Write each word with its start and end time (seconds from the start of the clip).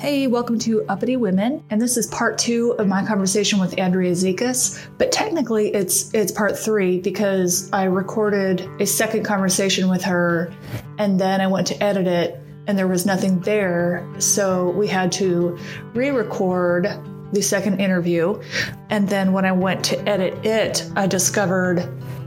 Hey, 0.00 0.28
welcome 0.28 0.58
to 0.60 0.82
Uppity 0.88 1.18
Women, 1.18 1.62
and 1.68 1.78
this 1.78 1.98
is 1.98 2.06
part 2.06 2.38
two 2.38 2.74
of 2.78 2.88
my 2.88 3.04
conversation 3.04 3.60
with 3.60 3.78
Andrea 3.78 4.12
Zekas. 4.12 4.88
But 4.96 5.12
technically, 5.12 5.74
it's 5.74 6.10
it's 6.14 6.32
part 6.32 6.58
three 6.58 7.00
because 7.00 7.70
I 7.70 7.84
recorded 7.84 8.66
a 8.80 8.86
second 8.86 9.24
conversation 9.24 9.90
with 9.90 10.02
her, 10.04 10.54
and 10.96 11.20
then 11.20 11.42
I 11.42 11.48
went 11.48 11.66
to 11.66 11.82
edit 11.84 12.06
it, 12.06 12.40
and 12.66 12.78
there 12.78 12.88
was 12.88 13.04
nothing 13.04 13.40
there, 13.40 14.08
so 14.16 14.70
we 14.70 14.86
had 14.86 15.12
to 15.12 15.58
re-record 15.92 16.88
the 17.34 17.42
second 17.42 17.78
interview. 17.78 18.40
And 18.88 19.06
then 19.06 19.34
when 19.34 19.44
I 19.44 19.52
went 19.52 19.84
to 19.84 20.08
edit 20.08 20.46
it, 20.46 20.90
I 20.96 21.08
discovered 21.08 21.86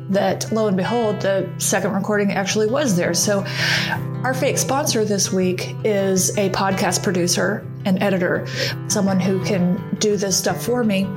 that 0.09 0.51
lo 0.51 0.67
and 0.67 0.77
behold, 0.77 1.21
the 1.21 1.51
second 1.57 1.93
recording 1.93 2.33
actually 2.33 2.67
was 2.67 2.95
there. 2.95 3.15
So, 3.15 3.43
our 4.23 4.33
fake 4.33 4.57
sponsor 4.57 5.03
this 5.03 5.33
week 5.33 5.75
is 5.83 6.37
a 6.37 6.49
podcast 6.51 7.03
producer 7.03 7.67
and 7.83 8.01
editor, 8.01 8.47
someone 8.87 9.19
who 9.19 9.43
can 9.43 9.97
do 9.99 10.15
this 10.15 10.37
stuff 10.37 10.63
for 10.63 10.81
me 10.85 11.09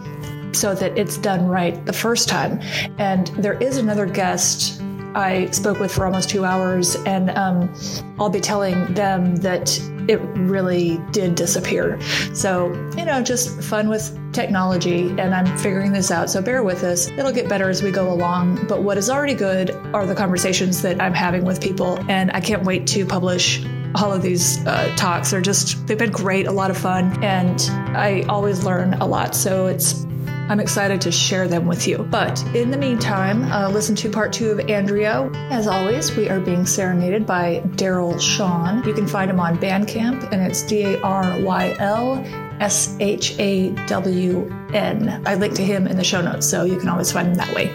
so 0.52 0.74
that 0.74 0.98
it's 0.98 1.16
done 1.16 1.46
right 1.46 1.86
the 1.86 1.92
first 1.92 2.28
time. 2.28 2.60
And 2.98 3.28
there 3.38 3.54
is 3.62 3.76
another 3.76 4.06
guest 4.06 4.82
I 5.16 5.50
spoke 5.50 5.80
with 5.80 5.92
for 5.92 6.04
almost 6.04 6.28
two 6.28 6.44
hours, 6.44 6.94
and 7.06 7.30
um, 7.30 7.74
I'll 8.18 8.28
be 8.28 8.40
telling 8.40 8.92
them 8.94 9.36
that 9.36 9.80
it 10.08 10.20
really 10.36 11.00
did 11.10 11.34
disappear. 11.34 12.00
So, 12.34 12.72
you 12.96 13.04
know, 13.04 13.22
just 13.22 13.62
fun 13.62 13.88
with 13.88 14.16
technology, 14.32 15.08
and 15.18 15.34
I'm 15.34 15.56
figuring 15.56 15.92
this 15.92 16.10
out. 16.10 16.28
So 16.28 16.42
bear 16.42 16.62
with 16.62 16.84
us. 16.84 17.08
It'll 17.08 17.32
get 17.32 17.48
better 17.48 17.70
as 17.70 17.82
we 17.82 17.90
go 17.90 18.12
along. 18.12 18.66
But 18.68 18.82
what 18.82 18.98
is 18.98 19.08
already 19.08 19.34
good 19.34 19.70
are 19.94 20.06
the 20.06 20.14
conversations 20.14 20.82
that 20.82 21.00
I'm 21.00 21.14
having 21.14 21.44
with 21.44 21.60
people, 21.60 21.98
and 22.10 22.30
I 22.32 22.40
can't 22.40 22.62
wait 22.62 22.86
to 22.88 23.06
publish 23.06 23.64
all 23.94 24.12
of 24.12 24.20
these 24.20 24.64
uh, 24.66 24.94
talks. 24.96 25.30
They're 25.30 25.40
just, 25.40 25.86
they've 25.86 25.98
been 25.98 26.12
great, 26.12 26.46
a 26.46 26.52
lot 26.52 26.70
of 26.70 26.76
fun, 26.76 27.24
and 27.24 27.58
I 27.96 28.22
always 28.28 28.64
learn 28.64 28.94
a 28.94 29.06
lot. 29.06 29.34
So 29.34 29.66
it's 29.66 30.04
I'm 30.48 30.60
excited 30.60 31.00
to 31.00 31.10
share 31.10 31.48
them 31.48 31.66
with 31.66 31.88
you. 31.88 31.98
But 31.98 32.40
in 32.54 32.70
the 32.70 32.76
meantime, 32.76 33.50
uh, 33.50 33.68
listen 33.68 33.96
to 33.96 34.10
part 34.10 34.32
two 34.32 34.50
of 34.50 34.60
Andrea. 34.70 35.28
As 35.50 35.66
always, 35.66 36.16
we 36.16 36.28
are 36.28 36.38
being 36.38 36.66
serenaded 36.66 37.26
by 37.26 37.62
Daryl 37.74 38.20
Shawn. 38.20 38.86
You 38.86 38.94
can 38.94 39.08
find 39.08 39.28
him 39.28 39.40
on 39.40 39.58
Bandcamp, 39.58 40.30
and 40.32 40.40
it's 40.40 40.62
D 40.62 40.84
A 40.84 41.00
R 41.02 41.40
Y 41.42 41.74
L 41.80 42.24
S 42.60 42.96
H 43.00 43.36
A 43.40 43.70
W 43.86 44.48
N. 44.72 45.20
I 45.26 45.34
link 45.34 45.54
to 45.54 45.64
him 45.64 45.88
in 45.88 45.96
the 45.96 46.04
show 46.04 46.20
notes, 46.20 46.46
so 46.46 46.64
you 46.64 46.78
can 46.78 46.88
always 46.88 47.10
find 47.10 47.26
him 47.26 47.34
that 47.34 47.52
way. 47.52 47.72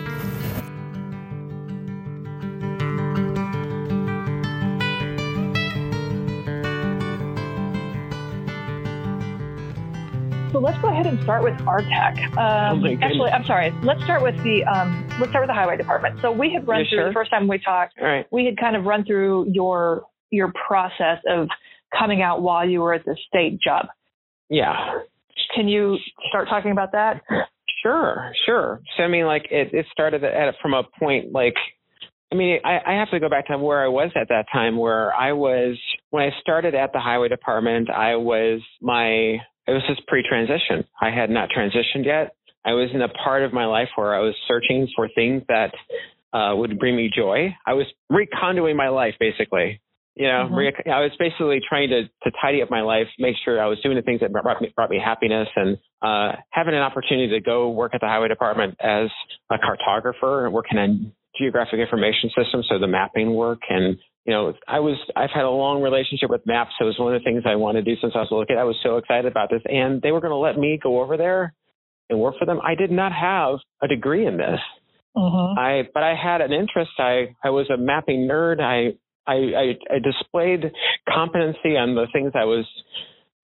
Ahead 11.02 11.14
and 11.14 11.24
start 11.24 11.44
with 11.44 11.54
RTech. 11.60 12.38
Um, 12.38 12.84
oh 12.84 12.98
actually, 13.02 13.32
I'm 13.32 13.46
sorry. 13.46 13.72
Let's 13.84 14.04
start 14.04 14.22
with 14.22 14.36
the 14.44 14.64
um, 14.66 15.08
let's 15.20 15.32
start 15.32 15.44
with 15.44 15.50
the 15.50 15.54
highway 15.54 15.78
department. 15.78 16.20
So 16.22 16.32
we 16.32 16.52
had 16.54 16.68
run 16.68 16.82
You 16.82 16.86
through 16.90 16.98
sure? 16.98 17.08
the 17.08 17.14
first 17.14 17.32
time 17.32 17.48
we 17.48 17.60
talked. 17.60 18.00
Right. 18.00 18.26
We 18.32 18.46
had 18.46 18.58
kind 18.58 18.76
of 18.76 18.86
run 18.86 19.06
through 19.06 19.50
your 19.52 20.04
your 20.30 20.54
process 20.68 21.20
of 21.28 21.48
coming 21.98 22.22
out 22.22 22.42
while 22.42 22.68
you 22.68 22.82
were 22.82 22.94
at 22.94 23.06
the 23.06 23.18
state 23.28 23.60
job. 23.62 23.88
Yeah. 24.50 25.00
Can 25.56 25.68
you 25.68 25.98
start 26.30 26.48
talking 26.50 26.72
about 26.72 26.92
that? 26.94 27.22
Sure. 27.82 28.32
Sure. 28.46 28.82
So 28.96 29.04
I 29.04 29.08
mean, 29.08 29.26
like 29.26 29.48
it, 29.50 29.74
it 29.74 29.86
started 29.92 30.24
at 30.24 30.56
from 30.62 30.74
a 30.74 30.84
point 31.00 31.32
like. 31.32 31.56
I 32.34 32.38
mean, 32.38 32.60
I, 32.64 32.80
I 32.88 32.94
have 32.94 33.12
to 33.12 33.20
go 33.20 33.28
back 33.28 33.48
to 33.48 33.58
where 33.58 33.84
I 33.84 33.90
was 33.90 34.10
at 34.16 34.30
that 34.30 34.46
time, 34.54 34.78
where 34.78 35.14
I 35.14 35.34
was 35.34 35.78
when 36.12 36.24
I 36.24 36.30
started 36.40 36.74
at 36.76 36.94
the 36.94 37.00
highway 37.02 37.28
department. 37.28 37.90
I 37.90 38.16
was 38.16 38.62
my 38.82 39.40
it 39.68 39.72
was 39.72 39.84
just 39.88 40.06
pre-transition. 40.08 40.86
I 41.02 41.10
had 41.12 41.30
not 41.30 41.50
transitioned 41.50 42.06
yet. 42.06 42.36
I 42.66 42.74
was 42.74 42.90
in 42.94 43.02
a 43.02 43.10
part 43.10 43.44
of 43.44 43.54
my 43.54 43.66
life 43.66 43.90
where 43.96 44.14
I 44.14 44.20
was 44.20 44.36
searching 44.48 44.88
for 44.96 45.08
things 45.16 45.44
that 45.48 45.74
uh, 46.34 46.56
would 46.56 46.80
bring 46.80 46.96
me 46.96 47.10
joy. 47.14 47.56
I 47.66 47.74
was 47.74 47.86
reconduing 48.10 48.78
my 48.78 48.90
life, 48.90 49.16
basically. 49.20 49.82
You 50.16 50.28
know, 50.28 50.50
Mhm. 50.52 50.56
re- 50.58 50.92
I 50.92 51.00
was 51.02 51.12
basically 51.18 51.62
trying 51.68 51.90
to 51.90 52.04
to 52.04 52.32
tidy 52.42 52.62
up 52.62 52.70
my 52.70 52.82
life, 52.82 53.08
make 53.18 53.36
sure 53.44 53.62
I 53.62 53.68
was 53.68 53.80
doing 53.82 53.96
the 53.96 54.02
things 54.02 54.20
that 54.20 54.32
brought 54.32 54.62
me, 54.62 54.72
brought 54.76 54.90
me 54.90 55.00
happiness, 55.00 55.48
and 55.56 55.78
uh, 56.02 56.36
having 56.52 56.74
an 56.74 56.82
opportunity 56.82 57.30
to 57.30 57.40
go 57.40 57.70
work 57.70 57.96
at 57.96 58.02
the 58.02 58.08
highway 58.08 58.28
department 58.28 58.76
as 58.82 59.10
a 59.50 59.58
cartographer, 59.58 60.46
and 60.46 60.54
working 60.54 60.78
on 60.78 61.14
geographic 61.38 61.80
information 61.80 62.30
systems, 62.36 62.68
so 62.68 62.78
the 62.78 62.88
mapping 62.88 63.34
work 63.34 63.60
and 63.70 63.98
you 64.26 64.34
know, 64.34 64.54
I 64.68 64.80
was 64.80 64.98
I've 65.16 65.32
had 65.34 65.46
a 65.46 65.50
long 65.50 65.82
relationship 65.82 66.30
with 66.30 66.46
maps, 66.46 66.72
so 66.78 66.86
it 66.86 66.88
was 66.88 67.00
one 67.00 67.14
of 67.14 67.22
the 67.22 67.24
things 67.24 67.44
I 67.46 67.56
wanted 67.56 67.86
to 67.86 67.96
do 67.96 68.00
since 68.00 68.14
I 68.16 68.20
was 68.20 68.28
a 68.30 68.34
little 68.34 68.46
kid. 68.46 68.58
I 68.58 68.64
was 68.64 68.78
so 68.84 68.98
excited 68.98 69.26
about 69.26 69.50
this, 69.50 69.62
and 69.66 70.02
they 70.02 70.12
were 70.12 70.22
going 70.22 70.32
to 70.32 70.38
let 70.38 70.58
me 70.58 70.80
go 70.82 71.02
over 71.02 71.18
there 71.18 71.54
and 72.10 72.20
work 72.20 72.36
for 72.38 72.46
them. 72.46 72.60
I 72.64 72.76
did 72.76 72.92
not 72.92 73.12
have 73.14 73.60
a 73.82 73.88
degree 73.88 74.28
in 74.28 74.38
this. 74.38 74.60
Mm-hmm. 75.18 75.60
I 75.60 75.90
but 75.94 76.04
I 76.04 76.16
had 76.16 76.42
an 76.42 76.54
interest. 76.54 76.92
I 77.00 77.36
I 77.44 77.50
was 77.50 77.70
a 77.70 77.78
mapping 77.78 78.28
nerd. 78.30 78.62
I 78.62 78.96
I 79.26 79.36
I, 79.36 79.96
I 79.96 80.00
displayed 80.00 80.72
competency 81.10 81.76
on 81.76 81.96
the 81.96 82.06
things 82.14 82.32
I 82.36 82.46
was 82.46 82.66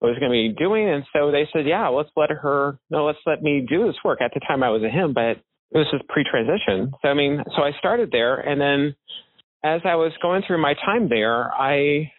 I 0.00 0.06
was 0.06 0.18
going 0.20 0.30
to 0.30 0.54
be 0.54 0.54
doing, 0.56 0.88
and 0.88 1.04
so 1.12 1.32
they 1.32 1.48
said, 1.52 1.66
yeah, 1.66 1.88
let's 1.88 2.10
let 2.16 2.30
her. 2.30 2.78
No, 2.88 3.04
let's 3.04 3.18
let 3.26 3.42
me 3.42 3.66
do 3.68 3.84
this 3.86 3.96
work. 4.04 4.20
At 4.22 4.30
the 4.32 4.40
time, 4.46 4.62
I 4.62 4.70
was 4.70 4.82
a 4.84 4.88
him, 4.88 5.12
but 5.12 5.42
this 5.72 5.86
is 5.92 6.00
pre-transition. 6.08 6.92
So 7.02 7.08
I 7.08 7.14
mean, 7.14 7.42
so 7.56 7.62
I 7.62 7.72
started 7.78 8.10
there, 8.12 8.36
and 8.36 8.60
then 8.60 8.94
as 9.64 9.80
I 9.84 9.96
was 9.96 10.12
going 10.22 10.42
through 10.46 10.60
my 10.62 10.74
time 10.74 11.08
there, 11.08 11.52
I 11.52 12.10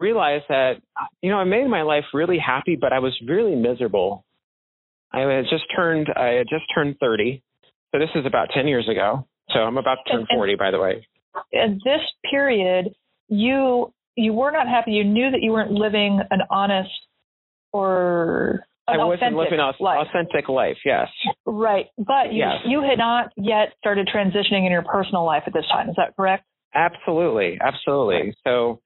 realized 0.00 0.44
that 0.48 0.74
you 1.22 1.30
know 1.30 1.38
I 1.38 1.44
made 1.44 1.66
my 1.68 1.82
life 1.82 2.04
really 2.12 2.38
happy, 2.38 2.76
but 2.76 2.92
I 2.92 2.98
was 2.98 3.12
really 3.26 3.54
miserable. 3.54 4.24
I 5.12 5.20
had 5.20 5.44
just 5.48 5.64
turned 5.74 6.08
I 6.16 6.28
had 6.28 6.46
just 6.48 6.64
turned 6.74 6.96
30, 7.00 7.42
so 7.92 7.98
this 7.98 8.10
is 8.14 8.26
about 8.26 8.48
10 8.54 8.66
years 8.66 8.88
ago. 8.88 9.26
So 9.50 9.60
I'm 9.60 9.76
about 9.78 9.98
to 10.06 10.10
turn 10.12 10.20
And- 10.22 10.28
and- 10.30 10.38
40, 10.38 10.54
by 10.56 10.70
the 10.70 10.80
way. 10.80 11.06
In 11.52 11.80
this 11.84 12.00
period, 12.30 12.94
you 13.28 13.92
you 14.16 14.32
were 14.32 14.50
not 14.52 14.68
happy. 14.68 14.92
You 14.92 15.04
knew 15.04 15.30
that 15.30 15.42
you 15.42 15.50
weren't 15.52 15.72
living 15.72 16.20
an 16.30 16.40
honest 16.50 16.90
or 17.72 18.64
an 18.86 19.00
I 19.00 19.04
wasn't 19.04 19.34
living 19.36 19.58
an 19.58 19.72
life. 19.80 20.06
authentic 20.06 20.48
life. 20.48 20.78
Yes, 20.84 21.08
Right. 21.46 21.88
But 21.98 22.32
you, 22.32 22.38
Yes. 22.40 22.60
you 22.64 22.82
had 22.82 22.98
not 22.98 23.32
yet 23.36 23.72
started 23.78 24.06
transitioning 24.08 24.64
in 24.66 24.70
your 24.72 24.82
personal 24.82 25.24
life 25.24 25.42
at 25.46 25.52
this 25.52 25.66
time. 25.68 25.88
Is 25.88 25.96
that 25.96 26.14
correct? 26.16 26.44
Absolutely, 26.74 27.58
absolutely. 27.60 28.34
So, 28.44 28.80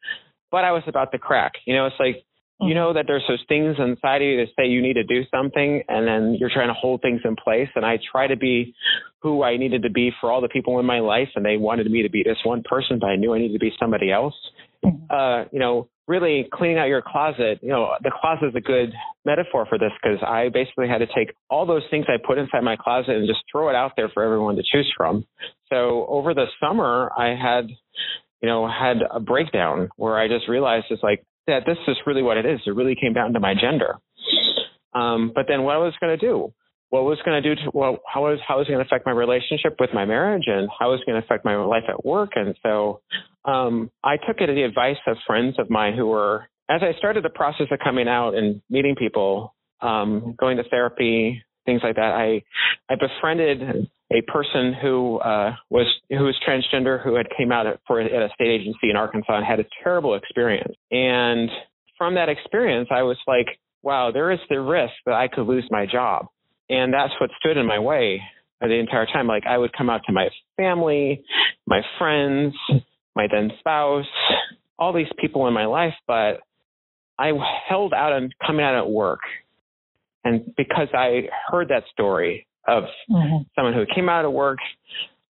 but 0.51 0.65
I 0.65 0.73
was 0.73 0.83
about 0.87 1.13
to 1.13 1.19
crack. 1.19 1.53
You 1.67 1.75
know, 1.75 1.87
it's 1.87 1.97
like 1.99 2.25
you 2.61 2.69
mm-hmm. 2.69 2.75
know 2.75 2.93
that 2.93 3.05
there's 3.07 3.25
those 3.29 3.45
things 3.49 3.77
inside 3.79 4.23
of 4.23 4.29
you 4.29 4.37
that 4.39 4.49
say 4.57 4.67
you 4.67 4.83
need 4.83 4.95
to 4.95 5.05
do 5.05 5.23
something 5.31 5.83
and 5.89 6.07
then 6.07 6.37
you're 6.39 6.51
trying 6.53 6.69
to 6.69 6.75
hold 6.75 7.01
things 7.03 7.21
in 7.25 7.37
place 7.37 7.69
and 7.77 7.87
i 7.87 7.99
try 8.11 8.27
to 8.27 8.37
be 8.37 8.75
who 9.23 9.45
i 9.45 9.57
needed 9.57 9.83
to 9.83 9.91
be 9.91 10.11
for 10.21 10.33
all 10.33 10.41
the 10.41 10.49
people 10.49 10.79
in 10.81 10.87
my 10.87 10.99
life 10.99 11.29
and 11.37 11.45
they 11.45 11.57
wanted 11.57 11.89
me 11.91 12.03
to 12.03 12.11
be 12.11 12.23
this 12.25 12.39
one 12.45 12.63
person 12.69 12.99
but 12.99 13.09
i 13.09 13.17
knew 13.17 13.33
i 13.33 13.39
needed 13.39 13.53
to 13.53 13.61
be 13.61 13.73
somebody 13.79 14.11
else. 14.11 14.35
Uh 15.11 15.45
you 15.53 15.59
know 15.59 15.89
really 16.07 16.49
cleaning 16.53 16.79
out 16.79 16.89
your 16.89 17.03
closet 17.03 17.59
you 17.63 17.69
know 17.69 17.91
the 18.03 18.11
closet 18.21 18.47
is 18.47 18.55
a 18.57 18.61
good 18.61 18.93
metaphor 19.25 19.67
for 19.69 19.79
this 19.79 19.91
because 20.03 20.19
i 20.27 20.49
basically 20.49 20.89
had 20.89 20.99
to 20.99 21.07
take 21.07 21.35
all 21.51 21.67
those 21.67 21.83
things 21.91 22.07
i 22.09 22.17
put 22.27 22.39
inside 22.39 22.63
my 22.63 22.77
closet 22.77 23.17
and 23.17 23.27
just 23.27 23.41
throw 23.51 23.69
it 23.69 23.75
out 23.75 23.93
there 23.97 24.09
for 24.09 24.23
everyone 24.23 24.57
to 24.57 24.63
choose 24.63 24.91
from 24.97 25.25
so 25.69 26.07
over 26.09 26.35
the 26.35 26.47
summer 26.61 27.11
i 27.19 27.29
had 27.29 27.69
you 28.41 28.49
know 28.49 28.69
had 28.69 28.99
a 29.11 29.21
breakdown 29.21 29.89
where 29.97 30.19
i 30.19 30.29
just 30.29 30.49
realized 30.49 30.87
it's 30.91 31.03
like 31.03 31.25
that 31.49 31.65
this 31.67 31.79
is 31.89 31.97
really 32.07 32.23
what 32.23 32.37
it 32.37 32.47
is. 32.47 32.61
It 32.67 32.77
really 32.77 32.95
came 32.95 33.15
down 33.15 33.33
to 33.33 33.41
my 33.41 33.55
gender. 33.55 33.97
Um, 34.95 35.33
but 35.35 35.47
then 35.49 35.65
what 35.65 35.75
I 35.75 35.79
was 35.79 35.95
going 36.01 36.17
to 36.17 36.25
do, 36.25 36.53
what 36.91 37.05
was 37.05 37.19
going 37.25 37.43
to 37.43 37.55
do 37.55 37.61
to, 37.63 37.71
well, 37.75 37.99
how 38.07 38.23
was, 38.23 38.39
how 38.47 38.59
was 38.59 38.67
it 38.69 38.73
going 38.73 38.85
to 38.85 38.87
affect 38.87 39.05
my 39.07 39.13
relationship 39.13 39.77
with 39.81 39.91
my 39.93 40.05
marriage 40.05 40.45
and 40.47 40.69
how 40.79 40.91
was 40.91 41.01
it 41.01 41.11
going 41.11 41.21
to 41.21 41.27
affect 41.27 41.45
my 41.45 41.57
life 41.57 41.85
at 41.89 42.05
work? 42.05 42.33
And 42.37 42.55
so, 42.63 43.01
um, 43.49 43.91
I 44.05 44.17
took 44.17 44.41
it 44.41 44.51
at 44.51 44.55
the 44.55 44.63
advice 44.63 44.99
of 45.07 45.17
friends 45.27 45.57
of 45.59 45.71
mine 45.71 45.95
who 45.97 46.07
were, 46.07 46.45
as 46.69 46.83
I 46.83 46.97
started 46.99 47.25
the 47.25 47.31
process 47.31 47.67
of 47.71 47.79
coming 47.83 48.09
out 48.09 48.35
and 48.35 48.61
meeting 48.69 48.95
people, 48.95 49.55
um, 49.81 50.35
going 50.39 50.59
to 50.59 50.65
therapy, 50.69 51.43
things 51.65 51.81
like 51.83 51.97
that, 51.97 52.13
I, 52.13 52.43
I 52.91 52.97
befriended 52.97 53.89
a 54.11 54.23
person 54.31 54.75
who 54.81 55.19
uh, 55.19 55.55
was 55.71 55.87
who 56.11 56.25
was 56.25 56.37
transgender 56.47 57.03
who 57.03 57.15
had 57.15 57.27
came 57.37 57.53
out 57.53 57.67
for 57.87 58.01
at 58.01 58.11
a 58.11 58.29
state 58.35 58.49
agency 58.49 58.91
in 58.91 58.97
Arkansas 58.97 59.37
and 59.37 59.47
had 59.47 59.61
a 59.61 59.65
terrible 59.83 60.15
experience. 60.15 60.75
And 60.91 61.51
from 61.97 62.15
that 62.15 62.29
experience, 62.29 62.89
I 62.91 63.03
was 63.03 63.19
like, 63.27 63.47
wow, 63.83 64.11
there 64.13 64.31
is 64.31 64.39
the 64.49 64.61
risk 64.61 64.93
that 65.07 65.15
I 65.15 65.29
could 65.29 65.47
lose 65.47 65.67
my 65.71 65.87
job, 65.87 66.27
and 66.69 66.93
that's 66.93 67.13
what 67.21 67.31
stood 67.39 67.57
in 67.57 67.67
my 67.67 67.79
way 67.79 68.21
the 68.61 68.75
entire 68.75 69.07
time. 69.07 69.27
Like 69.27 69.45
I 69.47 69.57
would 69.57 69.73
come 69.73 69.89
out 69.89 70.03
to 70.07 70.13
my 70.13 70.29
family, 70.57 71.23
my 71.67 71.81
friends, 71.99 72.55
my 73.19 73.27
then 73.31 73.51
spouse, 73.59 74.07
all 74.79 74.95
these 74.95 75.11
people 75.19 75.47
in 75.49 75.53
my 75.53 75.67
life, 75.67 75.95
but 76.07 76.41
I 77.19 77.33
held 77.69 77.93
out 77.93 78.13
on 78.13 78.31
coming 78.47 78.65
out 78.65 78.77
at 78.79 78.89
work. 78.89 79.21
And 80.25 80.55
because 80.57 80.89
I 80.95 81.29
heard 81.51 81.69
that 81.69 81.83
story 81.93 82.47
of 82.67 82.85
Mm-hmm. 83.11 83.43
someone 83.57 83.75
who 83.75 83.85
came 83.93 84.09
out 84.09 84.25
of 84.25 84.33
work, 84.33 84.59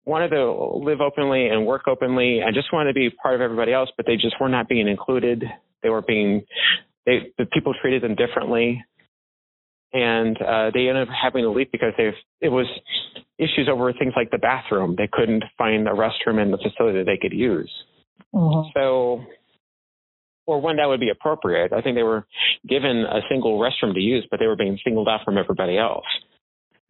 wanted 0.04 0.30
to 0.30 0.52
live 0.84 1.00
openly 1.00 1.48
and 1.48 1.64
work 1.64 1.82
openly, 1.86 2.40
and 2.40 2.54
just 2.54 2.72
wanted 2.72 2.92
to 2.92 2.94
be 2.94 3.10
part 3.10 3.34
of 3.34 3.40
everybody 3.40 3.72
else, 3.72 3.90
but 3.96 4.06
they 4.06 4.16
just 4.16 4.34
were 4.40 4.48
not 4.48 4.68
being 4.68 4.88
included. 4.88 5.44
They 5.82 5.88
were 5.88 6.02
being 6.02 6.42
they 7.06 7.32
the 7.38 7.46
people 7.46 7.74
treated 7.80 8.02
them 8.02 8.16
differently, 8.16 8.84
and 9.92 10.36
uh, 10.40 10.70
they 10.72 10.88
ended 10.88 11.08
up 11.08 11.14
having 11.22 11.42
to 11.44 11.50
leave 11.50 11.72
because 11.72 11.92
they 11.96 12.10
it 12.40 12.48
was 12.48 12.66
issues 13.38 13.68
over 13.70 13.92
things 13.92 14.12
like 14.16 14.30
the 14.30 14.38
bathroom. 14.38 14.94
They 14.96 15.08
couldn't 15.10 15.44
find 15.56 15.86
a 15.88 15.92
restroom 15.92 16.42
in 16.42 16.50
the 16.50 16.58
facility 16.58 16.98
that 16.98 17.06
they 17.06 17.16
could 17.16 17.36
use. 17.36 17.70
Mm-hmm. 18.34 18.70
So, 18.74 19.24
or 20.46 20.60
one 20.60 20.76
that 20.76 20.86
would 20.86 21.00
be 21.00 21.10
appropriate. 21.10 21.72
I 21.72 21.80
think 21.80 21.96
they 21.96 22.02
were 22.02 22.26
given 22.68 23.04
a 23.08 23.20
single 23.30 23.58
restroom 23.58 23.94
to 23.94 24.00
use, 24.00 24.26
but 24.30 24.40
they 24.40 24.46
were 24.46 24.56
being 24.56 24.78
singled 24.84 25.08
out 25.08 25.20
from 25.24 25.38
everybody 25.38 25.78
else. 25.78 26.06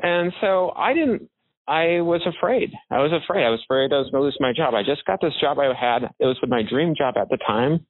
And 0.00 0.32
so 0.40 0.72
I 0.76 0.94
didn't 0.94 1.28
I 1.68 2.00
was 2.00 2.22
afraid. 2.26 2.72
I 2.90 2.98
was 2.98 3.12
afraid. 3.12 3.44
I 3.44 3.50
was 3.50 3.60
afraid 3.62 3.92
I 3.92 3.98
was 3.98 4.08
going 4.10 4.22
to 4.22 4.24
lose 4.24 4.38
my 4.40 4.54
job. 4.56 4.72
I 4.72 4.82
just 4.82 5.04
got 5.04 5.20
this 5.20 5.34
job 5.38 5.58
I 5.58 5.66
had. 5.78 6.04
It 6.18 6.24
was 6.24 6.38
my 6.48 6.62
dream 6.62 6.94
job 6.96 7.16
at 7.18 7.28
the 7.28 7.36
time. 7.36 7.84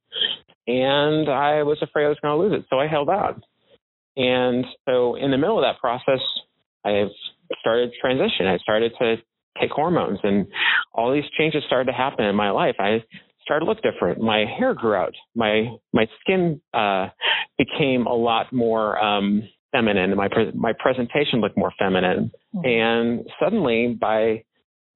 And 0.66 1.30
I 1.30 1.62
was 1.62 1.78
afraid 1.80 2.06
I 2.06 2.08
was 2.08 2.18
going 2.20 2.36
to 2.36 2.42
lose 2.42 2.60
it. 2.60 2.66
So 2.68 2.80
I 2.80 2.88
held 2.88 3.08
out. 3.08 3.40
And 4.18 4.66
so 4.84 5.14
in 5.14 5.30
the 5.30 5.38
middle 5.38 5.58
of 5.58 5.62
that 5.62 5.80
process, 5.80 6.20
I 6.84 7.04
started 7.60 7.92
transition. 8.00 8.46
I 8.46 8.58
started 8.58 8.92
to 8.98 9.16
take 9.60 9.70
hormones 9.70 10.18
and 10.22 10.46
all 10.92 11.12
these 11.12 11.24
changes 11.38 11.62
started 11.66 11.90
to 11.90 11.96
happen 11.96 12.24
in 12.24 12.34
my 12.34 12.50
life. 12.50 12.74
I 12.78 13.02
started 13.42 13.64
to 13.64 13.70
look 13.70 13.82
different. 13.82 14.20
My 14.20 14.44
hair 14.58 14.74
grew 14.74 14.94
out. 14.94 15.14
My 15.34 15.76
my 15.92 16.06
skin 16.20 16.60
uh, 16.74 17.08
became 17.56 18.06
a 18.06 18.14
lot 18.14 18.52
more 18.52 19.02
um, 19.02 19.42
feminine. 19.72 20.14
My 20.16 20.28
pre- 20.28 20.52
my 20.52 20.72
presentation 20.78 21.40
looked 21.40 21.56
more 21.56 21.72
feminine. 21.78 22.30
Mm-hmm. 22.54 22.66
And 22.66 23.26
suddenly, 23.42 23.96
by 23.98 24.44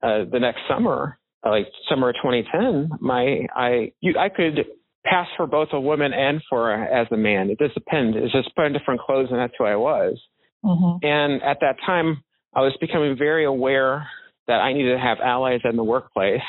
uh, 0.03 0.25
the 0.31 0.39
next 0.41 0.61
summer, 0.69 1.19
like 1.45 1.67
summer 1.89 2.11
of 2.11 2.17
2010, 2.17 2.99
my 3.01 3.47
I 3.55 3.93
you 4.01 4.15
I 4.19 4.29
could 4.29 4.67
pass 5.05 5.27
for 5.37 5.47
both 5.47 5.69
a 5.73 5.81
woman 5.81 6.13
and 6.13 6.41
for 6.49 6.73
as 6.73 7.07
a 7.11 7.17
man. 7.17 7.51
It 7.51 7.59
just 7.59 7.75
depends. 7.75 8.17
It's 8.19 8.33
just 8.33 8.55
put 8.55 8.67
in 8.67 8.73
different 8.73 9.01
clothes, 9.01 9.29
and 9.31 9.39
that's 9.39 9.55
who 9.59 9.65
I 9.65 9.77
was. 9.77 10.19
Mm-hmm. 10.65 11.05
And 11.05 11.43
at 11.43 11.59
that 11.61 11.77
time, 11.85 12.23
I 12.55 12.61
was 12.61 12.77
becoming 12.81 13.17
very 13.19 13.45
aware 13.45 14.07
that 14.47 14.61
I 14.61 14.73
needed 14.73 14.95
to 14.95 15.01
have 15.01 15.19
allies 15.23 15.61
in 15.65 15.77
the 15.77 15.85
workplace, 15.85 16.43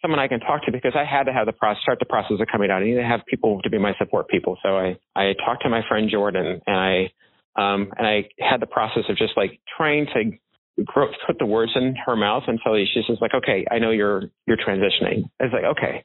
someone 0.00 0.18
I 0.18 0.28
can 0.28 0.40
talk 0.40 0.64
to 0.66 0.72
because 0.72 0.94
I 0.96 1.04
had 1.04 1.24
to 1.24 1.32
have 1.32 1.46
the 1.46 1.52
process, 1.52 1.82
start 1.82 1.98
the 1.98 2.06
process 2.06 2.38
of 2.40 2.46
coming 2.50 2.70
out. 2.70 2.82
I 2.82 2.86
needed 2.86 3.02
to 3.02 3.08
have 3.08 3.20
people 3.28 3.60
to 3.62 3.70
be 3.70 3.78
my 3.78 3.92
support 3.98 4.28
people. 4.28 4.58
So 4.62 4.76
I, 4.76 4.96
I 5.14 5.32
talked 5.44 5.62
to 5.62 5.68
my 5.68 5.82
friend 5.88 6.08
Jordan 6.10 6.60
and 6.66 6.76
I, 6.76 7.12
um, 7.54 7.92
and 7.96 8.06
I 8.06 8.28
had 8.40 8.60
the 8.60 8.66
process 8.66 9.04
of 9.08 9.16
just 9.16 9.36
like 9.36 9.60
trying 9.76 10.06
to 10.14 10.84
put 11.26 11.38
the 11.38 11.46
words 11.46 11.72
in 11.76 11.94
her 12.06 12.16
mouth 12.16 12.44
until 12.46 12.74
she 12.76 13.02
says 13.06 13.18
like, 13.20 13.34
okay, 13.34 13.64
I 13.70 13.78
know 13.78 13.90
you're, 13.90 14.22
you're 14.46 14.56
transitioning. 14.56 15.24
I 15.40 15.44
was 15.44 15.52
like, 15.52 15.64
okay. 15.76 16.04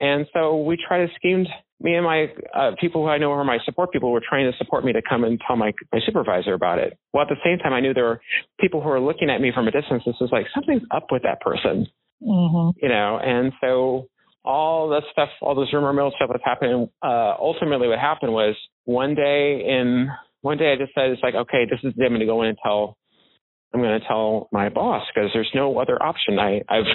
And 0.00 0.26
so 0.32 0.62
we 0.62 0.76
tried 0.76 1.06
to 1.06 1.14
scheme. 1.14 1.46
Me 1.82 1.94
and 1.94 2.04
my 2.04 2.26
uh, 2.54 2.72
people 2.78 3.02
who 3.02 3.08
I 3.08 3.18
know 3.18 3.32
are 3.32 3.44
my 3.44 3.58
support 3.64 3.90
people 3.90 4.12
were 4.12 4.22
trying 4.26 4.50
to 4.50 4.56
support 4.58 4.84
me 4.84 4.92
to 4.92 5.00
come 5.06 5.24
and 5.24 5.40
tell 5.46 5.56
my 5.56 5.72
my 5.92 6.00
supervisor 6.04 6.52
about 6.52 6.78
it. 6.78 6.98
Well, 7.12 7.22
at 7.22 7.28
the 7.28 7.36
same 7.44 7.58
time, 7.58 7.72
I 7.72 7.80
knew 7.80 7.94
there 7.94 8.04
were 8.04 8.20
people 8.58 8.82
who 8.82 8.88
were 8.88 9.00
looking 9.00 9.30
at 9.30 9.40
me 9.40 9.50
from 9.54 9.66
a 9.66 9.70
distance. 9.70 10.02
This 10.04 10.16
was 10.20 10.30
like 10.30 10.46
something's 10.54 10.82
up 10.90 11.06
with 11.10 11.22
that 11.22 11.40
person, 11.40 11.86
mm-hmm. 12.22 12.78
you 12.82 12.88
know. 12.88 13.18
And 13.22 13.52
so 13.62 14.08
all 14.44 14.90
this 14.90 15.04
stuff, 15.12 15.30
all 15.40 15.54
this 15.54 15.72
rumor 15.72 15.92
mill 15.92 16.12
stuff 16.16 16.28
was 16.28 16.40
happening. 16.44 16.88
Uh, 17.02 17.34
ultimately, 17.38 17.88
what 17.88 17.98
happened 17.98 18.32
was 18.32 18.56
one 18.84 19.14
day 19.14 19.62
in 19.66 20.08
one 20.42 20.58
day 20.58 20.72
I 20.72 20.76
decided 20.76 21.12
it's 21.12 21.22
like, 21.22 21.34
okay, 21.34 21.64
this 21.70 21.80
is 21.82 21.94
I'm 21.98 22.08
going 22.08 22.20
to 22.20 22.26
go 22.26 22.42
in 22.42 22.48
and 22.48 22.58
tell 22.62 22.96
I'm 23.72 23.80
going 23.80 24.00
to 24.00 24.06
tell 24.06 24.48
my 24.52 24.68
boss 24.68 25.04
because 25.14 25.30
there's 25.32 25.50
no 25.54 25.78
other 25.78 26.02
option. 26.02 26.38
I, 26.38 26.62
I've, 26.68 26.86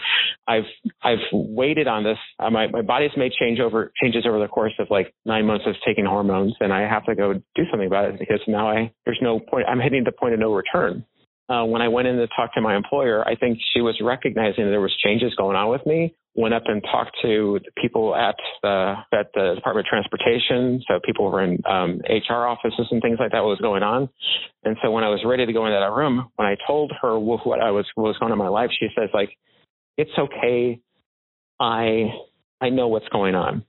I've, 0.47 0.63
I've 1.03 1.25
waited 1.31 1.87
on 1.87 2.03
this. 2.03 2.17
Uh, 2.39 2.49
my, 2.49 2.67
my 2.67 2.81
body's 2.81 3.11
made 3.15 3.31
change 3.39 3.59
over 3.59 3.91
changes 4.01 4.25
over 4.27 4.39
the 4.39 4.47
course 4.47 4.73
of 4.79 4.87
like 4.89 5.13
nine 5.25 5.45
months 5.45 5.65
of 5.67 5.75
taking 5.85 6.05
hormones, 6.05 6.53
and 6.59 6.73
I 6.73 6.81
have 6.81 7.05
to 7.05 7.15
go 7.15 7.33
do 7.33 7.63
something 7.71 7.87
about 7.87 8.05
it 8.05 8.19
because 8.19 8.41
now 8.47 8.69
I, 8.69 8.91
there's 9.05 9.19
no 9.21 9.39
point. 9.39 9.67
I'm 9.69 9.79
hitting 9.79 10.03
the 10.03 10.11
point 10.11 10.33
of 10.33 10.39
no 10.39 10.53
return 10.53 11.05
uh, 11.49 11.63
when 11.63 11.81
I 11.81 11.87
went 11.87 12.07
in 12.07 12.17
to 12.17 12.27
talk 12.27 12.53
to 12.55 12.61
my 12.61 12.75
employer, 12.75 13.27
I 13.27 13.35
think 13.35 13.59
she 13.73 13.81
was 13.81 13.95
recognizing 14.01 14.65
there 14.65 14.81
was 14.81 14.95
changes 15.03 15.33
going 15.35 15.55
on 15.55 15.69
with 15.69 15.85
me. 15.85 16.15
Went 16.35 16.53
up 16.53 16.63
and 16.65 16.83
talked 16.83 17.15
to 17.21 17.59
the 17.63 17.81
people 17.81 18.13
at 18.13 18.35
the 18.61 18.95
at 19.13 19.27
the 19.33 19.53
Department 19.55 19.87
of 19.87 19.89
Transportation, 19.89 20.83
so 20.87 20.99
people 21.05 21.31
were 21.31 21.41
in 21.41 21.61
um, 21.65 22.01
HR 22.09 22.45
offices 22.45 22.87
and 22.91 23.01
things 23.01 23.17
like 23.19 23.31
that. 23.31 23.39
What 23.39 23.49
was 23.49 23.61
going 23.61 23.83
on? 23.83 24.09
And 24.63 24.75
so 24.83 24.91
when 24.91 25.03
I 25.03 25.09
was 25.09 25.21
ready 25.25 25.45
to 25.45 25.53
go 25.53 25.65
into 25.65 25.79
that 25.79 25.95
room, 25.95 26.29
when 26.35 26.47
I 26.47 26.55
told 26.67 26.91
her 27.01 27.17
what 27.17 27.61
I 27.61 27.71
was 27.71 27.85
what 27.95 28.05
was 28.05 28.17
going 28.19 28.31
on 28.31 28.37
in 28.37 28.43
my 28.43 28.49
life, 28.49 28.69
she 28.77 28.87
says 28.97 29.09
like, 29.13 29.29
"It's 29.97 30.11
okay. 30.17 30.81
I 31.59 32.11
I 32.59 32.69
know 32.69 32.89
what's 32.89 33.07
going 33.09 33.35
on." 33.35 33.63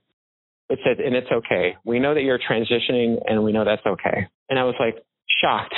It 0.69 0.79
said, 0.83 0.99
and 0.99 1.15
it's 1.15 1.31
okay. 1.31 1.77
We 1.85 1.99
know 1.99 2.13
that 2.13 2.23
you're 2.23 2.39
transitioning, 2.39 3.15
and 3.25 3.45
we 3.45 3.53
know 3.53 3.63
that's 3.63 3.85
okay. 3.85 4.27
And 4.49 4.59
I 4.59 4.65
was 4.65 4.75
like 4.77 4.95
shocked 5.41 5.73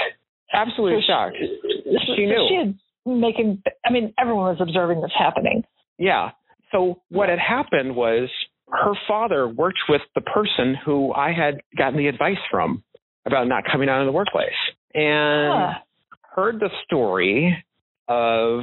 absolutely 0.54 1.02
so 1.02 1.08
shocked. 1.08 1.38
She, 1.40 2.16
she 2.16 2.26
knew. 2.26 2.48
She 2.50 2.56
had 2.56 2.80
making. 3.06 3.62
I 3.86 3.92
mean, 3.92 4.14
everyone 4.18 4.46
was 4.46 4.62
observing 4.62 5.02
this 5.02 5.12
happening. 5.18 5.64
Yeah. 5.98 6.32
So 6.72 7.02
what 7.10 7.30
had 7.30 7.40
happened 7.40 7.96
was 7.96 8.30
her 8.68 8.94
father 9.08 9.48
worked 9.48 9.80
with 9.90 10.02
the 10.16 10.22
person 10.22 10.76
who 10.86 11.12
I 11.14 11.32
had 11.32 11.62
gotten 11.78 11.98
the 11.98 12.08
advice 12.08 12.38
from 12.52 12.84
about 13.26 13.48
not 13.48 13.64
coming 13.70 13.90
out 13.90 14.02
in 14.02 14.08
the 14.08 14.12
workplace, 14.12 14.50
and 14.94 15.54
huh. 15.54 15.80
heard 16.36 16.60
the 16.60 16.70
story 16.86 17.64
of 18.08 18.62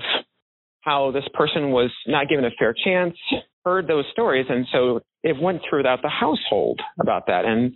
how 0.81 1.11
this 1.11 1.25
person 1.35 1.71
was 1.71 1.91
not 2.07 2.29
given 2.29 2.45
a 2.45 2.51
fair 2.59 2.75
chance. 2.85 3.17
Heard 3.65 3.89
those 3.89 4.05
stories, 4.13 4.47
and 4.49 4.67
so 4.73 5.01
it 5.25 5.37
went 5.41 5.61
throughout 5.69 6.03
the 6.03 6.09
household 6.09 6.81
about 7.01 7.27
that. 7.27 7.45
And 7.45 7.75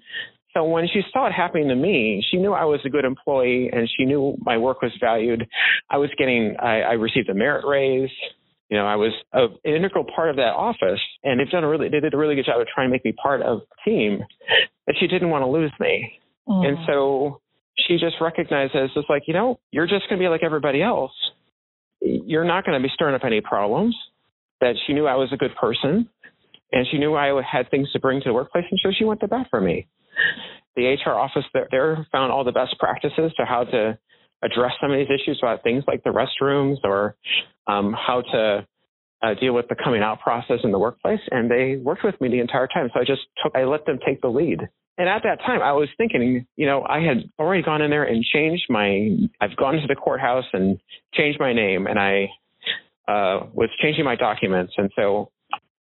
so 0.55 0.65
when 0.65 0.87
she 0.93 1.03
saw 1.13 1.27
it 1.27 1.33
happening 1.33 1.69
to 1.69 1.75
me, 1.75 2.25
she 2.31 2.37
knew 2.37 2.53
I 2.53 2.65
was 2.65 2.81
a 2.85 2.89
good 2.89 3.05
employee 3.05 3.71
and 3.73 3.89
she 3.97 4.05
knew 4.05 4.37
my 4.41 4.57
work 4.57 4.83
was 4.83 4.93
valued. 5.01 5.47
I 5.89 5.99
was 5.99 6.11
getting, 6.19 6.57
I, 6.61 6.81
I 6.81 6.93
received 6.93 7.29
a 7.29 7.35
merit 7.35 7.65
raise. 7.67 8.11
You 8.71 8.79
know, 8.79 8.87
I 8.87 8.97
was 8.97 9.13
a, 9.33 9.47
an 9.65 9.75
integral 9.77 10.05
part 10.05 10.31
of 10.31 10.37
that 10.37 10.55
office 10.55 11.01
and 11.25 11.39
they've 11.41 11.51
done 11.51 11.65
a 11.65 11.69
really, 11.69 11.89
they 11.89 12.01
did 12.01 12.15
a 12.15 12.17
really 12.17 12.35
good 12.35 12.47
job 12.47 12.61
of 12.61 12.67
trying 12.73 12.89
to 12.89 12.93
make 12.93 13.05
me 13.05 13.13
part 13.13 13.43
of 13.43 13.61
the 13.61 13.91
team 13.91 14.21
that 14.87 14.97
she 14.99 15.07
didn't 15.07 15.31
want 15.31 15.43
to 15.43 15.49
lose 15.49 15.73
me. 15.81 16.13
Mm. 16.49 16.67
And 16.67 16.79
so 16.87 17.41
she 17.77 17.95
just 17.95 18.17
recognized 18.21 18.75
as 18.77 18.91
just 18.95 19.11
like, 19.11 19.23
you 19.27 19.35
know, 19.35 19.59
you're 19.73 19.89
just 19.89 20.09
going 20.09 20.19
to 20.21 20.25
be 20.25 20.29
like 20.29 20.43
everybody 20.45 20.83
else. 20.83 21.13
You're 22.01 22.45
not 22.45 22.65
going 22.65 22.81
to 22.81 22.83
be 22.83 22.93
stirring 22.95 23.15
up 23.15 23.25
any 23.25 23.41
problems. 23.41 23.97
That 24.61 24.75
she 24.87 24.93
knew 24.93 25.07
I 25.07 25.15
was 25.15 25.31
a 25.33 25.39
good 25.39 25.57
person 25.59 26.07
and 26.71 26.87
she 26.91 26.99
knew 26.99 27.15
I 27.15 27.41
had 27.43 27.71
things 27.71 27.91
to 27.93 27.99
bring 27.99 28.21
to 28.21 28.29
the 28.29 28.35
workplace, 28.35 28.65
and 28.71 28.79
so 28.83 28.91
she 28.97 29.05
went 29.05 29.21
to 29.21 29.27
bat 29.27 29.47
for 29.51 29.61
me 29.61 29.89
the 30.77 30.97
HR 31.05 31.11
office 31.11 31.45
there, 31.53 31.69
there 31.71 32.07
found 32.13 32.33
all 32.33 32.45
the 32.45 32.53
best 32.53 32.79
practices 32.79 33.33
to 33.37 33.45
how 33.45 33.65
to 33.65 33.99
address 34.43 34.73
some 34.81 34.91
of 34.91 34.99
these 34.99 35.09
issues 35.09 35.39
about 35.43 35.63
things 35.63 35.85
like 35.87 36.03
the 36.05 36.11
restrooms 36.11 36.77
or 36.85 37.17
um, 37.67 37.95
how 37.95 38.23
to 38.23 38.67
uh, 39.23 39.35
deal 39.35 39.53
with 39.53 39.69
the 39.69 39.77
coming 39.77 40.03
out 40.03 40.21
process 40.21 40.59
in 40.65 40.73
the 40.73 40.79
workplace. 40.79 41.21
And 41.31 41.51
they 41.51 41.77
worked 41.83 42.05
with 42.05 42.21
me 42.21 42.29
the 42.29 42.41
entire 42.41 42.67
time. 42.67 42.89
So 42.93 43.01
I 43.01 43.05
just 43.05 43.23
took, 43.43 43.55
I 43.55 43.65
let 43.65 43.87
them 43.87 43.99
take 44.05 44.21
the 44.23 44.29
lead. 44.29 44.61
And 44.99 45.09
at 45.09 45.23
that 45.23 45.41
time, 45.41 45.63
I 45.63 45.73
was 45.73 45.89
thinking, 45.97 46.47
you 46.57 46.67
know, 46.67 46.85
I 46.89 47.01
had 47.01 47.31
already 47.39 47.63
gone 47.63 47.81
in 47.81 47.91
there 47.91 48.05
and 48.05 48.23
changed 48.23 48.65
my, 48.69 49.11
I've 49.41 49.57
gone 49.57 49.75
to 49.75 49.87
the 49.87 49.95
courthouse 49.95 50.45
and 50.53 50.79
changed 51.15 51.41
my 51.41 51.53
name 51.53 51.87
and 51.87 51.99
I 51.99 52.29
uh, 53.09 53.47
was 53.53 53.71
changing 53.81 54.05
my 54.05 54.17
documents. 54.17 54.75
And 54.77 54.91
so 54.95 55.31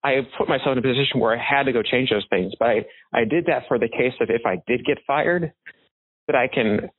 I 0.03 0.21
put 0.37 0.47
myself 0.47 0.73
in 0.73 0.77
a 0.77 0.81
position 0.81 1.19
where 1.19 1.37
I 1.37 1.43
had 1.43 1.63
to 1.63 1.73
go 1.73 1.81
change 1.81 2.09
those 2.11 2.25
things. 2.29 2.53
But 2.59 2.67
I, 2.67 2.85
I 3.13 3.25
did 3.25 3.47
that 3.47 3.63
for 3.67 3.79
the 3.79 3.89
case 3.89 4.13
of 4.21 4.29
if 4.29 4.45
I 4.45 4.61
did 4.67 4.85
get 4.85 4.99
fired, 5.07 5.51
that 6.27 6.35
I 6.35 6.47
can 6.47 6.89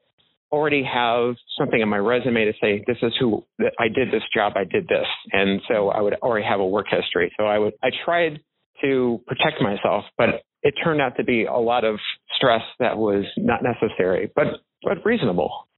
already 0.51 0.83
have 0.83 1.35
something 1.59 1.83
on 1.83 1.89
my 1.89 1.99
resume 1.99 2.45
to 2.47 2.53
say 2.61 2.83
this 2.87 2.97
is 3.03 3.13
who 3.21 3.45
I 3.79 3.89
did 3.89 4.09
this 4.09 4.23
job, 4.35 4.55
I 4.57 4.65
did 4.65 4.89
this, 4.89 5.07
and 5.33 5.61
so 5.69 5.89
I 5.91 6.01
would 6.01 6.15
already 6.15 6.47
have 6.47 6.61
a 6.61 6.67
work 6.67 6.87
history. 6.91 7.33
So 7.39 7.47
I 7.47 7.59
would 7.59 7.75
I 7.83 7.89
tried 8.05 8.41
to 8.83 9.21
protect 9.27 9.61
myself, 9.61 10.05
but 10.17 10.43
it 10.63 10.75
turned 10.83 11.01
out 11.01 11.17
to 11.17 11.25
be 11.25 11.45
a 11.45 11.57
lot 11.57 11.85
of 11.85 11.97
stress 12.37 12.63
that 12.79 12.97
was 12.97 13.25
not 13.37 13.61
necessary, 13.63 14.31
but 14.35 14.47
but 14.83 15.05
reasonable. 15.05 15.69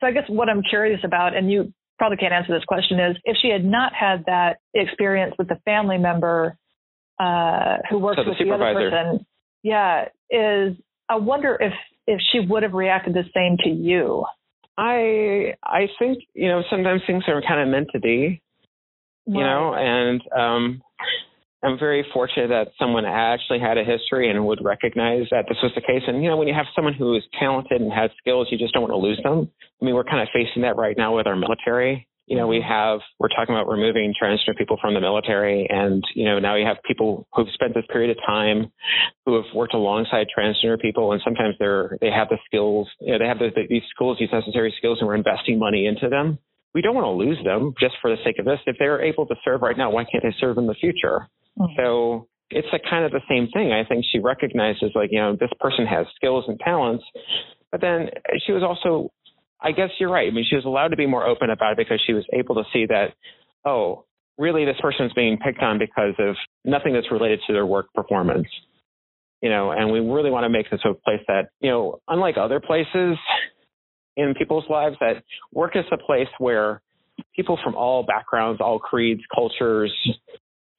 So 0.00 0.06
I 0.06 0.12
guess 0.12 0.24
what 0.28 0.48
I'm 0.48 0.62
curious 0.68 1.00
about, 1.04 1.36
and 1.36 1.50
you 1.50 1.72
probably 1.98 2.16
can't 2.16 2.32
answer 2.32 2.52
this 2.52 2.64
question, 2.64 2.98
is 2.98 3.16
if 3.24 3.36
she 3.40 3.48
had 3.48 3.64
not 3.64 3.92
had 3.94 4.24
that 4.26 4.58
experience 4.74 5.34
with 5.38 5.48
the 5.48 5.56
family 5.64 5.98
member 5.98 6.56
uh, 7.18 7.76
who 7.90 7.98
works 7.98 8.20
so 8.22 8.28
with 8.28 8.38
the 8.38 8.52
other 8.52 8.74
person, 8.74 9.26
yeah, 9.62 10.06
is 10.30 10.76
I 11.08 11.16
wonder 11.16 11.56
if 11.60 11.72
if 12.06 12.20
she 12.32 12.40
would 12.40 12.62
have 12.62 12.72
reacted 12.72 13.14
the 13.14 13.24
same 13.34 13.56
to 13.64 13.68
you. 13.68 14.24
I 14.78 15.54
I 15.62 15.88
think 15.98 16.18
you 16.34 16.48
know 16.48 16.62
sometimes 16.70 17.02
things 17.06 17.24
are 17.28 17.42
kind 17.42 17.60
of 17.60 17.68
meant 17.68 17.88
to 17.92 18.00
be, 18.00 18.42
you 19.26 19.40
right. 19.40 19.42
know, 19.42 19.74
and 19.74 20.20
um, 20.36 20.82
I'm 21.62 21.78
very 21.78 22.04
fortunate 22.12 22.48
that 22.48 22.68
someone 22.78 23.04
actually 23.06 23.60
had 23.60 23.78
a 23.78 23.84
history 23.84 24.30
and 24.30 24.46
would 24.46 24.62
recognize 24.62 25.26
that 25.30 25.46
this 25.48 25.58
was 25.62 25.72
the 25.74 25.80
case. 25.80 26.02
And 26.06 26.22
you 26.22 26.28
know, 26.28 26.36
when 26.36 26.48
you 26.48 26.54
have 26.54 26.66
someone 26.74 26.94
who 26.94 27.16
is 27.16 27.22
talented 27.40 27.80
and 27.80 27.92
has 27.92 28.10
skills, 28.18 28.48
you 28.50 28.58
just 28.58 28.74
don't 28.74 28.82
want 28.82 28.92
to 28.92 28.98
lose 28.98 29.20
them. 29.22 29.50
I 29.80 29.84
mean, 29.84 29.94
we're 29.94 30.04
kind 30.04 30.20
of 30.20 30.28
facing 30.32 30.62
that 30.62 30.76
right 30.76 30.96
now 30.96 31.16
with 31.16 31.26
our 31.26 31.36
military 31.36 32.06
you 32.26 32.36
know, 32.36 32.46
we 32.48 32.60
have, 32.66 33.00
we're 33.18 33.28
talking 33.28 33.54
about 33.54 33.68
removing 33.68 34.12
transgender 34.20 34.56
people 34.56 34.78
from 34.80 34.94
the 34.94 35.00
military. 35.00 35.66
And, 35.70 36.02
you 36.14 36.24
know, 36.24 36.38
now 36.40 36.56
you 36.56 36.66
have 36.66 36.78
people 36.84 37.26
who've 37.32 37.48
spent 37.54 37.74
this 37.74 37.84
period 37.90 38.10
of 38.10 38.16
time 38.26 38.72
who 39.24 39.36
have 39.36 39.44
worked 39.54 39.74
alongside 39.74 40.26
transgender 40.36 40.78
people. 40.80 41.12
And 41.12 41.20
sometimes 41.24 41.54
they're, 41.58 41.96
they 42.00 42.10
have 42.10 42.28
the 42.28 42.38
skills, 42.44 42.88
you 43.00 43.12
know, 43.12 43.18
they 43.18 43.26
have 43.26 43.38
the, 43.38 43.50
these 43.68 43.82
skills, 43.94 44.18
these 44.18 44.28
necessary 44.32 44.74
skills, 44.76 44.98
and 45.00 45.06
we're 45.06 45.14
investing 45.14 45.58
money 45.58 45.86
into 45.86 46.08
them. 46.08 46.38
We 46.74 46.82
don't 46.82 46.94
want 46.94 47.06
to 47.06 47.10
lose 47.10 47.38
them 47.44 47.74
just 47.80 47.94
for 48.02 48.10
the 48.10 48.22
sake 48.24 48.38
of 48.38 48.44
this. 48.44 48.58
If 48.66 48.76
they're 48.78 49.02
able 49.02 49.26
to 49.26 49.34
serve 49.44 49.62
right 49.62 49.78
now, 49.78 49.90
why 49.90 50.04
can't 50.04 50.22
they 50.22 50.34
serve 50.38 50.58
in 50.58 50.66
the 50.66 50.74
future? 50.74 51.28
Mm-hmm. 51.58 51.72
So 51.78 52.28
it's 52.50 52.68
a 52.72 52.78
kind 52.90 53.04
of 53.04 53.12
the 53.12 53.22
same 53.28 53.48
thing. 53.52 53.72
I 53.72 53.84
think 53.88 54.04
she 54.10 54.18
recognizes 54.18 54.90
like, 54.94 55.10
you 55.12 55.20
know, 55.20 55.36
this 55.38 55.50
person 55.60 55.86
has 55.86 56.06
skills 56.16 56.44
and 56.48 56.58
talents, 56.58 57.04
but 57.70 57.80
then 57.80 58.10
she 58.44 58.52
was 58.52 58.62
also 58.62 59.10
I 59.60 59.72
guess 59.72 59.90
you're 59.98 60.10
right. 60.10 60.28
I 60.30 60.34
mean, 60.34 60.44
she 60.48 60.56
was 60.56 60.64
allowed 60.64 60.88
to 60.88 60.96
be 60.96 61.06
more 61.06 61.26
open 61.26 61.50
about 61.50 61.72
it 61.72 61.78
because 61.78 62.00
she 62.06 62.12
was 62.12 62.24
able 62.32 62.56
to 62.56 62.64
see 62.72 62.86
that, 62.86 63.14
oh, 63.64 64.04
really, 64.38 64.64
this 64.64 64.76
person 64.80 65.06
is 65.06 65.12
being 65.14 65.38
picked 65.38 65.60
on 65.60 65.78
because 65.78 66.14
of 66.18 66.36
nothing 66.64 66.92
that's 66.92 67.10
related 67.10 67.40
to 67.46 67.52
their 67.52 67.66
work 67.66 67.86
performance. 67.94 68.46
You 69.42 69.50
know, 69.50 69.70
and 69.70 69.92
we 69.92 70.00
really 70.00 70.30
want 70.30 70.44
to 70.44 70.48
make 70.48 70.70
this 70.70 70.80
a 70.84 70.94
place 70.94 71.20
that, 71.28 71.50
you 71.60 71.70
know, 71.70 72.00
unlike 72.08 72.36
other 72.38 72.58
places 72.60 73.16
in 74.16 74.34
people's 74.36 74.64
lives, 74.68 74.96
that 75.00 75.22
work 75.52 75.76
is 75.76 75.84
a 75.92 75.98
place 75.98 76.28
where 76.38 76.80
people 77.34 77.58
from 77.62 77.74
all 77.74 78.02
backgrounds, 78.02 78.60
all 78.60 78.78
creeds, 78.78 79.20
cultures, 79.34 79.92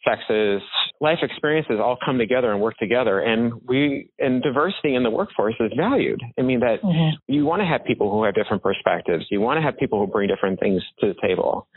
sexes, 0.07 0.61
life 1.01 1.19
experiences 1.21 1.77
all 1.79 1.97
come 2.03 2.17
together 2.17 2.51
and 2.51 2.61
work 2.61 2.77
together. 2.77 3.19
And 3.19 3.53
we, 3.67 4.09
and 4.19 4.41
diversity 4.41 4.95
in 4.95 5.03
the 5.03 5.09
workforce 5.09 5.55
is 5.59 5.71
valued. 5.75 6.21
I 6.37 6.41
mean, 6.41 6.59
that 6.61 6.81
mm-hmm. 6.83 7.31
you 7.31 7.45
want 7.45 7.61
to 7.61 7.65
have 7.65 7.83
people 7.85 8.11
who 8.11 8.23
have 8.23 8.35
different 8.35 8.63
perspectives. 8.63 9.25
You 9.29 9.41
want 9.41 9.57
to 9.57 9.61
have 9.61 9.77
people 9.77 9.99
who 9.99 10.11
bring 10.11 10.27
different 10.27 10.59
things 10.59 10.81
to 10.99 11.07
the 11.07 11.27
table. 11.27 11.67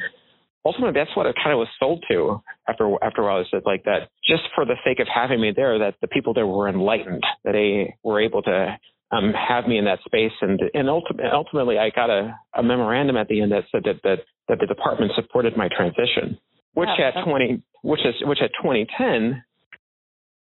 Ultimately, 0.64 0.92
that's 1.00 1.14
what 1.16 1.26
it 1.26 1.34
kind 1.42 1.52
of 1.52 1.58
was 1.58 1.68
sold 1.78 2.04
to 2.10 2.42
after 2.68 2.92
after 3.02 3.22
a 3.22 3.24
while. 3.24 3.40
Is 3.40 3.46
that 3.52 3.64
like 3.64 3.84
that 3.84 4.10
just 4.26 4.42
for 4.54 4.66
the 4.66 4.76
sake 4.84 5.00
of 5.00 5.08
having 5.12 5.40
me 5.40 5.52
there, 5.56 5.78
that 5.78 5.94
the 6.02 6.08
people 6.08 6.34
there 6.34 6.46
were 6.46 6.68
enlightened, 6.68 7.22
that 7.44 7.52
they 7.52 7.96
were 8.04 8.20
able 8.20 8.42
to 8.42 8.76
um, 9.10 9.32
have 9.32 9.66
me 9.66 9.78
in 9.78 9.86
that 9.86 10.00
space, 10.04 10.32
and 10.42 10.60
and 10.74 10.90
ultimately, 10.90 11.30
ultimately 11.32 11.78
I 11.78 11.88
got 11.88 12.10
a, 12.10 12.36
a 12.54 12.62
memorandum 12.62 13.16
at 13.16 13.28
the 13.28 13.40
end 13.40 13.52
that 13.52 13.64
said 13.72 13.84
that 13.84 14.02
that 14.04 14.18
that 14.48 14.58
the 14.60 14.66
department 14.66 15.12
supported 15.16 15.56
my 15.56 15.68
transition 15.74 16.38
which 16.74 16.88
yeah, 16.98 17.10
at 17.16 17.24
20 17.24 17.62
which 17.82 18.00
is 18.00 18.14
which 18.22 18.38
at 18.42 18.50
2010 18.62 19.42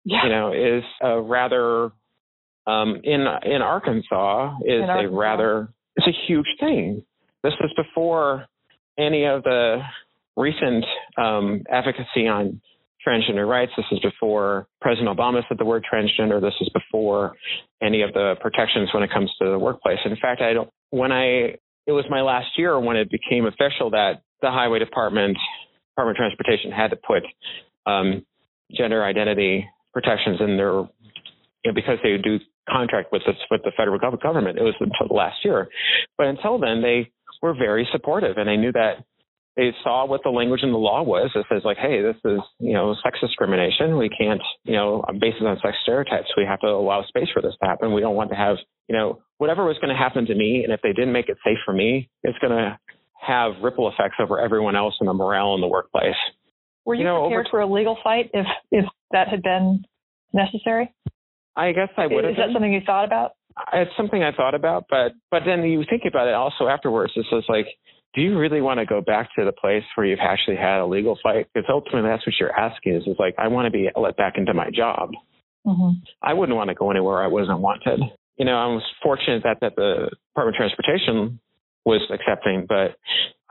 yeah. 0.06 0.24
you 0.24 0.30
know 0.30 0.54
is 0.54 0.84
a 1.02 1.22
rather 1.22 1.92
um, 2.68 3.02
in 3.04 3.26
in 3.44 3.62
Arkansas 3.62 4.58
is 4.62 4.84
in 4.84 4.90
Arkansas. 4.90 5.14
a 5.14 5.18
rather 5.18 5.70
it's 5.96 6.08
a 6.08 6.28
huge 6.28 6.48
thing. 6.60 7.04
This 7.44 7.54
is 7.62 7.72
before 7.76 8.46
any 8.98 9.26
of 9.26 9.44
the 9.44 9.80
recent 10.36 10.84
um, 11.18 11.64
advocacy 11.70 12.28
on 12.28 12.62
transgender 13.06 13.48
rights. 13.48 13.72
This 13.78 13.86
is 13.92 14.00
before 14.00 14.68
President 14.82 15.16
Obama 15.16 15.42
said 15.48 15.58
the 15.58 15.66
word 15.66 15.86
transgender. 15.92 16.42
This 16.42 16.56
is 16.60 16.70
before 16.70 17.34
any 17.82 18.02
of 18.02 18.14
the 18.14 18.36
protections 18.42 18.90
when 18.94 19.04
it 19.04 19.12
comes 19.14 19.32
to 19.40 19.50
the 19.50 19.60
workplace. 19.60 20.00
In 20.06 20.16
fact, 20.22 20.42
I 20.42 20.54
don't. 20.54 20.70
When 20.90 21.12
I 21.12 21.56
it 21.88 21.92
was 21.92 22.06
my 22.10 22.22
last 22.22 22.48
year 22.58 22.80
when 22.80 22.98
it 22.98 23.10
became 23.12 23.46
official 23.46 23.92
that 23.92 24.22
the 24.42 24.50
Highway 24.50 24.80
Department 24.80 25.38
Department 25.96 26.18
of 26.18 26.20
Transportation 26.20 26.72
had 26.72 26.92
to 26.92 26.98
put 26.98 27.24
um, 27.86 28.26
gender 28.76 29.04
identity 29.04 29.68
protections 29.94 30.40
in 30.42 30.58
their, 30.58 30.74
you 30.74 31.68
know, 31.68 31.74
because 31.74 31.98
they 32.04 32.18
do 32.18 32.40
contract 32.70 33.12
with 33.12 33.22
this 33.26 33.36
with 33.50 33.62
the 33.64 33.72
federal 33.78 34.00
government. 34.00 34.58
It 34.58 34.64
was 34.64 34.76
until 34.80 35.16
last 35.16 35.38
year, 35.44 35.70
but 36.18 36.28
until 36.28 36.60
then 36.60 36.82
they 36.82 37.12
were 37.42 37.54
very 37.54 37.88
supportive, 37.92 38.38
and 38.38 38.48
they 38.48 38.58
knew 38.58 38.72
that 38.74 39.06
they 39.56 39.72
saw 39.84 40.06
what 40.06 40.22
the 40.24 40.30
language 40.30 40.64
in 40.64 40.72
the 40.72 40.78
law 40.78 41.02
was. 41.02 41.32
It 41.34 41.46
says 41.50 41.62
like, 41.64 41.78
hey, 41.78 42.02
this 42.02 42.18
is 42.26 42.40
you 42.60 42.74
know 42.74 42.96
sex 43.04 43.20
discrimination. 43.22 43.98
We 43.98 44.10
can't 44.10 44.42
you 44.64 44.74
know 44.74 45.04
based 45.20 45.38
on 45.42 45.58
sex 45.64 45.78
stereotypes. 45.84 46.28
We 46.36 46.46
have 46.46 46.60
to 46.62 46.68
allow 46.68 47.04
space 47.04 47.30
for 47.34 47.42
this 47.42 47.54
to 47.62 47.70
happen. 47.70 47.94
We 47.94 48.02
don't 48.02 48.16
want 48.16 48.32
to 48.32 48.36
have 48.36 48.58
you 48.90 48.98
know 48.98 49.22
whatever 49.38 49.64
was 49.64 49.78
going 49.78 49.96
to 49.96 50.02
happen 50.02 50.26
to 50.26 50.36
me, 50.36 50.64
and 50.64 50.74
if 50.74 50.82
they 50.82 50.92
didn't 50.92 51.14
make 51.14 51.30
it 51.30 51.38
safe 51.46 51.60
for 51.66 51.74
me, 51.74 52.10
it's 52.24 52.38
going 52.40 52.52
to 52.52 52.78
have 53.26 53.54
ripple 53.62 53.90
effects 53.90 54.16
over 54.20 54.40
everyone 54.40 54.76
else 54.76 54.96
and 55.00 55.10
the 55.10 55.14
morale 55.14 55.56
in 55.56 55.62
the 55.62 55.68
workplace. 55.68 56.16
Were 56.86 56.94
you, 56.94 57.00
you 57.00 57.06
know, 57.06 57.28
prepared 57.28 57.48
for 57.50 57.62
a 57.62 57.72
legal 57.72 57.98
fight 58.04 58.30
if 58.34 58.46
if 58.72 58.86
that 59.12 59.28
had 59.28 59.42
been 59.42 59.84
necessary? 60.34 60.94
I 61.56 61.72
guess 61.72 61.90
I 61.98 62.08
would 62.08 62.24
have. 62.24 62.32
Is 62.32 62.38
that 62.38 62.54
something 62.54 62.72
you 62.72 62.82
thought 62.86 63.06
about? 63.06 63.32
It's 63.74 63.92
something 63.96 64.22
I 64.22 64.32
thought 64.36 64.54
about, 64.54 64.86
but 64.90 65.14
but 65.32 65.44
then 65.46 65.64
you 65.64 65.84
think 65.90 66.04
about 66.08 66.28
it 66.28 66.34
also 66.34 66.68
afterwards. 66.68 67.14
It's 67.16 67.30
just 67.30 67.50
like, 67.50 67.68
do 68.14 68.22
you 68.22 68.38
really 68.38 68.62
want 68.62 68.80
to 68.80 68.86
go 68.86 69.02
back 69.02 69.30
to 69.38 69.46
the 69.46 69.54
place 69.54 69.84
where 69.96 70.06
you've 70.06 70.20
actually 70.22 70.58
had 70.58 70.80
a 70.80 70.86
legal 70.86 71.18
fight? 71.24 71.48
Because 71.54 71.68
ultimately, 71.70 72.10
that's 72.10 72.26
what 72.28 72.36
you're 72.40 72.58
asking. 72.58 72.96
Is 72.96 73.04
is 73.08 73.16
like, 73.18 73.36
I 73.38 73.48
want 73.48 73.66
to 73.66 73.72
be 73.72 73.90
let 73.96 74.18
back 74.18 74.34
into 74.38 74.54
my 74.54 74.70
job. 74.70 75.12
Mm-hmm. 75.66 76.04
I 76.22 76.34
wouldn't 76.34 76.56
want 76.56 76.70
to 76.70 76.76
go 76.76 76.92
anywhere 76.92 77.24
I 77.24 77.28
wasn't 77.28 77.60
wanted. 77.60 78.02
You 78.38 78.46
know, 78.46 78.56
I 78.56 78.68
was 78.68 78.84
fortunate 79.02 79.44
that 79.44 79.58
that 79.62 79.76
the 79.76 80.12
Department 80.32 80.56
of 80.56 80.60
Transportation 80.60 81.40
was 81.86 82.02
accepting. 82.12 82.66
But 82.68 82.96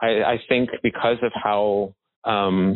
I, 0.01 0.23
I 0.23 0.39
think 0.47 0.69
because 0.83 1.17
of 1.23 1.31
how 1.33 1.95
um, 2.23 2.75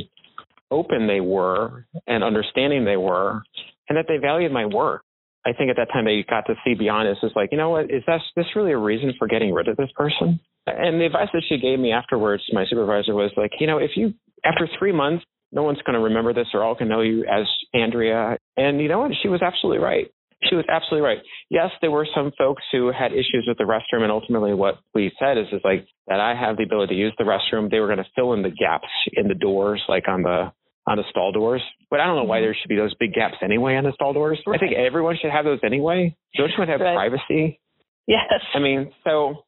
open 0.72 1.08
they 1.08 1.20
were 1.20 1.86
and 2.08 2.24
understanding 2.24 2.86
they 2.86 2.98
were, 2.98 3.42
and 3.88 3.98
that 3.98 4.06
they 4.08 4.18
valued 4.18 4.52
my 4.52 4.66
work. 4.66 5.04
I 5.46 5.54
think 5.54 5.70
at 5.70 5.78
that 5.78 5.92
time 5.92 6.06
they 6.06 6.24
got 6.30 6.46
to 6.48 6.56
see 6.66 6.76
beyond 6.76 7.08
this. 7.08 7.18
Is 7.24 7.32
like, 7.36 7.50
you 7.52 7.58
know 7.58 7.72
what? 7.72 7.86
Is 7.86 8.04
that 8.08 8.20
this 8.36 8.46
really 8.56 8.72
a 8.72 8.78
reason 8.78 9.14
for 9.18 9.28
getting 9.28 9.54
rid 9.54 9.68
of 9.68 9.78
this 9.78 9.90
person? 9.96 10.40
And 10.68 11.00
the 11.00 11.06
advice 11.06 11.30
that 11.34 11.44
she 11.48 11.58
gave 11.58 11.80
me 11.80 11.92
afterwards, 11.92 12.44
my 12.52 12.66
supervisor 12.70 13.16
was 13.16 13.32
like, 13.38 13.52
you 13.60 13.66
know, 13.66 13.78
if 13.78 13.92
you 13.96 14.14
after 14.46 14.68
three 14.78 14.92
months, 14.92 15.24
no 15.52 15.64
one's 15.64 15.82
going 15.82 15.96
to 15.96 16.04
remember 16.04 16.34
this, 16.34 16.48
or 16.54 16.64
all 16.64 16.76
can 16.76 16.88
know 16.88 17.02
you 17.02 17.26
as 17.26 17.48
Andrea. 17.74 18.38
And 18.58 18.80
you 18.80 18.88
know 18.88 19.00
what? 19.00 19.12
She 19.22 19.30
was 19.30 19.42
absolutely 19.42 19.84
right 19.84 20.12
she 20.44 20.56
was 20.56 20.66
absolutely 20.70 21.06
right. 21.06 21.20
Yes, 21.50 21.70
there 21.82 21.92
were 21.92 22.08
some 22.16 22.32
folks 22.38 22.64
who 22.72 22.92
had 22.92 23.12
issues 23.12 23.46
with 23.48 23.58
the 23.58 23.66
restroom, 23.66 24.04
and 24.04 24.12
ultimately, 24.12 24.54
what 24.54 24.80
we 24.94 25.12
said 25.20 25.38
is, 25.38 25.48
is 25.52 25.62
like 25.64 25.88
that 26.08 26.20
I 26.20 26.34
have 26.34 26.58
the 26.58 26.64
ability 26.64 26.96
to 26.96 27.00
use 27.00 27.14
the 27.18 27.26
restroom. 27.26 27.70
They 27.70 27.80
were 27.80 27.88
going 27.88 27.98
to 27.98 28.10
fill 28.16 28.34
in 28.34 28.42
the 28.42 28.50
gaps 28.50 28.88
in 29.14 29.28
the 29.28 29.36
doors, 29.36 29.82
like 29.90 30.08
on 30.08 30.24
the 30.24 30.52
on 30.88 30.98
the 30.98 31.04
stall 31.10 31.32
doors. 31.32 31.62
But 31.90 32.00
I 32.00 32.08
don't 32.08 32.16
know 32.16 32.24
why 32.24 32.38
mm-hmm. 32.38 32.46
there 32.46 32.58
should 32.60 32.70
be 32.70 32.78
those 32.78 32.96
big 32.96 33.14
gaps 33.14 33.36
anyway 33.44 33.76
on 33.76 33.84
the 33.84 33.92
stall 33.94 34.14
doors. 34.14 34.40
Right. 34.48 34.56
I 34.56 34.60
think 34.60 34.78
everyone 34.78 35.18
should 35.22 35.32
have 35.32 35.46
those 35.46 35.60
anyway. 35.64 36.16
Don't 36.36 36.50
you 36.50 36.56
want 36.58 36.70
to 36.70 36.72
have 36.72 36.82
right. 36.82 36.96
privacy? 36.96 37.60
Yes. 38.08 38.42
I 38.56 38.60
mean, 38.60 38.92
so 39.04 39.44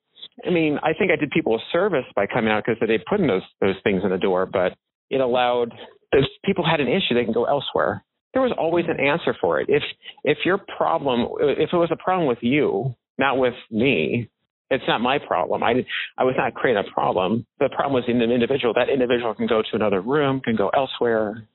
I 0.45 0.49
mean, 0.49 0.77
I 0.83 0.93
think 0.93 1.11
I 1.11 1.15
did 1.15 1.31
people 1.31 1.55
a 1.55 1.59
service 1.71 2.05
by 2.15 2.27
coming 2.27 2.51
out 2.51 2.63
because 2.65 2.79
they 2.85 2.99
put 3.09 3.19
in 3.19 3.27
those 3.27 3.47
those 3.61 3.75
things 3.83 4.01
in 4.03 4.09
the 4.09 4.17
door, 4.17 4.45
but 4.45 4.73
it 5.09 5.21
allowed 5.21 5.73
those 6.11 6.27
people 6.43 6.65
had 6.65 6.81
an 6.81 6.87
issue, 6.87 7.15
they 7.15 7.23
can 7.23 7.33
go 7.33 7.45
elsewhere 7.45 8.03
there 8.33 8.41
was 8.41 8.53
always 8.57 8.85
an 8.87 8.99
answer 8.99 9.35
for 9.39 9.59
it. 9.59 9.67
If 9.69 9.83
if 10.23 10.39
your 10.45 10.59
problem, 10.77 11.27
if 11.39 11.69
it 11.71 11.75
was 11.75 11.89
a 11.91 12.01
problem 12.01 12.27
with 12.27 12.39
you, 12.41 12.95
not 13.17 13.37
with 13.37 13.53
me, 13.69 14.29
it's 14.69 14.83
not 14.87 15.01
my 15.01 15.19
problem. 15.19 15.63
I 15.63 15.85
I 16.17 16.23
was 16.23 16.35
not 16.37 16.53
creating 16.53 16.83
a 16.87 16.93
problem. 16.93 17.45
The 17.59 17.69
problem 17.69 17.93
was 17.93 18.05
in 18.07 18.21
an 18.21 18.31
individual. 18.31 18.73
That 18.73 18.89
individual 18.89 19.33
can 19.33 19.47
go 19.47 19.61
to 19.61 19.75
another 19.75 20.01
room, 20.01 20.39
can 20.39 20.55
go 20.55 20.69
elsewhere, 20.69 21.47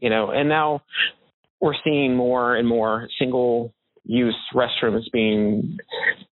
you 0.00 0.10
know. 0.10 0.30
And 0.30 0.48
now 0.48 0.82
we're 1.60 1.74
seeing 1.84 2.16
more 2.16 2.56
and 2.56 2.66
more 2.66 3.08
single 3.18 3.72
use 4.04 4.36
restrooms 4.54 5.02
being 5.12 5.78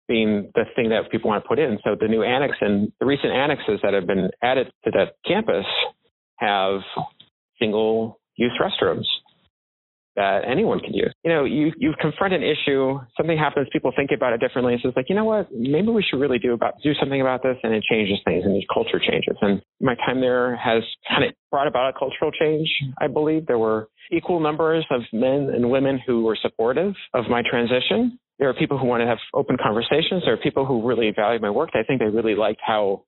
being 0.09 0.51
the 0.55 0.65
thing 0.75 0.89
that 0.89 1.11
people 1.13 1.31
want 1.31 1.45
to 1.45 1.49
put 1.49 1.59
in. 1.61 1.79
So 1.85 1.97
the 1.99 2.09
new 2.09 2.25
annex 2.25 2.57
and 2.61 2.91
the 2.99 3.07
recent 3.07 3.33
annexes 3.33 3.81
that 3.85 3.95
have 3.95 4.07
been 4.07 4.31
added 4.43 4.73
to 4.85 4.91
that 4.93 5.15
campus 5.25 5.67
have 6.39 6.81
single 7.61 8.19
use 8.37 8.53
restrooms 8.61 9.05
that 10.17 10.41
anyone 10.49 10.81
can 10.81 10.95
use. 10.95 11.13
You 11.25 11.31
know, 11.31 11.45
you 11.45 11.73
you 11.79 11.95
confront 12.01 12.35
an 12.35 12.43
issue, 12.43 12.99
something 13.17 13.39
happens, 13.39 13.69
people 13.73 13.93
think 13.95 14.11
about 14.15 14.33
it 14.33 14.41
differently. 14.41 14.77
So 14.83 14.89
it's 14.89 14.97
like, 14.97 15.09
you 15.09 15.15
know 15.15 15.25
what, 15.25 15.49
maybe 15.53 15.89
we 15.89 16.03
should 16.03 16.21
really 16.21 16.39
do 16.39 16.55
about 16.55 16.75
do 16.83 16.93
something 16.99 17.21
about 17.21 17.43
this, 17.43 17.57
and 17.63 17.73
it 17.75 17.85
changes 17.91 18.19
things, 18.25 18.45
and 18.45 18.55
the 18.55 18.65
culture 18.73 18.99
changes. 18.99 19.37
And 19.41 19.63
my 19.81 19.95
time 19.95 20.21
there 20.21 20.57
has 20.57 20.83
kind 21.09 21.25
of 21.25 21.33
brought 21.51 21.69
about 21.69 21.95
a 21.95 21.99
cultural 21.99 22.31
change. 22.33 22.69
I 23.01 23.07
believe 23.07 23.47
there 23.47 23.59
were 23.59 23.89
equal 24.11 24.41
numbers 24.41 24.85
of 24.91 25.03
men 25.13 25.51
and 25.55 25.71
women 25.71 26.01
who 26.07 26.25
were 26.25 26.39
supportive 26.41 26.95
of 27.15 27.25
my 27.29 27.43
transition. 27.49 28.19
There 28.39 28.49
are 28.49 28.55
people 28.55 28.79
who 28.79 28.87
want 28.87 29.01
to 29.01 29.07
have 29.07 29.19
open 29.35 29.57
conversations. 29.63 30.23
There 30.25 30.35
are 30.35 30.39
people 30.39 30.67
who 30.67 30.87
really 30.87 31.11
value 31.15 31.41
my 31.41 31.51
work. 31.51 31.71
I 31.75 31.83
think 31.83 32.01
they 32.01 32.07
really 32.07 32.35
liked 32.35 32.61
how 32.65 33.05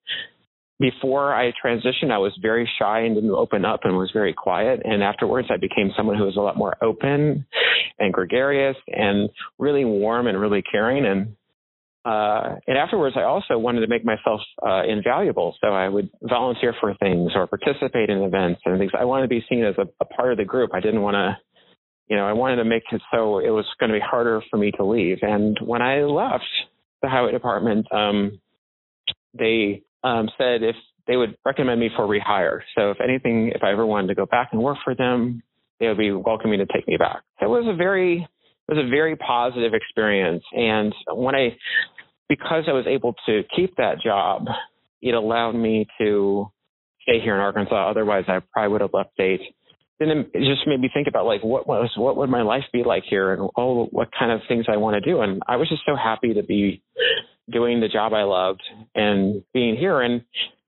before 0.80 1.34
I 1.34 1.52
transitioned, 1.64 2.12
I 2.12 2.18
was 2.18 2.32
very 2.40 2.68
shy 2.78 3.00
and 3.00 3.14
didn't 3.14 3.30
open 3.30 3.64
up 3.64 3.80
and 3.82 3.96
was 3.96 4.10
very 4.12 4.32
quiet. 4.32 4.80
And 4.84 5.02
afterwards, 5.02 5.48
I 5.50 5.56
became 5.56 5.90
someone 5.96 6.16
who 6.16 6.24
was 6.24 6.36
a 6.36 6.40
lot 6.40 6.56
more 6.56 6.76
open 6.82 7.46
and 7.98 8.12
gregarious 8.12 8.76
and 8.86 9.28
really 9.58 9.84
warm 9.84 10.28
and 10.28 10.40
really 10.40 10.62
caring. 10.62 11.04
And 11.04 11.34
uh, 12.04 12.56
and 12.66 12.78
afterwards, 12.78 13.16
I 13.18 13.24
also 13.24 13.58
wanted 13.58 13.80
to 13.80 13.88
make 13.88 14.04
myself 14.04 14.40
uh, 14.66 14.84
invaluable. 14.84 15.56
So 15.60 15.68
I 15.68 15.88
would 15.88 16.08
volunteer 16.22 16.74
for 16.80 16.94
things 16.94 17.32
or 17.34 17.46
participate 17.46 18.08
in 18.08 18.22
events 18.22 18.62
and 18.64 18.78
things. 18.78 18.92
I 18.98 19.04
wanted 19.04 19.24
to 19.24 19.28
be 19.28 19.44
seen 19.48 19.64
as 19.64 19.74
a, 19.78 19.86
a 20.00 20.04
part 20.04 20.32
of 20.32 20.38
the 20.38 20.44
group. 20.44 20.70
I 20.72 20.80
didn't 20.80 21.02
want 21.02 21.16
to, 21.16 21.36
you 22.06 22.16
know, 22.16 22.24
I 22.24 22.32
wanted 22.32 22.56
to 22.56 22.64
make 22.64 22.84
it 22.92 23.02
so 23.12 23.40
it 23.40 23.50
was 23.50 23.66
going 23.78 23.90
to 23.90 23.96
be 23.96 24.02
harder 24.02 24.40
for 24.48 24.56
me 24.56 24.70
to 24.78 24.84
leave. 24.84 25.18
And 25.22 25.58
when 25.60 25.82
I 25.82 26.02
left 26.02 26.44
the 27.02 27.08
highway 27.08 27.32
department, 27.32 27.86
um, 27.92 28.40
they 29.34 29.82
um, 30.04 30.28
said 30.38 30.62
if 30.62 30.76
they 31.06 31.16
would 31.16 31.36
recommend 31.44 31.80
me 31.80 31.90
for 31.96 32.06
rehire. 32.06 32.60
So 32.76 32.90
if 32.90 32.98
anything, 33.02 33.52
if 33.54 33.62
I 33.62 33.72
ever 33.72 33.86
wanted 33.86 34.08
to 34.08 34.14
go 34.14 34.26
back 34.26 34.50
and 34.52 34.62
work 34.62 34.78
for 34.84 34.94
them, 34.94 35.42
they 35.80 35.88
would 35.88 35.98
be 35.98 36.12
welcoming 36.12 36.58
to 36.58 36.66
take 36.66 36.86
me 36.86 36.96
back. 36.96 37.22
It 37.40 37.46
was 37.46 37.64
a 37.66 37.74
very 37.76 38.28
it 38.68 38.74
was 38.74 38.84
a 38.84 38.88
very 38.88 39.16
positive 39.16 39.72
experience. 39.72 40.44
And 40.52 40.94
when 41.12 41.34
I 41.34 41.56
because 42.28 42.64
I 42.68 42.72
was 42.72 42.86
able 42.86 43.14
to 43.26 43.42
keep 43.56 43.76
that 43.76 44.00
job, 44.04 44.46
it 45.00 45.14
allowed 45.14 45.52
me 45.52 45.86
to 45.98 46.46
stay 47.02 47.20
here 47.20 47.34
in 47.34 47.40
Arkansas. 47.40 47.90
Otherwise 47.90 48.24
I 48.28 48.40
probably 48.52 48.72
would 48.72 48.80
have 48.82 48.90
left 48.92 49.14
state. 49.14 49.40
Then 49.98 50.10
it 50.10 50.30
just 50.34 50.66
made 50.66 50.80
me 50.80 50.90
think 50.92 51.08
about 51.08 51.26
like 51.26 51.42
what 51.42 51.66
was 51.66 51.90
what 51.96 52.16
would 52.18 52.30
my 52.30 52.42
life 52.42 52.64
be 52.72 52.84
like 52.84 53.04
here 53.08 53.32
and 53.32 53.48
oh 53.56 53.86
what 53.86 54.10
kind 54.16 54.30
of 54.30 54.40
things 54.46 54.66
I 54.68 54.76
want 54.76 55.02
to 55.02 55.10
do. 55.10 55.22
And 55.22 55.42
I 55.48 55.56
was 55.56 55.68
just 55.68 55.82
so 55.86 55.96
happy 55.96 56.34
to 56.34 56.42
be 56.42 56.82
doing 57.50 57.80
the 57.80 57.88
job 57.88 58.12
I 58.12 58.22
loved 58.22 58.62
and 58.94 59.42
being 59.52 59.76
here. 59.76 60.00
And 60.00 60.22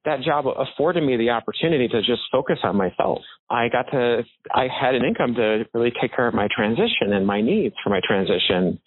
that 0.04 0.22
job 0.22 0.46
afforded 0.46 1.02
me 1.02 1.16
the 1.16 1.30
opportunity 1.30 1.88
to 1.88 2.00
just 2.00 2.22
focus 2.32 2.58
on 2.62 2.76
myself. 2.76 3.20
I 3.50 3.68
got 3.68 3.90
to, 3.90 4.22
I 4.54 4.66
had 4.68 4.94
an 4.94 5.04
income 5.04 5.34
to 5.34 5.64
really 5.74 5.92
take 6.00 6.14
care 6.14 6.26
of 6.26 6.34
my 6.34 6.48
transition 6.54 7.12
and 7.12 7.26
my 7.26 7.40
needs 7.40 7.74
for 7.82 7.90
my 7.90 8.00
transition. 8.06 8.80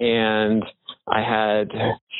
And 0.00 0.64
I 1.06 1.20
had 1.20 1.68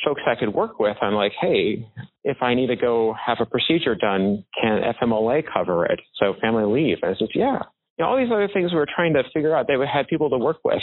folks 0.05 0.21
I 0.25 0.39
could 0.39 0.53
work 0.53 0.79
with. 0.79 0.97
I'm 1.01 1.13
like, 1.13 1.33
hey, 1.39 1.87
if 2.23 2.37
I 2.41 2.53
need 2.53 2.67
to 2.67 2.75
go 2.75 3.13
have 3.25 3.37
a 3.41 3.45
procedure 3.45 3.95
done, 3.95 4.45
can 4.61 4.81
FMLA 5.01 5.43
cover 5.51 5.85
it? 5.85 5.99
So 6.15 6.33
family 6.41 6.65
leave. 6.65 6.97
I 7.03 7.13
said, 7.17 7.29
yeah 7.35 7.59
you 7.99 8.05
know, 8.05 8.11
all 8.11 8.17
these 8.17 8.31
other 8.31 8.47
things 8.53 8.71
we 8.71 8.77
were 8.77 8.87
trying 8.95 9.13
to 9.13 9.23
figure 9.33 9.53
out, 9.53 9.67
they 9.67 9.73
had 9.85 10.07
people 10.07 10.29
to 10.29 10.37
work 10.37 10.59
with. 10.63 10.81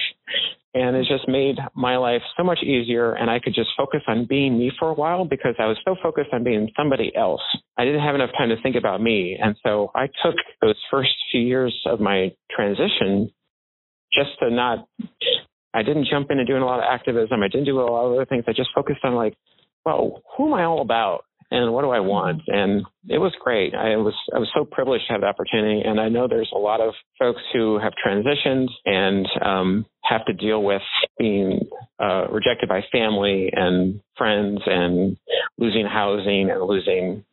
And 0.75 0.95
it 0.95 1.07
just 1.09 1.27
made 1.27 1.57
my 1.75 1.97
life 1.97 2.21
so 2.37 2.45
much 2.45 2.59
easier. 2.63 3.15
And 3.15 3.31
I 3.31 3.39
could 3.39 3.55
just 3.55 3.71
focus 3.75 4.03
on 4.07 4.27
being 4.27 4.59
me 4.59 4.71
for 4.79 4.91
a 4.91 4.95
while 4.95 5.25
because 5.25 5.55
I 5.59 5.65
was 5.65 5.79
so 5.83 5.97
focused 6.03 6.29
on 6.35 6.45
being 6.45 6.71
somebody 6.77 7.11
else. 7.17 7.41
I 7.79 7.87
didn't 7.87 8.03
have 8.03 8.15
enough 8.15 8.31
time 8.37 8.51
to 8.51 8.61
think 8.63 8.77
about 8.77 9.01
me. 9.01 9.39
And 9.43 9.57
so 9.63 9.91
I 9.95 10.09
took 10.23 10.35
those 10.61 10.77
first 10.91 11.15
few 11.33 11.41
years 11.41 11.75
of 11.87 12.01
my 12.01 12.33
transition 12.55 13.33
just 14.13 14.39
to 14.41 14.51
not, 14.51 14.87
I 15.73 15.83
didn't 15.83 16.09
jump 16.11 16.31
into 16.31 16.45
doing 16.45 16.61
a 16.61 16.67
lot 16.67 16.81
of 16.81 16.85
activism. 16.87 17.43
I 17.43 17.49
didn't 17.49 17.65
do 17.65 17.81
a 17.81 17.83
lot 17.83 18.09
of 18.09 18.13
other 18.13 18.27
things. 18.27 18.45
I 18.47 18.53
just 18.53 18.71
focused 18.75 19.01
on 19.05 19.15
like, 19.15 19.39
well, 19.87 20.23
who 20.37 20.49
am 20.49 20.55
I 20.55 20.65
all 20.65 20.83
about? 20.83 21.25
And 21.51 21.73
what 21.73 21.83
do 21.83 21.91
I 21.91 22.01
want? 22.01 22.43
And 22.47 22.83
it 23.09 23.19
was 23.19 23.33
great. 23.43 23.75
I 23.75 23.97
was 23.97 24.15
I 24.35 24.39
was 24.39 24.49
so 24.55 24.65
privileged 24.65 25.07
to 25.07 25.13
have 25.13 25.21
the 25.21 25.29
opportunity, 25.29 25.83
and 25.87 26.01
I 26.01 26.09
know 26.09 26.27
there's 26.27 26.51
a 26.55 26.59
lot 26.59 26.81
of 26.81 26.95
folks 27.19 27.41
who 27.53 27.79
have 27.79 27.93
transitioned 28.05 28.69
and 28.85 29.27
um, 29.45 29.87
have 30.05 30.25
to 30.27 30.33
deal 30.33 30.63
with 30.63 30.83
being 31.19 31.61
uh, 32.01 32.27
rejected 32.31 32.69
by 32.69 32.83
family 32.91 33.51
and 33.53 34.01
friends, 34.17 34.61
and 34.67 35.17
losing 35.59 35.87
housing 35.87 36.51
and 36.51 36.63
losing 36.63 37.25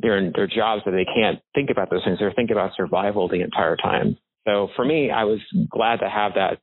their 0.00 0.30
their 0.32 0.46
jobs 0.46 0.82
that 0.84 0.92
they 0.92 1.06
can't 1.06 1.40
think 1.54 1.70
about 1.70 1.90
those 1.90 2.04
things. 2.04 2.18
They're 2.18 2.32
thinking 2.32 2.56
about 2.56 2.72
survival 2.76 3.28
the 3.28 3.42
entire 3.42 3.76
time. 3.76 4.18
So 4.46 4.68
for 4.76 4.84
me, 4.84 5.10
I 5.10 5.24
was 5.24 5.40
glad 5.70 6.00
to 6.00 6.08
have 6.08 6.32
that 6.34 6.58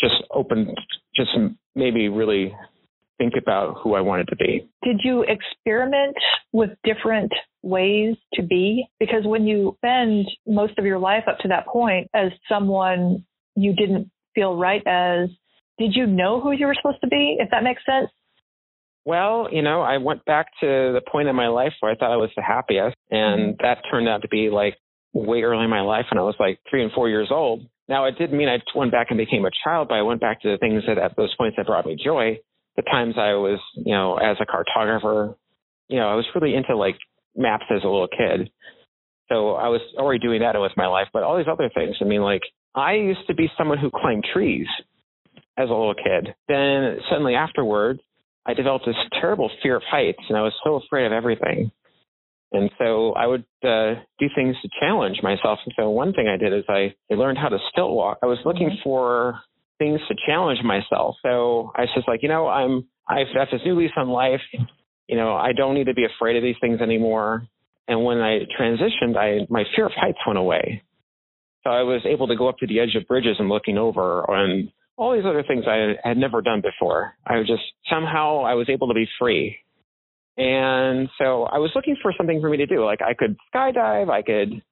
just 0.00 0.14
open, 0.30 0.74
just 1.14 1.30
maybe 1.74 2.08
really 2.08 2.54
think 3.22 3.34
about 3.40 3.76
who 3.82 3.94
I 3.94 4.00
wanted 4.00 4.28
to 4.28 4.36
be. 4.36 4.68
Did 4.82 5.00
you 5.04 5.24
experiment 5.28 6.16
with 6.52 6.70
different 6.84 7.32
ways 7.62 8.16
to 8.34 8.42
be? 8.42 8.84
Because 8.98 9.24
when 9.24 9.46
you 9.46 9.76
spend 9.78 10.26
most 10.46 10.78
of 10.78 10.84
your 10.84 10.98
life 10.98 11.24
up 11.28 11.38
to 11.40 11.48
that 11.48 11.66
point 11.66 12.08
as 12.14 12.32
someone 12.48 13.24
you 13.54 13.74
didn't 13.74 14.10
feel 14.34 14.56
right 14.56 14.82
as, 14.86 15.28
did 15.78 15.94
you 15.94 16.06
know 16.06 16.40
who 16.40 16.52
you 16.52 16.66
were 16.66 16.74
supposed 16.74 17.00
to 17.02 17.08
be, 17.08 17.36
if 17.38 17.50
that 17.50 17.62
makes 17.62 17.82
sense? 17.86 18.10
Well, 19.04 19.48
you 19.50 19.62
know, 19.62 19.82
I 19.82 19.98
went 19.98 20.24
back 20.24 20.46
to 20.60 20.66
the 20.66 21.02
point 21.10 21.28
in 21.28 21.36
my 21.36 21.48
life 21.48 21.72
where 21.80 21.92
I 21.92 21.96
thought 21.96 22.12
I 22.12 22.16
was 22.16 22.30
the 22.36 22.42
happiest, 22.42 22.96
and 23.10 23.54
mm-hmm. 23.54 23.62
that 23.62 23.82
turned 23.90 24.08
out 24.08 24.22
to 24.22 24.28
be 24.28 24.48
like 24.48 24.76
way 25.12 25.42
early 25.42 25.64
in 25.64 25.70
my 25.70 25.80
life 25.80 26.06
when 26.10 26.18
I 26.18 26.22
was 26.22 26.36
like 26.38 26.58
three 26.70 26.82
and 26.82 26.92
four 26.92 27.08
years 27.08 27.28
old. 27.30 27.66
Now, 27.88 28.06
it 28.06 28.16
didn't 28.16 28.38
mean 28.38 28.48
I 28.48 28.58
went 28.76 28.92
back 28.92 29.08
and 29.10 29.18
became 29.18 29.44
a 29.44 29.50
child, 29.64 29.88
but 29.88 29.96
I 29.96 30.02
went 30.02 30.20
back 30.20 30.40
to 30.42 30.50
the 30.50 30.58
things 30.58 30.84
that 30.86 30.98
at 30.98 31.16
those 31.16 31.34
points 31.36 31.56
that 31.56 31.66
brought 31.66 31.84
me 31.84 31.96
joy 32.02 32.38
the 32.76 32.82
times 32.82 33.14
I 33.16 33.34
was, 33.34 33.60
you 33.74 33.92
know, 33.92 34.16
as 34.16 34.36
a 34.40 34.46
cartographer, 34.46 35.34
you 35.88 35.98
know, 35.98 36.08
I 36.08 36.14
was 36.14 36.24
really 36.34 36.54
into 36.54 36.76
like 36.76 36.96
maps 37.36 37.64
as 37.70 37.82
a 37.84 37.88
little 37.88 38.08
kid. 38.08 38.50
So 39.28 39.52
I 39.52 39.68
was 39.68 39.80
already 39.96 40.20
doing 40.20 40.40
that 40.40 40.58
with 40.58 40.72
my 40.76 40.86
life, 40.86 41.08
but 41.12 41.22
all 41.22 41.36
these 41.36 41.46
other 41.50 41.70
things. 41.74 41.96
I 42.00 42.04
mean, 42.04 42.22
like 42.22 42.42
I 42.74 42.94
used 42.94 43.26
to 43.28 43.34
be 43.34 43.48
someone 43.56 43.78
who 43.78 43.90
climbed 43.90 44.24
trees 44.32 44.66
as 45.56 45.68
a 45.68 45.72
little 45.72 45.94
kid. 45.94 46.34
Then 46.48 46.98
suddenly 47.10 47.34
afterward, 47.34 48.00
I 48.46 48.54
developed 48.54 48.86
this 48.86 48.96
terrible 49.20 49.50
fear 49.62 49.76
of 49.76 49.82
heights 49.88 50.22
and 50.28 50.36
I 50.36 50.42
was 50.42 50.52
so 50.64 50.76
afraid 50.76 51.06
of 51.06 51.12
everything. 51.12 51.70
And 52.52 52.70
so 52.78 53.12
I 53.12 53.26
would 53.26 53.44
uh, 53.64 53.94
do 54.18 54.26
things 54.34 54.56
to 54.62 54.68
challenge 54.80 55.20
myself. 55.22 55.58
And 55.64 55.74
so 55.78 55.88
one 55.88 56.12
thing 56.12 56.28
I 56.28 56.36
did 56.36 56.52
is 56.52 56.64
I, 56.68 56.94
I 57.10 57.14
learned 57.14 57.38
how 57.38 57.48
to 57.48 57.58
stilt 57.70 57.92
walk. 57.92 58.18
I 58.22 58.26
was 58.26 58.38
looking 58.44 58.68
mm-hmm. 58.68 58.82
for 58.84 59.40
things 59.78 60.00
to 60.08 60.14
challenge 60.26 60.60
myself. 60.64 61.16
So 61.22 61.72
I 61.76 61.82
was 61.82 61.90
just 61.94 62.08
like, 62.08 62.22
you 62.22 62.28
know, 62.28 62.48
I'm 62.48 62.86
I've 63.08 63.34
got 63.34 63.48
this 63.50 63.60
new 63.64 63.78
lease 63.78 63.90
on 63.96 64.08
life. 64.08 64.40
You 65.08 65.16
know, 65.16 65.34
I 65.34 65.52
don't 65.52 65.74
need 65.74 65.86
to 65.86 65.94
be 65.94 66.06
afraid 66.06 66.36
of 66.36 66.42
these 66.42 66.56
things 66.60 66.80
anymore. 66.80 67.46
And 67.88 68.04
when 68.04 68.18
I 68.18 68.40
transitioned, 68.58 69.16
I 69.16 69.46
my 69.50 69.64
fear 69.74 69.86
of 69.86 69.92
heights 69.94 70.18
went 70.26 70.38
away. 70.38 70.82
So 71.64 71.70
I 71.70 71.82
was 71.82 72.02
able 72.06 72.28
to 72.28 72.36
go 72.36 72.48
up 72.48 72.58
to 72.58 72.66
the 72.66 72.80
edge 72.80 72.96
of 72.96 73.06
bridges 73.06 73.36
and 73.38 73.48
looking 73.48 73.78
over 73.78 74.24
and 74.28 74.70
all 74.96 75.14
these 75.14 75.24
other 75.26 75.42
things 75.42 75.64
I 75.66 75.94
had 76.02 76.16
never 76.16 76.42
done 76.42 76.60
before. 76.60 77.14
I 77.26 77.38
was 77.38 77.46
just 77.46 77.62
somehow 77.90 78.44
I 78.44 78.54
was 78.54 78.68
able 78.68 78.88
to 78.88 78.94
be 78.94 79.08
free. 79.18 79.56
And 80.36 81.08
so 81.18 81.44
I 81.44 81.58
was 81.58 81.70
looking 81.74 81.96
for 82.02 82.12
something 82.16 82.40
for 82.40 82.48
me 82.48 82.58
to 82.58 82.66
do. 82.66 82.84
Like 82.84 83.00
I 83.02 83.14
could 83.14 83.36
skydive, 83.54 84.10
I 84.10 84.22
could 84.22 84.62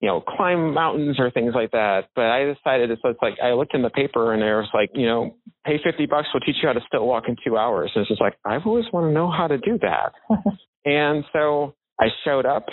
you 0.00 0.08
know, 0.08 0.20
climb 0.20 0.72
mountains 0.72 1.16
or 1.18 1.30
things 1.30 1.52
like 1.54 1.72
that. 1.72 2.08
But 2.14 2.24
I 2.24 2.44
decided 2.44 2.90
it's, 2.90 3.02
it's 3.04 3.18
like 3.20 3.34
I 3.42 3.52
looked 3.52 3.74
in 3.74 3.82
the 3.82 3.90
paper 3.90 4.32
and 4.32 4.42
there 4.42 4.58
was 4.58 4.70
like, 4.72 4.90
you 4.94 5.06
know, 5.06 5.36
pay 5.64 5.76
fifty 5.84 6.06
bucks, 6.06 6.28
we'll 6.32 6.40
teach 6.40 6.56
you 6.62 6.68
how 6.68 6.72
to 6.72 6.80
stilt 6.86 7.04
walk 7.04 7.24
in 7.28 7.36
two 7.44 7.56
hours. 7.56 7.90
And 7.94 8.02
it's 8.02 8.08
just 8.08 8.20
like 8.20 8.34
I've 8.44 8.66
always 8.66 8.86
want 8.92 9.08
to 9.08 9.12
know 9.12 9.30
how 9.30 9.46
to 9.46 9.58
do 9.58 9.78
that. 9.82 10.12
and 10.84 11.24
so 11.32 11.74
I 12.00 12.06
showed 12.24 12.46
up. 12.46 12.66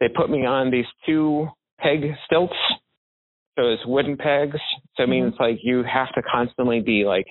They 0.00 0.08
put 0.14 0.28
me 0.28 0.44
on 0.44 0.70
these 0.70 0.84
two 1.06 1.48
peg 1.80 2.00
stilts. 2.26 2.54
So 3.56 3.68
it's 3.68 3.86
wooden 3.86 4.18
pegs. 4.18 4.58
So 4.96 5.04
it 5.04 5.08
means 5.08 5.34
mm-hmm. 5.34 5.42
like 5.42 5.58
you 5.62 5.82
have 5.84 6.12
to 6.14 6.22
constantly 6.22 6.80
be 6.80 7.04
like 7.06 7.26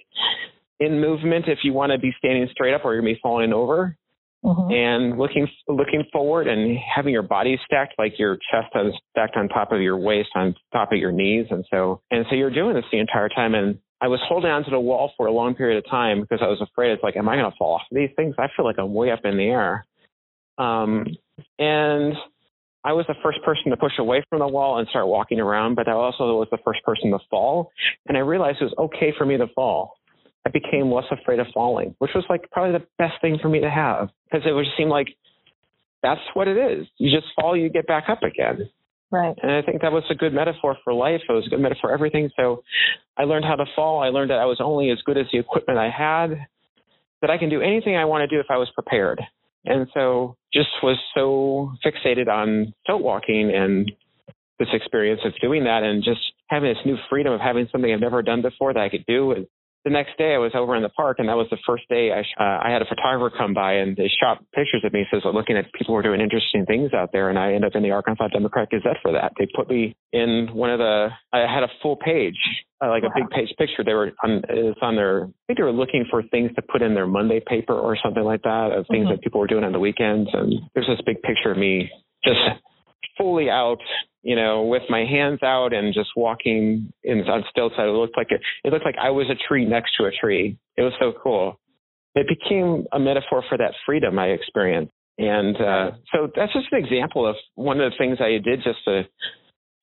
in 0.80 1.00
movement 1.00 1.46
if 1.48 1.60
you 1.64 1.74
want 1.74 1.92
to 1.92 2.00
be 2.00 2.14
standing 2.18 2.48
straight 2.52 2.74
up 2.74 2.84
or 2.84 2.94
you're 2.94 3.02
gonna 3.02 3.14
be 3.14 3.20
falling 3.22 3.54
over 3.54 3.96
mm-hmm. 4.46 4.72
and 4.72 5.18
looking 5.18 5.48
looking 5.68 6.04
forward 6.12 6.48
and 6.48 6.78
having 6.96 7.12
your 7.12 7.24
body 7.24 7.60
stacked 7.66 7.96
like 7.98 8.14
your 8.20 8.38
chest 8.52 8.74
on 8.76 8.94
stacked 9.12 9.36
on 9.36 9.48
top 9.50 9.72
of 9.72 9.82
your 9.82 9.98
waist 9.98 10.30
on 10.36 10.56
top 10.72 10.92
of 10.92 11.00
your 11.00 11.12
knees 11.12 11.48
and 11.50 11.66
so 11.72 12.02
and 12.12 12.26
so 12.30 12.36
you're 12.36 12.54
doing 12.54 12.76
this 12.76 12.86
the 12.92 13.00
entire 13.00 13.30
time 13.30 13.56
and 13.56 13.80
I 14.02 14.08
was 14.08 14.20
holding 14.28 14.52
onto 14.52 14.70
the 14.70 14.80
wall 14.80 15.14
for 15.18 15.26
a 15.26 15.32
long 15.32 15.56
period 15.56 15.84
of 15.84 15.90
time 15.90 16.22
because 16.22 16.40
I 16.42 16.48
was 16.48 16.62
afraid 16.62 16.92
it's 16.92 17.04
like 17.04 17.18
am 17.18 17.28
I 17.28 17.36
going 17.36 17.50
to 17.50 17.58
fall 17.58 17.76
off 17.76 17.82
these 17.92 18.10
things 18.16 18.36
I 18.38 18.48
feel 18.56 18.66
like 18.66 18.78
I'm 18.78 18.94
way 18.94 19.12
up 19.12 19.22
in 19.24 19.38
the 19.38 19.46
air 19.46 19.86
um 20.58 21.06
and 21.58 22.16
I 22.86 22.94
was 22.94 23.06
the 23.08 23.16
first 23.24 23.40
person 23.44 23.72
to 23.72 23.78
push 23.78 23.94
away 23.98 24.24
from 24.30 24.40
the 24.40 24.48
wall 24.48 24.78
and 24.78 24.88
start 24.90 25.08
walking 25.08 25.40
around, 25.40 25.74
but 25.74 25.88
I 25.88 25.94
also 25.94 26.38
was 26.38 26.48
the 26.52 26.60
first 26.64 26.84
person 26.84 27.10
to 27.12 27.20
fall. 27.32 27.72
And 28.06 28.16
I 28.16 28.20
realized 28.20 28.60
it 28.62 28.66
was 28.66 28.76
okay 28.78 29.12
for 29.18 29.26
me 29.26 29.38
to 29.38 29.48
fall. 29.56 29.96
I 30.46 30.52
became 30.52 30.92
less 30.92 31.06
afraid 31.12 31.40
of 31.40 31.48
falling, 31.54 31.96
which 32.00 32.12
was 32.14 32.24
like 32.30 32.50
probably 32.52 32.78
the 32.78 32.86
best 32.98 33.14
thing 33.22 33.40
for 33.42 33.50
me 33.50 33.62
to 33.62 33.70
have 33.70 34.10
because 34.26 34.46
it 34.48 34.52
would 34.52 34.66
seem 34.78 34.90
like 34.90 35.08
that's 36.04 36.22
what 36.34 36.48
it 36.48 36.58
is. 36.58 36.88
You 36.98 37.10
just 37.10 37.34
fall, 37.36 37.58
you 37.58 37.70
get 37.70 37.88
back 37.88 38.06
up 38.10 38.22
again. 38.22 38.70
Right. 39.12 39.36
And 39.42 39.52
I 39.52 39.62
think 39.62 39.82
that 39.82 39.92
was 39.92 40.04
a 40.10 40.16
good 40.16 40.34
metaphor 40.34 40.78
for 40.84 40.94
life. 40.94 41.22
It 41.28 41.32
was 41.32 41.48
a 41.48 41.50
good 41.50 41.60
metaphor 41.60 41.90
for 41.90 41.94
everything. 41.94 42.30
So 42.38 42.64
I 43.18 43.24
learned 43.24 43.46
how 43.46 43.56
to 43.56 43.66
fall. 43.76 44.02
I 44.02 44.10
learned 44.10 44.30
that 44.30 44.40
I 44.40 44.46
was 44.46 44.58
only 44.62 44.92
as 44.92 44.98
good 45.06 45.18
as 45.18 45.26
the 45.32 45.40
equipment 45.40 45.80
I 45.80 45.90
had, 45.90 46.46
that 47.22 47.30
I 47.30 47.38
can 47.38 47.50
do 47.50 47.62
anything 47.62 47.96
I 47.96 48.06
want 48.06 48.28
to 48.28 48.36
do 48.36 48.40
if 48.40 48.48
I 48.50 48.58
was 48.58 48.70
prepared. 48.74 49.22
And 49.66 49.88
so 49.94 50.38
just 50.54 50.70
was 50.84 50.98
so 51.16 51.72
fixated 51.84 52.28
on 52.28 52.74
stilt 52.84 53.02
walking 53.02 53.52
and 53.56 53.92
this 54.60 54.68
experience 54.74 55.22
of 55.26 55.34
doing 55.42 55.64
that 55.64 55.84
and 55.84 56.04
just 56.04 56.22
having 56.48 56.70
this 56.70 56.86
new 56.86 56.98
freedom 57.10 57.34
of 57.34 57.42
having 57.42 57.68
something 57.72 57.92
I've 57.92 58.00
never 58.00 58.22
done 58.22 58.42
before 58.42 58.74
that 58.74 58.80
I 58.80 58.90
could 58.90 59.06
do 59.08 59.46
the 59.86 59.92
next 59.92 60.18
day 60.18 60.34
I 60.34 60.40
was 60.40 60.52
over 60.56 60.76
in 60.76 60.82
the 60.82 60.90
park 60.90 61.18
and 61.20 61.30
that 61.30 61.38
was 61.38 61.46
the 61.52 61.62
first 61.66 61.88
day 61.88 62.10
I, 62.12 62.22
uh, 62.42 62.60
I 62.66 62.74
had 62.74 62.82
a 62.82 62.90
photographer 62.90 63.34
come 63.38 63.54
by 63.54 63.74
and 63.74 63.96
they 63.96 64.10
shot 64.10 64.44
pictures 64.52 64.82
of 64.84 64.92
me. 64.92 65.06
Says 65.14 65.22
looking 65.24 65.56
at 65.58 65.72
people 65.74 65.94
who 65.94 65.94
were 65.94 66.02
doing 66.02 66.20
interesting 66.20 66.66
things 66.66 66.92
out 66.92 67.12
there 67.14 67.30
and 67.30 67.38
I 67.38 67.54
ended 67.54 67.66
up 67.66 67.76
in 67.76 67.84
the 67.84 67.92
Arkansas 67.92 68.30
Democrat 68.30 68.70
Gazette 68.72 68.98
for 69.04 69.14
that. 69.14 69.34
They 69.38 69.48
put 69.56 69.70
me 69.70 69.96
in 70.12 70.50
one 70.52 70.72
of 70.72 70.80
the, 70.80 71.10
I 71.32 71.46
had 71.46 71.62
a 71.62 71.70
full 71.84 71.98
page, 71.98 72.38
uh, 72.84 72.90
like 72.90 73.04
wow. 73.04 73.14
a 73.14 73.20
big 73.22 73.30
page 73.30 73.54
picture. 73.60 73.84
They 73.86 73.94
were 73.94 74.12
on, 74.24 74.42
it's 74.50 74.80
on 74.82 74.96
their, 74.96 75.26
I 75.26 75.42
think 75.48 75.60
they 75.60 75.64
were 75.64 75.72
looking 75.72 76.06
for 76.10 76.24
things 76.24 76.50
to 76.56 76.64
put 76.64 76.82
in 76.82 76.96
their 76.96 77.08
Monday 77.08 77.40
paper 77.46 77.78
or 77.78 77.96
something 78.04 78.24
like 78.24 78.42
that 78.42 78.72
of 78.74 78.88
things 78.90 79.06
mm-hmm. 79.06 79.12
that 79.12 79.22
people 79.22 79.40
were 79.40 79.48
doing 79.48 79.64
on 79.64 79.72
the 79.72 79.80
weekends. 79.80 80.30
And 80.34 80.62
there's 80.74 80.88
this 80.88 81.02
big 81.06 81.22
picture 81.22 81.52
of 81.52 81.60
me 81.60 81.92
just 82.24 82.42
fully 83.18 83.50
out 83.50 83.80
you 84.26 84.36
know, 84.36 84.64
with 84.64 84.82
my 84.90 85.06
hands 85.06 85.40
out 85.44 85.72
and 85.72 85.94
just 85.94 86.10
walking 86.18 86.92
in 87.04 87.20
on 87.30 87.44
stilts. 87.52 87.76
It 87.78 87.84
looked 87.84 88.18
like 88.18 88.32
it, 88.32 88.42
it 88.64 88.74
looked 88.74 88.84
like 88.84 88.96
I 89.00 89.12
was 89.12 89.28
a 89.30 89.38
tree 89.48 89.66
next 89.66 89.92
to 89.98 90.06
a 90.06 90.12
tree. 90.12 90.58
It 90.76 90.82
was 90.82 90.94
so 91.00 91.14
cool. 91.24 91.60
It 92.16 92.28
became 92.28 92.86
a 92.92 92.98
metaphor 92.98 93.44
for 93.48 93.58
that 93.60 93.74
freedom 93.86 94.18
I 94.18 94.30
experienced. 94.30 94.92
And 95.20 95.56
uh, 95.58 95.92
so 96.12 96.28
that's 96.36 96.52
just 96.54 96.66
an 96.72 96.84
example 96.84 97.30
of 97.30 97.36
one 97.54 97.80
of 97.80 97.92
the 97.92 97.98
things 98.00 98.18
I 98.20 98.40
did 98.44 98.64
just 98.64 98.84
to 98.86 99.04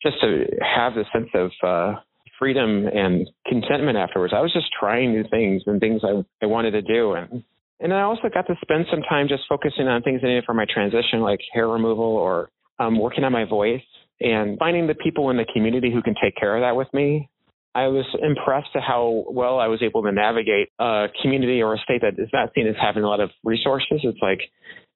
just 0.03 0.21
to 0.21 0.47
have 0.61 0.95
the 0.95 1.05
sense 1.13 1.31
of 1.35 1.51
uh, 1.65 2.01
freedom 2.37 2.89
and 2.89 3.29
contentment 3.47 3.97
afterwards. 3.97 4.35
I 4.37 4.41
was 4.41 4.53
just 4.53 4.67
trying 4.79 5.13
new 5.13 5.25
things 5.31 5.63
and 5.67 5.79
things 5.81 6.03
I, 6.03 6.25
I 6.43 6.47
wanted 6.47 6.73
to 6.73 6.83
do. 6.83 7.13
And, 7.13 7.45
and 7.79 7.95
I 7.95 8.01
also 8.01 8.29
got 8.35 8.49
to 8.49 8.57
spend 8.61 8.87
some 8.91 9.03
time 9.03 9.29
just 9.29 9.45
focusing 9.49 9.87
on 9.87 10.03
things 10.03 10.21
I 10.25 10.27
needed 10.27 10.45
for 10.45 10.55
my 10.55 10.67
transition, 10.69 11.21
like 11.21 11.39
hair 11.55 11.69
removal 11.69 12.05
or 12.05 12.51
um, 12.83 12.99
working 12.99 13.25
on 13.25 13.33
my 13.33 13.45
voice 13.45 13.83
and 14.21 14.59
finding 14.59 14.87
the 14.87 14.95
people 14.95 15.31
in 15.31 15.37
the 15.37 15.47
community 15.53 15.93
who 15.93 16.03
can 16.03 16.15
take 16.23 16.37
care 16.37 16.57
of 16.57 16.63
that 16.63 16.77
with 16.77 16.89
me. 16.93 17.29
I 17.75 17.87
was 17.89 18.05
impressed 18.23 18.69
at 18.75 18.83
how 18.83 19.25
well 19.31 19.59
I 19.59 19.69
was 19.69 19.83
able 19.83 20.03
to 20.03 20.13
navigate 20.13 20.69
a 20.79 21.07
community 21.23 21.63
or 21.63 21.75
a 21.75 21.79
state 21.79 22.03
that 22.03 22.23
is 22.23 22.29
not 22.33 22.51
seen 22.55 22.67
as 22.67 22.75
having 22.81 23.03
a 23.03 23.09
lot 23.09 23.21
of 23.21 23.31
resources. 23.45 24.01
It's 24.03 24.19
like 24.21 24.41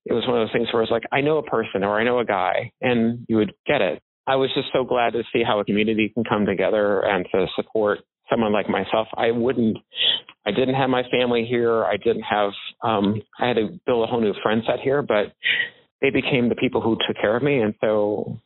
it 0.05 0.12
was 0.12 0.25
one 0.29 0.40
of 0.40 0.46
those 0.46 0.53
things 0.53 0.68
where 0.72 0.83
it's 0.83 0.92
like 0.92 1.05
I 1.11 1.22
know 1.22 1.38
a 1.38 1.42
person 1.42 1.83
or 1.85 1.99
I 1.99 2.05
know 2.05 2.18
a 2.18 2.25
guy, 2.25 2.72
and 2.83 3.25
you 3.29 3.37
would 3.37 3.53
get 3.66 3.81
it. 3.81 4.03
I 4.27 4.37
was 4.37 4.51
just 4.55 4.68
so 4.72 4.85
glad 4.85 5.14
to 5.14 5.22
see 5.33 5.42
how 5.42 5.61
a 5.61 5.64
community 5.64 6.11
can 6.12 6.25
come 6.25 6.44
together 6.44 7.01
and 7.01 7.27
to 7.33 7.46
support 7.57 8.01
someone 8.29 8.53
like 8.53 8.68
myself. 8.68 9.07
I 9.16 9.31
wouldn't, 9.31 9.79
I 10.44 10.51
didn't 10.51 10.75
have 10.75 10.90
my 10.90 11.05
family 11.11 11.46
here. 11.49 11.85
I 11.85 11.96
didn't 11.96 12.25
have, 12.25 12.51
um, 12.83 13.22
I 13.40 13.46
had 13.46 13.57
to 13.57 13.79
build 13.87 14.03
a 14.03 14.11
whole 14.11 14.20
new 14.20 14.35
friend 14.42 14.62
set 14.66 14.81
here, 14.81 15.01
but 15.01 15.33
they 16.01 16.11
became 16.11 16.49
the 16.49 16.55
people 16.55 16.81
who 16.81 16.97
took 17.07 17.17
care 17.17 17.37
of 17.37 17.43
me. 17.43 17.61
And 17.61 17.75
so 17.81 18.41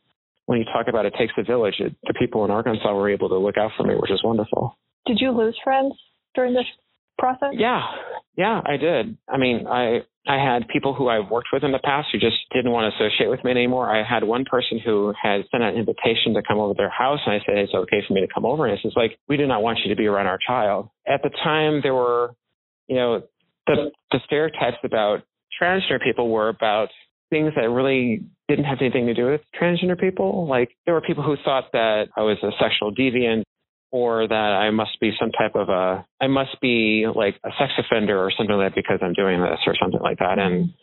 when 0.45 0.59
you 0.59 0.65
talk 0.65 0.87
about 0.87 1.05
it 1.05 1.13
takes 1.17 1.33
a 1.37 1.43
village, 1.43 1.75
it, 1.79 1.95
the 2.03 2.13
people 2.13 2.45
in 2.45 2.51
Arkansas 2.51 2.93
were 2.93 3.09
able 3.09 3.29
to 3.29 3.37
look 3.37 3.57
out 3.57 3.71
for 3.77 3.83
me, 3.83 3.95
which 3.95 4.11
is 4.11 4.21
wonderful. 4.23 4.77
Did 5.05 5.17
you 5.19 5.31
lose 5.31 5.57
friends 5.63 5.93
during 6.35 6.53
this 6.53 6.65
process? 7.17 7.49
Yeah, 7.53 7.81
yeah, 8.37 8.61
I 8.65 8.77
did. 8.77 9.17
I 9.29 9.37
mean, 9.37 9.67
I 9.67 10.01
I 10.27 10.37
had 10.37 10.67
people 10.67 10.93
who 10.93 11.07
I've 11.09 11.31
worked 11.31 11.47
with 11.51 11.63
in 11.63 11.71
the 11.71 11.79
past 11.83 12.09
who 12.11 12.19
just 12.19 12.37
didn't 12.53 12.71
want 12.71 12.93
to 12.93 12.95
associate 12.95 13.29
with 13.29 13.43
me 13.43 13.49
anymore. 13.49 13.89
I 13.89 14.07
had 14.07 14.23
one 14.23 14.45
person 14.45 14.79
who 14.83 15.13
had 15.19 15.41
sent 15.49 15.63
an 15.63 15.75
invitation 15.75 16.35
to 16.35 16.43
come 16.47 16.59
over 16.59 16.73
to 16.73 16.77
their 16.77 16.91
house, 16.91 17.19
and 17.25 17.33
I 17.33 17.39
said, 17.45 17.57
It's 17.57 17.73
okay 17.73 18.03
for 18.07 18.13
me 18.13 18.21
to 18.21 18.27
come 18.31 18.45
over. 18.45 18.67
And 18.67 18.77
it's 18.83 18.95
like, 18.95 19.17
We 19.27 19.37
do 19.37 19.47
not 19.47 19.63
want 19.63 19.79
you 19.83 19.89
to 19.89 19.97
be 19.97 20.05
around 20.05 20.27
our 20.27 20.37
child. 20.45 20.89
At 21.07 21.23
the 21.23 21.31
time, 21.43 21.81
there 21.81 21.95
were, 21.95 22.35
you 22.87 22.97
know, 22.97 23.23
the, 23.65 23.91
the 24.11 24.19
stereotypes 24.25 24.77
about 24.83 25.23
transgender 25.59 26.01
people 26.03 26.29
were 26.29 26.49
about 26.49 26.89
things 27.31 27.53
that 27.55 27.69
really 27.69 28.25
didn't 28.47 28.65
have 28.65 28.77
anything 28.81 29.07
to 29.07 29.15
do 29.15 29.25
with 29.25 29.41
transgender 29.59 29.99
people. 29.99 30.45
Like, 30.47 30.69
there 30.85 30.93
were 30.93 31.01
people 31.01 31.23
who 31.23 31.35
thought 31.43 31.71
that 31.73 32.09
I 32.15 32.21
was 32.21 32.37
a 32.43 32.51
sexual 32.61 32.93
deviant 32.93 33.43
or 33.91 34.27
that 34.27 34.33
I 34.35 34.69
must 34.69 34.99
be 34.99 35.11
some 35.19 35.31
type 35.31 35.55
of 35.55 35.69
a, 35.69 36.05
I 36.21 36.27
must 36.27 36.61
be 36.61 37.07
like 37.13 37.35
a 37.43 37.49
sex 37.57 37.71
offender 37.77 38.17
or 38.19 38.31
something 38.37 38.55
like 38.55 38.71
that 38.71 38.75
because 38.75 38.99
I'm 39.01 39.13
doing 39.13 39.41
this 39.41 39.59
or 39.65 39.75
something 39.81 39.99
like 40.01 40.19
that. 40.19 40.37
And, 40.37 40.73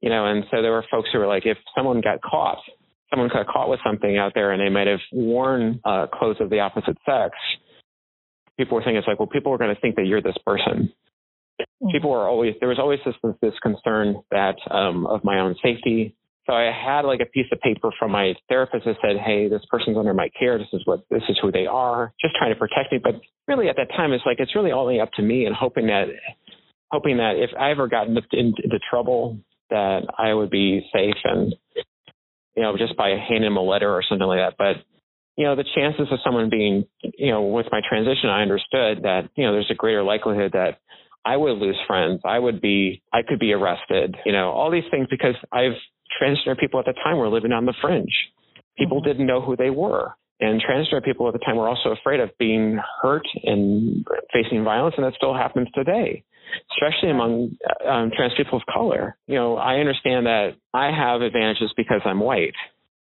you 0.00 0.10
know, 0.10 0.26
and 0.26 0.44
so 0.50 0.62
there 0.62 0.72
were 0.72 0.84
folks 0.90 1.08
who 1.12 1.18
were 1.18 1.26
like, 1.26 1.46
if 1.46 1.58
someone 1.76 2.00
got 2.00 2.22
caught, 2.22 2.58
someone 3.10 3.28
got 3.28 3.46
caught 3.46 3.68
with 3.68 3.80
something 3.84 4.16
out 4.16 4.32
there 4.34 4.52
and 4.52 4.60
they 4.60 4.70
might 4.70 4.86
have 4.86 5.00
worn 5.12 5.80
uh, 5.84 6.06
clothes 6.12 6.36
of 6.40 6.48
the 6.50 6.60
opposite 6.60 6.96
sex, 7.04 7.34
people 8.56 8.76
were 8.76 8.82
thinking 8.82 8.96
it's 8.96 9.08
like, 9.08 9.18
well, 9.18 9.28
people 9.28 9.52
are 9.52 9.58
going 9.58 9.74
to 9.74 9.80
think 9.80 9.96
that 9.96 10.06
you're 10.06 10.22
this 10.22 10.36
person. 10.46 10.92
Mm-hmm. 11.60 11.90
People 11.90 12.10
were 12.10 12.28
always, 12.28 12.54
there 12.60 12.68
was 12.68 12.78
always 12.78 13.00
this, 13.04 13.14
this 13.40 13.54
concern 13.62 14.22
that 14.30 14.56
um, 14.70 15.06
of 15.06 15.22
my 15.24 15.38
own 15.38 15.54
safety, 15.62 16.16
so 16.46 16.52
I 16.52 16.70
had 16.72 17.02
like 17.02 17.20
a 17.20 17.26
piece 17.26 17.46
of 17.52 17.60
paper 17.60 17.90
from 17.98 18.10
my 18.10 18.34
therapist 18.48 18.84
that 18.84 18.96
said, 19.00 19.16
"Hey, 19.16 19.48
this 19.48 19.62
person's 19.70 19.96
under 19.96 20.12
my 20.12 20.28
care. 20.38 20.58
This 20.58 20.68
is 20.74 20.82
what 20.84 21.00
this 21.10 21.22
is 21.28 21.38
who 21.40 21.50
they 21.50 21.66
are." 21.66 22.12
Just 22.20 22.34
trying 22.36 22.52
to 22.52 22.58
protect 22.58 22.92
me, 22.92 22.98
but 23.02 23.14
really 23.48 23.68
at 23.68 23.76
that 23.76 23.88
time, 23.96 24.12
it's 24.12 24.24
like 24.26 24.40
it's 24.40 24.54
really 24.54 24.72
only 24.72 25.00
up 25.00 25.10
to 25.12 25.22
me 25.22 25.46
and 25.46 25.56
hoping 25.56 25.86
that, 25.86 26.08
hoping 26.90 27.16
that 27.16 27.36
if 27.36 27.50
I 27.58 27.70
ever 27.70 27.88
got 27.88 28.08
into, 28.08 28.20
into 28.32 28.78
trouble, 28.90 29.38
that 29.70 30.02
I 30.18 30.34
would 30.34 30.50
be 30.50 30.86
safe 30.92 31.16
and, 31.24 31.54
you 32.56 32.62
know, 32.62 32.76
just 32.76 32.94
by 32.96 33.10
handing 33.10 33.48
them 33.48 33.56
a 33.56 33.62
letter 33.62 33.90
or 33.90 34.02
something 34.06 34.26
like 34.26 34.40
that. 34.40 34.56
But 34.58 34.84
you 35.36 35.44
know, 35.44 35.56
the 35.56 35.64
chances 35.74 36.06
of 36.12 36.18
someone 36.24 36.48
being, 36.48 36.84
you 37.02 37.32
know, 37.32 37.42
with 37.42 37.66
my 37.72 37.80
transition, 37.88 38.30
I 38.30 38.42
understood 38.42 39.02
that, 39.02 39.30
you 39.34 39.44
know, 39.44 39.52
there's 39.52 39.70
a 39.70 39.74
greater 39.74 40.04
likelihood 40.04 40.52
that 40.52 40.78
I 41.24 41.36
would 41.36 41.58
lose 41.58 41.78
friends. 41.86 42.20
I 42.24 42.38
would 42.38 42.60
be, 42.60 43.02
I 43.12 43.22
could 43.22 43.38
be 43.38 43.52
arrested, 43.52 44.16
you 44.26 44.32
know, 44.32 44.50
all 44.50 44.70
these 44.70 44.84
things 44.90 45.06
because 45.10 45.34
I've 45.52 45.72
transgender 46.20 46.58
people 46.58 46.80
at 46.80 46.86
the 46.86 46.92
time 46.92 47.16
were 47.16 47.28
living 47.28 47.52
on 47.52 47.66
the 47.66 47.74
fringe. 47.80 48.14
People 48.78 48.98
mm-hmm. 48.98 49.08
didn't 49.08 49.26
know 49.26 49.40
who 49.40 49.56
they 49.56 49.70
were. 49.70 50.14
And 50.40 50.60
transgender 50.60 51.02
people 51.02 51.28
at 51.28 51.32
the 51.32 51.38
time 51.38 51.56
were 51.56 51.68
also 51.68 51.90
afraid 51.90 52.20
of 52.20 52.30
being 52.38 52.78
hurt 53.02 53.26
and 53.44 54.04
facing 54.32 54.64
violence, 54.64 54.94
and 54.96 55.06
that 55.06 55.14
still 55.16 55.32
happens 55.32 55.68
today, 55.74 56.24
especially 56.72 57.10
among 57.10 57.56
um, 57.88 58.10
trans 58.14 58.32
people 58.36 58.58
of 58.58 58.64
color. 58.66 59.16
You 59.26 59.36
know, 59.36 59.56
I 59.56 59.76
understand 59.76 60.26
that 60.26 60.56
I 60.74 60.90
have 60.90 61.22
advantages 61.22 61.72
because 61.76 62.00
I'm 62.04 62.18
white, 62.18 62.54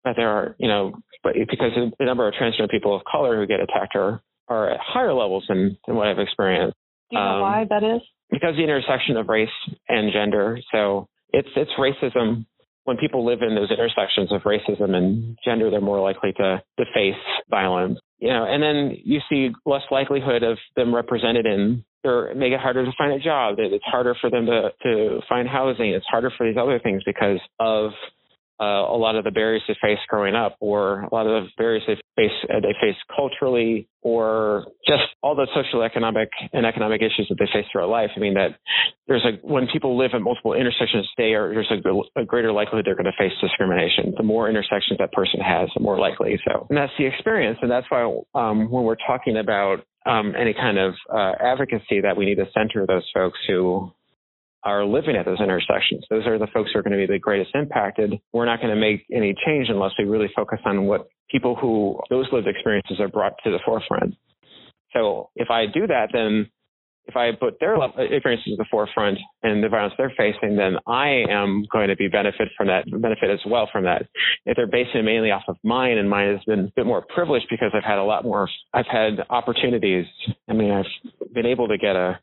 but 0.03 0.13
there 0.15 0.29
are, 0.29 0.55
you 0.59 0.69
know, 0.69 0.93
but 1.21 1.33
because 1.33 1.71
the 1.99 2.05
number 2.05 2.25
of 2.25 2.33
transgender 2.33 2.69
people 2.69 2.95
of 2.95 3.01
color 3.09 3.35
who 3.35 3.45
get 3.45 3.59
attacked 3.59 3.95
are, 3.95 4.21
are 4.47 4.71
at 4.71 4.79
higher 4.79 5.13
levels 5.13 5.43
than, 5.49 5.77
than 5.85 5.97
what 5.97 6.07
I've 6.07 6.19
experienced. 6.19 6.77
Do 7.11 7.17
you 7.17 7.23
know 7.23 7.35
um, 7.35 7.41
why 7.41 7.65
that 7.69 7.83
is? 7.83 8.01
Because 8.29 8.55
the 8.55 8.63
intersection 8.63 9.17
of 9.17 9.27
race 9.27 9.49
and 9.87 10.11
gender. 10.13 10.59
So 10.71 11.07
it's 11.31 11.49
it's 11.55 11.71
racism 11.79 12.45
when 12.89 12.97
people 12.97 13.23
live 13.23 13.43
in 13.43 13.53
those 13.53 13.69
intersections 13.69 14.31
of 14.31 14.41
racism 14.41 14.95
and 14.95 15.37
gender, 15.45 15.69
they're 15.69 15.79
more 15.79 16.01
likely 16.01 16.33
to, 16.33 16.61
to 16.79 16.85
face 16.91 17.21
violence. 17.47 17.99
You 18.17 18.29
know, 18.29 18.45
and 18.49 18.63
then 18.63 18.97
you 19.03 19.19
see 19.29 19.49
less 19.63 19.83
likelihood 19.91 20.41
of 20.41 20.57
them 20.75 20.93
represented 20.93 21.45
in 21.45 21.85
or 22.03 22.33
make 22.35 22.51
it 22.51 22.59
harder 22.59 22.83
to 22.83 22.91
find 22.97 23.13
a 23.13 23.19
job. 23.19 23.55
It's 23.59 23.83
harder 23.85 24.15
for 24.19 24.31
them 24.31 24.47
to, 24.47 24.71
to 24.83 25.19
find 25.29 25.47
housing. 25.47 25.91
It's 25.91 26.05
harder 26.09 26.31
for 26.35 26.47
these 26.47 26.57
other 26.59 26.79
things 26.79 27.03
because 27.05 27.39
of 27.59 27.91
uh, 28.59 28.91
a 28.91 28.97
lot 28.97 29.15
of 29.15 29.23
the 29.23 29.31
barriers 29.31 29.61
they 29.67 29.75
face 29.81 29.99
growing 30.07 30.35
up, 30.35 30.55
or 30.59 31.01
a 31.01 31.13
lot 31.13 31.27
of 31.27 31.43
the 31.43 31.49
barriers 31.57 31.83
they 31.87 31.95
face 32.15 32.31
uh, 32.49 32.59
they 32.59 32.75
face 32.81 32.97
culturally, 33.15 33.87
or 34.01 34.65
just 34.87 35.03
all 35.23 35.35
the 35.35 35.47
social, 35.55 35.81
economic, 35.81 36.29
and 36.53 36.65
economic 36.65 37.01
issues 37.01 37.27
that 37.29 37.35
they 37.39 37.47
face 37.53 37.65
throughout 37.71 37.89
life. 37.89 38.09
I 38.15 38.19
mean 38.19 38.33
that 38.33 38.59
there's 39.07 39.25
a 39.25 39.45
when 39.45 39.67
people 39.71 39.97
live 39.97 40.11
at 40.13 40.21
multiple 40.21 40.53
intersections, 40.53 41.07
they 41.17 41.33
are 41.33 41.53
there's 41.53 41.71
a, 41.71 42.21
a 42.21 42.25
greater 42.25 42.51
likelihood 42.51 42.85
they're 42.85 42.95
going 42.95 43.05
to 43.05 43.17
face 43.17 43.33
discrimination. 43.41 44.13
The 44.17 44.23
more 44.23 44.49
intersections 44.49 44.99
that 44.99 45.11
person 45.13 45.39
has, 45.39 45.69
the 45.75 45.81
more 45.81 45.99
likely. 45.99 46.39
So, 46.47 46.67
and 46.69 46.77
that's 46.77 46.93
the 46.97 47.05
experience, 47.05 47.59
and 47.61 47.71
that's 47.71 47.87
why 47.89 48.03
um, 48.35 48.69
when 48.69 48.83
we're 48.83 49.01
talking 49.07 49.37
about 49.37 49.85
um, 50.05 50.33
any 50.37 50.53
kind 50.53 50.77
of 50.77 50.93
uh, 51.13 51.33
advocacy, 51.39 52.01
that 52.01 52.17
we 52.17 52.25
need 52.25 52.35
to 52.35 52.47
center 52.53 52.85
those 52.85 53.03
folks 53.13 53.39
who 53.47 53.91
are 54.63 54.85
living 54.85 55.15
at 55.15 55.25
those 55.25 55.39
intersections. 55.39 56.05
Those 56.09 56.25
are 56.27 56.37
the 56.37 56.47
folks 56.53 56.71
who 56.73 56.79
are 56.79 56.83
going 56.83 56.99
to 56.99 57.07
be 57.07 57.11
the 57.11 57.19
greatest 57.19 57.51
impacted. 57.53 58.13
We're 58.33 58.45
not 58.45 58.61
going 58.61 58.73
to 58.73 58.79
make 58.79 59.05
any 59.13 59.33
change 59.45 59.67
unless 59.69 59.91
we 59.97 60.05
really 60.05 60.29
focus 60.35 60.59
on 60.65 60.85
what 60.85 61.07
people 61.29 61.55
who 61.55 61.99
those 62.09 62.27
lived 62.31 62.47
experiences 62.47 62.99
are 62.99 63.07
brought 63.07 63.33
to 63.43 63.51
the 63.51 63.59
forefront. 63.65 64.15
So 64.93 65.29
if 65.35 65.49
I 65.49 65.65
do 65.65 65.87
that, 65.87 66.09
then 66.11 66.49
if 67.09 67.15
I 67.15 67.31
put 67.31 67.59
their 67.59 67.75
experiences 67.97 68.53
to 68.53 68.55
the 68.57 68.65
forefront 68.69 69.17
and 69.41 69.63
the 69.63 69.69
violence 69.69 69.95
they're 69.97 70.13
facing, 70.15 70.55
then 70.57 70.77
I 70.87 71.23
am 71.29 71.65
going 71.71 71.87
to 71.87 71.95
be 71.95 72.07
benefit 72.07 72.49
from 72.55 72.67
that, 72.67 72.85
benefit 72.89 73.31
as 73.31 73.39
well 73.47 73.67
from 73.71 73.85
that. 73.85 74.03
If 74.45 74.55
they're 74.55 74.67
basing 74.67 75.05
mainly 75.05 75.31
off 75.31 75.43
of 75.47 75.57
mine, 75.63 75.97
and 75.97 76.07
mine 76.07 76.35
has 76.35 76.43
been 76.45 76.59
a 76.65 76.71
bit 76.75 76.85
more 76.85 77.03
privileged 77.13 77.47
because 77.49 77.71
I've 77.73 77.83
had 77.83 77.97
a 77.97 78.03
lot 78.03 78.23
more, 78.23 78.47
I've 78.73 78.85
had 78.85 79.25
opportunities. 79.31 80.05
I 80.47 80.53
mean, 80.53 80.71
I've 80.71 81.33
been 81.33 81.47
able 81.47 81.67
to 81.69 81.77
get 81.79 81.95
a 81.95 82.19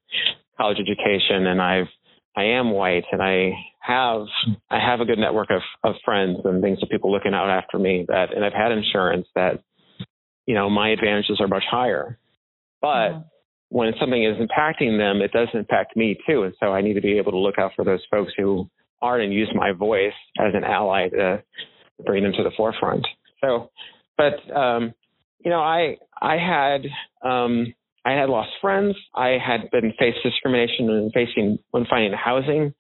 college 0.57 0.79
education, 0.79 1.47
and 1.47 1.61
I've 1.61 1.89
I 2.37 2.45
am 2.45 2.71
white 2.71 3.05
and 3.11 3.23
I 3.23 3.53
have 3.81 4.27
I 4.71 4.79
have 4.79 5.01
a 5.01 5.05
good 5.05 5.19
network 5.19 5.51
of, 5.51 5.63
of 5.83 5.95
friends 6.05 6.39
and 6.45 6.63
things 6.63 6.79
of 6.83 6.91
people 6.91 7.11
looking 7.11 7.35
out 7.35 7.49
after 7.49 7.79
me 7.79 8.05
that 8.09 8.35
and 8.35 8.45
I've 8.45 8.53
had 8.53 8.73
insurance 8.73 9.27
that 9.35 9.63
you 10.45 10.55
know 10.55 10.69
my 10.69 10.91
advantages 10.91 11.39
are 11.41 11.49
much 11.49 11.65
higher. 11.69 12.19
But 12.83 13.09
yeah. 13.11 13.21
when 13.71 13.93
something 13.99 14.23
is 14.23 14.37
impacting 14.37 14.99
them, 14.99 15.23
it 15.23 15.33
does 15.33 15.49
impact 15.55 15.97
me 15.97 16.19
too. 16.29 16.43
And 16.43 16.55
so 16.61 16.73
I 16.73 16.83
need 16.83 16.95
to 16.95 17.01
be 17.01 17.17
able 17.17 17.33
to 17.33 17.39
look 17.39 17.59
out 17.59 17.73
for 17.75 17.85
those 17.85 18.05
folks 18.11 18.33
who 18.37 18.69
aren't 19.01 19.25
and 19.25 19.33
use 19.33 19.51
my 19.55 19.73
voice 19.73 20.13
as 20.39 20.53
an 20.55 20.65
ally 20.65 21.09
to 21.09 21.43
bring 22.05 22.23
them 22.23 22.33
to 22.33 22.43
the 22.43 22.53
forefront. 22.57 23.07
So 23.41 23.71
but 24.19 24.55
um 24.55 24.93
you 25.43 25.51
know 25.51 25.61
I 25.61 25.97
I 26.21 26.37
had 26.37 26.83
um 27.27 27.73
I 28.07 28.13
had 28.13 28.29
lost 28.29 28.51
friends. 28.61 28.95
I 29.17 29.37
had 29.45 29.69
been 29.73 29.93
faced 29.99 30.19
discrimination 30.23 30.89
and 30.89 31.13
facing 31.13 31.59
when 31.73 31.87
finding 31.91 32.13
housing. 32.13 32.73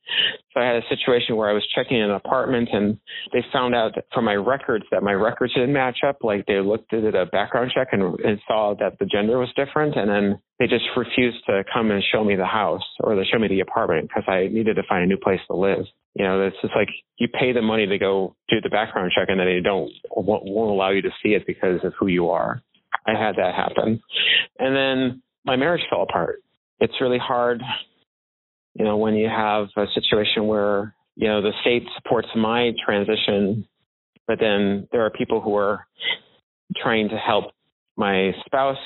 So 0.54 0.60
I 0.60 0.66
had 0.66 0.76
a 0.76 0.88
situation 0.88 1.34
where 1.34 1.50
I 1.50 1.52
was 1.52 1.66
checking 1.74 2.00
an 2.00 2.12
apartment 2.12 2.68
and 2.72 2.96
they 3.32 3.44
found 3.52 3.74
out 3.74 3.92
from 4.14 4.24
my 4.24 4.34
records 4.34 4.84
that 4.92 5.02
my 5.02 5.12
records 5.12 5.52
didn't 5.54 5.72
match 5.72 5.98
up. 6.06 6.18
Like 6.22 6.46
they 6.46 6.60
looked 6.60 6.94
at 6.94 7.16
a 7.16 7.26
background 7.26 7.72
check 7.74 7.88
and, 7.90 8.20
and 8.20 8.38
saw 8.46 8.76
that 8.78 9.00
the 9.00 9.06
gender 9.06 9.36
was 9.38 9.48
different. 9.56 9.96
And 9.96 10.08
then 10.08 10.38
they 10.60 10.68
just 10.68 10.84
refused 10.96 11.44
to 11.46 11.64
come 11.74 11.90
and 11.90 12.04
show 12.12 12.22
me 12.22 12.36
the 12.36 12.46
house 12.46 12.86
or 13.00 13.16
to 13.16 13.24
show 13.24 13.40
me 13.40 13.48
the 13.48 13.60
apartment 13.60 14.08
because 14.08 14.24
I 14.28 14.46
needed 14.46 14.76
to 14.76 14.84
find 14.88 15.02
a 15.02 15.06
new 15.08 15.18
place 15.18 15.40
to 15.48 15.56
live. 15.56 15.86
You 16.14 16.24
know, 16.24 16.40
it's 16.46 16.56
just 16.62 16.74
like 16.76 16.88
you 17.18 17.26
pay 17.28 17.52
the 17.52 17.62
money 17.62 17.86
to 17.86 17.98
go 17.98 18.36
do 18.48 18.60
the 18.62 18.70
background 18.70 19.10
check 19.12 19.28
and 19.28 19.40
then 19.40 19.48
they 19.48 19.60
don't, 19.60 19.90
won't, 20.14 20.44
won't 20.44 20.70
allow 20.70 20.90
you 20.90 21.02
to 21.02 21.10
see 21.20 21.30
it 21.30 21.48
because 21.48 21.80
of 21.82 21.94
who 21.98 22.06
you 22.06 22.30
are. 22.30 22.62
I 23.06 23.12
had 23.12 23.36
that 23.36 23.54
happen. 23.54 24.00
And 24.58 24.76
then 24.76 25.22
my 25.44 25.56
marriage 25.56 25.82
fell 25.88 26.02
apart. 26.02 26.42
It's 26.80 27.00
really 27.00 27.18
hard, 27.18 27.62
you 28.74 28.84
know, 28.84 28.96
when 28.96 29.14
you 29.14 29.28
have 29.28 29.68
a 29.76 29.86
situation 29.94 30.46
where 30.46 30.94
you 31.16 31.28
know, 31.28 31.40
the 31.40 31.52
state 31.62 31.82
supports 31.96 32.28
my 32.36 32.72
transition, 32.84 33.66
but 34.26 34.38
then 34.38 34.86
there 34.92 35.04
are 35.04 35.10
people 35.10 35.40
who 35.40 35.56
are 35.56 35.86
trying 36.82 37.08
to 37.08 37.16
help 37.16 37.52
my 37.96 38.32
spouse 38.44 38.76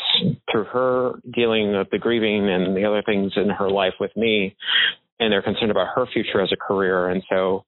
through 0.50 0.64
her 0.64 1.14
dealing 1.34 1.76
with 1.76 1.88
the 1.90 1.98
grieving 1.98 2.48
and 2.48 2.76
the 2.76 2.84
other 2.84 3.02
things 3.04 3.32
in 3.36 3.50
her 3.50 3.68
life 3.68 3.94
with 3.98 4.16
me, 4.16 4.54
and 5.18 5.32
they're 5.32 5.42
concerned 5.42 5.72
about 5.72 5.88
her 5.96 6.06
future 6.12 6.40
as 6.40 6.52
a 6.52 6.56
career. 6.56 7.08
And 7.08 7.22
so 7.28 7.64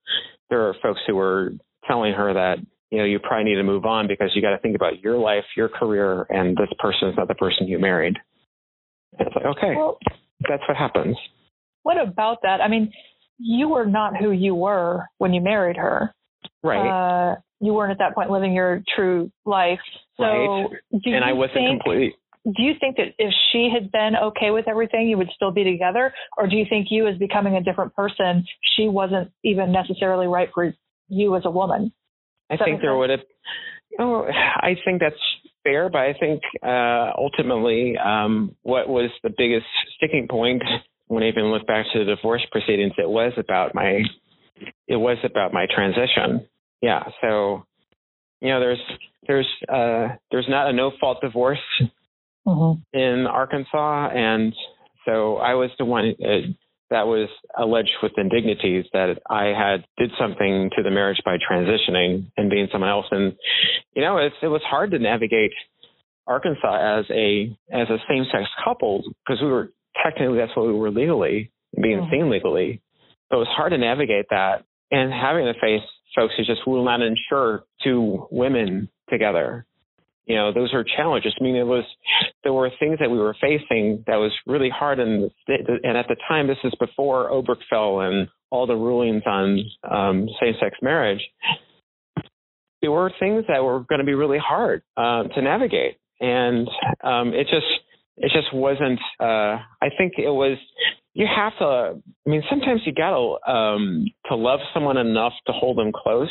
there 0.48 0.68
are 0.68 0.76
folks 0.80 1.00
who 1.06 1.18
are 1.18 1.50
telling 1.88 2.12
her 2.12 2.32
that 2.32 2.58
you 2.92 2.98
know 2.98 3.04
you 3.04 3.18
probably 3.18 3.50
need 3.50 3.56
to 3.56 3.64
move 3.64 3.86
on 3.86 4.06
because 4.06 4.30
you 4.34 4.42
got 4.42 4.50
to 4.50 4.58
think 4.58 4.76
about 4.76 5.00
your 5.02 5.16
life, 5.16 5.44
your 5.56 5.70
career, 5.70 6.26
and 6.28 6.54
this 6.56 6.68
person 6.78 7.08
is 7.08 7.14
not 7.16 7.26
the 7.26 7.34
person 7.34 7.66
you 7.66 7.78
married. 7.78 8.18
And 9.18 9.26
it's 9.26 9.34
like 9.34 9.46
okay, 9.56 9.74
well, 9.74 9.98
that's 10.48 10.62
what 10.68 10.76
happens. 10.76 11.16
What 11.84 11.96
about 11.98 12.38
that? 12.42 12.60
I 12.60 12.68
mean, 12.68 12.92
you 13.38 13.70
were 13.70 13.86
not 13.86 14.16
who 14.16 14.30
you 14.30 14.54
were 14.54 15.06
when 15.16 15.32
you 15.32 15.40
married 15.40 15.76
her. 15.76 16.14
Right. 16.62 17.32
Uh, 17.32 17.36
you 17.60 17.72
weren't 17.72 17.92
at 17.92 17.98
that 17.98 18.14
point 18.14 18.30
living 18.30 18.52
your 18.52 18.82
true 18.94 19.32
life. 19.46 19.80
So 20.18 20.24
right. 20.24 20.66
and 20.92 21.24
I 21.24 21.32
wasn't 21.32 21.54
think, 21.54 21.82
completely. 21.82 22.14
Do 22.44 22.62
you 22.62 22.72
think 22.78 22.96
that 22.96 23.14
if 23.18 23.32
she 23.50 23.70
had 23.72 23.90
been 23.90 24.12
okay 24.22 24.50
with 24.50 24.68
everything, 24.68 25.08
you 25.08 25.16
would 25.16 25.30
still 25.34 25.50
be 25.50 25.64
together? 25.64 26.12
Or 26.36 26.46
do 26.46 26.56
you 26.56 26.66
think 26.68 26.88
you, 26.90 27.08
as 27.08 27.16
becoming 27.16 27.54
a 27.54 27.62
different 27.62 27.94
person, 27.94 28.44
she 28.76 28.88
wasn't 28.88 29.30
even 29.44 29.72
necessarily 29.72 30.26
right 30.26 30.50
for 30.52 30.74
you 31.08 31.36
as 31.36 31.42
a 31.46 31.50
woman? 31.50 31.92
I 32.52 32.64
think 32.64 32.80
there 32.80 32.96
would 32.96 33.10
have. 33.10 33.20
Oh, 33.98 34.26
I 34.26 34.76
think 34.84 35.00
that's 35.00 35.14
fair, 35.64 35.88
but 35.90 36.00
I 36.00 36.14
think 36.18 36.42
uh, 36.62 37.12
ultimately, 37.16 37.96
um, 37.98 38.56
what 38.62 38.88
was 38.88 39.10
the 39.22 39.30
biggest 39.36 39.66
sticking 39.96 40.26
point 40.28 40.62
when 41.12 41.22
I 41.22 41.28
even 41.28 41.50
look 41.50 41.66
back 41.66 41.84
to 41.92 41.98
the 41.98 42.16
divorce 42.16 42.40
proceedings, 42.50 42.94
it 42.96 43.08
was 43.08 43.32
about 43.36 43.74
my, 43.74 44.00
it 44.88 44.96
was 44.96 45.18
about 45.24 45.52
my 45.52 45.66
transition. 45.74 46.46
Yeah. 46.80 47.02
So, 47.20 47.64
you 48.40 48.48
know, 48.48 48.60
there's 48.60 48.80
there's 49.26 49.48
uh, 49.68 50.16
there's 50.30 50.46
not 50.48 50.68
a 50.68 50.72
no 50.72 50.90
fault 50.98 51.18
divorce 51.20 51.58
mm-hmm. 52.46 52.80
in 52.98 53.26
Arkansas, 53.26 54.08
and 54.08 54.54
so 55.04 55.36
I 55.36 55.54
was 55.54 55.70
the 55.78 55.84
one 55.84 56.14
uh, 56.20 56.52
that 56.92 57.06
was 57.06 57.28
alleged 57.58 57.96
with 58.02 58.12
indignities 58.16 58.84
that 58.92 59.18
I 59.28 59.46
had 59.46 59.84
did 59.98 60.10
something 60.20 60.70
to 60.76 60.82
the 60.82 60.90
marriage 60.90 61.20
by 61.24 61.36
transitioning 61.38 62.30
and 62.36 62.50
being 62.50 62.68
someone 62.70 62.90
else, 62.90 63.06
and 63.10 63.34
you 63.94 64.02
know, 64.02 64.18
it's 64.18 64.36
it 64.42 64.48
was 64.48 64.62
hard 64.64 64.92
to 64.92 64.98
navigate 64.98 65.52
Arkansas 66.26 67.00
as 67.00 67.04
a 67.10 67.56
as 67.72 67.88
a 67.90 67.98
same 68.08 68.24
sex 68.30 68.44
couple 68.64 69.02
because 69.26 69.42
we 69.42 69.48
were 69.48 69.72
technically 70.04 70.38
that's 70.38 70.56
what 70.56 70.66
we 70.66 70.72
were 70.72 70.90
legally 70.90 71.50
being 71.80 72.00
mm-hmm. 72.00 72.10
seen 72.10 72.30
legally. 72.30 72.80
So 73.30 73.36
it 73.36 73.40
was 73.40 73.48
hard 73.56 73.72
to 73.72 73.78
navigate 73.78 74.26
that 74.30 74.64
and 74.90 75.12
having 75.12 75.46
to 75.46 75.54
face 75.54 75.82
folks 76.14 76.34
who 76.36 76.44
just 76.44 76.66
will 76.66 76.84
not 76.84 77.00
insure 77.00 77.64
two 77.82 78.26
women 78.30 78.88
together. 79.08 79.66
You 80.26 80.36
know, 80.36 80.52
those 80.52 80.72
are 80.72 80.84
challenges. 80.84 81.34
I 81.40 81.42
mean, 81.42 81.56
it 81.56 81.66
was 81.66 81.84
there 82.44 82.52
were 82.52 82.70
things 82.78 82.98
that 83.00 83.10
we 83.10 83.18
were 83.18 83.34
facing 83.40 84.04
that 84.06 84.16
was 84.16 84.32
really 84.46 84.70
hard, 84.70 85.00
and 85.00 85.30
and 85.48 85.96
at 85.96 86.06
the 86.08 86.16
time, 86.28 86.46
this 86.46 86.58
is 86.64 86.72
before 86.78 87.30
Obergefell 87.30 88.06
and 88.06 88.28
all 88.50 88.66
the 88.66 88.76
rulings 88.76 89.22
on 89.26 89.64
um, 89.90 90.28
same-sex 90.40 90.76
marriage. 90.82 91.20
There 92.82 92.90
were 92.90 93.10
things 93.18 93.44
that 93.48 93.64
were 93.64 93.80
going 93.80 94.00
to 94.00 94.04
be 94.04 94.14
really 94.14 94.38
hard 94.38 94.82
uh, 94.96 95.24
to 95.24 95.42
navigate, 95.42 95.96
and 96.20 96.68
um, 97.02 97.34
it 97.34 97.44
just 97.44 97.66
it 98.16 98.30
just 98.32 98.54
wasn't. 98.54 99.00
Uh, 99.18 99.58
I 99.82 99.88
think 99.98 100.14
it 100.18 100.30
was 100.30 100.58
you 101.14 101.26
have 101.26 101.52
to 101.58 101.64
i 102.26 102.30
mean 102.30 102.42
sometimes 102.48 102.80
you 102.84 102.92
gotta 102.92 103.36
um 103.50 104.06
to 104.26 104.34
love 104.34 104.60
someone 104.72 104.96
enough 104.96 105.32
to 105.46 105.52
hold 105.52 105.76
them 105.76 105.92
close 105.92 106.30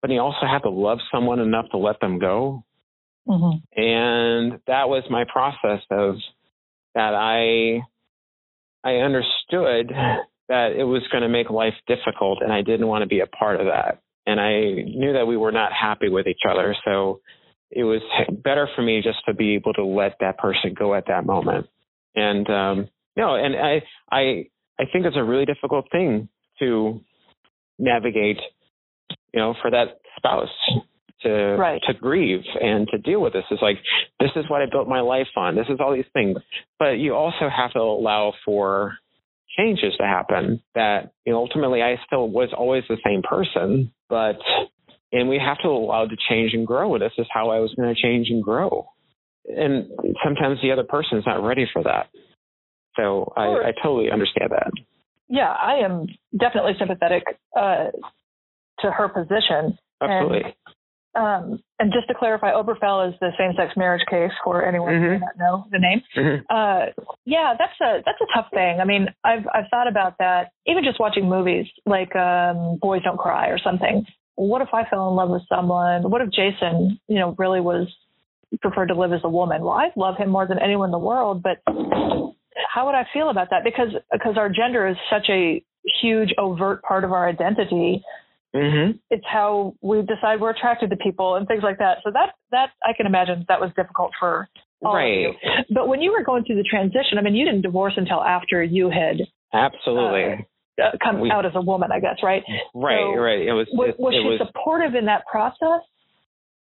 but 0.00 0.10
you 0.10 0.18
also 0.18 0.46
have 0.50 0.62
to 0.62 0.70
love 0.70 0.98
someone 1.12 1.38
enough 1.38 1.66
to 1.70 1.76
let 1.76 2.00
them 2.00 2.18
go 2.18 2.64
mm-hmm. 3.30 3.80
and 3.80 4.60
that 4.66 4.88
was 4.88 5.04
my 5.10 5.24
process 5.32 5.84
of 5.90 6.16
that 6.94 7.14
i 7.14 7.80
i 8.84 8.96
understood 8.96 9.92
that 10.48 10.72
it 10.72 10.84
was 10.84 11.02
going 11.12 11.22
to 11.22 11.28
make 11.28 11.50
life 11.50 11.74
difficult 11.86 12.38
and 12.42 12.52
i 12.52 12.62
didn't 12.62 12.88
want 12.88 13.02
to 13.02 13.08
be 13.08 13.20
a 13.20 13.26
part 13.26 13.60
of 13.60 13.66
that. 13.66 14.00
And 14.26 14.40
i 14.40 14.82
knew 14.82 15.12
that 15.14 15.26
we 15.26 15.36
were 15.36 15.52
not 15.52 15.72
happy 15.72 16.08
with 16.08 16.26
each 16.26 16.42
other 16.48 16.74
so 16.84 17.20
it 17.70 17.84
was 17.84 18.02
better 18.42 18.68
for 18.74 18.82
me 18.82 19.00
just 19.02 19.18
to 19.26 19.34
be 19.34 19.54
able 19.54 19.72
to 19.74 19.84
let 19.84 20.16
that 20.20 20.38
person 20.38 20.74
go 20.76 20.94
at 20.94 21.06
that 21.06 21.24
moment. 21.24 21.66
And 22.14 22.48
um 22.50 22.88
no, 23.16 23.34
and 23.34 23.54
I 23.56 23.82
I 24.10 24.46
I 24.78 24.84
think 24.92 25.06
it's 25.06 25.16
a 25.16 25.24
really 25.24 25.44
difficult 25.44 25.86
thing 25.92 26.28
to 26.58 27.00
navigate, 27.78 28.38
you 29.32 29.40
know, 29.40 29.54
for 29.60 29.70
that 29.70 30.00
spouse 30.16 30.48
to 31.22 31.56
right. 31.58 31.80
to 31.86 31.94
grieve 31.94 32.44
and 32.60 32.88
to 32.88 32.98
deal 32.98 33.20
with 33.20 33.32
this. 33.32 33.44
It's 33.50 33.62
like 33.62 33.78
this 34.18 34.30
is 34.36 34.44
what 34.48 34.62
I 34.62 34.66
built 34.70 34.88
my 34.88 35.00
life 35.00 35.28
on. 35.36 35.56
This 35.56 35.66
is 35.68 35.78
all 35.80 35.94
these 35.94 36.04
things, 36.12 36.38
but 36.78 36.92
you 36.92 37.14
also 37.14 37.48
have 37.54 37.72
to 37.72 37.80
allow 37.80 38.32
for 38.44 38.94
changes 39.56 39.94
to 39.98 40.04
happen. 40.04 40.62
That 40.74 41.12
you 41.24 41.32
know, 41.32 41.38
ultimately, 41.38 41.82
I 41.82 41.96
still 42.06 42.28
was 42.28 42.50
always 42.56 42.84
the 42.88 42.98
same 43.04 43.22
person, 43.22 43.92
but 44.08 44.38
and 45.12 45.28
we 45.28 45.38
have 45.44 45.58
to 45.62 45.68
allow 45.68 46.06
to 46.06 46.16
change 46.28 46.52
and 46.54 46.66
grow. 46.66 46.98
This 46.98 47.12
is 47.18 47.26
how 47.32 47.50
I 47.50 47.58
was 47.58 47.74
going 47.74 47.94
to 47.94 48.00
change 48.00 48.28
and 48.30 48.42
grow. 48.42 48.88
And 49.48 49.90
sometimes 50.24 50.58
the 50.62 50.70
other 50.70 50.84
person 50.84 51.18
is 51.18 51.24
not 51.26 51.42
ready 51.42 51.66
for 51.72 51.82
that. 51.82 52.08
So 52.96 53.32
I, 53.36 53.42
I 53.42 53.72
totally 53.82 54.10
understand 54.10 54.50
that. 54.50 54.72
Yeah, 55.28 55.48
I 55.48 55.84
am 55.84 56.06
definitely 56.38 56.72
sympathetic 56.78 57.22
uh, 57.56 57.86
to 58.80 58.90
her 58.90 59.08
position. 59.08 59.78
Absolutely. 60.00 60.42
And, 60.44 60.54
um, 61.14 61.60
and 61.78 61.92
just 61.92 62.06
to 62.08 62.14
clarify, 62.14 62.52
Obergefell 62.52 63.08
is 63.08 63.14
the 63.20 63.30
same-sex 63.38 63.72
marriage 63.76 64.02
case 64.08 64.30
for 64.44 64.64
anyone 64.64 64.92
mm-hmm. 64.92 65.04
who 65.04 65.10
may 65.10 65.18
not 65.18 65.38
know 65.38 65.66
the 65.70 65.78
name. 65.78 66.02
Mm-hmm. 66.16 66.42
Uh, 66.48 67.04
yeah, 67.24 67.54
that's 67.58 67.80
a 67.80 68.02
that's 68.04 68.20
a 68.20 68.26
tough 68.34 68.50
thing. 68.52 68.78
I 68.80 68.84
mean, 68.84 69.08
I've 69.24 69.46
I've 69.52 69.68
thought 69.70 69.88
about 69.88 70.18
that. 70.18 70.52
Even 70.66 70.84
just 70.84 71.00
watching 71.00 71.28
movies 71.28 71.66
like 71.84 72.14
um, 72.14 72.78
Boys 72.80 73.02
Don't 73.02 73.18
Cry 73.18 73.48
or 73.48 73.58
something. 73.58 74.04
What 74.36 74.62
if 74.62 74.68
I 74.72 74.88
fell 74.88 75.08
in 75.10 75.16
love 75.16 75.30
with 75.30 75.42
someone? 75.48 76.10
What 76.10 76.22
if 76.22 76.30
Jason, 76.30 77.00
you 77.08 77.18
know, 77.18 77.34
really 77.38 77.60
was 77.60 77.88
preferred 78.62 78.86
to 78.86 78.94
live 78.94 79.12
as 79.12 79.20
a 79.24 79.28
woman? 79.28 79.62
Well, 79.62 79.74
I 79.74 79.90
love 79.96 80.16
him 80.16 80.30
more 80.30 80.46
than 80.46 80.58
anyone 80.58 80.88
in 80.88 80.92
the 80.92 80.98
world, 80.98 81.42
but 81.42 81.58
how 82.72 82.86
would 82.86 82.94
I 82.94 83.06
feel 83.12 83.30
about 83.30 83.50
that? 83.50 83.64
Because 83.64 83.88
because 84.12 84.36
our 84.36 84.48
gender 84.48 84.86
is 84.86 84.96
such 85.10 85.28
a 85.28 85.62
huge 86.00 86.32
overt 86.38 86.82
part 86.82 87.04
of 87.04 87.12
our 87.12 87.28
identity. 87.28 88.02
Mm-hmm. 88.54 88.98
It's 89.10 89.24
how 89.30 89.74
we 89.80 90.02
decide 90.02 90.40
we're 90.40 90.50
attracted 90.50 90.90
to 90.90 90.96
people 90.96 91.36
and 91.36 91.46
things 91.46 91.62
like 91.62 91.78
that. 91.78 91.98
So 92.02 92.10
that 92.12 92.34
that 92.50 92.70
I 92.84 92.92
can 92.96 93.06
imagine 93.06 93.44
that 93.48 93.60
was 93.60 93.70
difficult 93.76 94.10
for 94.18 94.48
all 94.82 94.94
right. 94.94 95.26
of 95.26 95.34
you. 95.42 95.50
But 95.74 95.88
when 95.88 96.00
you 96.00 96.10
were 96.12 96.24
going 96.24 96.44
through 96.44 96.56
the 96.56 96.68
transition, 96.68 97.18
I 97.18 97.22
mean, 97.22 97.34
you 97.34 97.44
didn't 97.44 97.62
divorce 97.62 97.94
until 97.96 98.22
after 98.22 98.62
you 98.62 98.90
had 98.90 99.18
absolutely 99.52 100.46
uh, 100.82 100.96
come 101.02 101.20
we, 101.20 101.30
out 101.30 101.46
as 101.46 101.52
a 101.54 101.60
woman, 101.60 101.90
I 101.92 102.00
guess, 102.00 102.18
right? 102.22 102.42
Right, 102.74 102.98
so 102.98 103.20
right. 103.20 103.40
It 103.40 103.52
was. 103.52 103.68
Was, 103.72 103.90
it, 103.90 104.00
was 104.00 104.14
it 104.14 104.22
she 104.22 104.28
was, 104.28 104.40
supportive 104.46 104.94
in 104.94 105.06
that 105.06 105.26
process 105.30 105.84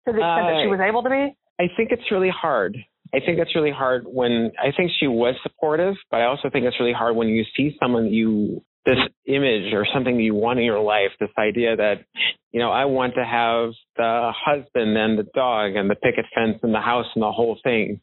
to 0.06 0.12
the 0.12 0.20
extent 0.20 0.46
uh, 0.46 0.50
that 0.52 0.62
she 0.64 0.68
was 0.68 0.80
able 0.84 1.04
to 1.04 1.10
be? 1.10 1.36
I 1.60 1.68
think 1.76 1.92
it's 1.92 2.12
really 2.12 2.32
hard. 2.32 2.78
I 3.14 3.20
think 3.20 3.40
it's 3.40 3.56
really 3.56 3.72
hard 3.72 4.06
when 4.06 4.52
I 4.62 4.72
think 4.76 4.92
she 5.00 5.08
was 5.08 5.36
supportive, 5.42 5.96
but 6.12 6.22
I 6.22 6.26
also 6.26 6.50
think 6.50 6.66
it's 6.66 6.80
really 6.80 6.94
hard 6.94 7.16
when 7.16 7.28
you 7.28 7.44
see 7.58 7.76
someone 7.80 8.14
you 8.14 8.64
this 8.86 8.98
image 9.26 9.74
or 9.74 9.86
something 9.94 10.20
you 10.20 10.34
want 10.34 10.60
in 10.60 10.66
your 10.66 10.80
life, 10.82 11.12
this 11.20 11.30
idea 11.38 11.76
that, 11.76 12.06
you 12.52 12.60
know, 12.60 12.72
I 12.72 12.86
want 12.86 13.14
to 13.16 13.24
have 13.24 13.72
the 13.98 14.32
husband 14.34 14.98
and 14.98 15.20
the 15.20 15.28
dog 15.36 15.76
and 15.76 15.90
the 15.90 15.96
picket 15.96 16.26
fence 16.34 16.60
and 16.64 16.74
the 16.74 16.80
house 16.80 17.06
and 17.16 17.22
the 17.22 17.32
whole 17.32 17.58
thing. 17.64 18.02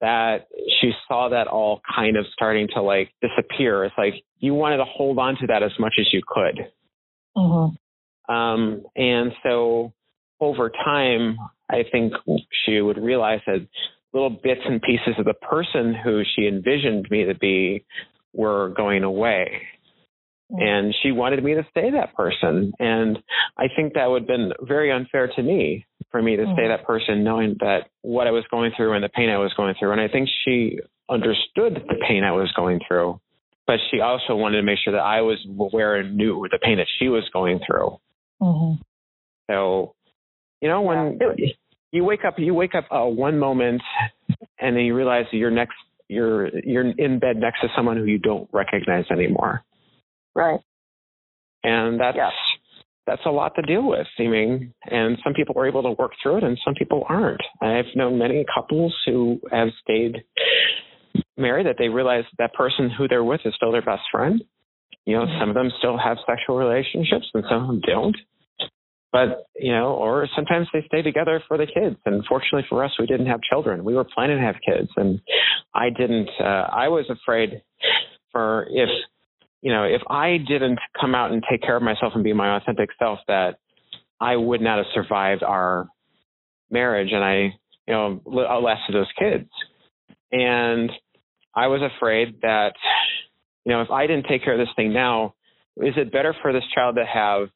That 0.00 0.46
she 0.80 0.92
saw 1.08 1.30
that 1.30 1.48
all 1.48 1.80
kind 1.94 2.16
of 2.16 2.24
starting 2.32 2.68
to 2.74 2.82
like 2.82 3.10
disappear. 3.20 3.84
It's 3.84 3.94
like 3.98 4.14
you 4.38 4.54
wanted 4.54 4.76
to 4.76 4.84
hold 4.84 5.18
on 5.18 5.36
to 5.40 5.48
that 5.48 5.64
as 5.64 5.72
much 5.80 5.94
as 5.98 6.06
you 6.12 6.22
could. 6.26 6.66
Mm-hmm. 7.36 8.32
Um, 8.32 8.82
and 8.94 9.32
so 9.42 9.92
over 10.40 10.70
time, 10.70 11.36
I 11.68 11.82
think 11.90 12.12
she 12.64 12.80
would 12.80 12.98
realize 12.98 13.40
that 13.46 13.66
little 14.12 14.30
bits 14.30 14.60
and 14.64 14.80
pieces 14.80 15.14
of 15.18 15.24
the 15.24 15.34
person 15.34 15.94
who 15.94 16.22
she 16.36 16.46
envisioned 16.46 17.08
me 17.10 17.24
to 17.24 17.34
be 17.34 17.84
were 18.32 18.72
going 18.76 19.02
away. 19.02 19.62
Mm. 20.52 20.62
And 20.62 20.94
she 21.02 21.12
wanted 21.12 21.42
me 21.42 21.54
to 21.54 21.66
stay 21.70 21.90
that 21.90 22.14
person. 22.14 22.72
And 22.78 23.18
I 23.56 23.66
think 23.74 23.94
that 23.94 24.06
would 24.06 24.22
have 24.22 24.28
been 24.28 24.52
very 24.62 24.90
unfair 24.90 25.28
to 25.36 25.42
me 25.42 25.86
for 26.10 26.22
me 26.22 26.36
to 26.36 26.44
mm. 26.44 26.54
stay 26.54 26.68
that 26.68 26.84
person 26.84 27.24
knowing 27.24 27.56
that 27.60 27.90
what 28.02 28.26
I 28.26 28.30
was 28.30 28.44
going 28.50 28.72
through 28.76 28.94
and 28.94 29.04
the 29.04 29.08
pain 29.08 29.28
I 29.28 29.38
was 29.38 29.52
going 29.56 29.74
through. 29.78 29.92
And 29.92 30.00
I 30.00 30.08
think 30.08 30.28
she 30.44 30.78
understood 31.08 31.74
the 31.74 31.96
pain 32.06 32.24
I 32.24 32.32
was 32.32 32.52
going 32.56 32.80
through, 32.86 33.20
but 33.66 33.76
she 33.90 34.00
also 34.00 34.36
wanted 34.36 34.58
to 34.58 34.62
make 34.62 34.78
sure 34.82 34.92
that 34.92 35.02
I 35.02 35.20
was 35.20 35.38
aware 35.58 35.96
and 35.96 36.16
knew 36.16 36.46
the 36.50 36.58
pain 36.58 36.78
that 36.78 36.86
she 36.98 37.08
was 37.08 37.28
going 37.32 37.60
through. 37.66 37.98
Mm-hmm. 38.40 38.82
So, 39.50 39.94
you 40.60 40.68
know, 40.68 40.82
when 40.82 41.18
yeah 41.38 41.48
you 41.90 42.04
wake 42.04 42.24
up 42.26 42.34
you 42.38 42.54
wake 42.54 42.74
up 42.74 42.86
uh, 42.90 43.04
one 43.04 43.38
moment 43.38 43.82
and 44.58 44.76
then 44.76 44.84
you 44.84 44.94
realize 44.94 45.24
that 45.30 45.38
you're 45.38 45.50
next 45.50 45.74
you're 46.08 46.48
you're 46.60 46.90
in 46.90 47.18
bed 47.18 47.36
next 47.36 47.60
to 47.60 47.68
someone 47.76 47.96
who 47.96 48.04
you 48.04 48.18
don't 48.18 48.48
recognize 48.52 49.04
anymore 49.10 49.62
right 50.38 50.60
and 51.62 52.00
that's 52.00 52.16
yeah. 52.16 52.30
that's 53.06 53.22
a 53.26 53.30
lot 53.30 53.54
to 53.56 53.62
deal 53.62 53.88
with. 53.88 54.06
I 54.18 54.22
mean, 54.22 54.74
and 54.84 55.18
some 55.24 55.34
people 55.34 55.54
are 55.58 55.66
able 55.66 55.82
to 55.82 55.92
work 55.92 56.12
through 56.22 56.38
it, 56.38 56.44
and 56.44 56.58
some 56.64 56.74
people 56.74 57.04
aren't. 57.08 57.40
I've 57.60 57.94
known 57.94 58.18
many 58.18 58.44
couples 58.54 58.94
who 59.06 59.40
have 59.50 59.68
stayed 59.82 60.24
married 61.36 61.66
that 61.66 61.76
they 61.78 61.88
realize 61.88 62.24
that 62.38 62.54
person 62.54 62.90
who 62.90 63.08
they're 63.08 63.24
with 63.24 63.40
is 63.44 63.54
still 63.56 63.72
their 63.72 63.82
best 63.82 64.02
friend. 64.12 64.42
You 65.04 65.16
know, 65.16 65.26
some 65.40 65.48
of 65.48 65.54
them 65.54 65.70
still 65.78 65.96
have 65.96 66.18
sexual 66.26 66.56
relationships, 66.56 67.26
and 67.34 67.44
some 67.48 67.62
of 67.62 67.68
them 67.68 67.80
don't 67.86 68.16
but 69.10 69.46
you 69.56 69.72
know, 69.72 69.94
or 69.94 70.28
sometimes 70.36 70.68
they 70.72 70.84
stay 70.86 71.02
together 71.02 71.42
for 71.48 71.56
the 71.56 71.66
kids. 71.66 71.96
And 72.04 72.22
fortunately 72.28 72.66
for 72.68 72.84
us, 72.84 72.90
we 72.98 73.06
didn't 73.06 73.26
have 73.26 73.40
children. 73.40 73.84
We 73.84 73.94
were 73.94 74.04
planning 74.04 74.36
to 74.36 74.42
have 74.42 74.56
kids, 74.56 74.90
and 74.96 75.20
I 75.74 75.88
didn't. 75.88 76.28
Uh, 76.38 76.68
I 76.70 76.88
was 76.88 77.06
afraid 77.10 77.62
for 78.32 78.66
if 78.70 78.88
you 79.62 79.72
know 79.72 79.84
if 79.84 80.02
I 80.08 80.38
didn't 80.38 80.78
come 81.00 81.14
out 81.14 81.32
and 81.32 81.42
take 81.50 81.62
care 81.62 81.76
of 81.76 81.82
myself 81.82 82.12
and 82.14 82.24
be 82.24 82.32
my 82.32 82.56
authentic 82.56 82.90
self, 82.98 83.18
that 83.28 83.58
I 84.20 84.36
would 84.36 84.60
not 84.60 84.78
have 84.78 84.86
survived 84.94 85.42
our 85.42 85.88
marriage, 86.70 87.10
and 87.12 87.24
I 87.24 87.54
you 87.86 87.94
know 87.94 88.20
lasted 88.26 88.94
those 88.94 89.12
kids. 89.18 89.48
And 90.30 90.90
I 91.54 91.68
was 91.68 91.80
afraid 91.96 92.40
that 92.42 92.74
you 93.64 93.72
know 93.72 93.82
if 93.82 93.90
I 93.90 94.06
didn't 94.06 94.26
take 94.28 94.44
care 94.44 94.58
of 94.58 94.58
this 94.58 94.74
thing 94.76 94.92
now, 94.92 95.34
is 95.76 95.94
it 95.96 96.12
better 96.12 96.34
for 96.42 96.52
this 96.52 96.64
child 96.74 96.96
to 96.96 97.04
have 97.04 97.48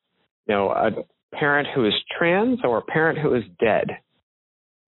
you 0.47 0.55
know 0.55 0.71
a 0.71 0.91
parent 1.33 1.69
who 1.75 1.87
is 1.87 1.95
trans 2.19 2.61
or 2.65 2.79
a 2.79 2.83
parent 2.83 3.19
who 3.19 3.35
is 3.35 3.43
dead. 3.59 3.87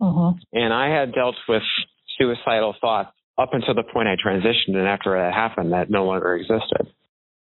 Mm-hmm. 0.00 0.38
And 0.52 0.72
I 0.72 0.88
had 0.88 1.12
dealt 1.12 1.36
with 1.48 1.62
suicidal 2.18 2.74
thoughts 2.80 3.10
up 3.38 3.50
until 3.52 3.74
the 3.74 3.82
point 3.82 4.08
I 4.08 4.14
transitioned, 4.14 4.76
and 4.76 4.86
after 4.86 5.16
that 5.16 5.32
happened, 5.34 5.72
that 5.72 5.90
no 5.90 6.04
longer 6.04 6.34
existed. 6.36 6.92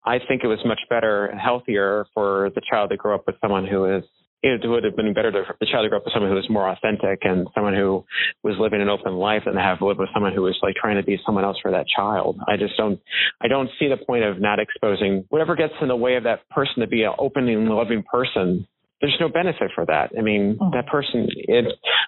I 0.09 0.17
think 0.27 0.43
it 0.43 0.47
was 0.47 0.57
much 0.65 0.79
better 0.89 1.27
and 1.27 1.39
healthier 1.39 2.07
for 2.15 2.49
the 2.55 2.61
child 2.67 2.89
to 2.89 2.97
grow 2.97 3.13
up 3.13 3.25
with 3.27 3.35
someone 3.41 3.67
who 3.67 3.85
is. 3.85 4.03
It 4.41 4.61
would 4.63 4.85
have 4.85 4.95
been 4.95 5.13
better 5.13 5.31
for 5.45 5.55
the 5.59 5.65
child 5.65 5.83
to 5.83 5.89
grow 5.89 5.99
up 5.99 6.05
with 6.05 6.13
someone 6.13 6.31
who 6.31 6.37
was 6.37 6.49
more 6.49 6.69
authentic 6.69 7.19
and 7.23 7.45
someone 7.53 7.75
who 7.75 8.05
was 8.41 8.55
living 8.57 8.81
an 8.81 8.87
open 8.87 9.15
life 9.15 9.43
than 9.45 9.55
to 9.55 9.61
have 9.61 9.81
lived 9.81 9.99
with 9.99 10.07
someone 10.13 10.33
who 10.33 10.43
was 10.43 10.57
like 10.63 10.75
trying 10.75 10.95
to 10.95 11.03
be 11.03 11.19
someone 11.25 11.43
else 11.43 11.57
for 11.61 11.71
that 11.71 11.85
child. 11.93 12.39
I 12.47 12.55
just 12.55 12.77
don't, 12.77 12.99
I 13.41 13.49
don't 13.49 13.69
see 13.77 13.89
the 13.89 13.97
point 13.97 14.23
of 14.23 14.39
not 14.39 14.59
exposing 14.59 15.25
whatever 15.27 15.57
gets 15.57 15.73
in 15.81 15.89
the 15.89 15.95
way 15.95 16.15
of 16.15 16.23
that 16.23 16.47
person 16.49 16.79
to 16.79 16.87
be 16.87 17.03
an 17.03 17.11
open 17.19 17.49
and 17.49 17.67
loving 17.67 18.03
person 18.09 18.65
there's 19.01 19.15
no 19.21 19.29
benefit 19.29 19.71
for 19.73 19.85
that. 19.85 20.11
I 20.17 20.21
mean, 20.21 20.57
oh. 20.59 20.71
that 20.73 20.87
person, 20.87 21.27
it, 21.29 21.65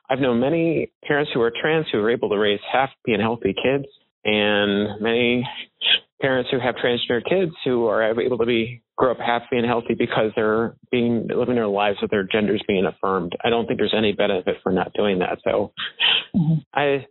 I've 0.09 0.19
known 0.19 0.41
many 0.41 0.91
parents 1.07 1.31
who 1.33 1.39
are 1.39 1.49
trans 1.49 1.85
who 1.89 1.99
are 1.99 2.11
able 2.11 2.29
to 2.29 2.37
raise 2.37 2.59
happy 2.69 3.13
and 3.13 3.21
healthy 3.21 3.53
kids, 3.53 3.85
and 4.25 5.01
many 5.01 5.47
parents 6.21 6.49
who 6.51 6.59
have 6.59 6.75
transgender 6.75 7.23
kids 7.27 7.51
who 7.65 7.87
are 7.87 8.03
able 8.03 8.37
to 8.37 8.45
be 8.45 8.83
grow 8.97 9.11
up 9.11 9.19
happy 9.19 9.57
and 9.57 9.65
healthy 9.65 9.95
because 9.97 10.31
they're 10.35 10.75
being 10.91 11.27
living 11.27 11.55
their 11.55 11.67
lives 11.67 11.97
with 12.01 12.11
their 12.11 12.23
genders 12.23 12.61
being 12.67 12.85
affirmed. 12.85 13.33
I 13.43 13.49
don't 13.49 13.65
think 13.65 13.79
there's 13.79 13.95
any 13.97 14.13
benefit 14.13 14.57
for 14.61 14.71
not 14.71 14.93
doing 14.93 15.19
that. 15.19 15.39
So, 15.43 15.73
mm-hmm. 16.35 16.59
I 16.73 17.05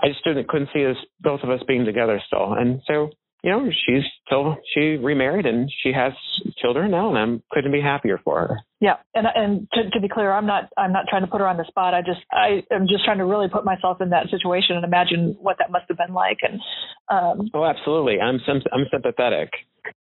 I 0.00 0.08
just 0.08 0.24
didn't, 0.24 0.48
couldn't 0.48 0.70
see 0.74 0.86
us 0.86 0.96
both 1.20 1.40
of 1.42 1.50
us 1.50 1.60
being 1.66 1.84
together 1.84 2.20
still, 2.26 2.54
and 2.54 2.80
so 2.86 3.10
you 3.42 3.50
know, 3.50 3.68
she's 3.70 4.04
still 4.24 4.56
she 4.72 4.96
remarried 5.02 5.46
and 5.46 5.70
she 5.82 5.92
has 5.92 6.12
children 6.58 6.92
now, 6.92 7.08
and 7.08 7.18
I'm 7.18 7.42
couldn't 7.50 7.72
be 7.72 7.80
happier 7.80 8.20
for 8.22 8.38
her. 8.40 8.60
Yeah, 8.80 8.96
and 9.14 9.26
and 9.34 9.68
to, 9.72 9.90
to 9.90 10.00
be 10.00 10.08
clear, 10.08 10.32
I'm 10.32 10.46
not 10.46 10.70
I'm 10.76 10.92
not 10.92 11.06
trying 11.10 11.22
to 11.22 11.28
put 11.28 11.40
her 11.40 11.48
on 11.48 11.56
the 11.56 11.64
spot. 11.66 11.92
I 11.92 12.02
just 12.02 12.20
I 12.30 12.62
am 12.72 12.86
just 12.86 13.04
trying 13.04 13.18
to 13.18 13.24
really 13.24 13.48
put 13.48 13.64
myself 13.64 14.00
in 14.00 14.10
that 14.10 14.30
situation 14.30 14.76
and 14.76 14.84
imagine 14.84 15.36
what 15.40 15.56
that 15.58 15.72
must 15.72 15.86
have 15.88 15.98
been 15.98 16.14
like. 16.14 16.38
And 16.42 16.60
um, 17.10 17.50
oh, 17.52 17.64
absolutely, 17.64 18.20
I'm 18.20 18.38
I'm 18.46 18.86
sympathetic. 18.92 19.50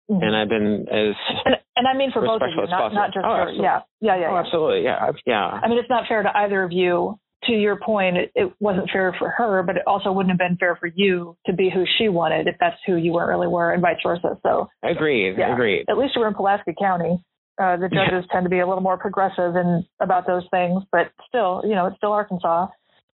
Mm-hmm. 0.10 0.24
And 0.24 0.36
I've 0.36 0.50
been 0.50 0.88
as 0.90 1.14
and, 1.46 1.56
and 1.76 1.88
I 1.88 1.96
mean 1.96 2.12
for 2.12 2.26
both 2.26 2.42
of 2.42 2.50
you, 2.50 2.66
not, 2.66 2.94
not 2.94 3.14
just 3.14 3.24
oh, 3.24 3.46
for 3.46 3.52
yeah, 3.52 3.82
yeah, 4.02 4.18
yeah, 4.18 4.30
oh, 4.30 4.34
yeah. 4.34 4.40
absolutely, 4.40 4.84
yeah, 4.84 5.12
yeah. 5.28 5.46
I 5.62 5.70
mean, 5.70 5.78
it's 5.78 5.90
not 5.90 6.06
fair 6.10 6.24
to 6.24 6.36
either 6.36 6.64
of 6.64 6.72
you 6.72 7.20
to 7.46 7.54
your 7.54 7.78
point, 7.78 8.18
it, 8.18 8.32
it, 8.36 8.54
wasn't 8.60 8.90
fair 8.92 9.16
for 9.18 9.30
her, 9.30 9.64
but 9.64 9.78
it 9.78 9.84
also 9.88 10.12
wouldn't 10.12 10.32
have 10.32 10.40
been 10.40 10.58
fair 10.58 10.76
for 10.76 10.88
you 10.94 11.38
to 11.46 11.54
be 11.54 11.70
who 11.74 11.86
she 11.98 12.10
wanted 12.10 12.48
if 12.48 12.56
that's 12.60 12.76
who 12.86 12.96
you 12.96 13.14
weren't 13.14 13.30
really 13.30 13.48
were, 13.48 13.72
and 13.72 13.82
vice 13.82 13.98
versa. 14.06 14.38
So 14.44 14.68
agreed, 14.84 15.36
yeah, 15.38 15.54
agreed. 15.54 15.86
At 15.90 15.98
least 15.98 16.14
we're 16.18 16.28
in 16.28 16.34
Pulaski 16.34 16.74
County. 16.80 17.24
Uh, 17.62 17.76
the 17.78 17.90
judges 17.90 18.26
tend 18.32 18.46
to 18.46 18.50
be 18.50 18.60
a 18.60 18.68
little 18.68 18.84
more 18.84 18.98
progressive 18.98 19.56
in 19.56 19.86
about 20.00 20.26
those 20.26 20.44
things, 20.50 20.82
but 20.92 21.12
still, 21.28 21.62
you 21.66 21.76
know, 21.76 21.88
it's 21.88 21.98
still 21.98 22.14
Arkansas. 22.14 22.68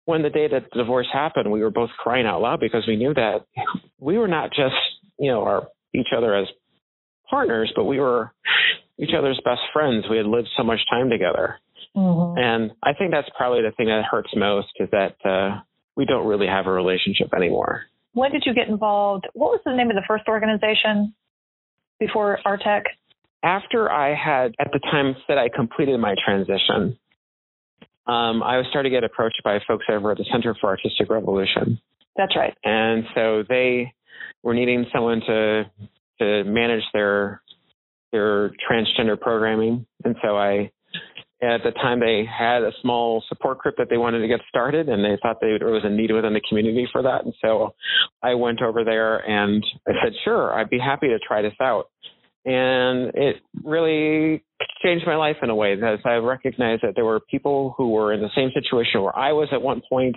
When 0.06 0.22
the 0.22 0.30
day 0.30 0.48
that 0.48 0.66
the 0.72 0.84
divorce 0.84 1.08
happened, 1.12 1.52
we 1.52 1.62
were 1.62 1.72
both 1.72 1.90
crying 1.98 2.28
out 2.28 2.42
loud 2.42 2.60
because 2.60 2.84
we 2.88 2.96
knew 2.96 3.14
that 3.16 3.46
we 4.00 4.20
were 4.20 4.28
not 4.28 4.52
just, 4.52 4.76
you 5.18 5.32
know, 5.32 5.44
our 5.44 5.68
each 5.96 6.10
other 6.16 6.36
as 6.36 6.48
partners, 7.28 7.72
but 7.76 7.86
we 7.86 8.00
were 8.00 8.32
each 9.00 9.12
other's 9.18 9.40
best 9.44 9.62
friends. 9.74 10.06
We 10.10 10.18
had 10.18 10.28
lived 10.28 10.50
so 10.56 10.64
much 10.64 10.80
time 10.90 11.10
together. 11.10 11.60
Mm-hmm. 11.96 12.38
And 12.38 12.72
I 12.84 12.94
think 12.94 13.12
that's 13.12 13.30
probably 13.38 13.62
the 13.62 13.72
thing 13.72 13.88
that 13.88 14.04
hurts 14.10 14.30
most 14.36 14.68
is 14.80 14.90
that 14.92 15.16
uh, 15.24 15.62
we 15.96 16.06
don't 16.06 16.28
really 16.28 16.48
have 16.48 16.68
a 16.68 16.72
relationship 16.72 17.30
anymore. 17.36 17.84
When 18.14 18.32
did 18.32 18.44
you 18.46 18.54
get 18.54 18.68
involved? 18.68 19.26
What 19.34 19.52
was 19.52 19.62
the 19.66 19.76
name 19.76 19.90
of 19.90 19.96
the 19.96 20.04
first 20.08 20.26
organization 20.28 21.14
before 22.00 22.40
Artec? 22.46 22.84
After 23.44 23.92
I 23.92 24.16
had, 24.16 24.56
at 24.60 24.72
the 24.72 24.80
time, 24.80 25.16
said 25.28 25.38
I 25.38 25.50
completed 25.54 26.00
my 26.00 26.16
transition, 26.26 26.98
um, 28.08 28.44
I 28.44 28.58
was 28.58 28.66
starting 28.70 28.92
to 28.92 28.96
get 28.98 29.04
approached 29.04 29.42
by 29.44 29.60
folks 29.68 29.86
over 29.90 30.12
at 30.12 30.18
the 30.18 30.26
Center 30.32 30.56
for 30.60 30.68
Artistic 30.68 31.10
Revolution. 31.10 31.80
That's 32.16 32.36
right. 32.36 32.56
And 32.64 33.04
so 33.14 33.44
they 33.48 33.94
were 34.44 34.54
needing 34.54 34.86
someone 34.94 35.22
to 35.22 35.64
to 36.20 36.44
manage 36.46 36.84
their 36.94 37.42
their 38.12 38.50
transgender 38.50 39.20
programming, 39.20 39.86
and 40.04 40.16
so 40.24 40.38
I 40.38 40.72
at 41.42 41.64
the 41.64 41.72
time, 41.72 42.00
they 42.00 42.24
had 42.26 42.64
a 42.64 42.72
small 42.82 43.24
support 43.28 43.60
group 43.60 43.76
that 43.78 43.90
they 43.90 43.98
wanted 43.98 44.20
to 44.20 44.28
get 44.28 44.40
started, 44.48 44.88
and 44.88 45.04
they 45.04 45.18
thought 45.22 45.38
there 45.42 45.72
was 45.72 45.84
a 45.84 45.90
need 45.90 46.12
within 46.12 46.34
the 46.34 46.42
community 46.48 46.88
for 46.92 47.02
that. 47.04 47.26
And 47.26 47.34
so 47.42 47.76
I 48.24 48.36
went 48.36 48.62
over 48.62 48.84
there 48.84 49.18
and 49.18 49.64
I 49.88 49.92
said, 50.04 50.14
sure, 50.24 50.54
I'd 50.54 50.70
be 50.70 50.80
happy 50.80 51.08
to 51.08 51.20
try 51.20 51.42
this 51.42 51.54
out. 51.62 51.90
And 52.46 53.12
it 53.16 53.38
really 53.64 54.44
changed 54.84 55.06
my 55.08 55.16
life 55.16 55.38
in 55.42 55.50
a 55.50 55.56
way 55.56 55.74
because 55.74 56.00
I 56.06 56.14
recognized 56.16 56.84
that 56.84 56.94
there 56.96 57.04
were 57.04 57.20
people 57.20 57.74
who 57.76 57.90
were 57.90 58.14
in 58.14 58.22
the 58.22 58.30
same 58.36 58.52
situation 58.54 59.02
where 59.02 59.18
I 59.18 59.34
was 59.34 59.50
at 59.52 59.62
one 59.62 59.82
point. 59.90 60.16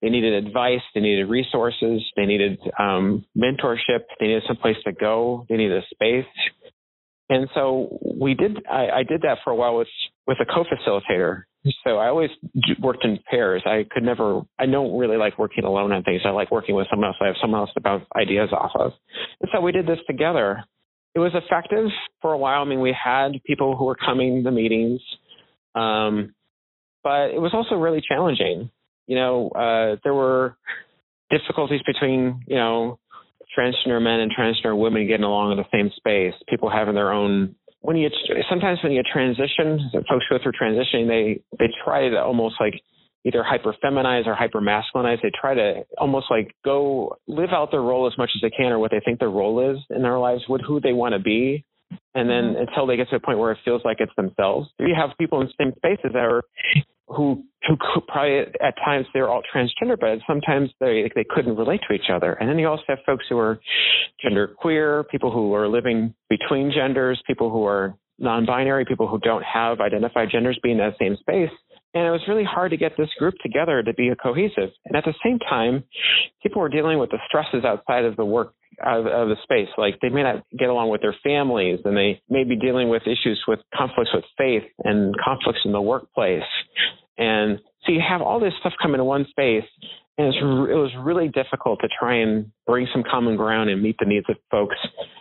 They 0.00 0.08
needed 0.08 0.46
advice, 0.46 0.80
they 0.94 1.02
needed 1.02 1.28
resources, 1.28 2.02
they 2.16 2.24
needed 2.24 2.58
um, 2.78 3.26
mentorship, 3.36 4.04
they 4.18 4.28
needed 4.28 4.44
some 4.48 4.56
place 4.56 4.78
to 4.86 4.92
go, 4.92 5.44
they 5.50 5.56
needed 5.56 5.76
a 5.76 5.86
space. 5.94 6.24
And 7.30 7.48
so 7.54 7.98
we 8.20 8.34
did. 8.34 8.58
I, 8.70 8.90
I 8.90 9.02
did 9.04 9.22
that 9.22 9.38
for 9.44 9.50
a 9.50 9.56
while 9.56 9.76
with 9.76 9.88
with 10.26 10.38
a 10.40 10.44
co-facilitator. 10.44 11.44
So 11.84 11.98
I 11.98 12.08
always 12.08 12.30
worked 12.82 13.04
in 13.04 13.20
pairs. 13.30 13.62
I 13.64 13.86
could 13.88 14.02
never. 14.02 14.42
I 14.58 14.66
don't 14.66 14.98
really 14.98 15.16
like 15.16 15.38
working 15.38 15.64
alone 15.64 15.92
on 15.92 16.02
things. 16.02 16.22
I 16.24 16.30
like 16.30 16.50
working 16.50 16.74
with 16.74 16.88
someone 16.90 17.08
else. 17.08 17.16
I 17.20 17.26
have 17.26 17.36
someone 17.40 17.60
else 17.60 17.70
to 17.74 17.80
bounce 17.80 18.04
ideas 18.16 18.48
off 18.52 18.72
of. 18.74 18.92
And 19.40 19.50
so 19.54 19.60
we 19.60 19.70
did 19.70 19.86
this 19.86 20.00
together. 20.08 20.64
It 21.14 21.20
was 21.20 21.32
effective 21.34 21.86
for 22.20 22.32
a 22.32 22.38
while. 22.38 22.62
I 22.62 22.64
mean, 22.64 22.80
we 22.80 22.96
had 23.00 23.32
people 23.44 23.76
who 23.76 23.84
were 23.84 23.96
coming 23.96 24.42
to 24.42 24.50
meetings, 24.50 25.00
um, 25.76 26.34
but 27.04 27.30
it 27.30 27.40
was 27.40 27.52
also 27.54 27.76
really 27.76 28.02
challenging. 28.06 28.70
You 29.06 29.16
know, 29.16 29.50
uh, 29.50 29.96
there 30.02 30.14
were 30.14 30.56
difficulties 31.30 31.80
between 31.86 32.42
you 32.46 32.56
know 32.56 32.98
transgender 33.56 34.02
men 34.02 34.20
and 34.20 34.32
transgender 34.32 34.78
women 34.78 35.06
getting 35.06 35.24
along 35.24 35.52
in 35.52 35.58
the 35.58 35.64
same 35.72 35.90
space, 35.96 36.34
people 36.48 36.70
having 36.70 36.94
their 36.94 37.12
own 37.12 37.54
when 37.82 37.96
you 37.96 38.10
sometimes 38.48 38.78
when 38.82 38.92
you 38.92 39.02
transition, 39.02 39.90
folks 39.92 40.26
go 40.28 40.38
through 40.42 40.52
transitioning, 40.52 41.08
they 41.08 41.42
they 41.58 41.72
try 41.84 42.08
to 42.08 42.20
almost 42.20 42.56
like 42.60 42.74
either 43.24 43.42
hyper 43.42 43.74
feminize 43.82 44.26
or 44.26 44.34
hyper 44.34 44.60
masculinize. 44.60 45.20
They 45.22 45.30
try 45.38 45.54
to 45.54 45.82
almost 45.98 46.26
like 46.30 46.54
go 46.64 47.16
live 47.26 47.50
out 47.52 47.70
their 47.70 47.82
role 47.82 48.06
as 48.06 48.16
much 48.18 48.30
as 48.34 48.42
they 48.42 48.50
can 48.50 48.72
or 48.72 48.78
what 48.78 48.90
they 48.90 49.00
think 49.04 49.18
their 49.18 49.30
role 49.30 49.70
is 49.70 49.78
in 49.94 50.02
their 50.02 50.18
lives, 50.18 50.42
with 50.48 50.62
who 50.66 50.80
they 50.80 50.92
want 50.92 51.14
to 51.14 51.18
be. 51.18 51.64
And 52.14 52.28
then 52.28 52.54
mm-hmm. 52.54 52.68
until 52.68 52.86
they 52.86 52.96
get 52.96 53.08
to 53.10 53.16
a 53.16 53.20
point 53.20 53.38
where 53.38 53.50
it 53.50 53.58
feels 53.64 53.82
like 53.84 53.96
it's 54.00 54.12
themselves. 54.16 54.68
You 54.78 54.94
have 54.96 55.10
people 55.18 55.40
in 55.40 55.48
the 55.48 55.64
same 55.64 55.72
spaces 55.76 56.12
that 56.12 56.22
are 56.22 56.42
who 57.10 57.44
who 57.68 57.76
could 57.76 58.06
probably 58.06 58.40
at 58.62 58.74
times 58.84 59.06
they're 59.12 59.28
all 59.28 59.42
transgender, 59.54 59.98
but 59.98 60.18
sometimes 60.26 60.70
they 60.80 61.10
they 61.14 61.24
couldn't 61.28 61.56
relate 61.56 61.80
to 61.88 61.94
each 61.94 62.10
other. 62.12 62.32
And 62.34 62.48
then 62.48 62.58
you 62.58 62.68
also 62.68 62.84
have 62.88 62.98
folks 63.04 63.24
who 63.28 63.38
are 63.38 63.60
gender 64.22 64.48
queer, 64.48 65.04
people 65.04 65.30
who 65.30 65.54
are 65.54 65.68
living 65.68 66.14
between 66.28 66.72
genders, 66.72 67.22
people 67.26 67.50
who 67.50 67.64
are 67.64 67.94
non-binary, 68.18 68.84
people 68.84 69.08
who 69.08 69.18
don't 69.18 69.42
have 69.42 69.80
identified 69.80 70.28
genders 70.30 70.58
being 70.62 70.78
in 70.78 70.84
that 70.84 70.94
same 70.98 71.16
space. 71.16 71.50
And 71.92 72.06
it 72.06 72.10
was 72.10 72.20
really 72.28 72.44
hard 72.44 72.70
to 72.70 72.76
get 72.76 72.92
this 72.96 73.08
group 73.18 73.34
together 73.42 73.82
to 73.82 73.94
be 73.94 74.12
cohesive. 74.22 74.70
And 74.84 74.94
at 74.94 75.04
the 75.04 75.14
same 75.24 75.38
time, 75.40 75.82
people 76.42 76.62
were 76.62 76.68
dealing 76.68 76.98
with 76.98 77.10
the 77.10 77.18
stresses 77.26 77.64
outside 77.64 78.04
of 78.04 78.16
the 78.16 78.24
work 78.24 78.54
of, 78.84 79.06
of, 79.06 79.28
the 79.28 79.36
space. 79.42 79.68
Like 79.76 79.98
they 80.00 80.08
may 80.08 80.22
not 80.22 80.44
get 80.56 80.68
along 80.68 80.90
with 80.90 81.00
their 81.00 81.16
families, 81.24 81.80
and 81.84 81.96
they 81.96 82.22
may 82.28 82.44
be 82.44 82.56
dealing 82.56 82.88
with 82.88 83.02
issues 83.02 83.42
with 83.48 83.58
conflicts 83.76 84.10
with 84.14 84.24
faith 84.38 84.62
and 84.84 85.14
conflicts 85.22 85.60
in 85.64 85.72
the 85.72 85.82
workplace. 85.82 86.42
And 87.20 87.58
so 87.84 87.92
you 87.92 88.00
have 88.06 88.22
all 88.22 88.40
this 88.40 88.54
stuff 88.60 88.72
come 88.80 88.94
into 88.94 89.04
one 89.04 89.26
space, 89.28 89.68
and 90.16 90.26
it 90.28 90.74
was 90.74 90.90
really 90.98 91.28
difficult 91.28 91.80
to 91.82 91.88
try 91.98 92.16
and 92.16 92.50
bring 92.66 92.88
some 92.92 93.04
common 93.08 93.36
ground 93.36 93.68
and 93.68 93.82
meet 93.82 93.96
the 94.00 94.06
needs 94.06 94.24
of 94.30 94.36
folks. 94.50 94.76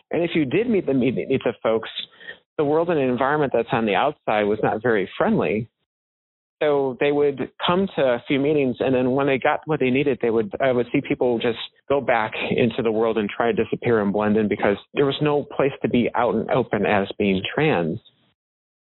And 0.09 0.23
if 0.23 0.31
you 0.33 0.45
did 0.45 0.69
meet 0.69 0.87
the 0.87 0.93
needs 0.93 1.43
of 1.45 1.55
folks, 1.61 1.89
the 2.57 2.63
world 2.63 2.89
and 2.89 2.99
environment 2.99 3.51
that's 3.53 3.67
on 3.73 3.85
the 3.85 3.95
outside 3.95 4.43
was 4.43 4.59
not 4.63 4.81
very 4.81 5.09
friendly. 5.17 5.67
So 6.63 6.97
they 7.01 7.11
would 7.11 7.51
come 7.65 7.87
to 7.95 8.01
a 8.01 8.23
few 8.27 8.39
meetings, 8.39 8.77
and 8.79 8.95
then 8.95 9.11
when 9.11 9.27
they 9.27 9.37
got 9.37 9.61
what 9.65 9.81
they 9.81 9.89
needed, 9.89 10.19
they 10.21 10.29
would 10.29 10.53
I 10.61 10.71
would 10.71 10.87
see 10.91 11.01
people 11.05 11.37
just 11.39 11.59
go 11.89 11.99
back 12.01 12.31
into 12.51 12.81
the 12.81 12.91
world 12.91 13.17
and 13.17 13.29
try 13.29 13.51
to 13.51 13.63
disappear 13.63 14.01
and 14.01 14.11
blend 14.11 14.37
in 14.37 14.47
because 14.47 14.77
there 14.93 15.05
was 15.05 15.15
no 15.21 15.43
place 15.55 15.71
to 15.81 15.89
be 15.89 16.09
out 16.15 16.35
and 16.35 16.49
open 16.51 16.85
as 16.85 17.07
being 17.17 17.41
trans 17.53 17.99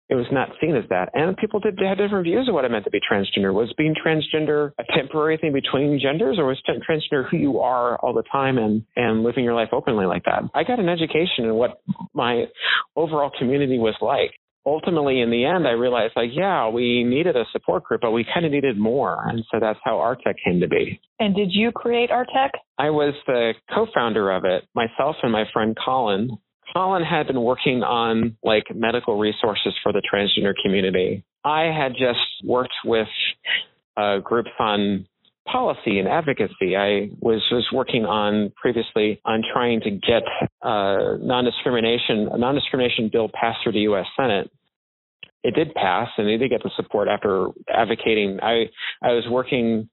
it 0.08 0.14
was 0.14 0.26
not 0.30 0.50
seen 0.60 0.76
as 0.76 0.84
that. 0.88 1.10
And 1.14 1.36
people 1.36 1.60
did 1.60 1.78
had 1.78 1.98
different 1.98 2.24
views 2.24 2.48
of 2.48 2.54
what 2.54 2.64
it 2.64 2.70
meant 2.70 2.84
to 2.84 2.90
be 2.90 3.00
transgender. 3.00 3.52
Was 3.52 3.72
being 3.76 3.94
transgender 3.94 4.70
a 4.78 4.84
temporary 4.96 5.36
thing 5.36 5.52
between 5.52 5.98
genders, 6.00 6.38
or 6.38 6.46
was 6.46 6.60
transgender 6.66 7.28
who 7.28 7.36
you 7.36 7.60
are 7.60 7.96
all 7.98 8.14
the 8.14 8.22
time 8.30 8.58
and 8.58 8.84
and 8.94 9.22
living 9.22 9.44
your 9.44 9.54
life 9.54 9.70
openly 9.72 10.06
like 10.06 10.24
that? 10.24 10.42
I 10.54 10.64
got 10.64 10.78
an 10.78 10.88
education 10.88 11.44
in 11.44 11.54
what 11.54 11.80
my 12.14 12.44
overall 12.94 13.30
community 13.38 13.78
was 13.78 13.94
like. 14.00 14.32
Ultimately, 14.64 15.20
in 15.20 15.30
the 15.30 15.44
end, 15.44 15.64
I 15.66 15.72
realized 15.72 16.14
like, 16.16 16.30
yeah, 16.32 16.68
we 16.68 17.04
needed 17.04 17.36
a 17.36 17.44
support 17.52 17.84
group, 17.84 18.00
but 18.00 18.10
we 18.10 18.26
kind 18.34 18.44
of 18.44 18.50
needed 18.50 18.76
more, 18.76 19.24
and 19.28 19.44
so 19.50 19.58
that's 19.60 19.78
how 19.84 19.94
Artec 19.94 20.34
came 20.44 20.60
to 20.60 20.66
be. 20.68 21.00
And 21.20 21.36
did 21.36 21.50
you 21.52 21.70
create 21.70 22.10
Artec? 22.10 22.50
I 22.76 22.90
was 22.90 23.14
the 23.28 23.54
co-founder 23.72 24.30
of 24.30 24.44
it, 24.44 24.64
myself 24.74 25.16
and 25.22 25.30
my 25.30 25.44
friend 25.52 25.76
Colin. 25.84 26.30
Colin 26.72 27.02
had 27.02 27.26
been 27.26 27.42
working 27.42 27.82
on 27.82 28.36
like 28.42 28.64
medical 28.74 29.18
resources 29.18 29.74
for 29.82 29.92
the 29.92 30.02
transgender 30.02 30.52
community. 30.62 31.24
I 31.44 31.64
had 31.64 31.92
just 31.92 32.20
worked 32.44 32.74
with 32.84 33.08
uh, 33.96 34.18
groups 34.18 34.50
on 34.58 35.06
policy 35.50 35.98
and 35.98 36.08
advocacy. 36.08 36.76
I 36.76 37.10
was 37.20 37.42
was 37.50 37.66
working 37.72 38.04
on 38.04 38.52
previously 38.56 39.20
on 39.24 39.42
trying 39.52 39.80
to 39.82 39.90
get 39.90 40.22
uh, 40.62 41.16
non-discrimination 41.20 42.28
a 42.32 42.38
non-discrimination 42.38 43.10
bill 43.12 43.30
passed 43.32 43.58
through 43.62 43.72
the 43.72 43.80
U.S. 43.80 44.06
Senate. 44.16 44.50
It 45.44 45.54
did 45.54 45.74
pass, 45.74 46.08
and 46.18 46.26
they 46.26 46.36
did 46.36 46.50
get 46.50 46.64
the 46.64 46.70
support 46.76 47.08
after 47.08 47.48
advocating. 47.72 48.40
I 48.42 48.64
I 49.02 49.12
was 49.12 49.24
working 49.30 49.88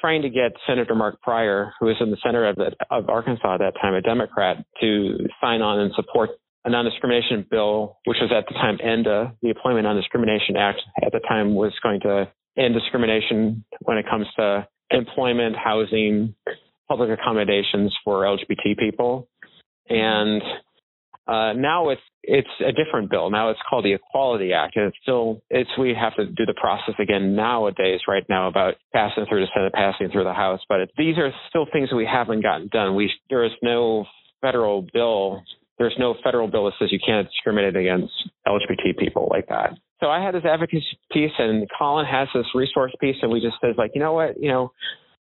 trying 0.00 0.22
to 0.22 0.30
get 0.30 0.52
Senator 0.66 0.94
Mark 0.94 1.20
Pryor, 1.22 1.72
who 1.78 1.86
was 1.86 1.96
in 2.00 2.10
the 2.10 2.16
center 2.24 2.48
of, 2.48 2.56
the, 2.56 2.72
of 2.90 3.08
Arkansas 3.08 3.54
at 3.54 3.58
that 3.58 3.74
time, 3.80 3.94
a 3.94 4.00
Democrat, 4.00 4.64
to 4.80 5.18
sign 5.40 5.62
on 5.62 5.80
and 5.80 5.92
support 5.94 6.30
a 6.64 6.70
non-discrimination 6.70 7.46
bill, 7.50 7.98
which 8.04 8.18
was 8.20 8.32
at 8.36 8.44
the 8.48 8.54
time 8.54 8.78
ENDA, 8.82 9.32
the 9.40 9.50
Employment 9.50 9.84
Non-Discrimination 9.84 10.56
Act, 10.56 10.80
at 11.04 11.12
the 11.12 11.20
time 11.20 11.54
was 11.54 11.72
going 11.82 12.00
to 12.00 12.28
end 12.58 12.74
discrimination 12.74 13.64
when 13.82 13.98
it 13.98 14.06
comes 14.08 14.26
to 14.36 14.66
employment, 14.90 15.54
housing, 15.56 16.34
public 16.88 17.10
accommodations 17.10 17.94
for 18.04 18.22
LGBT 18.22 18.78
people. 18.78 19.28
And 19.88 20.42
uh, 21.26 21.52
now 21.54 21.90
it's 21.90 22.02
it's 22.22 22.48
a 22.60 22.72
different 22.72 23.10
bill. 23.10 23.30
Now 23.30 23.50
it's 23.50 23.60
called 23.68 23.84
the 23.84 23.94
Equality 23.94 24.52
Act, 24.52 24.76
and 24.76 24.86
it's 24.86 24.96
still 25.02 25.40
it's 25.50 25.70
we 25.78 25.94
have 25.98 26.14
to 26.16 26.26
do 26.26 26.46
the 26.46 26.54
process 26.54 26.94
again 27.00 27.34
nowadays, 27.34 28.00
right 28.06 28.24
now, 28.28 28.48
about 28.48 28.74
passing 28.92 29.26
through 29.28 29.40
the 29.40 29.48
Senate, 29.54 29.72
passing 29.72 30.10
through 30.10 30.24
the 30.24 30.32
House. 30.32 30.60
But 30.68 30.80
it, 30.80 30.90
these 30.96 31.18
are 31.18 31.30
still 31.48 31.66
things 31.72 31.90
we 31.92 32.06
haven't 32.06 32.42
gotten 32.42 32.68
done. 32.68 32.94
We 32.94 33.12
there 33.28 33.44
is 33.44 33.52
no 33.62 34.04
federal 34.40 34.86
bill. 34.92 35.42
There's 35.78 35.96
no 35.98 36.14
federal 36.22 36.48
bill 36.48 36.66
that 36.66 36.74
says 36.78 36.88
you 36.90 37.00
can't 37.04 37.28
discriminate 37.28 37.76
against 37.76 38.12
LGBT 38.46 38.96
people 38.98 39.28
like 39.30 39.48
that. 39.48 39.74
So 40.00 40.08
I 40.08 40.22
had 40.24 40.34
this 40.34 40.44
advocacy 40.44 40.98
piece, 41.10 41.32
and 41.38 41.66
Colin 41.76 42.06
has 42.06 42.28
this 42.34 42.46
resource 42.54 42.92
piece, 43.00 43.16
and 43.20 43.30
we 43.30 43.40
just 43.40 43.56
said 43.60 43.74
like, 43.76 43.90
you 43.94 44.00
know 44.00 44.12
what, 44.12 44.40
you 44.40 44.48
know 44.48 44.72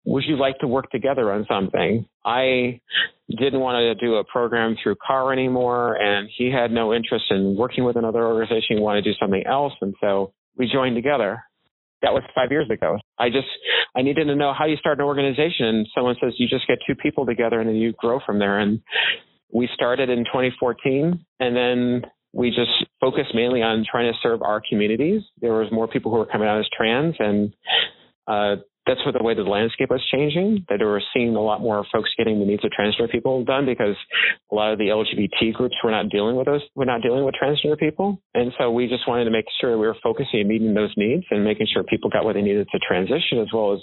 would 0.07 0.23
you 0.25 0.37
like 0.37 0.57
to 0.59 0.67
work 0.67 0.89
together 0.89 1.33
on 1.33 1.45
something? 1.49 2.05
I 2.25 2.79
didn't 3.29 3.59
want 3.59 3.99
to 3.99 4.05
do 4.05 4.15
a 4.15 4.23
program 4.23 4.77
through 4.81 4.95
CAR 5.05 5.33
anymore, 5.33 5.95
and 5.95 6.29
he 6.37 6.49
had 6.49 6.71
no 6.71 6.93
interest 6.93 7.25
in 7.29 7.57
working 7.57 7.83
with 7.83 7.97
another 7.97 8.25
organization. 8.25 8.77
He 8.77 8.79
wanted 8.79 9.03
to 9.03 9.11
do 9.11 9.17
something 9.19 9.43
else, 9.45 9.73
and 9.81 9.93
so 9.99 10.31
we 10.55 10.71
joined 10.71 10.95
together. 10.95 11.43
That 12.03 12.13
was 12.13 12.23
five 12.33 12.51
years 12.51 12.69
ago. 12.69 12.97
I 13.19 13.27
just 13.27 13.47
I 13.97 14.01
needed 14.01 14.25
to 14.25 14.35
know 14.35 14.53
how 14.57 14.65
you 14.65 14.77
start 14.77 14.99
an 14.99 15.05
organization, 15.05 15.65
and 15.65 15.87
someone 15.93 16.15
says 16.21 16.35
you 16.37 16.47
just 16.47 16.67
get 16.67 16.77
two 16.87 16.95
people 16.95 17.25
together 17.25 17.59
and 17.59 17.67
then 17.67 17.75
you 17.75 17.91
grow 17.99 18.19
from 18.25 18.39
there. 18.39 18.59
And 18.59 18.79
we 19.51 19.67
started 19.73 20.09
in 20.09 20.19
2014, 20.19 21.19
and 21.41 21.55
then 21.55 22.03
we 22.31 22.49
just 22.49 22.71
focused 23.01 23.35
mainly 23.35 23.61
on 23.61 23.83
trying 23.89 24.09
to 24.09 24.17
serve 24.23 24.41
our 24.41 24.61
communities. 24.69 25.23
There 25.41 25.53
was 25.53 25.69
more 25.69 25.87
people 25.87 26.11
who 26.11 26.17
were 26.17 26.27
coming 26.27 26.47
out 26.47 26.59
as 26.59 26.67
trans, 26.77 27.15
and 27.19 27.53
uh, 28.27 28.61
that's 28.87 29.03
what 29.05 29.13
the 29.13 29.23
way 29.23 29.35
the 29.35 29.43
landscape 29.43 29.89
was 29.89 30.01
changing, 30.11 30.65
that 30.69 30.79
we 30.79 30.85
were 30.85 31.01
seeing 31.13 31.35
a 31.35 31.41
lot 31.41 31.61
more 31.61 31.85
folks 31.91 32.09
getting 32.17 32.39
the 32.39 32.45
needs 32.45 32.63
of 32.63 32.71
transgender 32.71 33.11
people 33.11 33.43
done 33.43 33.65
because 33.65 33.95
a 34.51 34.55
lot 34.55 34.71
of 34.71 34.79
the 34.79 34.85
LGBT 34.85 35.53
groups 35.53 35.75
were 35.83 35.91
not 35.91 36.09
dealing 36.09 36.35
with 36.35 36.45
those, 36.45 36.61
were 36.75 36.85
not 36.85 37.01
dealing 37.01 37.25
with 37.25 37.35
transgender 37.35 37.77
people. 37.77 38.21
And 38.33 38.51
so 38.57 38.71
we 38.71 38.87
just 38.87 39.07
wanted 39.07 39.25
to 39.25 39.31
make 39.31 39.45
sure 39.59 39.77
we 39.77 39.87
were 39.87 39.97
focusing 40.01 40.41
on 40.41 40.47
meeting 40.47 40.73
those 40.73 40.93
needs 40.95 41.25
and 41.29 41.43
making 41.43 41.67
sure 41.71 41.83
people 41.83 42.09
got 42.09 42.23
what 42.23 42.33
they 42.33 42.41
needed 42.41 42.67
to 42.71 42.79
transition 42.79 43.39
as 43.39 43.47
well 43.53 43.73
as 43.73 43.79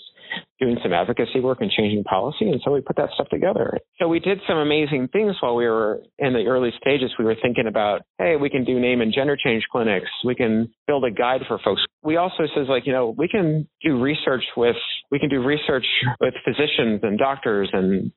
doing 0.60 0.76
some 0.82 0.92
advocacy 0.92 1.40
work 1.40 1.58
and 1.60 1.70
changing 1.70 2.04
policy. 2.04 2.48
And 2.48 2.60
so 2.64 2.72
we 2.72 2.80
put 2.80 2.96
that 2.96 3.10
stuff 3.14 3.28
together. 3.28 3.78
So 4.00 4.08
we 4.08 4.20
did 4.20 4.40
some 4.48 4.56
amazing 4.56 5.08
things 5.12 5.36
while 5.40 5.56
we 5.56 5.66
were 5.66 6.00
in 6.18 6.32
the 6.32 6.46
early 6.46 6.70
stages. 6.80 7.12
We 7.18 7.24
were 7.24 7.36
thinking 7.40 7.66
about, 7.66 8.02
hey, 8.18 8.36
we 8.36 8.50
can 8.50 8.64
do 8.64 8.80
name 8.80 9.00
and 9.00 9.12
gender 9.12 9.36
change 9.36 9.64
clinics. 9.70 10.08
We 10.24 10.34
can 10.34 10.72
build 10.86 11.04
a 11.04 11.10
guide 11.10 11.42
for 11.46 11.58
folks. 11.64 11.82
We 12.04 12.16
also 12.16 12.44
says 12.54 12.66
like, 12.68 12.86
you 12.86 12.92
know, 12.92 13.14
we 13.16 13.28
can 13.28 13.66
do 13.82 14.00
research 14.00 14.44
with 14.56 14.76
we 15.10 15.18
can 15.18 15.28
do 15.28 15.42
research 15.42 15.86
with 16.20 16.34
physicians 16.44 17.00
and 17.02 17.18
doctors 17.18 17.70
and 17.72 18.12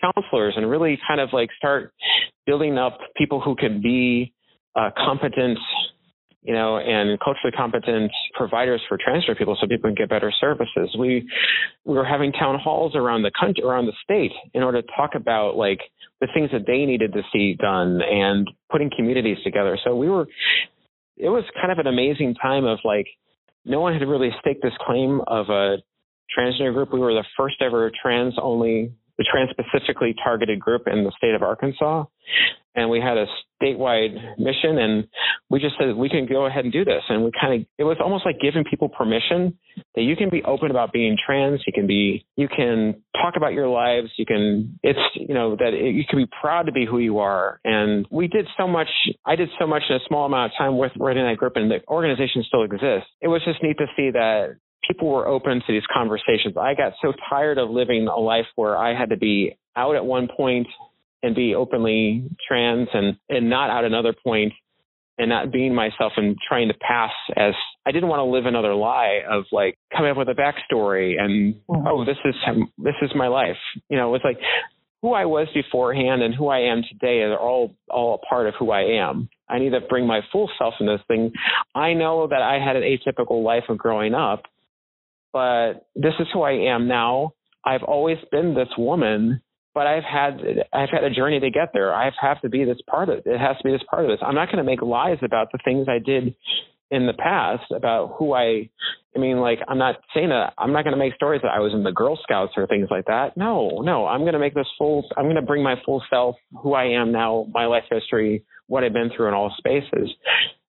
counselors 0.00 0.54
and 0.56 0.68
really 0.68 0.98
kind 1.06 1.20
of 1.20 1.30
like 1.32 1.50
start 1.56 1.92
building 2.46 2.78
up 2.78 2.98
people 3.16 3.40
who 3.40 3.54
can 3.56 3.82
be 3.82 4.32
uh, 4.74 4.90
competent 4.96 5.58
you 6.44 6.54
know, 6.54 6.76
and 6.76 7.20
culturally 7.20 7.52
competent 7.56 8.10
providers 8.34 8.80
for 8.88 8.98
transgender 8.98 9.38
people 9.38 9.56
so 9.60 9.66
people 9.68 9.88
can 9.88 9.94
get 9.94 10.08
better 10.08 10.32
services. 10.40 10.94
We 10.98 11.28
we 11.84 11.94
were 11.94 12.04
having 12.04 12.32
town 12.32 12.58
halls 12.58 12.96
around 12.96 13.22
the 13.22 13.30
country, 13.38 13.62
around 13.62 13.86
the 13.86 13.92
state, 14.02 14.32
in 14.52 14.62
order 14.62 14.82
to 14.82 14.88
talk 14.96 15.10
about 15.14 15.56
like 15.56 15.78
the 16.20 16.26
things 16.34 16.50
that 16.52 16.66
they 16.66 16.84
needed 16.84 17.12
to 17.12 17.22
see 17.32 17.54
done 17.54 18.00
and 18.02 18.48
putting 18.70 18.90
communities 18.94 19.38
together. 19.44 19.78
So 19.84 19.94
we 19.94 20.08
were, 20.08 20.26
it 21.16 21.28
was 21.28 21.44
kind 21.60 21.70
of 21.70 21.78
an 21.78 21.86
amazing 21.86 22.34
time 22.34 22.64
of 22.64 22.80
like, 22.84 23.06
no 23.64 23.80
one 23.80 23.92
had 23.92 24.06
really 24.06 24.30
staked 24.40 24.62
this 24.62 24.72
claim 24.80 25.20
of 25.26 25.48
a 25.48 25.76
transgender 26.36 26.74
group. 26.74 26.92
We 26.92 27.00
were 27.00 27.14
the 27.14 27.24
first 27.36 27.56
ever 27.60 27.90
trans 28.02 28.34
only, 28.40 28.92
the 29.18 29.24
trans 29.30 29.50
specifically 29.50 30.14
targeted 30.22 30.60
group 30.60 30.82
in 30.86 31.04
the 31.04 31.12
state 31.16 31.34
of 31.34 31.42
Arkansas. 31.42 32.04
And 32.74 32.88
we 32.88 33.00
had 33.00 33.18
a 33.18 33.26
statewide 33.62 34.38
mission 34.38 34.78
and 34.78 35.06
we 35.50 35.60
just 35.60 35.74
said 35.78 35.94
we 35.94 36.08
can 36.08 36.26
go 36.26 36.46
ahead 36.46 36.64
and 36.64 36.72
do 36.72 36.84
this. 36.84 37.02
And 37.08 37.22
we 37.22 37.30
kind 37.38 37.60
of, 37.60 37.66
it 37.78 37.84
was 37.84 37.98
almost 38.02 38.24
like 38.24 38.36
giving 38.40 38.64
people 38.64 38.88
permission 38.88 39.58
that 39.94 40.02
you 40.02 40.16
can 40.16 40.30
be 40.30 40.42
open 40.44 40.70
about 40.70 40.90
being 40.90 41.18
trans. 41.24 41.60
You 41.66 41.72
can 41.74 41.86
be, 41.86 42.24
you 42.36 42.48
can 42.48 43.02
talk 43.20 43.34
about 43.36 43.52
your 43.52 43.68
lives. 43.68 44.08
You 44.16 44.24
can, 44.24 44.78
it's, 44.82 44.98
you 45.14 45.34
know, 45.34 45.54
that 45.56 45.74
it, 45.74 45.94
you 45.94 46.04
can 46.08 46.18
be 46.18 46.28
proud 46.40 46.64
to 46.64 46.72
be 46.72 46.86
who 46.86 46.98
you 46.98 47.18
are. 47.18 47.60
And 47.62 48.06
we 48.10 48.26
did 48.26 48.46
so 48.56 48.66
much, 48.66 48.88
I 49.26 49.36
did 49.36 49.50
so 49.60 49.66
much 49.66 49.82
in 49.90 49.96
a 49.96 50.00
small 50.08 50.24
amount 50.24 50.52
of 50.52 50.58
time 50.58 50.78
with 50.78 50.92
writing 50.98 51.24
that 51.24 51.36
group 51.36 51.56
and 51.56 51.70
the 51.70 51.80
organization 51.88 52.42
still 52.48 52.62
exists. 52.62 53.10
It 53.20 53.28
was 53.28 53.42
just 53.44 53.62
neat 53.62 53.76
to 53.78 53.86
see 53.96 54.10
that 54.12 54.56
people 54.86 55.08
were 55.08 55.26
open 55.26 55.62
to 55.66 55.72
these 55.72 55.86
conversations. 55.92 56.56
I 56.60 56.74
got 56.74 56.92
so 57.00 57.12
tired 57.30 57.58
of 57.58 57.70
living 57.70 58.08
a 58.08 58.18
life 58.18 58.46
where 58.56 58.76
I 58.76 58.98
had 58.98 59.10
to 59.10 59.16
be 59.16 59.56
out 59.76 59.96
at 59.96 60.04
one 60.04 60.28
point 60.36 60.66
and 61.22 61.34
be 61.34 61.54
openly 61.54 62.28
trans 62.46 62.88
and, 62.92 63.16
and 63.28 63.48
not 63.48 63.70
out 63.70 63.84
another 63.84 64.12
point 64.12 64.52
and 65.18 65.28
not 65.28 65.52
being 65.52 65.74
myself 65.74 66.12
and 66.16 66.36
trying 66.48 66.68
to 66.68 66.74
pass 66.74 67.12
as 67.36 67.54
I 67.86 67.92
didn't 67.92 68.08
want 68.08 68.20
to 68.20 68.24
live 68.24 68.46
another 68.46 68.74
lie 68.74 69.20
of 69.28 69.44
like 69.52 69.78
coming 69.94 70.10
up 70.10 70.16
with 70.16 70.28
a 70.28 70.34
backstory 70.34 71.20
and 71.20 71.54
mm-hmm. 71.54 71.86
oh 71.86 72.04
this 72.04 72.16
is 72.24 72.34
this 72.78 72.94
is 73.02 73.10
my 73.14 73.28
life. 73.28 73.56
You 73.88 73.98
know, 73.98 74.14
it's 74.14 74.24
like 74.24 74.38
who 75.02 75.12
I 75.12 75.26
was 75.26 75.48
beforehand 75.52 76.22
and 76.22 76.34
who 76.34 76.48
I 76.48 76.60
am 76.60 76.82
today 76.88 77.20
are 77.22 77.38
all 77.38 77.74
all 77.90 78.14
a 78.14 78.26
part 78.26 78.46
of 78.46 78.54
who 78.58 78.70
I 78.70 78.82
am. 79.02 79.28
I 79.48 79.58
need 79.58 79.70
to 79.70 79.80
bring 79.80 80.06
my 80.06 80.20
full 80.32 80.50
self 80.58 80.74
in 80.80 80.86
this 80.86 81.00
thing. 81.08 81.32
I 81.74 81.92
know 81.92 82.26
that 82.28 82.40
I 82.40 82.58
had 82.64 82.76
an 82.76 82.82
atypical 82.82 83.44
life 83.44 83.64
of 83.68 83.76
growing 83.76 84.14
up, 84.14 84.44
but 85.32 85.86
this 85.94 86.14
is 86.18 86.26
who 86.32 86.42
I 86.42 86.74
am 86.74 86.88
now. 86.88 87.32
I've 87.64 87.82
always 87.82 88.18
been 88.30 88.54
this 88.54 88.68
woman, 88.76 89.40
but 89.74 89.86
I've 89.86 90.04
had 90.04 90.40
I've 90.72 90.90
had 90.90 91.04
a 91.04 91.10
journey 91.10 91.40
to 91.40 91.50
get 91.50 91.70
there. 91.72 91.94
I 91.94 92.10
have 92.20 92.40
to 92.42 92.48
be 92.48 92.64
this 92.64 92.80
part 92.88 93.08
of 93.08 93.18
it. 93.18 93.26
It 93.26 93.38
has 93.38 93.56
to 93.58 93.64
be 93.64 93.72
this 93.72 93.82
part 93.88 94.04
of 94.04 94.10
this. 94.10 94.20
I'm 94.22 94.34
not 94.34 94.46
going 94.46 94.58
to 94.58 94.64
make 94.64 94.82
lies 94.82 95.18
about 95.22 95.48
the 95.52 95.58
things 95.64 95.86
I 95.88 95.98
did 95.98 96.34
in 96.90 97.06
the 97.06 97.14
past 97.14 97.70
about 97.74 98.16
who 98.18 98.34
I 98.34 98.68
I 99.16 99.18
mean 99.18 99.38
like 99.38 99.60
I'm 99.66 99.78
not 99.78 99.96
saying 100.14 100.28
that 100.28 100.52
I'm 100.58 100.72
not 100.72 100.84
going 100.84 100.92
to 100.92 100.98
make 100.98 101.14
stories 101.14 101.40
that 101.42 101.52
I 101.52 101.60
was 101.60 101.72
in 101.72 101.82
the 101.82 101.92
Girl 101.92 102.18
Scouts 102.22 102.52
or 102.56 102.66
things 102.66 102.88
like 102.90 103.06
that. 103.06 103.36
No, 103.36 103.80
no, 103.82 104.06
I'm 104.06 104.20
going 104.20 104.34
to 104.34 104.38
make 104.38 104.54
this 104.54 104.66
full 104.76 105.08
I'm 105.16 105.24
going 105.24 105.36
to 105.36 105.42
bring 105.42 105.62
my 105.62 105.76
full 105.86 106.02
self, 106.10 106.36
who 106.62 106.74
I 106.74 106.84
am 107.00 107.12
now, 107.12 107.46
my 107.52 107.66
life 107.66 107.84
history, 107.90 108.44
what 108.66 108.84
I've 108.84 108.92
been 108.92 109.10
through 109.16 109.28
in 109.28 109.34
all 109.34 109.54
spaces. 109.56 110.10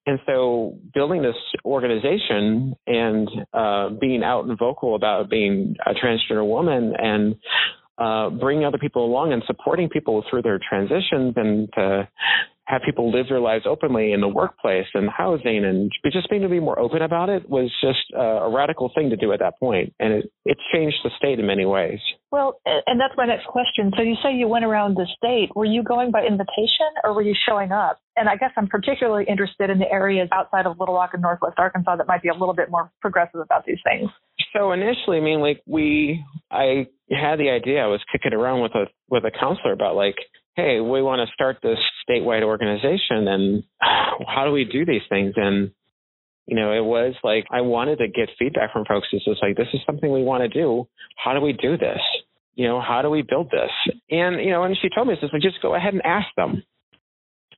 And 0.05 0.19
so 0.25 0.77
building 0.93 1.21
this 1.21 1.35
organization 1.63 2.75
and 2.85 3.29
uh, 3.53 3.89
being 3.89 4.23
out 4.23 4.45
and 4.45 4.57
vocal 4.57 4.95
about 4.95 5.29
being 5.29 5.75
a 5.85 5.93
transgender 5.93 6.45
woman 6.45 6.93
and 6.97 7.35
uh, 7.97 8.29
bringing 8.29 8.65
other 8.65 8.77
people 8.77 9.05
along 9.05 9.31
and 9.31 9.43
supporting 9.45 9.87
people 9.87 10.23
through 10.29 10.41
their 10.41 10.59
transitions 10.67 11.33
and 11.35 11.69
to 11.73 12.07
have 12.65 12.81
people 12.85 13.11
live 13.11 13.27
their 13.27 13.39
lives 13.39 13.65
openly 13.67 14.13
in 14.13 14.21
the 14.21 14.27
workplace 14.27 14.85
and 14.93 15.09
housing 15.09 15.65
and 15.65 15.91
just 16.11 16.29
being 16.29 16.41
to 16.41 16.49
be 16.49 16.59
more 16.59 16.79
open 16.79 17.01
about 17.01 17.29
it 17.29 17.49
was 17.49 17.71
just 17.81 17.99
uh, 18.15 18.47
a 18.47 18.49
radical 18.49 18.91
thing 18.95 19.09
to 19.09 19.17
do 19.17 19.33
at 19.33 19.39
that 19.39 19.59
point 19.59 19.93
and 19.99 20.13
it, 20.13 20.31
it 20.45 20.57
changed 20.73 20.97
the 21.03 21.09
state 21.17 21.39
in 21.39 21.45
many 21.45 21.65
ways. 21.65 21.99
Well 22.31 22.59
and 22.65 22.99
that's 22.99 23.13
my 23.17 23.25
next 23.25 23.47
question. 23.47 23.91
So 23.97 24.03
you 24.03 24.15
say 24.23 24.33
you 24.33 24.47
went 24.47 24.65
around 24.65 24.95
the 24.95 25.07
state. 25.17 25.55
Were 25.55 25.65
you 25.65 25.83
going 25.83 26.11
by 26.11 26.23
invitation 26.23 26.87
or 27.03 27.13
were 27.13 27.21
you 27.21 27.35
showing 27.47 27.71
up? 27.71 27.99
And 28.15 28.29
i 28.29 28.35
guess 28.35 28.51
i'm 28.55 28.67
particularly 28.67 29.25
interested 29.27 29.69
in 29.69 29.79
the 29.79 29.91
areas 29.91 30.29
outside 30.31 30.65
of 30.65 30.79
little 30.79 30.95
rock 30.95 31.11
and 31.13 31.21
northwest 31.21 31.55
arkansas 31.57 31.97
that 31.97 32.07
might 32.07 32.21
be 32.21 32.29
a 32.29 32.33
little 32.33 32.55
bit 32.55 32.69
more 32.69 32.91
progressive 33.01 33.41
about 33.41 33.65
these 33.65 33.79
things. 33.83 34.09
So 34.53 34.71
initially 34.71 35.17
i 35.17 35.21
mean 35.21 35.41
like 35.41 35.61
we 35.65 36.23
i 36.49 36.87
had 37.11 37.37
the 37.39 37.49
idea 37.49 37.83
i 37.83 37.87
was 37.87 38.01
kicking 38.11 38.33
around 38.33 38.61
with 38.61 38.73
a 38.75 38.85
with 39.09 39.25
a 39.25 39.31
counselor 39.31 39.73
about 39.73 39.95
like 39.95 40.15
hey, 40.55 40.79
we 40.79 41.01
want 41.01 41.27
to 41.27 41.33
start 41.33 41.57
this 41.63 41.79
statewide 42.07 42.43
organization 42.43 43.27
and 43.27 43.63
how 43.81 44.45
do 44.45 44.51
we 44.51 44.65
do 44.65 44.85
these 44.85 45.01
things? 45.09 45.33
And, 45.35 45.71
you 46.45 46.55
know, 46.55 46.71
it 46.71 46.83
was 46.83 47.15
like 47.23 47.45
I 47.51 47.61
wanted 47.61 47.97
to 47.97 48.07
get 48.07 48.29
feedback 48.37 48.71
from 48.73 48.85
folks. 48.85 49.07
It's 49.11 49.25
just 49.25 49.41
like, 49.41 49.55
this 49.55 49.67
is 49.73 49.81
something 49.85 50.11
we 50.11 50.23
want 50.23 50.43
to 50.43 50.49
do. 50.49 50.87
How 51.17 51.33
do 51.33 51.41
we 51.41 51.53
do 51.53 51.77
this? 51.77 51.99
You 52.55 52.67
know, 52.67 52.81
how 52.81 53.01
do 53.01 53.09
we 53.09 53.23
build 53.23 53.49
this? 53.49 53.71
And, 54.11 54.43
you 54.43 54.51
know, 54.51 54.63
and 54.63 54.77
she 54.79 54.89
told 54.93 55.07
me, 55.07 55.15
just 55.19 55.33
like, 55.33 55.41
just 55.41 55.61
go 55.61 55.73
ahead 55.73 55.93
and 55.93 56.05
ask 56.05 56.27
them. 56.37 56.63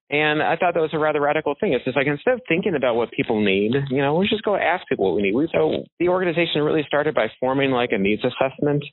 And 0.09 0.41
I 0.41 0.55
thought 0.55 0.75
that 0.75 0.81
was 0.81 0.93
a 0.93 0.99
rather 0.99 1.19
radical 1.19 1.55
thing. 1.59 1.73
It's 1.73 1.83
just 1.83 1.97
like 1.97 2.05
instead 2.05 2.35
of 2.35 2.41
thinking 2.47 2.75
about 2.75 2.95
what 2.95 3.11
people 3.11 3.43
need, 3.43 3.71
you 3.89 3.97
know, 3.97 4.15
we 4.15 4.27
just 4.27 4.43
go 4.43 4.55
ask 4.55 4.87
people 4.87 5.05
what 5.05 5.15
we 5.15 5.23
need. 5.23 5.33
We, 5.33 5.49
so 5.51 5.83
the 5.99 6.09
organization 6.09 6.61
really 6.61 6.83
started 6.87 7.15
by 7.15 7.27
forming 7.39 7.71
like 7.71 7.89
a 7.91 7.97
needs 7.97 8.21
assessment 8.23 8.83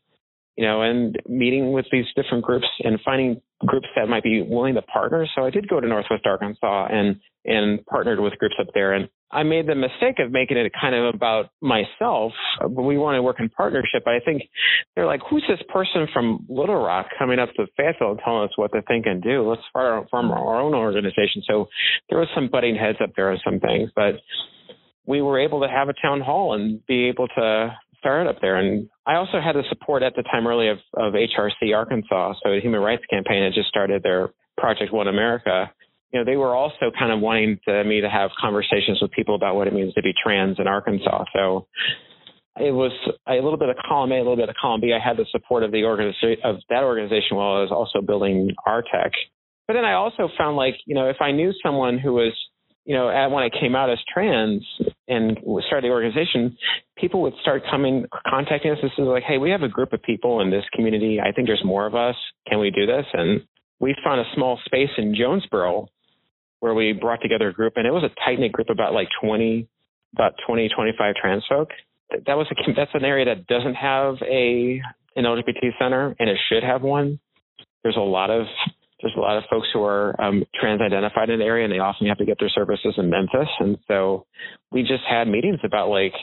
you 0.56 0.66
know, 0.66 0.82
and 0.82 1.16
meeting 1.28 1.72
with 1.72 1.86
these 1.90 2.04
different 2.14 2.44
groups 2.44 2.66
and 2.84 2.98
finding 3.04 3.40
groups 3.66 3.86
that 3.96 4.08
might 4.08 4.22
be 4.22 4.42
willing 4.42 4.74
to 4.74 4.82
partner. 4.82 5.26
So 5.34 5.44
I 5.44 5.50
did 5.50 5.68
go 5.68 5.80
to 5.80 5.86
Northwest 5.86 6.26
Arkansas 6.26 6.88
and 6.90 7.16
and 7.44 7.84
partnered 7.86 8.20
with 8.20 8.38
groups 8.38 8.54
up 8.60 8.68
there. 8.72 8.92
And 8.92 9.08
I 9.32 9.42
made 9.42 9.66
the 9.66 9.74
mistake 9.74 10.18
of 10.18 10.30
making 10.30 10.58
it 10.58 10.70
kind 10.80 10.94
of 10.94 11.14
about 11.14 11.46
myself, 11.60 12.32
but 12.60 12.82
we 12.82 12.98
want 12.98 13.16
to 13.16 13.22
work 13.22 13.40
in 13.40 13.48
partnership. 13.48 14.06
I 14.06 14.20
think 14.24 14.42
they're 14.94 15.06
like, 15.06 15.20
who's 15.28 15.44
this 15.48 15.58
person 15.72 16.06
from 16.12 16.46
Little 16.48 16.80
Rock 16.80 17.06
coming 17.18 17.38
up 17.38 17.48
to 17.56 17.66
Fayetteville 17.76 18.12
and 18.12 18.20
telling 18.24 18.44
us 18.44 18.56
what 18.56 18.72
to 18.72 18.82
think 18.82 19.06
and 19.06 19.22
do? 19.22 19.48
Let's 19.48 19.62
start 19.70 20.06
our 20.12 20.60
own 20.60 20.74
organization. 20.74 21.42
So 21.48 21.66
there 22.10 22.18
was 22.18 22.28
some 22.34 22.48
butting 22.48 22.76
heads 22.76 22.98
up 23.02 23.10
there 23.16 23.30
on 23.30 23.40
some 23.44 23.58
things, 23.58 23.90
but 23.96 24.16
we 25.06 25.22
were 25.22 25.40
able 25.40 25.62
to 25.62 25.68
have 25.68 25.88
a 25.88 25.94
town 26.00 26.20
hall 26.20 26.54
and 26.54 26.84
be 26.86 27.08
able 27.08 27.26
to 27.28 27.74
started 28.02 28.28
up 28.28 28.40
there. 28.40 28.56
And 28.56 28.88
I 29.06 29.14
also 29.14 29.40
had 29.40 29.54
the 29.54 29.62
support 29.68 30.02
at 30.02 30.14
the 30.16 30.22
time 30.22 30.46
early 30.46 30.68
of, 30.68 30.78
of 30.96 31.14
HRC 31.14 31.74
Arkansas. 31.74 32.34
So 32.42 32.50
the 32.50 32.60
Human 32.60 32.80
Rights 32.80 33.04
Campaign 33.08 33.44
had 33.44 33.54
just 33.54 33.68
started 33.68 34.02
their 34.02 34.30
Project 34.58 34.92
One 34.92 35.08
America. 35.08 35.70
You 36.12 36.20
know, 36.20 36.24
they 36.24 36.36
were 36.36 36.54
also 36.54 36.90
kind 36.98 37.12
of 37.12 37.20
wanting 37.20 37.58
to, 37.66 37.84
me 37.84 38.00
to 38.00 38.10
have 38.10 38.30
conversations 38.38 38.98
with 39.00 39.12
people 39.12 39.34
about 39.34 39.54
what 39.54 39.68
it 39.68 39.72
means 39.72 39.94
to 39.94 40.02
be 40.02 40.12
trans 40.22 40.58
in 40.58 40.66
Arkansas. 40.66 41.24
So 41.32 41.68
it 42.58 42.72
was 42.72 42.92
a 43.26 43.34
little 43.34 43.56
bit 43.56 43.70
of 43.70 43.76
column 43.88 44.12
A, 44.12 44.16
a 44.16 44.18
little 44.18 44.36
bit 44.36 44.48
of 44.48 44.56
column 44.60 44.80
B. 44.80 44.92
I 44.92 45.02
had 45.02 45.16
the 45.16 45.26
support 45.30 45.62
of 45.62 45.72
the 45.72 45.84
organization 45.84 46.44
of 46.44 46.56
that 46.68 46.82
organization 46.82 47.36
while 47.36 47.56
I 47.56 47.60
was 47.60 47.72
also 47.72 48.04
building 48.04 48.50
Artec. 48.66 49.10
But 49.66 49.74
then 49.74 49.84
I 49.84 49.94
also 49.94 50.28
found 50.36 50.56
like, 50.56 50.74
you 50.84 50.94
know, 50.94 51.08
if 51.08 51.16
I 51.20 51.30
knew 51.30 51.52
someone 51.64 51.98
who 51.98 52.12
was 52.12 52.32
you 52.84 52.96
know, 52.96 53.08
at, 53.08 53.30
when 53.30 53.44
I 53.44 53.48
came 53.48 53.76
out 53.76 53.90
as 53.90 53.98
trans 54.12 54.66
and 55.06 55.38
started 55.66 55.84
the 55.84 55.92
organization, 55.92 56.56
people 56.96 57.22
would 57.22 57.34
start 57.40 57.62
coming, 57.70 58.06
contacting 58.28 58.72
us 58.72 58.78
and 58.82 58.90
say 58.96 59.02
like, 59.02 59.22
"Hey, 59.22 59.38
we 59.38 59.50
have 59.50 59.62
a 59.62 59.68
group 59.68 59.92
of 59.92 60.02
people 60.02 60.40
in 60.40 60.50
this 60.50 60.64
community. 60.72 61.20
I 61.20 61.32
think 61.32 61.46
there's 61.46 61.64
more 61.64 61.86
of 61.86 61.94
us. 61.94 62.16
Can 62.48 62.58
we 62.58 62.70
do 62.70 62.86
this?" 62.86 63.06
And 63.12 63.42
we 63.78 63.94
found 64.04 64.20
a 64.20 64.34
small 64.34 64.58
space 64.64 64.90
in 64.98 65.14
Jonesboro 65.14 65.88
where 66.60 66.74
we 66.74 66.92
brought 66.92 67.20
together 67.20 67.48
a 67.48 67.52
group, 67.52 67.74
and 67.76 67.86
it 67.86 67.90
was 67.90 68.04
a 68.04 68.14
tight 68.24 68.38
knit 68.38 68.52
group 68.52 68.70
about 68.70 68.94
like 68.94 69.08
20, 69.20 69.66
about 70.14 70.34
20, 70.46 70.68
25 70.68 71.14
trans 71.16 71.44
folk. 71.48 71.70
That 72.10 72.36
was 72.36 72.46
a, 72.50 72.72
that's 72.74 72.90
an 72.94 73.04
area 73.04 73.24
that 73.26 73.46
doesn't 73.46 73.74
have 73.74 74.16
a 74.22 74.80
an 75.14 75.24
LGBT 75.24 75.78
center, 75.78 76.14
and 76.18 76.28
it 76.28 76.38
should 76.48 76.62
have 76.62 76.82
one. 76.82 77.20
There's 77.82 77.96
a 77.96 78.00
lot 78.00 78.30
of 78.30 78.46
there's 79.02 79.14
a 79.16 79.20
lot 79.20 79.36
of 79.36 79.44
folks 79.50 79.68
who 79.72 79.82
are 79.82 80.18
um, 80.22 80.44
trans 80.58 80.80
identified 80.80 81.28
in 81.28 81.40
the 81.40 81.44
area 81.44 81.64
and 81.64 81.72
they 81.72 81.78
often 81.78 82.06
have 82.06 82.18
to 82.18 82.24
get 82.24 82.38
their 82.38 82.48
services 82.48 82.94
in 82.96 83.10
Memphis. 83.10 83.48
And 83.58 83.76
so 83.88 84.26
we 84.70 84.82
just 84.82 85.02
had 85.08 85.28
meetings 85.28 85.58
about 85.64 85.88
like, 85.88 86.14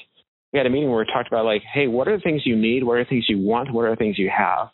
we 0.52 0.58
had 0.58 0.66
a 0.66 0.70
meeting 0.70 0.90
where 0.90 1.00
we 1.00 1.06
talked 1.14 1.28
about 1.28 1.46
like, 1.46 1.62
hey, 1.74 1.88
what 1.88 2.08
are 2.08 2.18
the 2.18 2.24
things 2.24 2.42
you 2.46 2.56
need? 2.56 2.84
What 2.84 2.94
are 2.94 3.04
the 3.04 3.10
things 3.10 3.26
you 3.28 3.40
want? 3.40 3.72
What 3.72 3.86
are 3.86 3.92
the 3.92 3.98
things 3.98 4.18
you 4.18 4.32
have? 4.36 4.70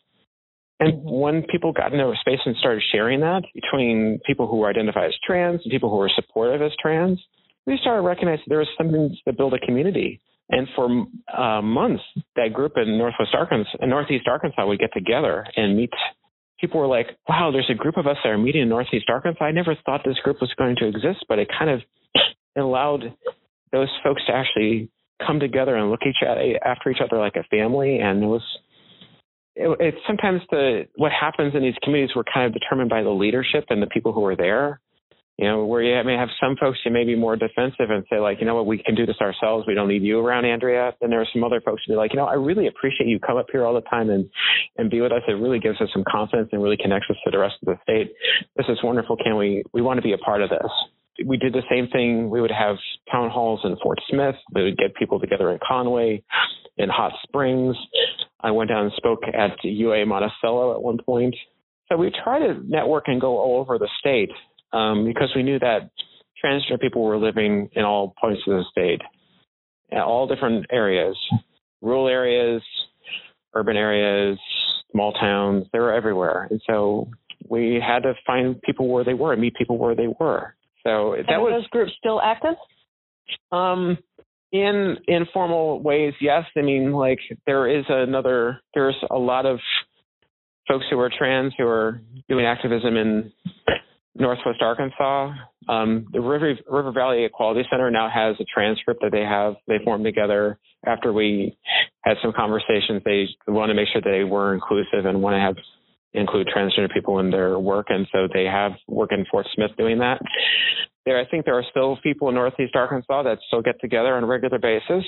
And 0.80 1.04
when 1.04 1.44
people 1.44 1.72
got 1.72 1.94
into 1.94 2.06
a 2.06 2.16
space 2.20 2.40
and 2.46 2.56
started 2.58 2.84
sharing 2.92 3.22
that 3.22 3.44
between 3.54 4.20
people 4.26 4.48
who 4.48 4.66
identify 4.66 5.06
as 5.06 5.14
trans 5.26 5.62
and 5.64 5.72
people 5.72 5.90
who 5.90 6.00
are 6.00 6.12
supportive 6.14 6.62
as 6.62 6.72
trans, 6.82 7.20
we 7.66 7.78
started 7.82 8.02
recognizing 8.02 8.44
there 8.48 8.60
was 8.60 8.68
something 8.78 9.16
to 9.26 9.34
build 9.34 9.54
a 9.54 9.60
community. 9.66 10.22
And 10.50 10.68
for 10.76 11.06
uh, 11.36 11.62
months, 11.62 12.04
that 12.36 12.54
group 12.54 12.74
in 12.76 12.98
Northwest 12.98 13.34
Arkansas, 13.34 13.72
in 13.82 13.90
Northeast 13.90 14.28
Arkansas, 14.28 14.66
would 14.68 14.80
get 14.80 14.94
together 14.94 15.46
and 15.56 15.76
meet 15.76 15.90
people 16.66 16.80
were 16.80 16.88
like, 16.88 17.08
wow, 17.30 17.52
there's 17.52 17.70
a 17.70 17.76
group 17.76 17.98
of 17.98 18.08
us 18.08 18.18
that 18.24 18.30
are 18.30 18.38
meeting 18.38 18.64
in 18.64 18.70
Northeast 18.70 19.06
Arkansas. 19.10 19.44
I 19.44 19.52
never 19.52 19.76
thought 19.86 20.02
this 20.04 20.18
group 20.24 20.38
was 20.42 20.54
going 20.58 20.76
to 20.78 20.88
exist, 20.88 21.26
but 21.30 21.38
it 21.38 21.48
kind 21.58 21.70
of 21.70 21.82
it 22.56 22.60
allowed 22.60 23.14
those 23.72 23.90
folks 24.04 24.24
to 24.28 24.34
actually 24.34 24.90
come 25.26 25.40
together 25.40 25.76
and 25.76 25.92
look 25.92 26.02
each 26.08 26.28
after 26.64 26.90
each 26.90 27.02
other 27.04 27.20
like 27.20 27.36
a 27.36 27.44
family. 27.44 28.00
And 28.00 28.24
it 28.24 28.28
was, 28.28 28.42
it, 29.56 29.78
it 29.80 29.96
sometimes 30.08 30.42
the, 30.50 30.88
what 30.96 31.12
happens 31.12 31.54
in 31.56 31.62
these 31.62 31.76
communities 31.84 32.16
were 32.16 32.26
kind 32.32 32.48
of 32.48 32.54
determined 32.54 32.90
by 32.90 33.04
the 33.04 33.10
leadership 33.10 33.66
and 33.70 33.82
the 33.82 33.88
people 33.88 34.12
who 34.12 34.22
were 34.22 34.36
there 34.36 34.82
you 35.38 35.46
know, 35.46 35.66
where 35.66 35.82
you 35.82 36.02
may 36.06 36.16
have 36.16 36.30
some 36.40 36.56
folks 36.56 36.80
who 36.84 36.92
may 36.92 37.04
be 37.04 37.16
more 37.16 37.36
defensive 37.36 37.90
and 37.90 38.06
say 38.10 38.20
like, 38.20 38.40
you 38.40 38.46
know 38.46 38.56
what, 38.56 38.66
we 38.66 38.78
can 38.78 38.96
do 38.96 39.06
this 39.06 39.18
ourselves. 39.20 39.66
We 39.68 39.74
don't 39.74 39.90
need 39.90 40.02
you 40.02 40.20
around, 40.20 40.46
Andrea. 40.46 40.94
Then 41.02 41.10
there 41.10 41.20
are 41.20 41.28
some 41.34 41.44
other 41.44 41.60
folks 41.60 41.84
who 41.86 41.94
be 41.94 41.98
like, 41.98 42.14
you 42.14 42.20
know, 42.20 42.26
I 42.26 42.36
really 42.36 42.68
appreciate 42.68 43.08
you 43.08 43.20
come 43.20 43.38
up 43.38 43.48
here 43.52 43.66
all 43.66 43.74
the 43.74 43.82
time 43.82 44.10
and 44.10 44.30
and 44.78 44.90
be 44.90 45.02
with 45.02 45.12
us. 45.12 45.22
It 45.28 45.34
really 45.34 45.60
gives 45.60 45.82
us 45.82 45.90
some 45.94 46.06
confidence 46.10 46.50
and 46.54 46.64
really 46.64 46.78
connects 46.78 47.10
us 47.10 47.18
to 47.26 47.32
the 47.32 47.38
rest 47.38 47.56
of 47.62 47.66
the 47.66 47.80
state. 47.84 48.14
This 48.56 48.68
is 48.70 48.78
wonderful. 48.82 49.18
Can 49.18 49.36
we? 49.36 49.64
We 49.74 49.82
want 49.82 49.98
to 49.98 50.04
be 50.04 50.14
a 50.14 50.18
part 50.18 50.42
of 50.42 50.50
this. 50.50 50.72
We 51.26 51.38
did 51.38 51.54
the 51.54 51.64
same 51.70 51.88
thing. 51.90 52.30
We 52.30 52.40
would 52.40 52.52
have 52.52 52.78
town 53.12 53.30
halls 53.30 53.62
in 53.64 53.76
Fort 53.82 54.00
Smith. 54.10 54.36
We 54.54 54.64
would 54.64 54.78
get 54.78 54.96
people 54.96 55.20
together 55.20 55.52
in 55.52 55.60
Conway, 55.66 56.24
in 56.78 56.90
Hot 56.90 57.12
Springs. 57.24 57.76
I 58.42 58.52
went 58.52 58.70
down 58.70 58.86
and 58.86 58.94
spoke 58.96 59.22
at 59.28 59.52
UA 59.64 60.06
Monticello 60.06 60.76
at 60.76 60.82
one 60.82 60.98
point. 61.06 61.36
So 61.90 61.98
we 61.98 62.12
try 62.24 62.40
to 62.40 62.60
network 62.66 63.06
and 63.08 63.22
go 63.22 63.38
all 63.38 63.60
over 63.60 63.78
the 63.78 63.90
state 64.00 64.30
um, 64.76 65.06
because 65.06 65.32
we 65.36 65.44
knew 65.44 65.60
that 65.60 65.90
transgender 66.44 66.80
people 66.80 67.04
were 67.04 67.18
living 67.18 67.70
in 67.74 67.84
all 67.84 68.14
points 68.20 68.42
of 68.48 68.54
the 68.54 68.64
state, 68.70 69.02
in 69.90 70.00
all 70.00 70.28
different 70.28 70.66
areas, 70.72 71.18
rural 71.82 72.08
areas, 72.08 72.62
urban 73.54 73.78
areas, 73.78 74.38
small 74.92 75.14
towns. 75.14 75.66
They 75.72 75.80
were 75.80 75.94
everywhere, 75.94 76.48
and 76.50 76.62
so 76.68 77.10
we 77.48 77.82
had 77.86 78.04
to 78.04 78.14
find 78.26 78.62
people 78.62 78.90
where 78.90 79.04
they 79.04 79.14
were 79.14 79.34
and 79.34 79.42
meet 79.42 79.56
people 79.56 79.78
where 79.78 79.96
they 79.96 80.08
were. 80.20 80.56
So 80.84 81.14
and 81.14 81.26
that 81.28 81.40
was 81.40 81.54
those 81.62 81.68
groups 81.70 81.92
still 81.98 82.22
active. 82.22 82.56
Um, 83.52 83.98
in 84.52 84.98
informal 85.08 85.82
ways, 85.82 86.14
yes. 86.22 86.44
I 86.56 86.62
mean, 86.62 86.92
like 86.92 87.20
there 87.46 87.68
is 87.68 87.86
another. 87.90 88.62
There's 88.74 88.96
a 89.10 89.18
lot 89.18 89.46
of 89.46 89.60
folks 90.68 90.86
who 90.90 91.00
are 91.00 91.12
trans 91.16 91.54
who 91.58 91.66
are 91.66 92.02
doing 92.30 92.46
activism 92.46 92.98
in 92.98 93.32
Northwest 94.16 94.62
Arkansas. 94.62 95.34
Um, 95.68 96.08
the 96.14 96.22
River, 96.22 96.56
River 96.70 96.92
Valley 96.92 97.26
Equality 97.26 97.68
Center 97.70 97.92
now 97.92 98.10
has 98.10 98.36
a 98.40 98.46
transcript 98.46 99.02
that 99.02 99.12
they 99.12 99.24
have. 99.24 99.56
They 99.68 99.84
formed 99.84 100.06
together 100.06 100.58
after 100.86 101.12
we 101.12 101.58
had 102.04 102.18
some 102.22 102.32
conversations. 102.34 103.02
They 103.04 103.28
want 103.48 103.70
to 103.70 103.74
make 103.74 103.88
sure 103.92 104.02
they 104.02 104.24
were 104.24 104.54
inclusive 104.54 105.06
and 105.06 105.22
want 105.22 105.36
to 105.36 105.40
have 105.40 105.56
include 106.14 106.48
transgender 106.48 106.92
people 106.94 107.20
in 107.20 107.30
their 107.30 107.60
work, 107.60 107.88
and 107.90 108.08
so 108.12 108.28
they 108.34 108.46
have 108.46 108.72
work 108.88 109.12
in 109.12 109.26
Fort 109.30 109.46
Smith 109.54 109.72
doing 109.78 110.00
that. 110.00 110.22
There, 111.06 111.20
I 111.20 111.26
think 111.30 111.44
there 111.44 111.58
are 111.58 111.66
still 111.70 111.98
people 112.02 112.30
in 112.30 112.36
Northeast 112.36 112.74
Arkansas 112.76 113.24
that 113.24 113.38
still 113.48 113.62
get 113.62 113.76
together 113.82 114.16
on 114.16 114.24
a 114.24 114.26
regular 114.26 114.58
basis, 114.58 115.04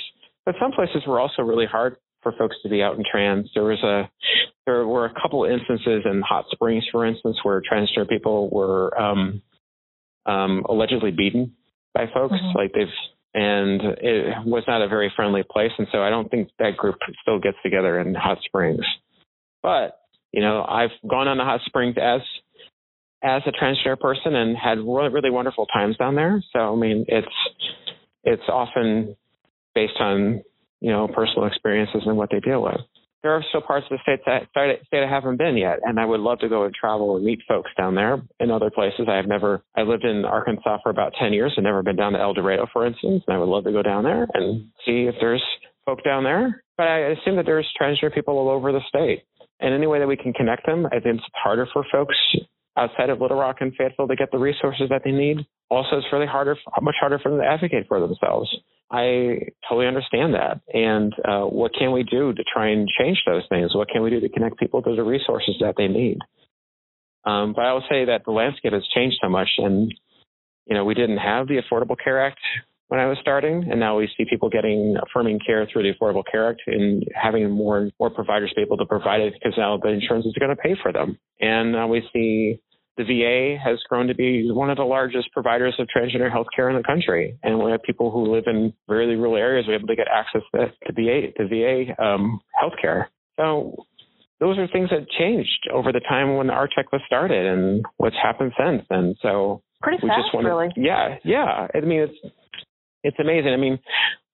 but 0.46 0.56
some 0.60 0.72
places 0.74 1.04
were 1.08 1.20
also 1.20 1.44
really 1.44 1.66
hard 1.66 1.96
for 2.32 2.38
folks 2.38 2.56
to 2.64 2.70
be 2.70 2.82
out 2.82 2.98
in 2.98 3.04
trans. 3.10 3.50
There 3.54 3.64
was 3.64 3.82
a 3.84 4.10
there 4.66 4.86
were 4.86 5.06
a 5.06 5.14
couple 5.14 5.46
instances 5.46 6.04
in 6.06 6.22
Hot 6.28 6.46
Springs, 6.52 6.84
for 6.92 7.06
instance, 7.06 7.38
where 7.44 7.62
transgender 7.62 8.08
people 8.08 8.50
were 8.50 9.00
um, 9.00 9.42
um, 10.26 10.66
allegedly 10.68 11.12
beaten 11.12 11.54
by 11.94 12.06
folks. 12.14 12.34
Mm-hmm. 12.34 12.58
Like 12.58 12.74
they've 12.74 12.88
and 13.34 13.82
it 14.00 14.46
was 14.46 14.64
not 14.68 14.82
a 14.82 14.88
very 14.88 15.12
friendly 15.16 15.44
place, 15.50 15.72
and 15.78 15.88
so 15.92 16.02
I 16.02 16.10
don't 16.10 16.30
think 16.30 16.50
that 16.60 16.76
group 16.76 16.96
still 17.22 17.40
gets 17.40 17.58
together 17.64 18.00
in 18.00 18.14
Hot 18.16 18.40
Springs. 18.46 18.86
But 19.62 20.00
you 20.32 20.42
know, 20.42 20.64
I've 20.64 20.92
gone 21.08 21.28
on 21.28 21.38
to 21.38 21.44
Hot 21.44 21.62
Springs 21.66 21.96
as 22.02 22.22
as 23.24 23.42
a 23.46 23.52
transgender 23.52 24.00
person 24.00 24.36
and 24.36 24.56
had 24.58 24.80
really, 24.80 25.10
really 25.10 25.30
wonderful 25.30 25.66
times 25.68 25.98
down 25.98 26.16
there. 26.16 26.44
So 26.54 26.74
I 26.74 26.76
mean, 26.76 27.06
it's 27.08 27.28
it's 28.24 28.50
often 28.50 29.16
based 29.74 30.00
on 30.00 30.44
you 30.82 30.92
know, 30.92 31.08
personal 31.08 31.48
experiences 31.48 32.04
and 32.06 32.18
what 32.18 32.30
they 32.32 32.40
deal 32.40 32.62
with. 32.62 32.80
there 33.24 33.32
are 33.36 33.44
still 33.50 33.62
parts 33.62 33.86
of 33.90 33.98
the 33.98 34.02
state 34.04 34.22
that 34.26 34.48
state 34.88 35.04
I 35.04 35.10
haven't 35.10 35.38
been 35.38 35.58
yet, 35.58 35.80
and 35.84 36.00
I 36.00 36.06
would 36.06 36.20
love 36.20 36.40
to 36.40 36.50
go 36.50 36.64
and 36.64 36.74
travel 36.74 37.16
and 37.16 37.26
meet 37.26 37.40
folks 37.48 37.72
down 37.78 37.96
there 37.96 38.22
in 38.40 38.52
other 38.52 38.70
places. 38.70 39.08
I 39.10 39.16
have 39.16 39.28
never. 39.28 39.62
I 39.76 39.82
lived 39.82 40.06
in 40.06 40.24
Arkansas 40.24 40.78
for 40.84 40.90
about 40.90 41.14
ten 41.20 41.34
years 41.34 41.54
and 41.58 41.64
never 41.66 41.84
been 41.84 41.96
down 41.96 42.14
to 42.14 42.20
El 42.20 42.34
Dorado, 42.34 42.68
for 42.72 42.86
instance. 42.86 43.24
And 43.28 43.36
I 43.36 43.40
would 43.40 43.50
love 43.50 43.64
to 43.66 43.72
go 43.72 43.82
down 43.82 44.04
there 44.04 44.28
and 44.34 44.70
see 44.86 45.10
if 45.10 45.16
there's 45.20 45.44
folk 45.86 46.04
down 46.04 46.24
there. 46.24 46.64
But 46.78 46.88
I 46.88 47.00
assume 47.12 47.36
that 47.38 47.46
there's 47.46 47.68
transgender 47.80 48.14
people 48.14 48.38
all 48.38 48.50
over 48.50 48.72
the 48.72 48.82
state, 48.88 49.24
and 49.60 49.74
any 49.74 49.88
way 49.88 50.00
that 50.00 50.08
we 50.08 50.16
can 50.16 50.32
connect 50.34 50.66
them, 50.66 50.86
I 50.86 51.00
think 51.00 51.16
it's 51.16 51.26
harder 51.34 51.68
for 51.74 51.84
folks 51.92 52.16
outside 52.78 53.10
of 53.10 53.20
Little 53.20 53.38
Rock 53.38 53.58
and 53.62 53.74
Fayetteville 53.76 54.08
to 54.08 54.16
get 54.16 54.30
the 54.32 54.38
resources 54.38 54.90
that 54.90 55.02
they 55.04 55.12
need. 55.12 55.38
Also, 55.70 55.98
it's 55.98 56.08
really 56.14 56.28
harder, 56.28 56.56
much 56.82 56.96
harder 57.00 57.18
for 57.18 57.32
them 57.32 57.40
to 57.40 57.46
advocate 57.46 57.88
for 57.88 58.00
themselves. 58.00 58.56
I 58.90 59.50
totally 59.68 59.88
understand 59.88 60.34
that. 60.34 60.62
And 60.74 61.14
uh, 61.26 61.46
what 61.46 61.74
can 61.74 61.92
we 61.92 62.04
do 62.04 62.34
to 62.34 62.44
try 62.52 62.70
and 62.70 62.88
change 63.00 63.22
those 63.26 63.44
things? 63.50 63.76
What 63.76 63.90
can 63.90 64.02
we 64.02 64.10
do 64.10 64.20
to 64.22 64.30
connect 64.30 64.60
people 64.60 64.82
to 64.82 64.96
the 64.96 65.04
resources 65.04 65.56
that 65.60 65.76
they 65.78 65.88
need? 65.88 66.20
Um, 67.26 67.54
but 67.54 67.66
I 67.66 67.74
will 67.74 67.84
say 67.90 68.06
that 68.06 68.22
the 68.26 68.32
landscape 68.32 68.72
has 68.72 68.88
changed 68.96 69.18
so 69.22 69.30
much, 69.30 69.50
and 69.58 69.94
you 70.66 70.76
know, 70.76 70.86
we 70.86 70.94
didn't 70.94 71.18
have 71.18 71.48
the 71.48 71.62
Affordable 71.62 71.98
Care 72.02 72.26
Act 72.26 72.40
when 72.88 73.02
I 73.02 73.06
was 73.08 73.18
starting, 73.22 73.68
and 73.70 73.82
now 73.82 73.98
we 73.98 74.10
see 74.16 74.26
people 74.30 74.50
getting 74.50 74.96
affirming 75.06 75.40
care 75.46 75.68
through 75.72 75.84
the 75.84 75.94
Affordable 75.94 76.24
Care 76.30 76.50
Act 76.50 76.62
and 76.68 77.04
having 77.14 77.50
more 77.52 77.80
and 77.80 77.92
more 78.00 78.10
providers 78.10 78.54
be 78.56 78.62
able 78.62 78.78
to 78.78 78.86
provide 78.86 79.20
it 79.20 79.34
because 79.34 79.54
now 79.58 79.78
the 79.78 79.90
insurance 79.90 80.26
is 80.26 80.36
going 80.40 80.56
to 80.56 80.62
pay 80.62 80.76
for 80.82 80.94
them. 80.94 81.18
And 81.42 81.74
now 81.74 81.90
we 81.90 82.08
see 82.14 82.62
the 82.98 83.04
VA 83.04 83.58
has 83.64 83.80
grown 83.88 84.08
to 84.08 84.16
be 84.16 84.52
one 84.52 84.70
of 84.70 84.78
the 84.78 84.84
largest 84.84 85.32
providers 85.32 85.76
of 85.80 85.88
transgender 85.96 86.32
health 86.32 86.48
care 86.56 86.70
in 86.70 86.76
the 86.76 86.84
country. 86.84 87.38
And 87.44 87.60
we 87.60 87.72
have 87.72 87.84
people 87.84 88.12
who 88.12 88.34
live 88.34 88.46
in 88.48 88.74
really 88.88 89.16
rural 89.16 89.36
areas 89.36 89.68
are 89.68 89.76
able 89.76 89.88
to 89.88 89.96
get 89.96 90.08
access 90.12 90.42
to, 90.56 90.68
to 90.68 90.94
VA, 90.94 91.32
to 91.38 91.48
VA 91.48 92.04
um, 92.04 92.40
health 92.60 92.74
care. 92.82 93.10
So 93.38 93.76
those 94.40 94.58
are 94.58 94.68
things 94.68 94.90
that 94.90 95.08
changed 95.18 95.68
over 95.72 95.92
the 95.92 96.02
time 96.02 96.36
when 96.36 96.48
the 96.48 96.54
ART 96.54 96.72
was 96.92 97.02
started 97.06 97.46
and 97.46 97.86
what's 97.98 98.16
happened 98.22 98.54
since. 98.58 98.84
And 98.90 99.16
so 99.22 99.62
pretty 99.82 100.00
we 100.02 100.10
fast, 100.10 100.22
just 100.24 100.34
want 100.34 100.46
to, 100.46 100.50
really. 100.50 100.70
Yeah, 100.76 101.18
yeah. 101.24 101.68
I 101.74 101.80
mean, 101.82 102.02
it's 102.02 102.34
it's 103.04 103.18
amazing. 103.20 103.54
I 103.54 103.58
mean, 103.58 103.80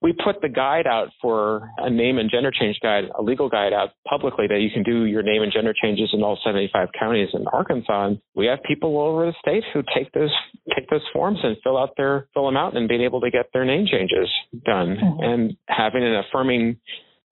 we 0.03 0.11
put 0.11 0.41
the 0.41 0.49
guide 0.49 0.85
out 0.85 1.07
for 1.21 1.71
a 1.77 1.89
name 1.89 2.17
and 2.17 2.29
gender 2.29 2.51
change 2.51 2.77
guide, 2.83 3.05
a 3.17 3.21
legal 3.23 3.47
guide 3.47 3.71
out 3.71 3.91
publicly 4.05 4.47
that 4.49 4.59
you 4.59 4.69
can 4.69 4.83
do 4.83 5.05
your 5.05 5.23
name 5.23 5.41
and 5.41 5.51
gender 5.51 5.73
changes 5.81 6.09
in 6.11 6.21
all 6.21 6.37
75 6.45 6.89
counties 6.99 7.29
in 7.33 7.47
Arkansas. 7.47 8.07
And 8.07 8.21
we 8.35 8.45
have 8.47 8.59
people 8.67 8.97
all 8.97 9.13
over 9.13 9.25
the 9.25 9.33
state 9.39 9.63
who 9.73 9.81
take 9.95 10.11
those 10.11 10.31
take 10.75 10.89
those 10.89 11.01
forms 11.13 11.39
and 11.41 11.55
fill 11.63 11.77
out 11.77 11.91
their 11.95 12.27
fill 12.33 12.45
them 12.45 12.57
out 12.57 12.75
and 12.75 12.89
being 12.89 13.01
able 13.01 13.21
to 13.21 13.31
get 13.31 13.45
their 13.53 13.63
name 13.63 13.87
changes 13.89 14.29
done 14.65 14.97
mm-hmm. 14.97 15.23
and 15.23 15.57
having 15.67 16.03
an 16.03 16.15
affirming 16.15 16.77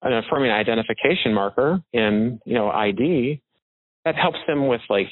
an 0.00 0.12
affirming 0.14 0.50
identification 0.50 1.34
marker 1.34 1.82
in 1.92 2.40
you 2.46 2.54
know 2.54 2.70
ID 2.70 3.42
that 4.06 4.16
helps 4.16 4.38
them 4.46 4.66
with 4.66 4.80
like 4.88 5.08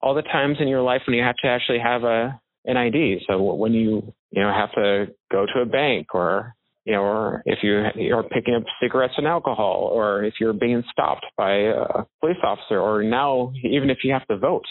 all 0.00 0.14
the 0.14 0.22
times 0.22 0.58
in 0.60 0.68
your 0.68 0.82
life 0.82 1.02
when 1.06 1.16
you 1.16 1.24
have 1.24 1.36
to 1.42 1.48
actually 1.48 1.80
have 1.80 2.04
a 2.04 2.40
an 2.64 2.76
ID. 2.76 3.24
So 3.26 3.42
when 3.42 3.72
you 3.72 4.14
you 4.30 4.42
know 4.42 4.52
have 4.52 4.72
to 4.72 5.12
go 5.32 5.44
to 5.44 5.60
a 5.60 5.66
bank 5.66 6.14
or 6.14 6.54
you 6.84 6.92
know, 6.92 7.00
or 7.00 7.42
if 7.46 7.60
you 7.62 8.14
are 8.14 8.22
picking 8.22 8.54
up 8.54 8.64
cigarettes 8.80 9.14
and 9.16 9.26
alcohol, 9.26 9.90
or 9.92 10.24
if 10.24 10.34
you're 10.38 10.52
being 10.52 10.82
stopped 10.90 11.24
by 11.36 11.52
a 11.52 12.04
police 12.20 12.36
officer, 12.44 12.78
or 12.78 13.02
now 13.02 13.52
even 13.62 13.90
if 13.90 13.98
you 14.04 14.12
have 14.12 14.26
to 14.26 14.36
vote. 14.36 14.66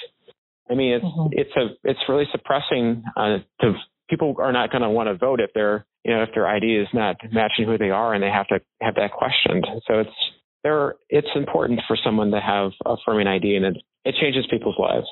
I 0.70 0.76
mean, 0.76 0.93
it's 0.93 1.05
mm-hmm. 1.05 1.28
it's 1.32 1.51
a 1.55 1.89
it's 1.89 1.99
really 2.07 2.26
suppressing. 2.32 3.03
Uh, 3.18 3.38
to 3.61 3.74
people 4.09 4.36
are 4.39 4.53
not 4.53 4.72
going 4.72 4.84
to 4.84 4.89
want 4.89 5.09
to 5.09 5.16
vote 5.16 5.39
if 5.39 5.51
their 5.53 5.86
you 6.05 6.14
know 6.14 6.24
if 6.24 6.30
their 6.34 6.47
ID 6.47 6.78
is 6.78 6.88
not 6.93 7.18
matching 7.32 7.66
who 7.66 7.78
they 7.78 7.89
are, 7.89 8.14
and 8.14 8.24
they 8.24 8.30
have 8.30 8.47
to 8.47 8.59
have 8.82 8.95
that 8.95 9.11
questioned. 9.11 9.66
So 9.88 9.99
it's 9.99 10.18
there. 10.64 10.95
It's 11.09 11.28
important 11.36 11.82
for 11.88 11.97
someone 12.03 12.32
to 12.32 12.39
have 12.39 12.72
a 12.86 12.91
affirming 12.91 13.28
ID, 13.28 13.55
and 13.55 13.66
it 13.66 13.78
it 14.05 14.16
changes 14.22 14.45
people's 14.49 14.78
lives 14.78 15.07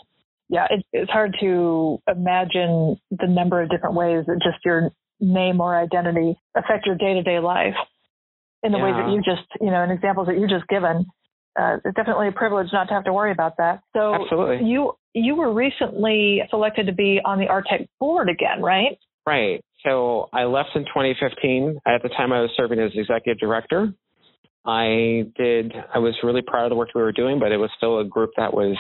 yeah, 0.51 0.67
it, 0.69 0.85
it's 0.91 1.09
hard 1.09 1.37
to 1.39 2.01
imagine 2.09 2.97
the 3.09 3.27
number 3.27 3.61
of 3.61 3.69
different 3.69 3.95
ways 3.95 4.25
that 4.27 4.41
just 4.43 4.63
your 4.65 4.91
name 5.21 5.61
or 5.61 5.77
identity 5.77 6.35
affect 6.55 6.85
your 6.85 6.95
day 6.95 7.13
to 7.13 7.23
day 7.23 7.39
life 7.39 7.75
in 8.63 8.71
the 8.71 8.77
yeah. 8.77 8.83
way 8.83 8.91
that 8.91 9.11
you 9.11 9.21
just, 9.21 9.47
you 9.61 9.71
know, 9.71 9.83
in 9.83 9.91
examples 9.91 10.27
that 10.27 10.37
you 10.37 10.47
just 10.47 10.67
given. 10.67 11.05
Uh, 11.59 11.77
it's 11.83 11.95
definitely 11.95 12.27
a 12.27 12.31
privilege 12.31 12.67
not 12.71 12.87
to 12.87 12.93
have 12.93 13.03
to 13.03 13.13
worry 13.13 13.31
about 13.31 13.57
that. 13.57 13.81
So 13.93 14.15
Absolutely. 14.15 14.67
you 14.67 14.93
you 15.13 15.35
were 15.35 15.53
recently 15.53 16.41
selected 16.49 16.87
to 16.87 16.93
be 16.93 17.19
on 17.23 17.39
the 17.39 17.45
ARTEC 17.45 17.87
board 17.99 18.29
again, 18.29 18.61
right? 18.61 18.97
Right. 19.25 19.63
So 19.83 20.29
I 20.31 20.45
left 20.45 20.69
in 20.75 20.83
2015. 20.83 21.79
At 21.85 22.01
the 22.03 22.09
time, 22.09 22.31
I 22.31 22.41
was 22.41 22.51
serving 22.55 22.79
as 22.79 22.91
executive 22.95 23.39
director. 23.39 23.93
I 24.65 25.25
did. 25.37 25.73
I 25.93 25.99
was 25.99 26.15
really 26.23 26.41
proud 26.45 26.65
of 26.65 26.69
the 26.69 26.75
work 26.75 26.89
we 26.95 27.01
were 27.01 27.11
doing, 27.11 27.39
but 27.39 27.51
it 27.51 27.57
was 27.57 27.69
still 27.77 27.99
a 27.99 28.05
group 28.05 28.31
that 28.37 28.53
was 28.53 28.77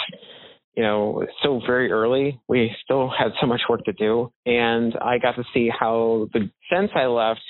you 0.75 0.83
know, 0.83 1.25
so 1.43 1.59
very 1.65 1.91
early. 1.91 2.39
We 2.47 2.71
still 2.83 3.09
had 3.09 3.31
so 3.39 3.47
much 3.47 3.61
work 3.69 3.83
to 3.85 3.93
do. 3.93 4.31
And 4.45 4.95
I 5.01 5.17
got 5.17 5.35
to 5.35 5.43
see 5.53 5.69
how 5.69 6.27
the 6.33 6.49
since 6.71 6.91
I 6.95 7.05
left, 7.05 7.41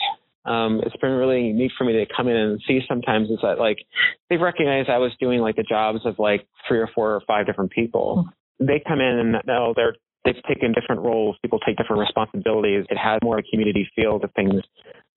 um, 0.46 0.82
it's 0.84 0.96
been 0.98 1.12
really 1.12 1.54
neat 1.54 1.72
for 1.78 1.84
me 1.84 1.94
to 1.94 2.06
come 2.16 2.28
in 2.28 2.36
and 2.36 2.62
see 2.68 2.80
sometimes 2.88 3.30
is 3.30 3.40
that 3.44 3.60
like 3.60 3.78
they've 4.30 4.42
recognized 4.42 4.90
I 4.90 4.98
was 4.98 5.12
doing 5.20 5.40
like 5.40 5.56
the 5.56 5.64
jobs 5.64 6.00
of 6.06 6.16
like 6.18 6.48
three 6.68 6.80
or 6.80 6.90
four 6.94 7.14
or 7.14 7.22
five 7.28 7.46
different 7.46 7.72
people. 7.72 8.26
Mm-hmm. 8.26 8.66
They 8.66 8.84
come 8.88 9.00
in 9.00 9.20
and 9.20 9.36
now 9.46 9.74
they're 9.76 9.96
they've 10.26 10.42
taken 10.48 10.74
different 10.74 11.02
roles. 11.02 11.36
People 11.42 11.60
take 11.60 11.78
different 11.78 12.00
responsibilities. 12.00 12.86
It 12.90 12.98
has 12.98 13.20
more 13.24 13.38
of 13.38 13.46
a 13.46 13.50
community 13.52 13.90
feel 13.96 14.20
to 14.20 14.28
things. 14.30 14.62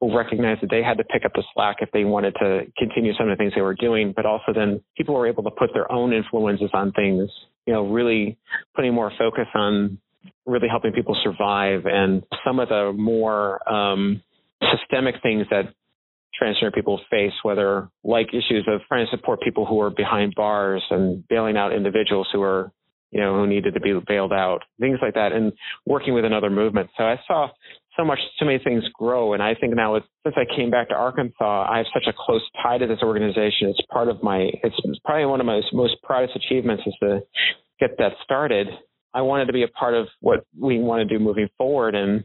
Will 0.00 0.14
recognize 0.14 0.58
that 0.60 0.70
they 0.70 0.82
had 0.82 0.98
to 0.98 1.04
pick 1.04 1.24
up 1.24 1.32
the 1.34 1.42
slack 1.54 1.76
if 1.80 1.90
they 1.92 2.04
wanted 2.04 2.34
to 2.40 2.62
continue 2.76 3.14
some 3.14 3.30
of 3.30 3.38
the 3.38 3.42
things 3.42 3.52
they 3.54 3.62
were 3.62 3.74
doing, 3.74 4.12
but 4.14 4.26
also 4.26 4.52
then 4.54 4.82
people 4.96 5.14
were 5.14 5.26
able 5.26 5.42
to 5.44 5.50
put 5.50 5.70
their 5.72 5.90
own 5.90 6.12
influences 6.12 6.70
on 6.74 6.92
things. 6.92 7.30
You 7.66 7.74
know, 7.74 7.88
really 7.88 8.38
putting 8.74 8.94
more 8.94 9.10
focus 9.18 9.46
on 9.54 9.98
really 10.46 10.68
helping 10.68 10.92
people 10.92 11.16
survive 11.22 11.86
and 11.86 12.22
some 12.44 12.58
of 12.58 12.68
the 12.68 12.92
more 12.94 13.66
um, 13.70 14.22
systemic 14.72 15.16
things 15.22 15.46
that 15.50 15.72
transgender 16.40 16.74
people 16.74 17.00
face, 17.10 17.32
whether 17.42 17.88
like 18.02 18.28
issues 18.28 18.66
of 18.68 18.80
trying 18.88 19.06
to 19.06 19.10
support 19.16 19.40
people 19.40 19.64
who 19.64 19.80
are 19.80 19.90
behind 19.90 20.34
bars 20.34 20.82
and 20.90 21.26
bailing 21.28 21.56
out 21.56 21.72
individuals 21.72 22.28
who 22.32 22.42
are 22.42 22.72
you 23.14 23.20
know, 23.20 23.36
who 23.36 23.46
needed 23.46 23.72
to 23.74 23.80
be 23.80 23.96
bailed 24.08 24.32
out, 24.32 24.62
things 24.80 24.98
like 25.00 25.14
that, 25.14 25.30
and 25.32 25.52
working 25.86 26.14
with 26.14 26.24
another 26.24 26.50
movement. 26.50 26.90
So 26.98 27.04
I 27.04 27.14
saw 27.28 27.48
so 27.96 28.04
much, 28.04 28.18
so 28.38 28.44
many 28.44 28.58
things 28.58 28.84
grow. 28.92 29.34
And 29.34 29.42
I 29.42 29.54
think 29.54 29.74
now, 29.74 29.94
it's, 29.96 30.06
since 30.24 30.34
I 30.36 30.44
came 30.56 30.70
back 30.70 30.88
to 30.88 30.94
Arkansas, 30.94 31.68
I 31.70 31.78
have 31.78 31.86
such 31.92 32.06
a 32.08 32.12
close 32.16 32.42
tie 32.62 32.78
to 32.78 32.86
this 32.86 33.00
organization. 33.02 33.68
It's 33.68 33.80
part 33.92 34.08
of 34.08 34.22
my, 34.22 34.50
it's 34.62 34.76
probably 35.04 35.26
one 35.26 35.40
of 35.40 35.46
my 35.46 35.60
most 35.72 35.96
proudest 36.02 36.36
achievements 36.36 36.82
is 36.86 36.94
to 37.00 37.20
get 37.80 37.98
that 37.98 38.12
started. 38.24 38.68
I 39.12 39.22
wanted 39.22 39.46
to 39.46 39.52
be 39.52 39.62
a 39.62 39.68
part 39.68 39.94
of 39.94 40.08
what 40.20 40.44
we 40.58 40.80
want 40.80 41.08
to 41.08 41.18
do 41.18 41.22
moving 41.22 41.48
forward. 41.56 41.94
And 41.94 42.24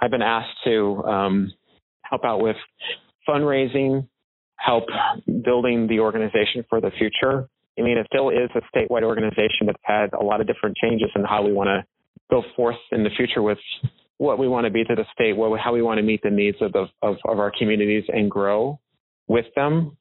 I've 0.00 0.10
been 0.10 0.22
asked 0.22 0.56
to 0.64 1.02
um, 1.04 1.52
help 2.02 2.24
out 2.24 2.40
with 2.40 2.56
fundraising, 3.28 4.08
help 4.56 4.84
building 5.44 5.86
the 5.86 6.00
organization 6.00 6.64
for 6.68 6.80
the 6.80 6.90
future. 6.98 7.48
I 7.78 7.82
mean, 7.82 7.98
it 7.98 8.06
still 8.12 8.30
is 8.30 8.50
a 8.54 8.60
statewide 8.76 9.02
organization 9.02 9.66
that's 9.66 9.78
had 9.82 10.12
a 10.18 10.22
lot 10.22 10.40
of 10.40 10.46
different 10.46 10.76
changes 10.76 11.10
in 11.14 11.24
how 11.24 11.44
we 11.44 11.52
want 11.52 11.68
to 11.68 11.84
go 12.30 12.42
forth 12.56 12.76
in 12.90 13.04
the 13.04 13.10
future 13.16 13.42
with 13.42 13.58
what 14.18 14.38
we 14.38 14.48
want 14.48 14.64
to 14.64 14.70
be 14.70 14.84
to 14.84 14.94
the 14.94 15.04
state, 15.12 15.36
what, 15.36 15.58
how 15.60 15.72
we 15.72 15.82
want 15.82 15.98
to 15.98 16.02
meet 16.02 16.22
the 16.22 16.30
needs 16.30 16.56
of, 16.60 16.72
the, 16.72 16.86
of, 17.02 17.16
of 17.24 17.38
our 17.38 17.52
communities 17.58 18.04
and 18.08 18.30
grow 18.30 18.78
with 19.28 19.46
them. 19.54 19.96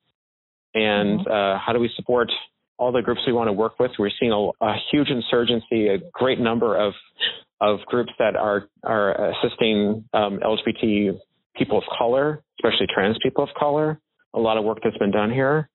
And 0.74 1.20
mm-hmm. 1.20 1.32
uh, 1.32 1.60
how 1.60 1.74
do 1.74 1.80
we 1.80 1.90
support 1.96 2.30
all 2.78 2.92
the 2.92 3.02
groups 3.02 3.22
we 3.26 3.34
want 3.34 3.48
to 3.48 3.54
work 3.54 3.80
with? 3.80 3.92
We're 3.98 4.10
seeing 4.20 4.32
a, 4.32 4.66
a 4.66 4.76
huge 4.92 5.10
insurgency, 5.10 5.88
a 5.88 5.98
great 6.14 6.40
number 6.40 6.78
of 6.78 6.94
of 7.62 7.80
groups 7.86 8.12
that 8.20 8.36
are 8.36 8.68
are 8.84 9.32
assisting 9.32 10.04
um, 10.14 10.40
LGBT 10.44 11.18
people 11.56 11.78
of 11.78 11.86
color, 11.98 12.44
especially 12.60 12.88
trans 12.94 13.18
people 13.24 13.44
of 13.44 13.50
color. 13.58 14.00
A 14.34 14.40
lot 14.40 14.58
of 14.58 14.66
work 14.66 14.80
that's 14.84 14.98
been 14.98 15.12
done 15.12 15.32
here. 15.32 15.70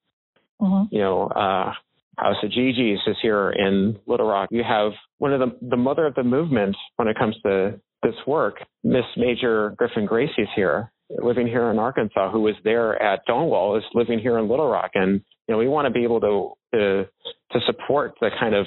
Mm-hmm. 0.60 0.94
You 0.94 1.00
know, 1.00 1.22
uh, 1.28 1.72
House 2.18 2.36
of 2.42 2.50
GG's 2.50 3.00
is 3.06 3.16
here 3.22 3.50
in 3.50 3.98
Little 4.06 4.26
Rock. 4.26 4.50
You 4.52 4.62
have 4.62 4.92
one 5.18 5.32
of 5.32 5.40
the 5.40 5.56
the 5.66 5.76
mother 5.76 6.06
of 6.06 6.14
the 6.14 6.22
movement 6.22 6.76
when 6.96 7.08
it 7.08 7.18
comes 7.18 7.34
to 7.46 7.80
this 8.02 8.14
work, 8.26 8.56
Miss 8.82 9.04
Major 9.16 9.74
Griffin 9.76 10.06
Gracy's 10.06 10.48
here, 10.54 10.90
living 11.22 11.46
here 11.46 11.70
in 11.70 11.78
Arkansas, 11.78 12.30
who 12.30 12.40
was 12.40 12.54
there 12.64 13.00
at 13.02 13.20
Stonewall, 13.24 13.76
is 13.76 13.84
living 13.94 14.18
here 14.18 14.38
in 14.38 14.48
Little 14.48 14.68
Rock, 14.68 14.92
and 14.94 15.20
you 15.46 15.54
know 15.54 15.58
we 15.58 15.68
want 15.68 15.86
to 15.86 15.92
be 15.92 16.04
able 16.04 16.20
to 16.20 16.76
to 16.76 17.04
to 17.52 17.60
support 17.66 18.14
the 18.20 18.30
kind 18.38 18.54
of 18.54 18.66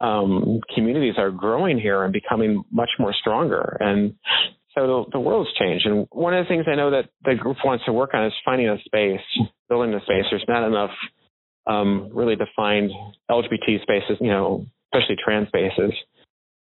um, 0.00 0.60
communities 0.74 1.14
are 1.18 1.30
growing 1.30 1.78
here 1.78 2.04
and 2.04 2.12
becoming 2.12 2.62
much 2.70 2.90
more 2.98 3.12
stronger. 3.12 3.76
And 3.80 4.14
so 4.74 4.86
the, 4.86 5.04
the 5.12 5.20
world's 5.20 5.50
changed. 5.58 5.86
And 5.86 6.06
one 6.10 6.34
of 6.34 6.44
the 6.44 6.48
things 6.48 6.66
I 6.70 6.76
know 6.76 6.90
that 6.90 7.08
the 7.24 7.34
group 7.34 7.56
wants 7.64 7.84
to 7.86 7.92
work 7.92 8.10
on 8.14 8.26
is 8.26 8.32
finding 8.44 8.68
a 8.68 8.78
space, 8.84 9.20
building 9.68 9.94
a 9.94 10.00
space. 10.02 10.24
There's 10.30 10.44
not 10.46 10.66
enough 10.66 10.90
um, 11.66 12.10
really 12.14 12.36
defined 12.36 12.90
LGBT 13.30 13.82
spaces, 13.82 14.18
you 14.20 14.30
know, 14.30 14.66
especially 14.92 15.16
trans 15.22 15.48
spaces. 15.48 15.92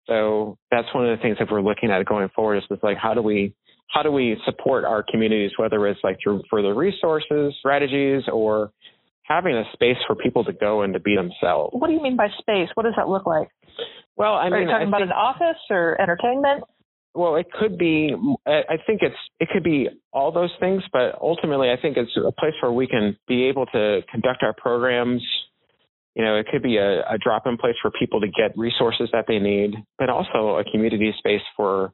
So 0.08 0.58
that's 0.72 0.88
one 0.94 1.10
of 1.10 1.18
the 1.18 1.22
things 1.22 1.38
that 1.40 1.52
we're 1.52 1.62
looking 1.62 1.92
at 1.92 2.06
going 2.06 2.30
forward 2.36 2.58
is 2.58 2.64
like 2.84 2.98
how 2.98 3.14
do 3.14 3.22
we 3.22 3.54
how 3.88 4.04
do 4.04 4.12
we 4.12 4.38
support 4.46 4.84
our 4.84 5.04
communities, 5.04 5.52
whether 5.58 5.88
it's 5.88 6.00
like 6.04 6.18
through 6.24 6.42
further 6.50 6.74
resources, 6.74 7.54
strategies, 7.60 8.24
or 8.32 8.72
having 9.24 9.56
a 9.56 9.64
space 9.74 9.98
for 10.08 10.16
people 10.16 10.44
to 10.44 10.54
go 10.54 10.82
and 10.82 10.94
to 10.94 11.00
be 11.00 11.16
themselves. 11.16 11.72
What 11.74 11.88
do 11.88 11.94
you 11.94 12.02
mean 12.02 12.16
by 12.16 12.28
space? 12.40 12.70
What 12.76 12.84
does 12.84 12.94
that 12.98 13.08
look 13.08 13.26
like? 13.26 13.50
Well, 14.16 14.34
I 14.34 14.46
mean, 14.46 14.54
are 14.54 14.62
you 14.62 14.68
talking 14.68 14.86
I 14.86 14.90
about 14.90 15.02
an 15.02 15.12
office 15.12 15.62
or 15.70 16.00
entertainment? 16.00 16.64
Well, 17.14 17.36
it 17.38 17.48
could 17.52 17.78
be. 17.78 18.14
I 18.46 18.78
think 18.86 19.02
it's 19.02 19.16
it 19.40 19.50
could 19.52 19.64
be 19.64 19.88
all 20.12 20.32
those 20.32 20.52
things, 20.60 20.84
but 20.92 21.18
ultimately, 21.22 21.70
I 21.70 21.82
think 21.82 21.98
it's 21.98 22.12
a 22.18 22.32
place 22.32 22.54
where 22.62 22.72
we 22.72 22.88
can 22.88 23.18
be 23.28 23.46
able 23.46 23.66
to 23.68 24.02
conduct 24.12 24.44
our 24.44 24.54
programs. 24.54 25.24
You 26.16 26.24
know, 26.24 26.36
it 26.38 26.48
could 26.48 26.64
be 26.64 26.78
a, 26.78 27.02
a 27.02 27.18
drop-in 27.22 27.58
place 27.58 27.76
for 27.82 27.92
people 27.92 28.22
to 28.22 28.28
get 28.28 28.58
resources 28.58 29.10
that 29.12 29.26
they 29.28 29.38
need, 29.38 29.76
but 30.00 30.10
also 30.10 30.58
a 30.58 30.64
community 30.64 31.14
space 31.18 31.42
for 31.58 31.92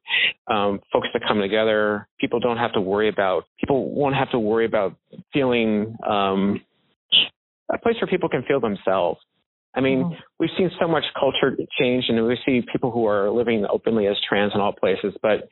um, 0.47 0.79
folks 0.93 1.07
to 1.13 1.19
come 1.27 1.39
together. 1.39 2.07
People 2.19 2.39
don't 2.39 2.57
have 2.57 2.73
to 2.73 2.81
worry 2.81 3.09
about. 3.09 3.45
People 3.59 3.91
won't 3.93 4.15
have 4.15 4.29
to 4.31 4.39
worry 4.39 4.65
about 4.65 4.95
feeling. 5.33 5.95
Um, 6.07 6.61
a 7.73 7.77
place 7.77 7.95
where 8.01 8.07
people 8.07 8.29
can 8.29 8.43
feel 8.43 8.59
themselves 8.59 9.19
I 9.73 9.79
mean, 9.79 10.03
mm-hmm. 10.03 10.13
we've 10.39 10.49
seen 10.57 10.69
so 10.79 10.87
much 10.87 11.03
culture 11.17 11.55
change 11.79 12.05
and 12.09 12.25
we 12.25 12.37
see 12.45 12.61
people 12.71 12.91
who 12.91 13.05
are 13.07 13.29
living 13.29 13.65
openly 13.71 14.07
as 14.07 14.17
trans 14.27 14.51
in 14.53 14.59
all 14.59 14.73
places. 14.73 15.13
But 15.21 15.47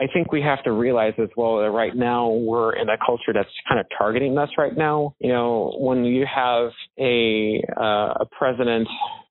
I 0.00 0.06
think 0.12 0.30
we 0.30 0.42
have 0.42 0.62
to 0.64 0.72
realize 0.72 1.14
as 1.18 1.30
well 1.36 1.58
that 1.58 1.70
right 1.70 1.96
now 1.96 2.30
we're 2.30 2.74
in 2.74 2.88
a 2.88 2.98
culture 3.04 3.32
that's 3.32 3.48
kind 3.68 3.80
of 3.80 3.86
targeting 3.96 4.36
us 4.36 4.50
right 4.58 4.76
now. 4.76 5.14
You 5.20 5.32
know, 5.32 5.74
when 5.78 6.04
you 6.04 6.26
have 6.32 6.70
a, 6.98 7.62
uh, 7.80 8.14
a 8.20 8.26
president 8.38 8.88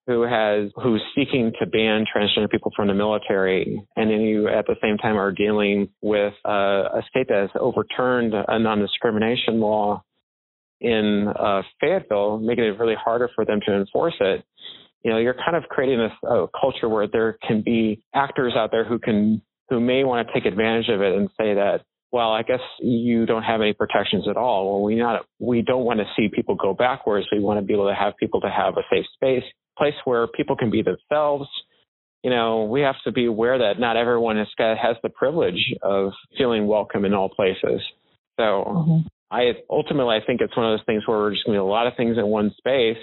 who 0.08 0.24
has 0.24 0.72
who's 0.82 1.02
seeking 1.16 1.52
to 1.60 1.68
ban 1.68 2.06
transgender 2.14 2.50
people 2.50 2.72
from 2.76 2.88
the 2.88 2.94
military, 2.94 3.82
and 3.96 4.10
then 4.10 4.22
you 4.22 4.48
at 4.48 4.66
the 4.66 4.76
same 4.82 4.98
time 4.98 5.16
are 5.16 5.32
dealing 5.32 5.90
with 6.02 6.34
uh, 6.44 6.50
a 6.98 7.02
state 7.10 7.28
that 7.30 7.42
has 7.42 7.50
overturned 7.60 8.34
a 8.34 8.58
non-discrimination 8.58 9.60
law 9.60 10.04
in 10.82 11.28
uh, 11.28 11.62
Fayetteville, 11.80 12.40
making 12.40 12.66
it 12.66 12.80
really 12.80 12.96
harder 12.96 13.30
for 13.36 13.46
them 13.46 13.60
to 13.66 13.74
enforce 13.74 14.16
it, 14.20 14.44
you 15.04 15.12
know, 15.12 15.18
you're 15.18 15.36
kind 15.36 15.56
of 15.56 15.64
creating 15.70 16.00
a, 16.00 16.28
a 16.28 16.48
culture 16.60 16.90
where 16.90 17.08
there 17.08 17.38
can 17.48 17.62
be 17.62 18.04
actors 18.14 18.54
out 18.56 18.72
there 18.72 18.84
who 18.84 19.00
can 19.00 19.42
who 19.70 19.80
may 19.80 20.04
want 20.04 20.28
to 20.28 20.34
take 20.34 20.46
advantage 20.46 20.90
of 20.90 21.02
it 21.02 21.16
and 21.16 21.30
say 21.40 21.54
that, 21.54 21.82
well, 22.12 22.34
I 22.34 22.44
guess 22.44 22.60
you 22.82 23.26
don't 23.26 23.44
have 23.44 23.62
any 23.62 23.74
protections 23.74 24.28
at 24.30 24.36
all. 24.36 24.70
Well, 24.70 24.84
we 24.84 24.96
not 24.96 25.26
we 25.40 25.62
don't 25.62 25.86
want 25.86 26.00
to 26.00 26.06
see 26.16 26.28
people 26.28 26.56
go 26.56 26.74
backwards. 26.74 27.28
We 27.32 27.40
want 27.40 27.60
to 27.60 27.66
be 27.66 27.74
able 27.74 27.88
to 27.88 27.96
have 27.96 28.14
people 28.18 28.42
to 28.42 28.50
have 28.50 28.76
a 28.78 28.82
safe 28.92 29.06
space, 29.14 29.44
place 29.78 29.94
where 30.04 30.28
people 30.28 30.56
can 30.56 30.70
be 30.70 30.84
themselves. 30.84 31.48
You 32.24 32.30
know, 32.30 32.66
we 32.66 32.82
have 32.82 32.96
to 33.06 33.12
be 33.12 33.26
aware 33.26 33.58
that 33.58 33.80
not 33.80 33.98
everyone 33.98 34.38
has 34.38 34.48
has 34.58 34.98
the 35.02 35.10
privilege 35.10 35.74
of 35.82 36.12
feeling 36.38 36.68
welcome 36.68 37.06
in 37.06 37.14
all 37.14 37.30
places. 37.30 37.82
So 38.38 38.44
mm-hmm. 38.44 39.08
I 39.32 39.54
ultimately 39.70 40.16
I 40.16 40.26
think 40.26 40.42
it's 40.42 40.56
one 40.56 40.72
of 40.72 40.78
those 40.78 40.86
things 40.86 41.04
where 41.08 41.18
we're 41.18 41.32
just 41.32 41.46
going 41.46 41.56
to 41.56 41.60
do 41.60 41.66
a 41.66 41.70
lot 41.70 41.88
of 41.88 41.94
things 41.96 42.18
in 42.18 42.28
one 42.28 42.54
space, 42.58 43.02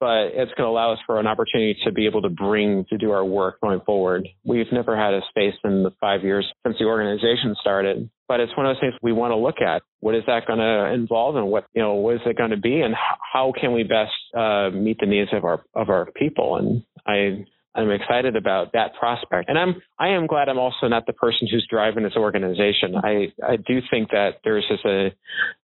but 0.00 0.34
it's 0.34 0.52
going 0.52 0.66
to 0.66 0.70
allow 0.70 0.92
us 0.92 0.98
for 1.06 1.20
an 1.20 1.26
opportunity 1.28 1.78
to 1.84 1.92
be 1.92 2.06
able 2.06 2.22
to 2.22 2.28
bring 2.28 2.84
to 2.90 2.98
do 2.98 3.12
our 3.12 3.24
work 3.24 3.60
going 3.60 3.80
forward. 3.86 4.26
We've 4.44 4.66
never 4.72 4.96
had 4.96 5.14
a 5.14 5.20
space 5.30 5.54
in 5.62 5.84
the 5.84 5.92
five 6.00 6.24
years 6.24 6.44
since 6.66 6.76
the 6.78 6.86
organization 6.86 7.54
started, 7.60 8.10
but 8.26 8.40
it's 8.40 8.54
one 8.56 8.66
of 8.66 8.74
those 8.74 8.80
things 8.80 8.94
we 9.00 9.12
want 9.12 9.30
to 9.30 9.36
look 9.36 9.60
at. 9.60 9.82
What 10.00 10.16
is 10.16 10.24
that 10.26 10.46
going 10.46 10.58
to 10.58 10.92
involve, 10.92 11.36
and 11.36 11.46
what 11.46 11.66
you 11.72 11.82
know, 11.82 11.94
what 11.94 12.16
is 12.16 12.20
it 12.26 12.36
going 12.36 12.50
to 12.50 12.56
be, 12.56 12.80
and 12.80 12.94
how 13.32 13.52
can 13.58 13.72
we 13.72 13.84
best 13.84 14.12
uh, 14.36 14.70
meet 14.70 14.98
the 14.98 15.06
needs 15.06 15.30
of 15.32 15.44
our 15.44 15.64
of 15.74 15.88
our 15.88 16.10
people? 16.16 16.56
And 16.56 16.82
I 17.06 17.46
I'm 17.74 17.90
excited 17.90 18.36
about 18.36 18.72
that 18.72 18.94
prospect. 18.98 19.48
And 19.48 19.58
I'm 19.58 19.82
I 19.98 20.08
am 20.08 20.26
glad 20.26 20.48
I'm 20.48 20.58
also 20.58 20.86
not 20.86 21.06
the 21.06 21.12
person 21.12 21.48
who's 21.50 21.66
driving 21.68 22.04
this 22.04 22.16
organization. 22.16 22.94
I, 22.96 23.32
I 23.46 23.56
do 23.56 23.80
think 23.90 24.10
that 24.10 24.40
there's 24.44 24.64
just 24.68 24.84
a 24.84 25.08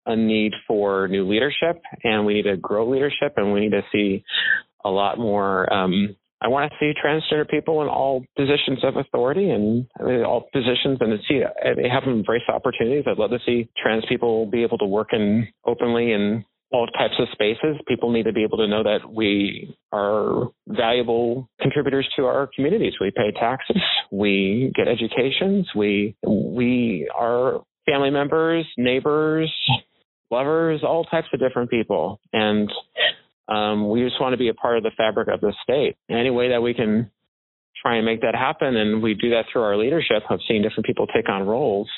a 0.06 0.16
need 0.16 0.54
for 0.66 1.08
new 1.08 1.28
leadership 1.28 1.80
and 2.02 2.26
we 2.26 2.34
need 2.34 2.44
to 2.44 2.56
grow 2.56 2.88
leadership 2.88 3.34
and 3.36 3.52
we 3.52 3.61
need 3.61 3.72
to 3.72 3.82
see 3.92 4.24
a 4.84 4.90
lot 4.90 5.18
more 5.18 5.72
um, 5.72 6.16
I 6.42 6.48
want 6.48 6.72
to 6.72 6.76
see 6.80 6.98
transgender 6.98 7.48
people 7.48 7.82
in 7.82 7.88
all 7.88 8.24
positions 8.34 8.78
of 8.82 8.96
authority 8.96 9.50
and 9.50 9.86
all 10.24 10.48
positions 10.52 10.96
and 11.00 11.11
to 11.11 11.18
see 11.28 11.42
they 11.76 11.88
have 11.88 12.04
embraced 12.04 12.48
opportunities. 12.48 13.04
I'd 13.06 13.18
love 13.18 13.30
to 13.30 13.38
see 13.44 13.68
trans 13.80 14.04
people 14.08 14.46
be 14.46 14.62
able 14.62 14.78
to 14.78 14.86
work 14.86 15.08
in 15.12 15.48
openly 15.66 16.12
and 16.12 16.44
all 16.73 16.87
types 16.87 17.14
of 17.18 17.29
spaces. 17.33 17.77
People 17.89 18.12
need 18.12 18.25
to 18.25 18.33
be 18.33 18.45
able 18.45 18.59
to 18.59 18.68
know 18.68 18.83
that 18.83 19.12
we 19.12 19.77
are 19.93 20.49
valuable 20.68 21.49
contributors 21.61 22.09
to 22.16 22.27
our 22.27 22.49
communities. 22.55 22.95
We 23.01 23.11
pay 23.11 23.33
taxes, 23.33 23.83
we 24.11 24.73
get 24.75 24.87
educations, 24.89 25.68
we 25.75 26.16
we 26.25 27.11
are 27.16 27.62
family 27.87 28.11
members, 28.11 28.66
neighbors, 28.77 29.53
lovers, 30.31 30.83
all 30.85 31.05
types 31.05 31.29
of 31.33 31.41
different 31.41 31.71
people, 31.71 32.21
and 32.33 32.71
um, 33.49 33.91
we 33.91 34.05
just 34.05 34.21
want 34.21 34.33
to 34.33 34.39
be 34.39 34.49
a 34.49 34.55
part 34.55 34.77
of 34.77 34.85
the 34.85 34.93
fabric 34.97 35.29
of 35.29 35.41
the 35.41 35.53
state. 35.64 35.97
Any 36.09 36.31
way 36.31 36.51
that 36.51 36.62
we 36.62 36.73
can 36.73 37.11
try 37.83 37.97
and 37.97 38.07
make 38.07 38.21
that 38.21 38.37
happen, 38.37 38.77
and 38.77 39.03
we 39.03 39.14
do 39.14 39.31
that 39.31 39.47
through 39.53 39.62
our 39.62 39.77
leadership 39.77 40.23
of 40.31 40.39
seeing 40.47 40.62
different 40.62 40.87
people 40.87 41.09
take 41.09 41.29
on 41.29 41.47
roles. 41.47 41.89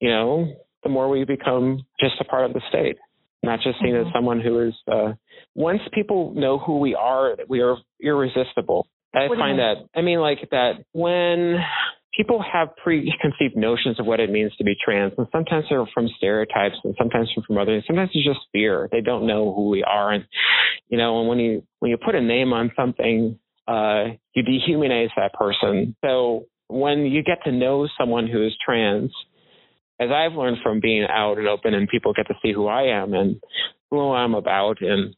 You 0.00 0.08
know, 0.08 0.54
the 0.82 0.88
more 0.88 1.10
we 1.10 1.24
become 1.24 1.84
just 2.00 2.14
a 2.20 2.24
part 2.24 2.46
of 2.46 2.54
the 2.54 2.62
state 2.70 2.96
not 3.44 3.60
just 3.60 3.78
seen 3.80 3.94
mm-hmm. 3.94 4.08
as 4.08 4.12
someone 4.14 4.40
who 4.40 4.68
is 4.68 4.74
uh, 4.90 5.12
once 5.54 5.80
people 5.92 6.32
know 6.34 6.58
who 6.58 6.78
we 6.78 6.94
are 6.94 7.36
we 7.48 7.60
are 7.60 7.76
irresistible. 8.00 8.86
I 9.14 9.28
what 9.28 9.38
find 9.38 9.60
that 9.60 9.74
i 9.94 10.02
mean 10.02 10.18
like 10.18 10.48
that 10.50 10.84
when 10.90 11.60
people 12.16 12.42
have 12.42 12.68
preconceived 12.76 13.56
notions 13.56 13.98
of 13.98 14.06
what 14.06 14.20
it 14.20 14.30
means 14.30 14.54
to 14.56 14.64
be 14.64 14.74
trans 14.82 15.12
and 15.18 15.26
sometimes 15.32 15.64
they're 15.68 15.84
from 15.92 16.08
stereotypes 16.16 16.76
and 16.84 16.94
sometimes 16.98 17.30
from 17.46 17.58
other 17.58 17.82
sometimes 17.86 18.10
it's 18.14 18.26
just 18.26 18.40
fear. 18.52 18.88
They 18.90 19.00
don't 19.00 19.26
know 19.26 19.52
who 19.54 19.68
we 19.68 19.82
are 19.82 20.12
and 20.12 20.24
you 20.88 20.98
know 20.98 21.20
and 21.20 21.28
when 21.28 21.38
you 21.38 21.62
when 21.80 21.90
you 21.90 21.96
put 21.96 22.14
a 22.14 22.20
name 22.20 22.52
on 22.52 22.72
something 22.76 23.38
uh 23.66 24.04
you 24.34 24.42
dehumanize 24.42 25.10
that 25.16 25.32
person. 25.34 25.96
So 26.04 26.46
when 26.68 27.06
you 27.06 27.22
get 27.22 27.44
to 27.44 27.52
know 27.52 27.88
someone 27.98 28.26
who 28.26 28.44
is 28.46 28.56
trans 28.64 29.12
as 30.00 30.10
I've 30.10 30.36
learned 30.36 30.58
from 30.62 30.80
being 30.80 31.06
out 31.08 31.38
and 31.38 31.48
open 31.48 31.74
and 31.74 31.88
people 31.88 32.12
get 32.12 32.26
to 32.28 32.34
see 32.42 32.52
who 32.52 32.66
I 32.66 33.00
am 33.02 33.14
and 33.14 33.40
who 33.90 34.12
I'm 34.12 34.34
about 34.34 34.80
and 34.80 35.14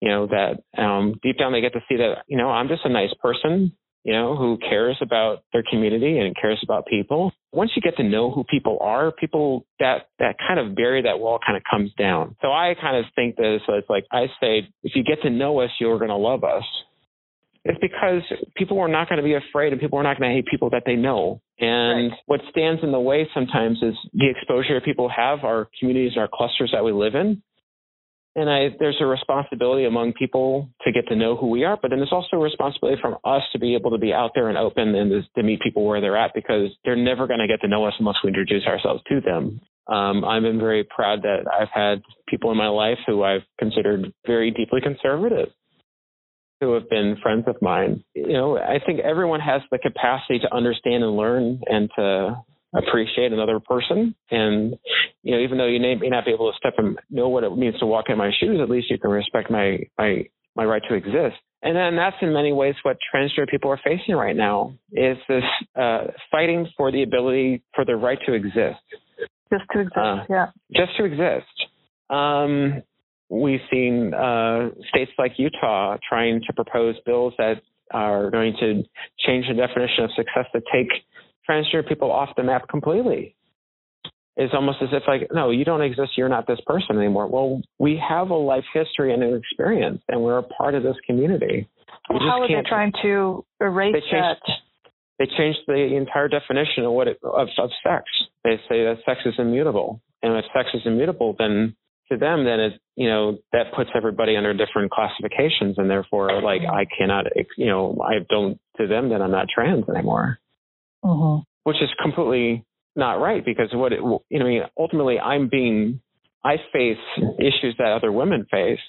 you 0.00 0.08
know 0.08 0.26
that 0.26 0.62
um 0.80 1.14
deep 1.22 1.38
down 1.38 1.52
they 1.52 1.60
get 1.60 1.72
to 1.74 1.84
see 1.88 1.96
that 1.96 2.24
you 2.26 2.36
know 2.36 2.48
I'm 2.48 2.68
just 2.68 2.84
a 2.84 2.88
nice 2.88 3.14
person 3.22 3.72
you 4.04 4.12
know 4.12 4.36
who 4.36 4.58
cares 4.58 4.98
about 5.00 5.44
their 5.52 5.62
community 5.68 6.18
and 6.18 6.36
cares 6.36 6.60
about 6.64 6.86
people. 6.86 7.32
Once 7.52 7.70
you 7.76 7.82
get 7.82 7.96
to 7.98 8.02
know 8.02 8.30
who 8.30 8.44
people 8.44 8.78
are 8.80 9.12
people 9.12 9.64
that 9.78 10.08
that 10.18 10.36
kind 10.38 10.58
of 10.58 10.74
barrier 10.74 11.02
that 11.02 11.20
wall 11.20 11.38
kind 11.44 11.56
of 11.56 11.62
comes 11.70 11.92
down. 11.94 12.34
So 12.42 12.48
I 12.48 12.74
kind 12.80 12.96
of 12.96 13.04
think 13.14 13.36
that 13.36 13.54
it's, 13.54 13.64
it's 13.68 13.88
like 13.88 14.04
I 14.10 14.26
say 14.40 14.68
if 14.82 14.96
you 14.96 15.04
get 15.04 15.22
to 15.22 15.30
know 15.30 15.60
us 15.60 15.70
you're 15.78 15.98
going 15.98 16.10
to 16.10 16.16
love 16.16 16.42
us 16.42 16.64
it's 17.64 17.78
because 17.80 18.22
people 18.56 18.80
are 18.80 18.88
not 18.88 19.08
going 19.08 19.18
to 19.18 19.22
be 19.22 19.34
afraid 19.34 19.72
and 19.72 19.80
people 19.80 19.98
are 19.98 20.02
not 20.02 20.18
going 20.18 20.30
to 20.30 20.34
hate 20.34 20.46
people 20.46 20.70
that 20.70 20.82
they 20.84 20.96
know. 20.96 21.40
And 21.60 22.10
right. 22.10 22.18
what 22.26 22.40
stands 22.50 22.82
in 22.82 22.90
the 22.90 23.00
way 23.00 23.28
sometimes 23.32 23.78
is 23.82 23.94
the 24.12 24.28
exposure 24.30 24.80
people 24.80 25.08
have, 25.08 25.44
our 25.44 25.68
communities, 25.78 26.16
our 26.16 26.28
clusters 26.32 26.70
that 26.72 26.84
we 26.84 26.92
live 26.92 27.14
in. 27.14 27.42
And 28.34 28.48
I, 28.48 28.68
there's 28.80 28.96
a 29.00 29.06
responsibility 29.06 29.84
among 29.84 30.14
people 30.14 30.70
to 30.84 30.90
get 30.90 31.06
to 31.08 31.16
know 31.16 31.36
who 31.36 31.48
we 31.48 31.64
are, 31.64 31.78
but 31.80 31.90
then 31.90 31.98
there's 31.98 32.12
also 32.12 32.38
a 32.38 32.40
responsibility 32.40 33.00
from 33.00 33.16
us 33.24 33.42
to 33.52 33.58
be 33.58 33.74
able 33.74 33.90
to 33.90 33.98
be 33.98 34.12
out 34.12 34.30
there 34.34 34.48
and 34.48 34.56
open 34.56 34.94
and 34.94 35.12
to 35.36 35.42
meet 35.42 35.60
people 35.60 35.84
where 35.84 36.00
they're 36.00 36.16
at 36.16 36.32
because 36.34 36.70
they're 36.84 36.96
never 36.96 37.26
going 37.26 37.40
to 37.40 37.46
get 37.46 37.60
to 37.60 37.68
know 37.68 37.84
us 37.84 37.92
unless 37.98 38.16
we 38.24 38.28
introduce 38.28 38.64
ourselves 38.66 39.02
to 39.08 39.20
them. 39.20 39.60
Um, 39.86 40.24
I've 40.24 40.42
been 40.42 40.58
very 40.58 40.84
proud 40.84 41.22
that 41.22 41.44
I've 41.46 41.68
had 41.72 42.02
people 42.26 42.50
in 42.50 42.56
my 42.56 42.68
life 42.68 42.98
who 43.06 43.22
I've 43.22 43.42
considered 43.58 44.12
very 44.26 44.50
deeply 44.50 44.80
conservative 44.80 45.50
who 46.62 46.74
have 46.74 46.88
been 46.88 47.16
friends 47.22 47.44
of 47.48 47.56
mine. 47.60 48.04
You 48.14 48.34
know, 48.34 48.56
I 48.56 48.78
think 48.84 49.00
everyone 49.00 49.40
has 49.40 49.62
the 49.70 49.78
capacity 49.78 50.38
to 50.38 50.54
understand 50.54 51.02
and 51.02 51.16
learn 51.16 51.60
and 51.66 51.90
to 51.96 52.36
appreciate 52.74 53.32
another 53.32 53.60
person. 53.60 54.14
And, 54.30 54.76
you 55.22 55.34
know, 55.34 55.42
even 55.42 55.58
though 55.58 55.66
you 55.66 55.80
may, 55.80 55.96
may 55.96 56.08
not 56.08 56.24
be 56.24 56.30
able 56.30 56.50
to 56.50 56.56
step 56.56 56.74
and 56.78 56.96
know 57.10 57.28
what 57.28 57.44
it 57.44 57.56
means 57.56 57.78
to 57.80 57.86
walk 57.86 58.06
in 58.08 58.16
my 58.16 58.30
shoes, 58.38 58.60
at 58.62 58.70
least 58.70 58.90
you 58.90 58.98
can 58.98 59.10
respect 59.10 59.50
my, 59.50 59.80
my, 59.98 60.24
my 60.54 60.64
right 60.64 60.82
to 60.88 60.94
exist. 60.94 61.36
And 61.62 61.76
then 61.76 61.96
that's 61.96 62.16
in 62.22 62.32
many 62.32 62.52
ways 62.52 62.74
what 62.82 62.96
transgender 63.14 63.48
people 63.48 63.70
are 63.70 63.80
facing 63.84 64.14
right 64.14 64.36
now 64.36 64.74
is 64.92 65.16
this 65.28 65.44
uh, 65.80 66.04
fighting 66.30 66.68
for 66.76 66.90
the 66.90 67.02
ability 67.02 67.62
for 67.74 67.84
the 67.84 67.96
right 67.96 68.18
to 68.26 68.32
exist. 68.32 68.80
Just 69.52 69.64
to 69.72 69.80
exist, 69.80 69.96
uh, 69.96 70.24
yeah. 70.30 70.46
Just 70.74 70.96
to 70.96 71.04
exist. 71.04 71.46
Um, 72.08 72.82
we've 73.32 73.60
seen 73.70 74.12
uh, 74.12 74.68
states 74.90 75.10
like 75.18 75.32
Utah 75.38 75.96
trying 76.06 76.42
to 76.46 76.52
propose 76.52 76.96
bills 77.06 77.32
that 77.38 77.62
are 77.90 78.30
going 78.30 78.54
to 78.60 78.82
change 79.26 79.46
the 79.48 79.54
definition 79.54 80.04
of 80.04 80.10
success 80.14 80.46
to 80.54 80.60
take 80.72 80.88
transgender 81.48 81.88
people 81.88 82.12
off 82.12 82.28
the 82.36 82.42
map 82.42 82.68
completely. 82.68 83.34
It's 84.36 84.52
almost 84.54 84.78
as 84.82 84.90
if 84.92 85.02
like, 85.06 85.28
no, 85.32 85.50
you 85.50 85.64
don't 85.64 85.82
exist. 85.82 86.12
You're 86.16 86.28
not 86.28 86.46
this 86.46 86.60
person 86.66 86.96
anymore. 86.96 87.26
Well, 87.26 87.62
we 87.78 88.00
have 88.06 88.30
a 88.30 88.34
life 88.34 88.64
history 88.72 89.12
and 89.12 89.22
an 89.22 89.34
experience, 89.34 90.02
and 90.08 90.22
we're 90.22 90.38
a 90.38 90.42
part 90.42 90.74
of 90.74 90.82
this 90.82 90.96
community. 91.06 91.68
Well, 92.08 92.20
how 92.20 92.42
are 92.42 92.48
they 92.48 92.68
trying 92.68 92.92
to 93.02 93.44
erase 93.60 93.94
they 93.94 94.00
changed, 94.00 94.42
that? 94.46 94.52
They 95.18 95.26
changed 95.36 95.60
the 95.66 95.96
entire 95.96 96.28
definition 96.28 96.84
of 96.84 96.92
what 96.92 97.08
it, 97.08 97.18
of, 97.22 97.48
of 97.58 97.70
sex. 97.82 98.04
They 98.44 98.56
say 98.68 98.84
that 98.84 98.98
sex 99.06 99.20
is 99.24 99.34
immutable, 99.38 100.00
and 100.22 100.36
if 100.36 100.44
sex 100.54 100.70
is 100.74 100.82
immutable, 100.84 101.36
then 101.38 101.76
to 102.10 102.18
them, 102.18 102.44
then 102.44 102.60
it, 102.60 102.72
you 102.96 103.08
know, 103.08 103.38
that 103.52 103.72
puts 103.74 103.90
everybody 103.94 104.36
under 104.36 104.52
different 104.52 104.90
classifications, 104.90 105.76
and 105.78 105.88
therefore, 105.88 106.42
like, 106.42 106.62
I 106.62 106.84
cannot, 106.98 107.26
you 107.56 107.66
know, 107.66 107.98
I 108.02 108.24
don't 108.28 108.58
to 108.78 108.86
them 108.86 109.10
that 109.10 109.22
I'm 109.22 109.30
not 109.30 109.46
trans 109.54 109.88
anymore, 109.88 110.38
mm-hmm. 111.04 111.42
which 111.64 111.76
is 111.82 111.90
completely 112.02 112.64
not 112.96 113.14
right 113.14 113.44
because 113.44 113.68
what 113.72 113.92
it, 113.92 114.00
you 114.00 114.38
know, 114.38 114.46
I 114.46 114.48
mean, 114.48 114.62
ultimately, 114.78 115.18
I'm 115.18 115.48
being, 115.48 116.00
I 116.44 116.56
face 116.72 116.98
issues 117.38 117.76
that 117.78 117.92
other 117.92 118.12
women 118.12 118.46
face 118.50 118.80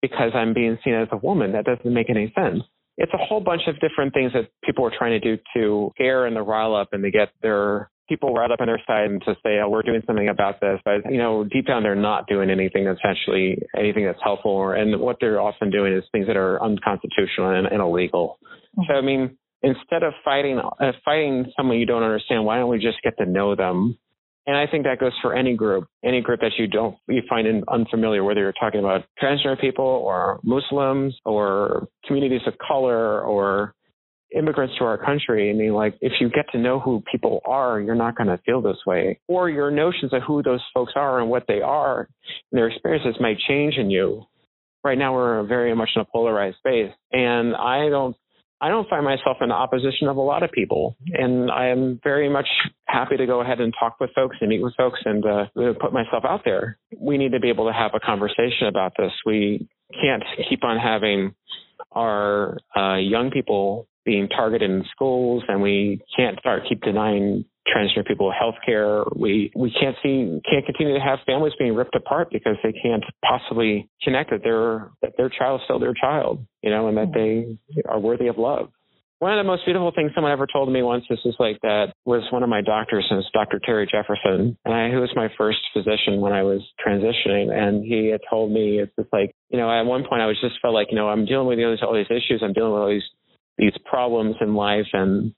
because 0.00 0.32
I'm 0.34 0.54
being 0.54 0.78
seen 0.84 0.94
as 0.94 1.08
a 1.12 1.16
woman. 1.16 1.52
That 1.52 1.64
doesn't 1.64 1.92
make 1.92 2.10
any 2.10 2.32
sense. 2.34 2.62
It's 2.96 3.12
a 3.12 3.24
whole 3.24 3.40
bunch 3.40 3.62
of 3.66 3.74
different 3.80 4.14
things 4.14 4.32
that 4.34 4.50
people 4.62 4.86
are 4.86 4.92
trying 4.96 5.18
to 5.18 5.36
do 5.36 5.42
to 5.56 5.90
scare 5.94 6.26
and 6.26 6.36
the 6.36 6.42
rile 6.42 6.74
up 6.74 6.90
and 6.92 7.02
to 7.02 7.10
get 7.10 7.30
their 7.42 7.90
people 8.08 8.34
riled 8.34 8.52
up 8.52 8.60
on 8.60 8.66
their 8.66 8.80
side 8.86 9.10
and 9.10 9.22
to 9.22 9.34
say, 9.42 9.58
oh, 9.62 9.68
we're 9.68 9.82
doing 9.82 10.02
something 10.06 10.28
about 10.28 10.60
this. 10.60 10.80
But, 10.84 11.10
you 11.10 11.18
know, 11.18 11.44
deep 11.44 11.66
down, 11.66 11.82
they're 11.82 11.94
not 11.94 12.26
doing 12.26 12.50
anything 12.50 12.84
that's 12.84 13.00
actually 13.04 13.58
anything 13.76 14.04
that's 14.04 14.18
helpful. 14.22 14.70
And 14.70 15.00
what 15.00 15.16
they're 15.20 15.40
often 15.40 15.70
doing 15.70 15.92
is 15.92 16.04
things 16.12 16.26
that 16.26 16.36
are 16.36 16.62
unconstitutional 16.62 17.50
and, 17.50 17.66
and 17.66 17.80
illegal. 17.80 18.38
Mm-hmm. 18.78 18.82
So, 18.88 18.94
I 18.94 19.00
mean, 19.00 19.38
instead 19.62 20.02
of 20.02 20.12
fighting, 20.24 20.58
uh, 20.58 20.92
fighting 21.04 21.46
someone 21.56 21.78
you 21.78 21.86
don't 21.86 22.02
understand, 22.02 22.44
why 22.44 22.58
don't 22.58 22.68
we 22.68 22.78
just 22.78 23.02
get 23.02 23.16
to 23.18 23.26
know 23.26 23.54
them? 23.54 23.98
And 24.46 24.56
I 24.56 24.66
think 24.66 24.84
that 24.84 25.00
goes 25.00 25.12
for 25.22 25.34
any 25.34 25.56
group, 25.56 25.88
any 26.04 26.20
group 26.20 26.40
that 26.40 26.52
you 26.58 26.66
don't, 26.66 26.96
you 27.08 27.22
find 27.26 27.64
unfamiliar, 27.68 28.22
whether 28.22 28.40
you're 28.40 28.52
talking 28.52 28.80
about 28.80 29.04
transgender 29.22 29.58
people 29.58 29.86
or 29.86 30.38
Muslims 30.44 31.14
or 31.24 31.88
communities 32.06 32.42
of 32.46 32.52
color 32.58 33.22
or 33.22 33.74
immigrants 34.34 34.74
to 34.78 34.84
our 34.84 34.98
country. 34.98 35.50
I 35.50 35.52
mean, 35.52 35.72
like, 35.72 35.94
if 36.00 36.12
you 36.20 36.28
get 36.28 36.46
to 36.52 36.58
know 36.58 36.80
who 36.80 37.02
people 37.10 37.40
are, 37.44 37.80
you're 37.80 37.94
not 37.94 38.16
going 38.16 38.28
to 38.28 38.38
feel 38.44 38.60
this 38.60 38.78
way. 38.86 39.20
Or 39.28 39.48
your 39.48 39.70
notions 39.70 40.12
of 40.12 40.22
who 40.26 40.42
those 40.42 40.60
folks 40.72 40.92
are 40.96 41.20
and 41.20 41.30
what 41.30 41.44
they 41.48 41.60
are 41.60 42.08
and 42.50 42.58
their 42.58 42.68
experiences 42.68 43.16
might 43.20 43.38
change 43.48 43.74
in 43.76 43.90
you. 43.90 44.24
Right 44.82 44.98
now, 44.98 45.14
we're 45.14 45.44
very 45.44 45.74
much 45.74 45.90
in 45.96 46.02
a 46.02 46.04
polarized 46.04 46.58
space. 46.58 46.92
And 47.12 47.54
I 47.56 47.88
don't 47.88 48.16
I 48.60 48.68
don't 48.68 48.88
find 48.88 49.04
myself 49.04 49.38
in 49.42 49.50
opposition 49.50 50.08
of 50.08 50.16
a 50.16 50.22
lot 50.22 50.42
of 50.42 50.50
people, 50.50 50.96
and 51.12 51.50
I 51.50 51.66
am 51.68 52.00
very 52.02 52.30
much 52.30 52.46
happy 52.86 53.16
to 53.18 53.26
go 53.26 53.42
ahead 53.42 53.60
and 53.60 53.74
talk 53.78 53.96
with 54.00 54.10
folks 54.14 54.36
and 54.40 54.48
meet 54.48 54.62
with 54.62 54.74
folks 54.76 55.00
and 55.04 55.22
uh, 55.26 55.44
put 55.78 55.92
myself 55.92 56.24
out 56.26 56.42
there. 56.46 56.78
We 56.96 57.18
need 57.18 57.32
to 57.32 57.40
be 57.40 57.50
able 57.50 57.66
to 57.66 57.74
have 57.74 57.90
a 57.94 58.00
conversation 58.00 58.68
about 58.68 58.92
this. 58.96 59.10
We 59.26 59.68
can't 59.92 60.22
keep 60.48 60.64
on 60.64 60.78
having 60.78 61.34
our 61.92 62.56
uh, 62.74 62.96
young 62.96 63.30
people 63.30 63.86
being 64.04 64.28
targeted 64.28 64.70
in 64.70 64.84
schools, 64.90 65.42
and 65.48 65.62
we 65.62 66.00
can't 66.16 66.38
start 66.38 66.62
keep 66.68 66.82
denying 66.82 67.44
transgender 67.66 68.06
people 68.06 68.32
health 68.32 68.56
care. 68.64 69.04
We 69.16 69.50
we 69.54 69.74
can't 69.78 69.96
see 70.02 70.40
can't 70.48 70.66
continue 70.66 70.94
to 70.94 71.00
have 71.00 71.20
families 71.26 71.54
being 71.58 71.74
ripped 71.74 71.94
apart 71.94 72.28
because 72.30 72.56
they 72.62 72.72
can't 72.72 73.04
possibly 73.24 73.88
connect 74.02 74.30
that 74.30 74.42
their 74.42 74.90
that 75.02 75.16
their 75.16 75.30
child 75.30 75.60
is 75.60 75.64
still 75.64 75.78
their 75.78 75.94
child, 75.94 76.44
you 76.62 76.70
know, 76.70 76.88
and 76.88 76.96
that 76.96 77.08
hmm. 77.08 77.12
they 77.14 77.82
are 77.88 77.98
worthy 77.98 78.28
of 78.28 78.38
love. 78.38 78.70
One 79.20 79.32
of 79.32 79.42
the 79.42 79.48
most 79.48 79.64
beautiful 79.64 79.92
things 79.94 80.10
someone 80.14 80.32
ever 80.32 80.46
told 80.46 80.70
me 80.70 80.82
once, 80.82 81.04
this 81.08 81.20
is 81.24 81.36
like 81.38 81.58
that, 81.62 81.94
was 82.04 82.26
one 82.30 82.42
of 82.42 82.50
my 82.50 82.60
doctors, 82.60 83.06
and 83.08 83.18
it's 83.20 83.30
Dr. 83.32 83.58
Terry 83.64 83.88
Jefferson, 83.90 84.58
and 84.66 84.74
I, 84.74 84.90
who 84.90 85.00
was 85.00 85.12
my 85.16 85.28
first 85.38 85.60
physician 85.72 86.20
when 86.20 86.34
I 86.34 86.42
was 86.42 86.60
transitioning, 86.84 87.48
and 87.48 87.82
he 87.84 88.08
had 88.08 88.20
told 88.28 88.52
me 88.52 88.80
it's 88.80 88.92
just 88.98 89.08
like, 89.14 89.32
you 89.48 89.58
know, 89.58 89.70
at 89.70 89.86
one 89.86 90.04
point 90.04 90.20
I 90.20 90.26
was 90.26 90.36
just 90.42 90.60
felt 90.60 90.74
like, 90.74 90.88
you 90.90 90.96
know, 90.96 91.08
I'm 91.08 91.24
dealing 91.24 91.46
with 91.46 91.82
all 91.82 91.94
these 91.94 92.10
issues, 92.10 92.42
I'm 92.42 92.52
dealing 92.52 92.72
with 92.72 92.82
all 92.82 92.90
these 92.90 93.08
these 93.58 93.74
problems 93.84 94.36
in 94.40 94.54
life 94.54 94.86
and 94.92 95.34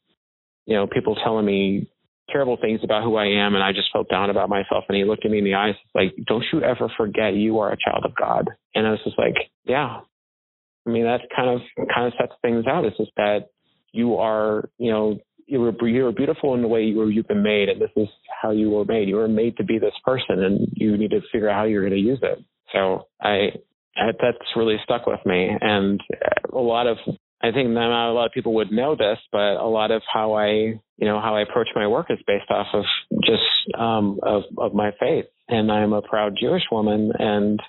you 0.66 0.74
know 0.74 0.86
people 0.86 1.16
telling 1.16 1.46
me 1.46 1.90
terrible 2.30 2.56
things 2.60 2.80
about 2.82 3.04
who 3.04 3.16
I 3.16 3.26
am 3.26 3.54
and 3.54 3.62
I 3.62 3.72
just 3.72 3.88
felt 3.92 4.08
down 4.08 4.30
about 4.30 4.48
myself 4.48 4.84
and 4.88 4.96
he 4.96 5.04
looked 5.04 5.24
at 5.24 5.30
me 5.30 5.38
in 5.38 5.44
the 5.44 5.54
eyes 5.54 5.74
like 5.94 6.14
don't 6.26 6.44
you 6.52 6.62
ever 6.62 6.90
forget 6.96 7.34
you 7.34 7.60
are 7.60 7.72
a 7.72 7.76
child 7.76 8.04
of 8.04 8.14
God. 8.16 8.50
And 8.74 8.86
I 8.86 8.90
was 8.90 9.00
just 9.04 9.18
like 9.18 9.36
yeah. 9.64 10.00
I 10.86 10.90
mean 10.90 11.04
that 11.04 11.22
kind 11.34 11.50
of 11.50 11.60
kind 11.94 12.06
of 12.06 12.12
sets 12.18 12.32
things 12.42 12.66
out. 12.66 12.84
It's 12.84 12.96
just 12.96 13.12
that 13.16 13.48
you 13.92 14.16
are 14.16 14.68
you 14.78 14.90
know 14.90 15.18
you 15.46 15.60
were 15.60 15.88
you 15.88 16.02
were 16.02 16.12
beautiful 16.12 16.54
in 16.54 16.62
the 16.62 16.68
way 16.68 16.82
you 16.82 16.96
were 16.96 17.10
you've 17.10 17.28
been 17.28 17.42
made 17.42 17.68
and 17.68 17.80
this 17.80 17.90
is 17.96 18.08
how 18.42 18.50
you 18.50 18.70
were 18.70 18.84
made. 18.84 19.08
You 19.08 19.16
were 19.16 19.28
made 19.28 19.56
to 19.58 19.64
be 19.64 19.78
this 19.78 19.94
person 20.04 20.42
and 20.42 20.68
you 20.72 20.96
need 20.96 21.10
to 21.10 21.20
figure 21.32 21.48
out 21.48 21.56
how 21.56 21.64
you're 21.64 21.88
going 21.88 22.00
to 22.00 22.08
use 22.08 22.20
it. 22.22 22.44
So 22.72 23.06
I 23.20 23.50
that's 23.96 24.38
really 24.56 24.76
stuck 24.84 25.06
with 25.06 25.20
me 25.24 25.50
and 25.60 26.00
a 26.52 26.58
lot 26.58 26.86
of 26.86 26.98
I 27.42 27.52
think 27.52 27.68
not 27.70 28.10
a 28.10 28.12
lot 28.12 28.26
of 28.26 28.32
people 28.32 28.54
would 28.54 28.72
know 28.72 28.96
this, 28.96 29.18
but 29.30 29.56
a 29.56 29.68
lot 29.68 29.90
of 29.90 30.02
how 30.12 30.34
I, 30.34 30.48
you 30.48 30.80
know, 31.06 31.20
how 31.20 31.36
I 31.36 31.42
approach 31.42 31.68
my 31.74 31.86
work 31.86 32.06
is 32.10 32.18
based 32.26 32.50
off 32.50 32.68
of 32.72 32.84
just 33.22 33.78
um, 33.78 34.18
of 34.22 34.44
of 34.56 34.74
my 34.74 34.90
faith, 34.98 35.26
and 35.48 35.70
I'm 35.70 35.92
a 35.92 36.02
proud 36.02 36.32
Jewish 36.40 36.62
woman, 36.72 37.12
and 37.18 37.60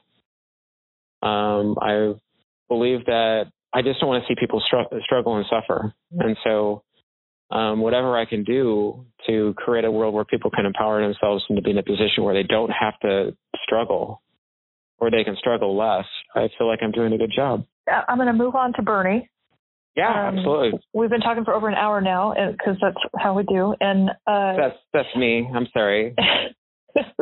um, 1.22 1.76
I 1.82 2.13
believe 2.70 3.05
that 3.05 3.51
I 3.74 3.82
just 3.82 3.99
don't 3.99 4.09
want 4.09 4.24
to 4.24 4.28
see 4.28 4.39
people 4.39 4.63
str- 4.65 4.95
struggle 5.03 5.36
and 5.36 5.45
suffer, 5.49 5.93
and 6.18 6.38
so 6.45 6.84
um, 7.51 7.82
whatever 7.82 8.18
I 8.18 8.26
can 8.26 8.43
do 8.43 9.05
to 9.28 9.53
create 9.57 9.86
a 9.86 9.91
world 9.91 10.13
where 10.13 10.26
people 10.26 10.51
can 10.51 10.65
empower 10.65 11.01
themselves 11.01 11.43
and 11.49 11.57
to 11.57 11.61
be 11.61 11.72
in 11.72 11.78
a 11.78 11.84
position 11.84 12.24
where 12.24 12.34
they 12.34 12.43
don't 12.43 12.72
have 12.72 12.99
to 13.01 13.36
struggle, 13.63 14.22
or 14.97 15.11
they 15.11 15.24
can 15.26 15.36
struggle 15.38 15.78
less, 15.78 16.05
I 16.36 16.49
feel 16.57 16.68
like 16.68 16.80
I'm 16.82 16.91
doing 16.91 17.13
a 17.13 17.18
good 17.18 17.34
job. 17.36 17.65
I'm 18.07 18.18
going 18.18 18.28
to 18.28 18.34
move 18.34 18.55
on 18.55 18.74
to 18.74 18.82
Bernie. 18.82 19.30
Yeah, 19.98 20.30
um, 20.30 20.38
absolutely. 20.38 20.80
We've 20.93 21.10
been 21.10 21.22
talking 21.22 21.43
for 21.43 21.54
over 21.54 21.68
an 21.68 21.76
hour 21.76 22.00
now 22.02 22.34
because 22.52 22.78
that's 22.80 22.98
how 23.18 23.34
we 23.34 23.43
do. 23.43 23.74
And 23.82 24.12
uh, 24.28 24.56
that's 24.56 24.78
that's 24.93 25.16
me. 25.18 25.50
I'm 25.54 25.68
sorry. 25.74 26.14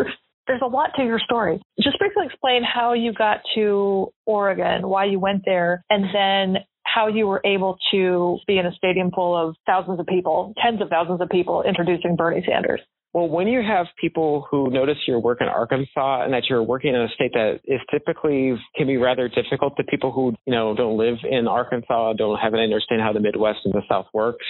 there's 0.47 0.61
a 0.61 0.67
lot 0.67 0.91
to 0.97 1.03
your 1.03 1.19
story. 1.19 1.61
Just 1.81 1.97
briefly 1.97 2.25
explain 2.25 2.63
how 2.63 2.93
you 2.93 3.13
got 3.13 3.37
to 3.55 4.09
Oregon, 4.25 4.89
why 4.89 5.05
you 5.05 5.19
went 5.19 5.43
there, 5.45 5.83
and 5.89 6.03
then 6.13 6.63
how 6.83 7.07
you 7.07 7.27
were 7.27 7.41
able 7.45 7.77
to 7.91 8.37
be 8.45 8.57
in 8.57 8.65
a 8.65 8.73
stadium 8.73 9.09
full 9.11 9.35
of 9.35 9.55
thousands 9.65 9.99
of 9.99 10.05
people, 10.05 10.53
tens 10.61 10.81
of 10.81 10.89
thousands 10.89 11.21
of 11.21 11.29
people, 11.29 11.63
introducing 11.63 12.15
Bernie 12.15 12.43
Sanders. 12.47 12.81
Well, 13.15 13.29
when 13.29 13.47
you 13.47 13.61
have 13.65 13.85
people 13.95 14.45
who 14.51 14.69
notice 14.69 14.97
your 15.07 15.21
work 15.21 15.37
in 15.39 15.47
Arkansas 15.47 16.25
and 16.25 16.33
that 16.33 16.49
you're 16.49 16.61
working 16.61 16.93
in 16.93 16.99
a 16.99 17.07
state 17.15 17.31
that 17.31 17.61
is 17.63 17.79
typically 17.89 18.53
can 18.75 18.87
be 18.87 18.97
rather 18.97 19.29
difficult 19.29 19.77
to 19.77 19.85
people 19.85 20.11
who, 20.11 20.33
you 20.45 20.51
know, 20.51 20.75
don't 20.75 20.97
live 20.97 21.15
in 21.23 21.47
Arkansas, 21.47 22.11
don't 22.17 22.37
have 22.37 22.53
an 22.53 22.59
understanding 22.59 23.05
how 23.05 23.13
the 23.13 23.21
Midwest 23.21 23.59
and 23.63 23.73
the 23.73 23.83
South 23.87 24.07
works. 24.13 24.43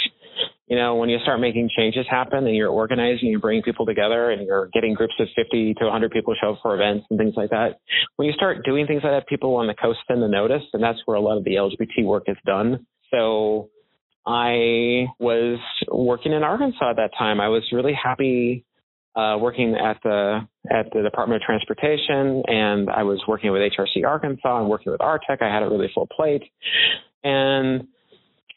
You 0.66 0.78
know, 0.78 0.95
when 0.95 1.09
you 1.09 1.20
start 1.22 1.41
making 1.41 1.70
changes 1.78 2.07
happen 2.09 2.47
and 2.47 2.55
you're 2.55 2.72
organizing, 2.72 3.30
you're 3.30 3.39
bringing 3.39 3.61
people 3.61 3.86
together 3.86 4.32
and 4.32 4.47
you're 4.47 4.70
getting 4.74 4.95
groups 4.95 5.13
of 5.20 5.28
50 5.36 5.76
to 5.76 5.84
100 5.84 6.09
people 6.09 6.34
show 6.41 6.53
up 6.53 6.59
for 6.63 6.74
events 6.74 7.05
and 7.11 7.20
things 7.20 7.36
like 7.38 7.51
that. 7.51 7.78
When 8.16 8.28
you 8.28 8.34
start 8.34 8.66
doing 8.66 8.88
things 8.88 9.03
like 9.03 9.13
that, 9.13 9.28
people 9.28 9.53
on 9.57 9.68
the 9.68 9.76
coast 9.76 9.99
tend 10.07 10.22
to 10.22 10.28
notice, 10.28 10.63
and 10.74 10.82
that's 10.82 10.97
where 11.05 11.18
a 11.18 11.22
lot 11.22 11.38
of 11.38 11.43
the 11.43 11.51
LGBT 11.51 12.03
work 12.03 12.24
is 12.26 12.38
done. 12.47 12.88
So 13.11 13.70
I 14.28 15.06
was 15.20 15.60
working 15.92 16.32
in 16.34 16.44
Arkansas 16.44 16.92
at 16.92 16.96
that 16.96 17.12
time. 17.18 17.40
I 17.40 17.50
was 17.50 17.64
really 17.72 17.94
happy 17.94 18.66
uh, 19.16 19.38
working 19.40 19.76
at 19.76 19.98
the 20.04 20.48
at 20.70 20.92
the 20.94 21.02
Department 21.02 21.42
of 21.42 21.46
Transportation, 21.46 22.44
and 22.48 22.90
I 22.90 23.04
was 23.04 23.22
working 23.28 23.52
with 23.52 23.62
HRC 23.62 24.06
Arkansas 24.06 24.60
and 24.60 24.70
working 24.70 24.92
with 24.92 25.00
ARTEC. 25.00 25.42
I 25.42 25.54
had 25.54 25.64
a 25.64 25.70
really 25.70 25.90
full 25.94 26.08
plate, 26.08 26.44
and 27.24 27.88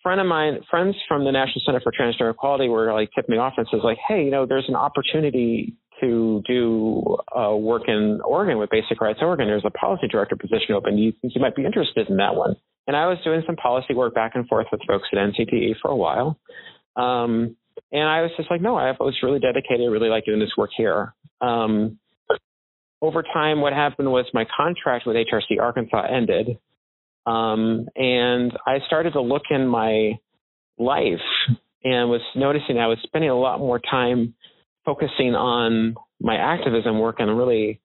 friend 0.03 0.21
of 0.21 0.27
mine, 0.27 0.61
friends 0.71 0.97
from 1.07 1.25
the 1.25 1.33
National 1.33 1.63
Center 1.65 1.81
for 1.81 1.93
Transgender 1.93 2.31
Equality, 2.31 2.69
were 2.69 2.93
like 2.93 3.11
tipped 3.15 3.29
me 3.29 3.37
off 3.37 3.55
and 3.57 3.67
says 3.71 3.81
like, 3.85 3.99
"Hey, 4.09 4.25
you 4.25 4.31
know, 4.31 4.47
there's 4.47 4.69
an 4.69 4.75
opportunity 4.75 5.75
to 6.01 6.43
do 6.47 7.17
uh, 7.37 7.55
work 7.55 7.83
in 7.89 8.21
Oregon 8.25 8.59
with 8.59 8.71
Basic 8.71 9.01
Rights 9.01 9.21
Oregon. 9.23 9.47
There's 9.47 9.65
a 9.65 9.71
policy 9.71 10.09
director 10.09 10.37
position 10.37 10.75
open. 10.75 10.97
Do 10.97 11.03
you 11.03 11.13
think 11.21 11.35
you 11.35 11.41
might 11.41 11.57
be 11.57 11.65
interested 11.65 12.09
in 12.09 12.17
that 12.17 12.35
one?" 12.35 12.57
And 12.87 12.97
I 12.97 13.07
was 13.07 13.19
doing 13.23 13.43
some 13.47 13.57
policy 13.57 13.95
work 13.95 14.15
back 14.15 14.33
and 14.35 14.49
forth 14.49 14.67
with 14.73 14.81
folks 14.89 15.09
at 15.13 15.19
NCTE 15.19 15.75
for 15.83 15.91
a 15.91 15.97
while. 15.97 16.39
Um, 16.97 17.57
and 17.93 18.09
I 18.09 18.23
was 18.23 18.31
just 18.37 18.51
like, 18.51 18.61
no, 18.61 18.77
I 18.77 18.93
was 18.99 19.15
really 19.23 19.39
dedicated. 19.39 19.83
I 19.83 19.91
really 19.91 20.09
like 20.09 20.25
doing 20.25 20.41
this 20.41 20.57
work 20.57 20.71
here. 20.77 21.15
Um, 21.41 21.99
over 23.01 23.23
time, 23.23 23.61
what 23.61 23.73
happened 23.73 24.11
was 24.11 24.27
my 24.35 24.45
contract 24.57 25.07
with 25.07 25.17
HRC 25.17 25.61
Arkansas 25.61 26.03
ended. 26.11 26.59
Um, 27.27 27.89
and 27.95 28.53
I 28.67 28.79
started 28.87 29.13
to 29.13 29.21
look 29.21 29.43
in 29.51 29.69
my 29.69 30.19
life 30.79 31.21
and 31.85 32.11
was 32.11 32.23
noticing 32.35 32.79
I 32.79 32.87
was 32.87 32.99
spending 33.03 33.31
a 33.31 33.39
lot 33.39 33.59
more 33.59 33.79
time 33.79 34.35
focusing 34.89 35.35
on 35.35 35.95
my 36.19 36.35
activism 36.35 36.99
work 36.99 37.17
and 37.19 37.37
really 37.37 37.79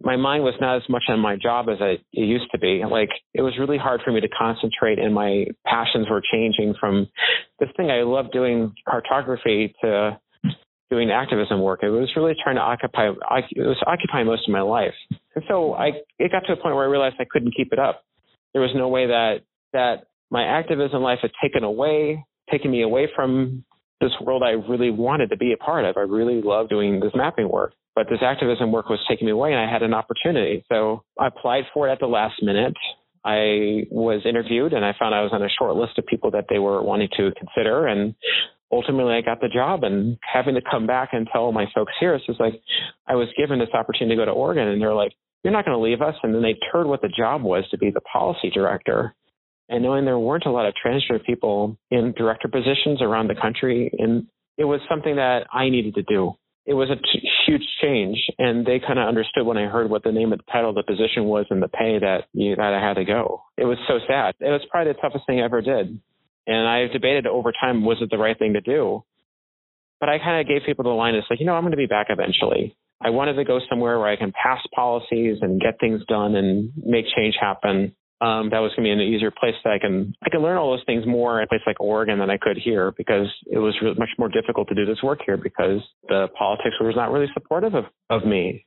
my 0.00 0.16
mind 0.16 0.42
was 0.42 0.54
not 0.62 0.76
as 0.76 0.82
much 0.88 1.02
on 1.08 1.20
my 1.20 1.36
job 1.36 1.66
as 1.68 1.76
it 1.80 2.00
used 2.10 2.50
to 2.52 2.58
be. 2.58 2.82
Like 2.90 3.10
it 3.34 3.42
was 3.42 3.52
really 3.60 3.76
hard 3.76 4.00
for 4.02 4.12
me 4.12 4.22
to 4.22 4.28
concentrate, 4.28 4.98
and 4.98 5.14
my 5.14 5.44
passions 5.66 6.08
were 6.10 6.22
changing 6.32 6.74
from 6.80 7.06
this 7.60 7.68
thing 7.76 7.90
I 7.90 8.02
love 8.02 8.32
doing 8.32 8.72
cartography 8.88 9.74
to 9.82 10.18
doing 10.90 11.10
activism 11.10 11.60
work. 11.60 11.80
It 11.82 11.90
was 11.90 12.08
really 12.16 12.34
trying 12.42 12.56
to 12.56 12.62
occupy. 12.62 13.10
It 13.10 13.66
was 13.66 13.76
occupying 13.86 14.26
most 14.26 14.48
of 14.48 14.52
my 14.52 14.62
life, 14.62 14.94
and 15.34 15.44
so 15.48 15.74
I 15.74 15.90
it 16.18 16.32
got 16.32 16.46
to 16.46 16.54
a 16.54 16.56
point 16.56 16.74
where 16.74 16.84
I 16.84 16.88
realized 16.88 17.16
I 17.20 17.26
couldn't 17.30 17.54
keep 17.54 17.74
it 17.74 17.78
up. 17.78 18.02
There 18.54 18.62
was 18.62 18.72
no 18.74 18.88
way 18.88 19.06
that 19.06 19.42
that 19.74 20.06
my 20.30 20.44
activism 20.44 21.02
life 21.02 21.18
had 21.20 21.30
taken 21.42 21.62
away, 21.62 22.24
taken 22.50 22.70
me 22.70 22.82
away 22.82 23.08
from 23.14 23.64
this 24.02 24.12
world 24.20 24.42
I 24.44 24.50
really 24.50 24.90
wanted 24.90 25.30
to 25.30 25.36
be 25.36 25.52
a 25.52 25.56
part 25.56 25.84
of. 25.84 25.96
I 25.96 26.00
really 26.00 26.42
loved 26.42 26.68
doing 26.68 27.00
this 27.00 27.12
mapping 27.14 27.48
work. 27.48 27.72
But 27.94 28.06
this 28.10 28.18
activism 28.20 28.72
work 28.72 28.88
was 28.88 28.98
taking 29.08 29.26
me 29.26 29.32
away 29.32 29.52
and 29.52 29.60
I 29.60 29.70
had 29.70 29.82
an 29.82 29.94
opportunity. 29.94 30.64
So 30.70 31.04
I 31.18 31.28
applied 31.28 31.64
for 31.72 31.88
it 31.88 31.92
at 31.92 32.00
the 32.00 32.06
last 32.06 32.42
minute. 32.42 32.74
I 33.24 33.86
was 33.90 34.22
interviewed 34.24 34.72
and 34.72 34.84
I 34.84 34.92
found 34.98 35.14
I 35.14 35.22
was 35.22 35.30
on 35.32 35.42
a 35.42 35.48
short 35.58 35.76
list 35.76 35.98
of 35.98 36.06
people 36.06 36.32
that 36.32 36.46
they 36.50 36.58
were 36.58 36.82
wanting 36.82 37.08
to 37.16 37.30
consider. 37.38 37.86
And 37.86 38.14
ultimately 38.72 39.14
I 39.14 39.20
got 39.20 39.40
the 39.40 39.48
job 39.48 39.84
and 39.84 40.18
having 40.20 40.54
to 40.54 40.62
come 40.68 40.86
back 40.86 41.10
and 41.12 41.28
tell 41.30 41.52
my 41.52 41.66
folks 41.74 41.92
here, 42.00 42.14
it's 42.14 42.26
just 42.26 42.40
like 42.40 42.54
I 43.06 43.14
was 43.14 43.28
given 43.38 43.58
this 43.60 43.68
opportunity 43.72 44.16
to 44.16 44.20
go 44.20 44.24
to 44.24 44.32
Oregon 44.32 44.66
and 44.66 44.80
they're 44.82 44.94
like, 44.94 45.12
you're 45.44 45.52
not 45.52 45.64
going 45.64 45.76
to 45.76 45.82
leave 45.82 46.00
us. 46.02 46.14
And 46.22 46.34
then 46.34 46.42
they 46.42 46.56
turned 46.72 46.88
what 46.88 47.02
the 47.02 47.12
job 47.16 47.42
was 47.42 47.64
to 47.70 47.78
be 47.78 47.90
the 47.90 48.00
policy 48.00 48.50
director. 48.50 49.14
And 49.68 49.82
knowing 49.82 50.04
there 50.04 50.18
weren't 50.18 50.46
a 50.46 50.50
lot 50.50 50.66
of 50.66 50.74
transgender 50.84 51.24
people 51.24 51.78
in 51.90 52.12
director 52.16 52.48
positions 52.48 53.00
around 53.00 53.28
the 53.28 53.34
country, 53.34 53.90
and 53.98 54.26
it 54.58 54.64
was 54.64 54.80
something 54.88 55.16
that 55.16 55.46
I 55.52 55.70
needed 55.70 55.94
to 55.94 56.02
do. 56.02 56.32
It 56.64 56.74
was 56.74 56.90
a 56.90 56.96
t- 56.96 57.28
huge 57.46 57.66
change, 57.80 58.18
and 58.38 58.64
they 58.64 58.78
kind 58.78 58.98
of 58.98 59.08
understood 59.08 59.44
when 59.44 59.56
I 59.56 59.66
heard 59.66 59.90
what 59.90 60.04
the 60.04 60.12
name 60.12 60.32
of 60.32 60.38
the 60.38 60.52
title 60.52 60.70
of 60.70 60.76
the 60.76 60.84
position 60.84 61.24
was 61.24 61.46
and 61.50 61.60
the 61.60 61.68
pay 61.68 61.98
that 61.98 62.24
you, 62.32 62.54
that 62.54 62.72
I 62.72 62.80
had 62.80 62.94
to 62.94 63.04
go. 63.04 63.42
It 63.56 63.64
was 63.64 63.78
so 63.88 63.98
sad. 64.06 64.34
It 64.38 64.50
was 64.50 64.60
probably 64.70 64.92
the 64.92 65.00
toughest 65.00 65.26
thing 65.26 65.40
I 65.40 65.44
ever 65.44 65.60
did, 65.60 65.98
and 66.46 66.68
I 66.68 66.86
debated 66.86 67.26
over 67.26 67.52
time 67.52 67.84
was 67.84 67.98
it 68.00 68.10
the 68.10 68.18
right 68.18 68.38
thing 68.38 68.52
to 68.52 68.60
do. 68.60 69.02
But 69.98 70.08
I 70.08 70.18
kind 70.18 70.40
of 70.40 70.48
gave 70.48 70.66
people 70.66 70.84
the 70.84 70.90
line. 70.90 71.14
It's 71.14 71.26
like 71.30 71.40
you 71.40 71.46
know 71.46 71.54
I'm 71.54 71.62
going 71.62 71.72
to 71.72 71.76
be 71.76 71.86
back 71.86 72.08
eventually. 72.10 72.76
I 73.00 73.10
wanted 73.10 73.34
to 73.34 73.44
go 73.44 73.58
somewhere 73.68 73.98
where 73.98 74.08
I 74.08 74.16
can 74.16 74.32
pass 74.32 74.60
policies 74.72 75.38
and 75.40 75.60
get 75.60 75.80
things 75.80 76.02
done 76.06 76.36
and 76.36 76.70
make 76.76 77.06
change 77.16 77.34
happen 77.40 77.96
um, 78.22 78.50
that 78.50 78.60
was 78.60 78.70
going 78.76 78.88
to 78.88 78.88
be 78.88 78.90
an 78.90 79.00
easier 79.00 79.32
place 79.32 79.54
that 79.64 79.72
I 79.72 79.78
can 79.78 80.14
I 80.22 80.30
can 80.30 80.42
learn 80.42 80.56
all 80.56 80.70
those 80.70 80.84
things 80.86 81.04
more 81.06 81.40
in 81.40 81.44
a 81.44 81.48
place 81.48 81.60
like 81.66 81.80
Oregon 81.80 82.20
than 82.20 82.30
I 82.30 82.38
could 82.38 82.56
here 82.56 82.92
because 82.96 83.26
it 83.50 83.58
was 83.58 83.74
really 83.82 83.98
much 83.98 84.10
more 84.16 84.28
difficult 84.28 84.68
to 84.68 84.74
do 84.74 84.86
this 84.86 85.02
work 85.02 85.20
here 85.26 85.36
because 85.36 85.80
the 86.08 86.28
politics 86.38 86.76
was 86.80 86.94
not 86.94 87.10
really 87.10 87.26
supportive 87.34 87.74
of, 87.74 87.84
of 88.10 88.24
me. 88.24 88.64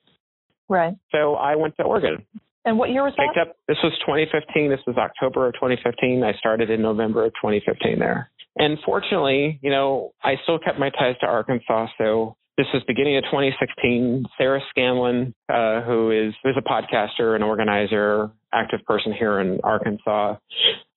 Right. 0.67 0.95
So 1.11 1.35
I 1.35 1.55
went 1.55 1.77
to 1.77 1.83
Oregon. 1.83 2.25
And 2.65 2.77
what 2.77 2.89
year 2.89 3.03
was 3.03 3.13
that? 3.17 3.39
Up, 3.39 3.55
this 3.67 3.77
was 3.83 3.93
2015. 4.05 4.69
This 4.69 4.79
was 4.87 4.97
October 4.97 5.47
of 5.47 5.53
2015. 5.53 6.23
I 6.23 6.33
started 6.37 6.69
in 6.69 6.81
November 6.81 7.23
of 7.23 7.31
2015 7.33 7.99
there. 7.99 8.31
And 8.57 8.77
fortunately, 8.83 9.59
you 9.61 9.69
know, 9.69 10.13
I 10.23 10.33
still 10.43 10.57
kept 10.59 10.79
my 10.79 10.89
ties 10.89 11.15
to 11.21 11.27
Arkansas. 11.27 11.87
So 11.97 12.35
this 12.57 12.67
was 12.73 12.83
beginning 12.87 13.17
of 13.17 13.23
2016. 13.25 14.25
Sarah 14.37 14.61
Scanlon, 14.69 15.33
uh, 15.49 15.81
who 15.81 16.11
is 16.11 16.33
who's 16.43 16.57
a 16.57 16.61
podcaster, 16.61 17.35
an 17.35 17.43
organizer, 17.43 18.31
active 18.53 18.79
person 18.85 19.13
here 19.13 19.39
in 19.39 19.59
Arkansas, 19.63 20.35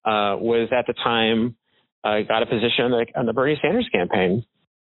uh, 0.05 0.35
was 0.39 0.69
at 0.71 0.87
the 0.87 0.93
time 0.93 1.55
uh, 2.03 2.21
got 2.27 2.43
a 2.43 2.45
position 2.45 2.85
on 2.85 2.91
the, 2.91 3.05
on 3.19 3.25
the 3.25 3.33
Bernie 3.33 3.59
Sanders 3.61 3.89
campaign. 3.91 4.45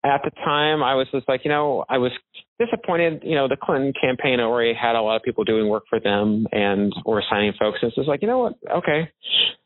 At 0.04 0.22
the 0.24 0.32
time, 0.44 0.84
I 0.84 0.94
was 0.94 1.08
just 1.12 1.28
like, 1.28 1.42
you 1.46 1.50
know, 1.50 1.84
I 1.90 1.98
was 1.98 2.12
disappointed. 2.60 3.22
You 3.24 3.36
know, 3.36 3.48
the 3.48 3.58
Clinton 3.62 3.92
campaign 4.00 4.40
already 4.40 4.74
had 4.74 4.96
a 4.96 5.02
lot 5.02 5.16
of 5.16 5.24
people 5.24 5.44
doing 5.44 5.68
work 5.68 5.84
for 5.90 6.00
them 6.00 6.46
and 6.52 6.94
or 7.06 7.24
signing 7.28 7.54
folks. 7.60 7.80
And 7.82 7.92
it's 7.96 8.08
like, 8.08 8.22
you 8.22 8.28
know 8.28 8.38
what? 8.38 8.54
Okay, 8.72 9.10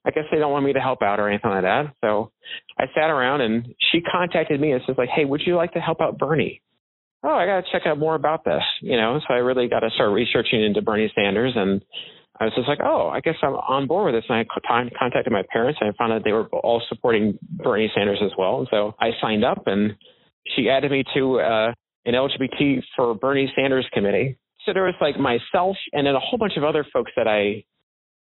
I 0.05 0.11
guess 0.11 0.23
they 0.31 0.37
don't 0.37 0.53
want 0.53 0.63
me 0.63 0.73
to 0.73 0.79
help 0.79 1.01
out 1.01 1.19
or 1.19 1.27
anything 1.27 1.51
like 1.51 1.63
that. 1.63 1.93
So 1.99 2.31
I 2.77 2.85
sat 2.95 3.09
around 3.09 3.41
and 3.41 3.75
she 3.91 3.99
contacted 3.99 4.61
me 4.61 4.71
and 4.71 4.81
says 4.87 4.95
like, 4.97 5.09
hey, 5.09 5.25
would 5.25 5.41
you 5.45 5.57
like 5.57 5.73
to 5.73 5.79
help 5.79 5.99
out 5.99 6.17
Bernie? 6.17 6.61
Oh, 7.23 7.29
I 7.29 7.45
got 7.45 7.61
to 7.61 7.71
check 7.71 7.83
out 7.85 7.97
more 7.97 8.15
about 8.15 8.43
this, 8.45 8.63
you 8.81 8.97
know. 8.97 9.19
So 9.27 9.33
I 9.33 9.37
really 9.37 9.67
got 9.67 9.81
to 9.81 9.89
start 9.91 10.11
researching 10.11 10.63
into 10.63 10.81
Bernie 10.81 11.11
Sanders, 11.15 11.53
and 11.55 11.83
I 12.39 12.45
was 12.45 12.53
just 12.55 12.67
like, 12.67 12.79
oh, 12.81 13.09
I 13.09 13.19
guess 13.19 13.35
I'm 13.41 13.53
on 13.53 13.87
board 13.87 14.13
with 14.13 14.21
this. 14.21 14.29
And 14.29 14.37
I 14.37 14.45
contacted 14.97 15.31
my 15.31 15.43
parents, 15.51 15.79
and 15.81 15.89
I 15.89 15.93
found 15.97 16.13
out 16.13 16.23
they 16.23 16.31
were 16.31 16.47
all 16.47 16.81
supporting 16.87 17.37
Bernie 17.41 17.91
Sanders 17.93 18.19
as 18.23 18.31
well. 18.37 18.59
And 18.59 18.67
so 18.71 18.95
I 18.99 19.11
signed 19.21 19.43
up, 19.43 19.63
and 19.67 19.95
she 20.55 20.69
added 20.69 20.91
me 20.91 21.03
to 21.15 21.39
uh, 21.39 21.73
an 22.05 22.13
LGBT 22.13 22.81
for 22.95 23.13
Bernie 23.15 23.51
Sanders 23.55 23.87
committee. 23.93 24.37
So 24.65 24.73
there 24.73 24.83
was 24.83 24.95
like 25.01 25.19
myself, 25.19 25.75
and 25.91 26.07
then 26.07 26.15
a 26.15 26.19
whole 26.19 26.39
bunch 26.39 26.53
of 26.57 26.63
other 26.63 26.85
folks 26.91 27.11
that 27.15 27.27
I. 27.27 27.65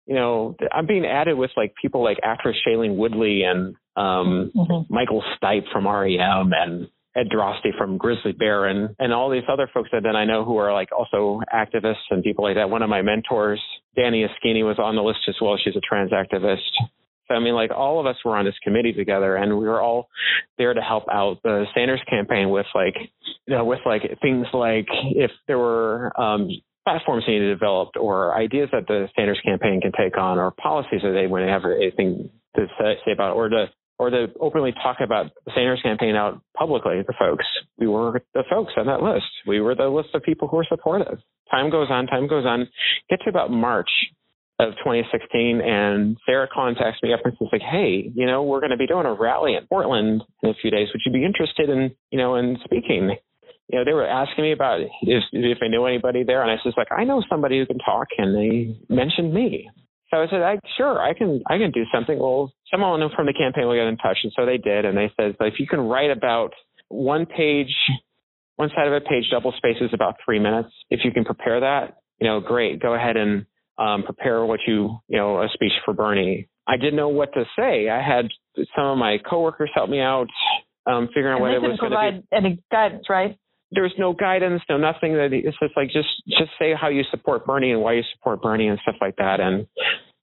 You 0.07 0.15
know, 0.15 0.57
I'm 0.73 0.87
being 0.87 1.05
added 1.05 1.37
with 1.37 1.51
like 1.55 1.75
people 1.83 2.03
like 2.03 2.17
actress 2.25 2.57
Shailene 2.67 2.97
Woodley 2.97 3.43
and 3.43 3.75
um, 3.95 4.51
mm-hmm. 4.57 4.95
Michael 4.95 5.23
Stipe 5.37 5.71
from 5.71 5.87
REM 5.87 6.51
and 6.55 6.89
Ed 7.19 7.29
Droste 7.31 7.77
from 7.77 7.99
Grizzly 7.99 8.33
Bear 8.33 8.67
and, 8.67 8.95
and 8.99 9.13
all 9.13 9.31
these 9.31 9.43
other 9.51 9.69
folks 9.73 9.91
that 9.93 10.03
then 10.03 10.15
I 10.15 10.25
know 10.25 10.45
who 10.45 10.57
are 10.57 10.73
like 10.73 10.91
also 10.93 11.41
activists 11.53 12.07
and 12.11 12.23
people 12.23 12.45
like 12.45 12.57
that. 12.57 12.71
One 12.71 12.83
of 12.83 12.89
my 12.89 13.03
mentors, 13.03 13.61
Danni 13.97 14.25
Askini, 14.25 14.65
was 14.65 14.79
on 14.79 14.95
the 14.95 15.03
list 15.03 15.21
as 15.29 15.35
well. 15.41 15.59
She's 15.63 15.77
a 15.77 15.81
trans 15.81 16.13
activist. 16.13 16.71
So 17.27 17.35
I 17.35 17.41
mean, 17.41 17.55
like 17.55 17.71
all 17.71 18.01
of 18.01 18.07
us 18.07 18.17
were 18.25 18.37
on 18.37 18.45
this 18.45 18.55
committee 18.63 18.93
together, 18.93 19.37
and 19.37 19.59
we 19.59 19.67
were 19.67 19.83
all 19.83 20.09
there 20.57 20.73
to 20.73 20.81
help 20.81 21.05
out 21.13 21.39
the 21.43 21.67
Sanders 21.75 22.01
campaign 22.09 22.51
with 22.51 22.67
like, 22.75 22.95
you 23.47 23.55
know, 23.55 23.65
with 23.65 23.81
like 23.85 24.03
things 24.23 24.47
like 24.55 24.89
if 25.15 25.31
there 25.47 25.59
were 25.59 26.19
um, 26.19 26.49
platforms 26.87 27.25
needed 27.29 27.49
developed 27.49 27.97
or 27.99 28.35
ideas 28.35 28.71
that 28.73 28.87
the 28.87 29.09
Sanders 29.15 29.41
campaign 29.45 29.81
can 29.81 29.93
take 29.93 30.17
on 30.17 30.39
or 30.39 30.53
policies 30.53 31.03
that 31.03 31.13
they 31.13 31.27
would 31.27 31.47
have 31.47 31.65
anything 31.65 32.31
to 32.57 32.67
say 32.79 33.13
about 33.13 33.37
or 33.37 33.49
to 33.51 33.67
or 33.99 34.11
to 34.11 34.27
openly 34.41 34.73
talk 34.73 34.99
about 35.03 35.27
the 35.45 35.53
Sanders 35.55 35.81
campaign 35.83 36.15
out 36.15 36.41
publicly 36.57 36.97
to 36.97 37.05
the 37.07 37.15
folks. 37.19 37.45
We 37.79 37.87
were 37.87 38.23
the 38.35 38.45
folks 38.49 38.73
on 38.77 38.87
that 38.87 39.03
list. 39.03 39.27
We 39.47 39.61
were 39.61 39.75
the 39.75 39.89
list 39.89 40.11
of 40.15 40.23
people 40.23 40.49
who 40.49 40.57
were 40.57 40.67
supportive. 40.69 41.19
Time 41.51 41.71
goes 41.71 41.89
on, 41.91 42.07
time 42.07 42.29
goes 42.29 42.45
on. 42.47 42.69
Get 43.11 43.21
to 43.25 43.31
about 43.31 43.51
March 43.51 43.91
of 44.61 44.73
2016, 44.79 45.61
and 45.61 46.17
Sarah 46.27 46.49
contacts 46.53 47.01
me 47.03 47.13
up 47.13 47.21
and 47.25 47.33
says 47.39 47.49
like, 47.53 47.63
"Hey, 47.63 48.11
you 48.15 48.27
know, 48.27 48.43
we're 48.43 48.61
going 48.61 48.71
to 48.71 48.77
be 48.77 48.87
doing 48.87 49.07
a 49.07 49.15
rally 49.15 49.55
in 49.55 49.67
Portland 49.67 50.23
in 50.43 50.51
a 50.51 50.55
few 50.55 50.71
days. 50.71 50.89
Would 50.93 51.03
you 51.07 51.13
be 51.13 51.25
interested 51.25 51.69
in, 51.69 51.95
you 52.11 52.19
know, 52.19 52.37
in 52.37 52.59
speaking?" 52.65 53.17
You 53.69 53.79
know, 53.79 53.85
they 53.85 53.93
were 53.93 54.07
asking 54.07 54.45
me 54.45 54.53
about 54.53 54.81
if 54.81 55.25
if 55.33 55.59
I 55.63 55.69
knew 55.69 55.85
anybody 55.85 56.25
there, 56.25 56.43
and 56.43 56.51
I 56.51 56.57
says 56.63 56.75
like, 56.77 56.91
"I 56.91 57.05
know 57.05 57.23
somebody 57.29 57.59
who 57.59 57.67
can 57.67 57.79
talk," 57.79 58.09
and 58.19 58.35
they 58.35 58.77
mentioned 58.89 59.33
me. 59.33 59.69
So 60.11 60.17
I 60.19 60.27
said, 60.31 60.41
I, 60.41 60.59
sure, 60.77 61.01
I 61.01 61.13
can, 61.13 61.43
I 61.49 61.59
can 61.59 61.71
do 61.71 61.85
something. 61.93 62.19
Well, 62.19 62.53
someone 62.71 63.01
from 63.15 63.27
the 63.27 63.35
campaign 63.35 63.67
will 63.67 63.75
get 63.75 63.87
in 63.87 63.99
touch. 63.99 64.19
And 64.23 64.33
so 64.35 64.47
they 64.47 64.57
did. 64.57 64.85
And 64.85 64.97
they 64.97 65.13
said, 65.17 65.37
if 65.41 65.55
you 65.59 65.67
can 65.67 65.81
write 65.81 66.11
about 66.11 66.53
one 66.89 67.27
page, 67.27 67.75
one 68.57 68.71
side 68.75 68.87
of 68.87 68.95
a 68.95 69.01
page, 69.01 69.25
double 69.31 69.53
spaces 69.57 69.91
about 69.93 70.17
three 70.25 70.39
minutes. 70.39 70.71
If 70.91 71.01
you 71.05 71.13
can 71.13 71.25
prepare 71.25 71.61
that, 71.61 71.99
you 72.19 72.27
know, 72.27 72.41
great. 72.41 72.81
Go 72.81 72.95
ahead 72.95 73.17
and 73.17 73.47
um, 73.79 74.03
prepare 74.03 74.45
what 74.45 74.61
you, 74.67 74.99
you 75.09 75.19
know, 75.19 75.43
a 75.43 75.49
speech 75.53 75.73
for 75.85 75.95
Bernie. 75.95 76.49
I 76.67 76.77
didn't 76.77 76.97
know 76.97 77.09
what 77.09 77.33
to 77.35 77.45
say. 77.57 77.89
I 77.89 78.03
had 78.03 78.27
some 78.77 78.87
of 78.87 78.99
my 78.99 79.19
coworkers 79.29 79.71
help 79.75 79.89
me 79.89 80.01
out, 80.01 80.27
um, 80.87 81.09
figuring 81.09 81.35
out 81.35 81.41
what 81.41 81.53
it 81.53 81.63
was 81.63 81.79
going 81.79 81.93
to 81.93 82.21
be. 82.21 82.37
any 82.37 82.63
guidance, 82.71 83.05
right? 83.09 83.39
There 83.71 83.83
was 83.83 83.93
no 83.99 84.15
guidance, 84.15 84.63
no 84.69 84.79
nothing. 84.79 85.13
That 85.15 85.31
it's 85.33 85.59
just 85.61 85.77
like 85.77 85.89
just 85.89 86.09
just 86.27 86.51
say 86.59 86.73
how 86.79 86.89
you 86.89 87.03
support 87.11 87.47
Bernie 87.47 87.73
and 87.73 87.83
why 87.83 87.95
you 87.95 88.03
support 88.15 88.43
Bernie 88.43 88.69
and 88.69 88.79
stuff 88.83 88.97
like 89.01 89.17
that. 89.17 89.41
And 89.41 89.67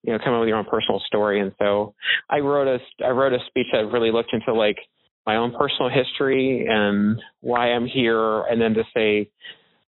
you 0.05 0.13
know, 0.13 0.19
come 0.23 0.33
up 0.33 0.39
with 0.41 0.49
your 0.49 0.57
own 0.57 0.65
personal 0.65 1.01
story. 1.05 1.41
And 1.41 1.51
so 1.59 1.95
I 2.29 2.39
wrote 2.39 2.67
a, 2.67 3.05
I 3.05 3.09
wrote 3.09 3.33
a 3.33 3.39
speech 3.47 3.67
that 3.73 3.91
really 3.91 4.11
looked 4.11 4.33
into 4.33 4.53
like 4.53 4.77
my 5.25 5.35
own 5.37 5.51
personal 5.57 5.89
history 5.89 6.65
and 6.69 7.19
why 7.41 7.71
I'm 7.71 7.87
here. 7.87 8.41
And 8.41 8.61
then 8.61 8.75
to 8.75 8.83
say, 8.95 9.31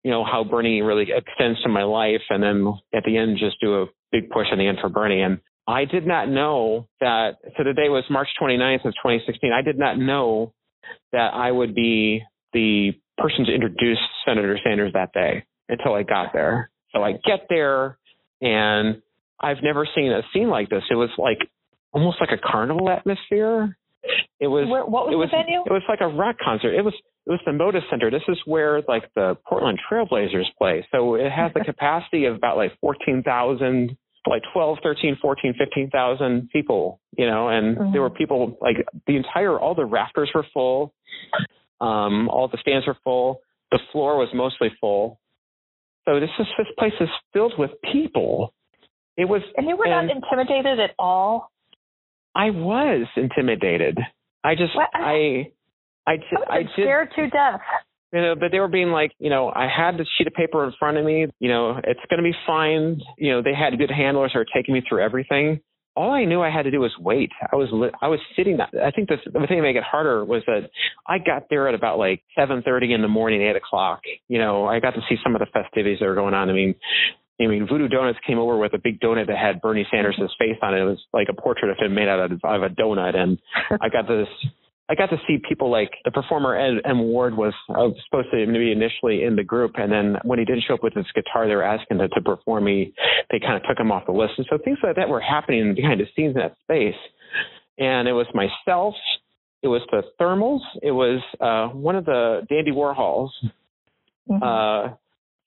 you 0.03 0.11
know, 0.11 0.25
how 0.25 0.43
Bernie 0.43 0.81
really 0.81 1.07
extends 1.15 1.61
to 1.63 1.69
my 1.69 1.83
life. 1.83 2.21
And 2.29 2.43
then 2.43 2.73
at 2.93 3.03
the 3.05 3.17
end, 3.17 3.37
just 3.39 3.61
do 3.61 3.83
a 3.83 3.85
big 4.11 4.29
push 4.29 4.47
in 4.51 4.59
the 4.59 4.67
end 4.67 4.79
for 4.81 4.89
Bernie. 4.89 5.21
And 5.21 5.39
I 5.65 5.85
did 5.85 6.05
not 6.05 6.27
know 6.27 6.87
that, 6.99 7.35
so 7.55 7.63
the 7.63 7.73
day 7.73 7.87
was 7.87 8.03
March 8.09 8.27
29th 8.41 8.85
of 8.85 8.93
2016. 8.95 9.51
I 9.53 9.61
did 9.61 9.77
not 9.77 9.97
know 9.97 10.53
that 11.13 11.33
I 11.33 11.51
would 11.51 11.73
be 11.73 12.23
the 12.51 12.91
person 13.21 13.45
to 13.45 13.53
introduce 13.53 13.99
Senator 14.25 14.59
Sanders 14.63 14.93
that 14.93 15.13
day 15.13 15.45
until 15.69 15.93
I 15.93 16.03
got 16.03 16.33
there. 16.33 16.69
So 16.93 17.01
I 17.03 17.13
get 17.13 17.47
there 17.49 17.97
and 18.41 19.01
I've 19.39 19.63
never 19.63 19.87
seen 19.95 20.11
a 20.11 20.21
scene 20.33 20.49
like 20.49 20.69
this. 20.69 20.83
It 20.89 20.95
was 20.95 21.09
like 21.17 21.39
almost 21.93 22.17
like 22.19 22.29
a 22.31 22.37
carnival 22.37 22.89
atmosphere. 22.89 23.77
It 24.39 24.47
was 24.47 24.67
where, 24.67 24.85
what 24.85 25.05
was, 25.05 25.13
it 25.13 25.17
was 25.17 25.29
the 25.31 25.37
venue? 25.37 25.61
It 25.65 25.71
was 25.71 25.83
like 25.87 26.01
a 26.01 26.07
rock 26.07 26.37
concert. 26.43 26.73
It 26.73 26.83
was 26.83 26.93
it 27.27 27.29
was 27.29 27.39
the 27.45 27.51
Moda 27.51 27.81
Center. 27.89 28.09
This 28.09 28.23
is 28.27 28.37
where 28.45 28.81
like 28.87 29.03
the 29.15 29.37
Portland 29.47 29.79
Trailblazers 29.89 30.45
play. 30.57 30.85
So 30.91 31.15
it 31.15 31.31
has 31.31 31.51
the 31.53 31.59
capacity 31.65 32.25
of 32.25 32.35
about 32.35 32.57
like 32.57 32.71
14,000 32.81 33.95
like 34.27 34.43
12, 34.53 34.77
13, 34.83 35.17
14, 35.19 35.55
15,000 35.57 36.49
people, 36.51 36.99
you 37.17 37.25
know, 37.25 37.49
and 37.49 37.75
mm-hmm. 37.75 37.91
there 37.91 38.01
were 38.01 38.09
people 38.09 38.57
like 38.61 38.77
the 39.07 39.15
entire 39.15 39.59
all 39.59 39.73
the 39.73 39.85
rafters 39.85 40.29
were 40.33 40.45
full. 40.53 40.93
Um 41.81 42.29
all 42.29 42.47
the 42.47 42.57
stands 42.61 42.87
were 42.87 42.97
full. 43.03 43.41
The 43.71 43.79
floor 43.91 44.17
was 44.17 44.29
mostly 44.33 44.69
full. 44.79 45.19
So 46.05 46.19
this 46.19 46.29
is 46.39 46.47
this 46.57 46.67
place 46.77 46.93
is 46.99 47.09
filled 47.33 47.53
with 47.57 47.71
people 47.91 48.53
it 49.17 49.25
was, 49.25 49.41
and 49.57 49.67
you 49.67 49.77
were 49.77 49.85
and 49.85 50.07
not 50.07 50.15
intimidated 50.15 50.79
at 50.79 50.91
all. 50.97 51.51
I 52.33 52.49
was 52.49 53.07
intimidated. 53.17 53.99
I 54.43 54.55
just, 54.55 54.75
what? 54.75 54.89
I, 54.93 55.51
I, 56.07 56.13
I, 56.13 56.15
I 56.49 56.63
scared 56.73 57.09
to 57.15 57.29
death. 57.29 57.59
You 58.13 58.21
know, 58.21 58.35
but 58.35 58.51
they 58.51 58.59
were 58.59 58.67
being 58.67 58.89
like, 58.89 59.11
you 59.19 59.29
know, 59.29 59.51
I 59.53 59.67
had 59.67 59.97
this 59.97 60.07
sheet 60.17 60.27
of 60.27 60.33
paper 60.33 60.65
in 60.65 60.73
front 60.79 60.97
of 60.97 61.05
me. 61.05 61.27
You 61.39 61.49
know, 61.49 61.79
it's 61.83 61.99
going 62.09 62.17
to 62.17 62.23
be 62.23 62.35
fine. 62.45 62.99
You 63.17 63.33
know, 63.33 63.41
they 63.41 63.53
had 63.53 63.77
good 63.77 63.91
handlers 63.91 64.31
who 64.33 64.39
were 64.39 64.47
taking 64.53 64.73
me 64.73 64.81
through 64.87 65.03
everything. 65.03 65.61
All 65.95 66.11
I 66.11 66.25
knew 66.25 66.41
I 66.41 66.49
had 66.49 66.63
to 66.63 66.71
do 66.71 66.79
was 66.79 66.91
wait. 66.99 67.31
I 67.51 67.55
was 67.55 67.69
I 68.01 68.07
was 68.07 68.19
sitting. 68.35 68.57
I 68.61 68.91
think 68.91 69.09
the, 69.09 69.17
the 69.25 69.45
thing 69.47 69.57
that 69.57 69.63
made 69.63 69.75
it 69.75 69.83
harder 69.83 70.23
was 70.23 70.41
that 70.47 70.69
I 71.07 71.17
got 71.17 71.47
there 71.49 71.67
at 71.67 71.75
about 71.75 71.97
like 71.97 72.23
seven 72.35 72.61
thirty 72.61 72.93
in 72.93 73.01
the 73.01 73.07
morning, 73.07 73.41
eight 73.41 73.55
o'clock. 73.55 74.01
You 74.27 74.39
know, 74.39 74.65
I 74.65 74.79
got 74.79 74.91
to 74.91 75.01
see 75.09 75.15
some 75.23 75.35
of 75.35 75.39
the 75.39 75.47
festivities 75.51 75.99
that 75.99 76.05
were 76.05 76.15
going 76.15 76.33
on. 76.33 76.49
I 76.49 76.53
mean, 76.53 76.75
I 77.41 77.47
mean, 77.47 77.67
Voodoo 77.67 77.87
Donuts 77.87 78.19
came 78.25 78.39
over 78.39 78.57
with 78.57 78.73
a 78.73 78.77
big 78.77 78.99
donut 78.99 79.27
that 79.27 79.37
had 79.37 79.61
Bernie 79.61 79.87
Sanders' 79.91 80.15
face 80.39 80.57
on 80.61 80.73
it. 80.73 80.81
It 80.81 80.85
was 80.85 81.03
like 81.11 81.27
a 81.29 81.39
portrait 81.39 81.71
of 81.71 81.77
him 81.77 81.93
made 81.93 82.07
out 82.07 82.31
of, 82.31 82.39
of 82.43 82.63
a 82.63 82.69
donut, 82.69 83.15
and 83.15 83.39
I 83.81 83.89
got 83.89 84.07
this 84.07 84.27
I 84.91 84.95
got 84.95 85.09
to 85.11 85.17
see 85.25 85.37
people 85.47 85.71
like 85.71 85.91
the 86.03 86.11
performer 86.11 86.53
Ed 86.53 86.81
M. 86.83 87.03
Ward 87.03 87.37
was 87.37 87.53
uh, 87.69 87.87
supposed 88.03 88.27
to 88.31 88.45
be 88.45 88.73
initially 88.73 89.23
in 89.23 89.37
the 89.37 89.43
group, 89.43 89.71
and 89.75 89.89
then 89.89 90.17
when 90.23 90.37
he 90.37 90.43
didn't 90.43 90.65
show 90.67 90.73
up 90.73 90.83
with 90.83 90.93
his 90.93 91.05
guitar, 91.15 91.47
they 91.47 91.55
were 91.55 91.63
asking 91.63 91.99
to, 91.99 92.09
to 92.09 92.21
perform. 92.21 92.67
He 92.67 92.93
they 93.31 93.39
kind 93.39 93.55
of 93.55 93.63
took 93.63 93.79
him 93.79 93.89
off 93.89 94.05
the 94.05 94.11
list, 94.11 94.33
and 94.37 94.45
so 94.49 94.57
things 94.57 94.79
like 94.83 94.97
that 94.97 95.07
were 95.07 95.21
happening 95.21 95.73
behind 95.75 96.01
the 96.01 96.07
scenes 96.13 96.35
in 96.35 96.41
that 96.41 96.57
space. 96.63 96.99
And 97.77 98.09
it 98.09 98.11
was 98.11 98.27
myself, 98.33 98.93
it 99.63 99.69
was 99.69 99.81
the 99.91 100.03
Thermals, 100.19 100.59
it 100.83 100.91
was 100.91 101.21
uh, 101.39 101.73
one 101.73 101.95
of 101.95 102.03
the 102.03 102.45
Dandy 102.49 102.71
Warhols, 102.71 103.29
mm-hmm. 104.29 104.43
uh, 104.43 104.93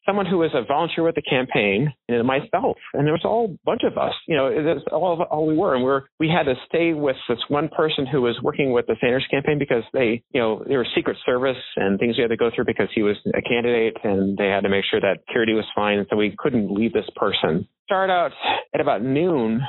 someone 0.07 0.27
who 0.27 0.39
was 0.39 0.51
a 0.55 0.65
volunteer 0.65 1.05
with 1.05 1.15
the 1.15 1.23
campaign 1.23 1.93
and 2.09 2.27
myself. 2.27 2.77
And 2.93 3.07
there 3.07 3.15
was 3.15 3.25
a 3.25 3.57
bunch 3.65 3.83
of 3.85 3.99
us 3.99 4.15
you 4.27 4.37
know 4.37 4.65
that's 4.65 4.85
all 4.93 5.23
all 5.31 5.47
we 5.47 5.57
were. 5.57 5.75
And 5.75 5.85
we're 5.85 6.03
we 6.19 6.29
had 6.29 6.45
to 6.45 6.55
stay 6.69 6.93
with 6.93 7.17
this 7.29 7.39
one 7.49 7.69
person 7.69 8.07
who 8.07 8.23
was 8.23 8.39
working 8.43 8.73
with 8.73 8.87
the 8.87 8.97
sanders 9.01 9.27
campaign 9.31 9.59
because 9.59 9.83
they 9.93 10.23
you 10.33 10.41
know 10.41 10.65
they 10.67 10.77
were 10.77 10.87
secret 10.95 11.17
service 11.25 11.57
and 11.77 11.99
things 11.99 12.17
we 12.17 12.23
had 12.23 12.31
to 12.31 12.37
go 12.37 12.51
through 12.55 12.65
because 12.65 12.89
he 12.95 13.03
was 13.03 13.17
a 13.35 13.43
candidate 13.43 13.97
and 14.05 14.37
they 14.37 14.49
had 14.49 14.63
to 14.63 14.69
make 14.69 14.85
sure 14.91 15.01
that 15.01 15.19
security 15.29 15.53
was 15.53 15.65
fine. 15.75 15.99
And 15.99 16.07
so 16.11 16.17
we 16.17 16.35
couldn't 16.37 16.73
leave 16.73 16.93
this 16.93 17.09
person. 17.17 17.69
Start 17.87 18.11
out 18.11 18.33
at 18.75 18.81
about 18.81 19.03
noon 19.03 19.63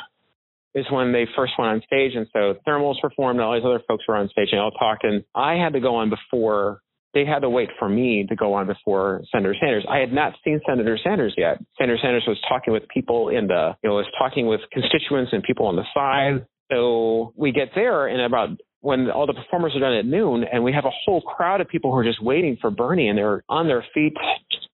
is 0.73 0.85
when 0.91 1.13
they 1.13 1.25
first 1.35 1.53
went 1.57 1.71
on 1.71 1.81
stage. 1.85 2.11
And 2.15 2.27
so 2.33 2.55
thermals 2.67 2.99
performed 3.01 3.39
and 3.39 3.45
all 3.45 3.55
these 3.55 3.65
other 3.65 3.81
folks 3.87 4.03
were 4.07 4.17
on 4.17 4.29
stage 4.29 4.49
and 4.51 4.59
all 4.59 4.71
talked. 4.71 5.05
And 5.05 5.23
i 5.33 5.53
had 5.53 5.73
to 5.73 5.79
go 5.79 5.95
on 5.95 6.09
before 6.09 6.81
they 7.15 7.25
had 7.25 7.39
to 7.39 7.49
wait 7.49 7.69
for 7.79 7.87
me 7.87 8.25
to 8.27 8.35
go 8.35 8.53
on 8.53 8.67
before 8.67 9.23
Senator 9.31 9.55
Sanders. 9.59 9.85
I 9.89 9.97
had 9.99 10.11
not 10.11 10.33
seen 10.43 10.59
Senator 10.67 10.99
Sanders 11.01 11.33
yet. 11.37 11.57
Senator 11.79 11.97
Sanders 11.99 12.25
was 12.27 12.37
talking 12.47 12.73
with 12.73 12.83
people 12.89 13.29
in 13.29 13.47
the, 13.47 13.71
you 13.81 13.89
know, 13.89 13.95
was 13.95 14.05
talking 14.19 14.45
with 14.45 14.59
constituents 14.71 15.31
and 15.31 15.41
people 15.41 15.65
on 15.65 15.77
the 15.77 15.85
side. 15.93 16.45
So 16.71 17.33
we 17.37 17.53
get 17.53 17.69
there 17.73 18.07
and 18.07 18.21
about 18.21 18.49
when 18.81 19.09
all 19.09 19.25
the 19.25 19.33
performers 19.33 19.73
are 19.75 19.79
done 19.79 19.93
at 19.93 20.05
noon 20.05 20.43
and 20.51 20.63
we 20.63 20.73
have 20.73 20.85
a 20.85 20.91
whole 21.05 21.21
crowd 21.21 21.61
of 21.61 21.69
people 21.69 21.91
who 21.91 21.97
are 21.97 22.03
just 22.03 22.21
waiting 22.21 22.57
for 22.59 22.69
Bernie 22.69 23.07
and 23.07 23.17
they're 23.17 23.43
on 23.47 23.67
their 23.67 23.85
feet, 23.93 24.13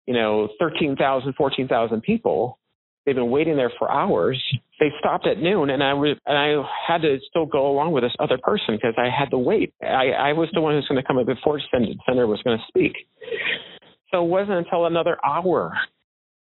you 0.06 0.14
know, 0.14 0.48
13,000, 0.58 1.34
14,000 1.34 2.02
people. 2.02 2.58
They've 3.06 3.14
been 3.14 3.30
waiting 3.30 3.56
there 3.56 3.72
for 3.78 3.90
hours. 3.90 4.42
They 4.78 4.90
stopped 4.98 5.26
at 5.26 5.38
noon, 5.38 5.70
and 5.70 5.82
I 5.82 5.90
re- 5.90 6.20
and 6.26 6.38
I 6.38 6.62
had 6.86 7.02
to 7.02 7.18
still 7.28 7.46
go 7.46 7.70
along 7.70 7.92
with 7.92 8.04
this 8.04 8.14
other 8.18 8.38
person 8.42 8.76
because 8.76 8.94
I 8.98 9.08
had 9.08 9.30
to 9.30 9.38
wait. 9.38 9.72
I, 9.82 10.10
I 10.10 10.32
was 10.32 10.48
the 10.52 10.60
one 10.60 10.74
who's 10.74 10.86
going 10.86 11.00
to 11.00 11.06
come 11.06 11.18
up 11.18 11.26
before 11.26 11.60
Senator 11.70 12.26
was 12.26 12.42
going 12.42 12.58
to 12.58 12.64
speak. 12.68 12.92
So 14.10 14.24
it 14.24 14.28
wasn't 14.28 14.58
until 14.58 14.86
another 14.86 15.16
hour 15.24 15.72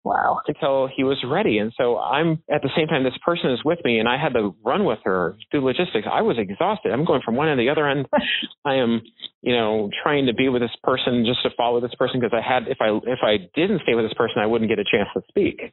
Wow. 0.05 0.41
Until 0.49 0.89
he 0.95 1.05
was 1.05 1.23
ready. 1.25 1.59
And 1.59 1.73
so 1.79 1.97
I'm 1.97 2.43
at 2.51 2.63
the 2.63 2.71
same 2.77 2.89
time, 2.89 3.05
this 3.05 3.17
person 3.25 3.53
is 3.53 3.61
with 3.65 3.79
me 3.85 3.99
and 4.01 4.09
I 4.09 4.19
had 4.19 4.35
to 4.35 4.55
run 4.65 4.85
with 4.85 4.99
her, 5.05 5.37
do 5.53 5.65
logistics. 5.65 6.09
I 6.11 6.23
was 6.23 6.37
exhausted. 6.39 6.91
I'm 6.91 7.05
going 7.05 7.23
from 7.25 7.37
one 7.37 7.49
end 7.49 7.59
to 7.59 7.63
the 7.63 7.71
other 7.71 7.89
end. 7.89 8.07
I 8.65 8.75
am, 8.75 9.03
you 9.43 9.55
know, 9.55 9.91
trying 10.03 10.27
to 10.27 10.35
be 10.35 10.49
with 10.49 10.61
this 10.63 10.75
person 10.83 11.25
just 11.25 11.43
to 11.45 11.51
follow 11.57 11.81
this 11.81 11.95
person 11.95 12.19
because 12.19 12.35
I 12.35 12.43
had, 12.43 12.67
if 12.67 12.79
I, 12.81 12.99
if 13.07 13.21
I 13.23 13.49
didn't 13.55 13.83
stay 13.83 13.95
with 13.95 14.05
this 14.05 14.15
person, 14.15 14.43
I 14.43 14.47
wouldn't 14.47 14.69
get 14.69 14.81
a 14.81 14.85
chance 14.85 15.09
to 15.15 15.23
speak. 15.29 15.73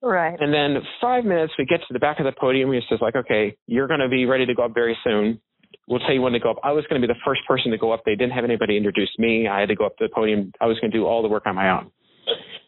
Right. 0.00 0.38
And 0.38 0.54
then 0.54 0.80
five 1.00 1.24
minutes, 1.24 1.54
we 1.58 1.64
get 1.64 1.80
to 1.80 1.92
the 1.92 1.98
back 1.98 2.20
of 2.20 2.26
the 2.26 2.32
podium. 2.38 2.72
He 2.72 2.80
says 2.88 3.00
like, 3.02 3.16
okay, 3.16 3.56
you're 3.66 3.88
going 3.88 4.00
to 4.00 4.08
be 4.08 4.24
ready 4.24 4.46
to 4.46 4.54
go 4.54 4.66
up 4.66 4.74
very 4.74 4.96
soon. 5.02 5.40
We'll 5.88 5.98
tell 5.98 6.14
you 6.14 6.22
when 6.22 6.32
to 6.32 6.38
go 6.38 6.52
up. 6.52 6.58
I 6.62 6.70
was 6.70 6.84
going 6.88 7.02
to 7.02 7.06
be 7.06 7.12
the 7.12 7.18
first 7.26 7.40
person 7.48 7.72
to 7.72 7.78
go 7.78 7.90
up. 7.90 8.02
They 8.06 8.14
didn't 8.14 8.32
have 8.32 8.44
anybody 8.44 8.76
introduce 8.76 9.10
me. 9.18 9.48
I 9.48 9.60
had 9.60 9.68
to 9.68 9.74
go 9.74 9.84
up 9.84 9.96
to 9.98 10.06
the 10.06 10.14
podium. 10.14 10.52
I 10.60 10.66
was 10.66 10.78
going 10.78 10.92
to 10.92 10.96
do 10.96 11.06
all 11.06 11.22
the 11.22 11.28
work 11.28 11.42
on 11.46 11.56
my 11.56 11.70
own 11.70 11.90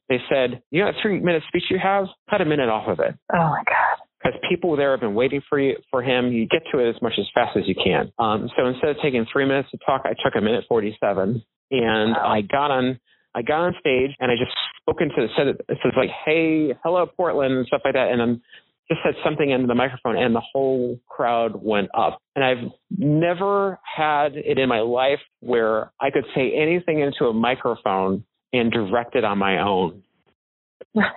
they 0.09 0.19
said, 0.29 0.63
you 0.71 0.81
know, 0.81 0.93
that 0.93 1.01
three 1.03 1.21
minute 1.21 1.43
speech 1.49 1.65
you 1.71 1.79
have, 1.83 2.07
cut 2.31 2.41
a 2.41 2.45
minute 2.45 2.69
off 2.69 2.89
of 2.89 3.01
it. 3.01 3.15
Oh 3.33 3.39
my 3.39 3.63
God. 3.67 4.07
Because 4.23 4.41
people 4.49 4.77
there 4.77 4.93
have 4.93 5.01
been 5.01 5.15
waiting 5.15 5.41
for 5.49 5.59
you 5.59 5.77
for 5.91 6.03
him. 6.03 6.33
You 6.33 6.47
get 6.47 6.63
to 6.73 6.79
it 6.79 6.89
as 6.89 7.01
much 7.03 7.15
as 7.19 7.27
fast 7.35 7.57
as 7.57 7.65
you 7.67 7.75
can. 7.75 8.13
Um, 8.19 8.49
so 8.57 8.67
instead 8.67 8.91
of 8.91 8.97
taking 9.03 9.27
three 9.33 9.47
minutes 9.47 9.71
to 9.71 9.79
talk, 9.85 10.03
I 10.05 10.15
took 10.25 10.35
a 10.37 10.41
minute 10.41 10.65
forty 10.69 10.97
seven, 11.01 11.43
and 11.71 12.13
wow. 12.13 12.27
I 12.27 12.41
got 12.41 12.71
on. 12.71 12.99
I 13.35 13.43
got 13.43 13.61
on 13.61 13.75
stage 13.79 14.17
and 14.19 14.33
I 14.33 14.35
just 14.35 14.51
spoke 14.81 15.03
into 15.03 15.15
the 15.17 15.29
said 15.37 15.49
it 15.49 15.61
says 15.69 15.93
like, 15.97 16.09
"Hey, 16.25 16.75
hello, 16.83 17.07
Portland," 17.07 17.53
and 17.55 17.67
stuff 17.67 17.83
like 17.85 17.95
that, 17.95 18.11
and 18.11 18.23
I'm 18.23 18.43
just 18.89 19.01
said 19.05 19.15
something 19.25 19.51
into 19.51 19.67
the 19.67 19.75
microphone 19.75 20.17
and 20.17 20.35
the 20.35 20.43
whole 20.53 20.99
crowd 21.09 21.53
went 21.57 21.89
up. 21.97 22.21
And 22.35 22.45
I've 22.45 22.71
never 22.97 23.79
had 23.83 24.37
it 24.37 24.59
in 24.59 24.69
my 24.69 24.81
life 24.81 25.19
where 25.41 25.93
I 26.01 26.11
could 26.11 26.25
say 26.35 26.53
anything 26.57 27.01
into 27.01 27.27
a 27.27 27.33
microphone 27.33 28.25
and 28.59 28.71
direct 28.71 29.15
it 29.15 29.25
on 29.25 29.39
my 29.39 29.61
own. 29.61 30.03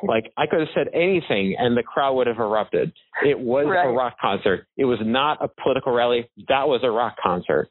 like 0.03 0.31
I 0.37 0.45
could 0.45 0.59
have 0.59 0.69
said 0.73 0.87
anything 0.93 1.55
and 1.57 1.75
the 1.75 1.83
crowd 1.83 2.13
would 2.15 2.27
have 2.27 2.39
erupted. 2.39 2.91
It 3.25 3.39
was 3.39 3.65
right. 3.67 3.85
a 3.85 3.91
rock 3.91 4.15
concert. 4.19 4.67
It 4.77 4.85
was 4.85 4.99
not 5.01 5.43
a 5.43 5.47
political 5.61 5.93
rally. 5.93 6.29
That 6.47 6.67
was 6.67 6.81
a 6.83 6.89
rock 6.89 7.15
concert. 7.21 7.69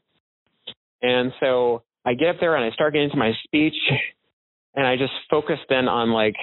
And 1.03 1.33
so 1.41 1.83
I 2.05 2.15
get 2.15 2.31
up 2.31 2.37
there 2.41 2.57
and 2.57 2.65
I 2.65 2.75
start 2.75 2.95
getting 2.95 3.11
into 3.11 3.19
my 3.19 3.33
speech 3.45 3.75
and 4.75 4.87
I 4.87 4.97
just 4.97 5.13
focus 5.31 5.59
then 5.69 5.89
on 5.89 6.11
like 6.11 6.35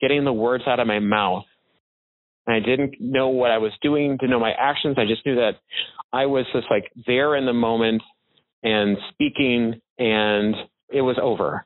getting 0.00 0.24
the 0.24 0.32
words 0.32 0.64
out 0.66 0.80
of 0.80 0.86
my 0.86 1.00
mouth. 1.00 1.44
And 2.46 2.54
I 2.54 2.60
didn't 2.60 3.00
know 3.00 3.28
what 3.28 3.50
I 3.50 3.58
was 3.58 3.72
doing, 3.82 4.12
didn't 4.12 4.30
know 4.30 4.40
my 4.40 4.52
actions. 4.52 4.96
I 4.98 5.06
just 5.06 5.26
knew 5.26 5.34
that 5.36 5.54
I 6.12 6.26
was 6.26 6.46
just 6.52 6.68
like 6.70 6.90
there 7.06 7.34
in 7.34 7.46
the 7.46 7.52
moment 7.52 8.02
and 8.62 8.96
speaking 9.10 9.80
and 9.98 10.54
it 10.88 11.02
was 11.02 11.16
over. 11.20 11.65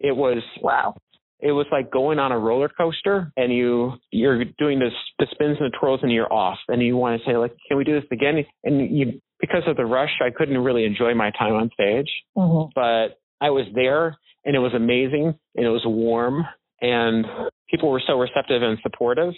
It 0.00 0.16
was 0.16 0.42
wow. 0.60 0.94
It 1.40 1.52
was 1.52 1.66
like 1.70 1.90
going 1.90 2.18
on 2.18 2.32
a 2.32 2.38
roller 2.38 2.68
coaster 2.68 3.32
and 3.36 3.52
you 3.52 3.92
you're 4.10 4.44
doing 4.58 4.78
this 4.78 4.92
the 5.18 5.26
spins 5.30 5.56
and 5.60 5.72
the 5.72 5.76
twirls 5.78 6.00
and 6.02 6.12
you're 6.12 6.32
off 6.32 6.58
and 6.68 6.82
you 6.82 6.96
want 6.96 7.20
to 7.20 7.30
say 7.30 7.36
like 7.36 7.54
can 7.68 7.76
we 7.76 7.84
do 7.84 7.94
this 7.94 8.08
again 8.10 8.44
and 8.64 8.96
you 8.96 9.20
because 9.40 9.62
of 9.68 9.76
the 9.76 9.86
rush 9.86 10.10
I 10.20 10.30
couldn't 10.36 10.58
really 10.58 10.84
enjoy 10.84 11.14
my 11.14 11.30
time 11.30 11.54
on 11.54 11.70
stage 11.72 12.10
mm-hmm. 12.36 12.70
but 12.74 13.20
I 13.40 13.50
was 13.50 13.66
there 13.72 14.16
and 14.44 14.56
it 14.56 14.58
was 14.58 14.74
amazing 14.74 15.38
and 15.54 15.64
it 15.64 15.70
was 15.70 15.82
warm 15.84 16.44
and 16.80 17.24
people 17.70 17.88
were 17.88 18.02
so 18.04 18.18
receptive 18.18 18.62
and 18.62 18.78
supportive 18.82 19.34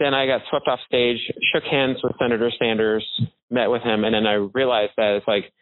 then 0.00 0.14
I 0.14 0.26
got 0.26 0.40
swept 0.48 0.66
off 0.66 0.80
stage, 0.86 1.18
shook 1.52 1.62
hands 1.70 1.98
with 2.02 2.14
Senator 2.18 2.50
Sanders, 2.58 3.06
met 3.50 3.66
with 3.66 3.82
him, 3.82 4.02
and 4.02 4.14
then 4.14 4.26
I 4.26 4.48
realized 4.54 4.92
that 4.96 5.16
it's 5.16 5.28
like, 5.28 5.52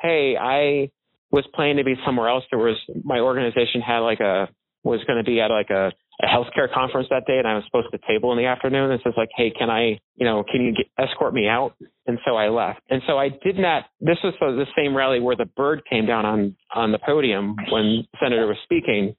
hey, 0.00 0.34
I 0.40 0.90
was 1.32 1.44
planning 1.54 1.78
to 1.78 1.84
be 1.84 1.94
somewhere 2.04 2.28
else. 2.28 2.44
There 2.50 2.58
was 2.58 2.76
my 3.02 3.18
organization 3.18 3.80
had 3.80 4.00
like 4.00 4.20
a 4.20 4.48
was 4.84 5.00
going 5.06 5.18
to 5.18 5.24
be 5.24 5.40
at 5.40 5.50
like 5.50 5.70
a, 5.70 5.92
a 6.22 6.26
healthcare 6.26 6.72
conference 6.72 7.06
that 7.10 7.24
day, 7.26 7.38
and 7.38 7.46
I 7.46 7.54
was 7.54 7.64
supposed 7.66 7.88
to 7.92 7.98
table 8.06 8.32
in 8.32 8.38
the 8.38 8.46
afternoon. 8.46 8.90
And 8.90 9.00
so 9.02 9.10
it's 9.10 9.18
like, 9.18 9.30
hey, 9.36 9.50
can 9.56 9.70
I, 9.70 9.98
you 10.16 10.26
know, 10.26 10.44
can 10.50 10.60
you 10.60 10.72
get, 10.74 10.86
escort 10.98 11.32
me 11.32 11.46
out? 11.46 11.74
And 12.06 12.18
so 12.24 12.36
I 12.36 12.48
left. 12.48 12.80
And 12.90 13.00
so 13.06 13.16
I 13.16 13.28
did 13.28 13.58
not. 13.58 13.84
This 14.00 14.18
was 14.24 14.34
the 14.40 14.66
same 14.76 14.96
rally 14.96 15.20
where 15.20 15.36
the 15.36 15.46
bird 15.56 15.82
came 15.88 16.06
down 16.06 16.26
on 16.26 16.56
on 16.74 16.92
the 16.92 16.98
podium 16.98 17.56
when 17.70 18.04
the 18.12 18.18
senator 18.20 18.46
was 18.46 18.56
speaking. 18.64 19.14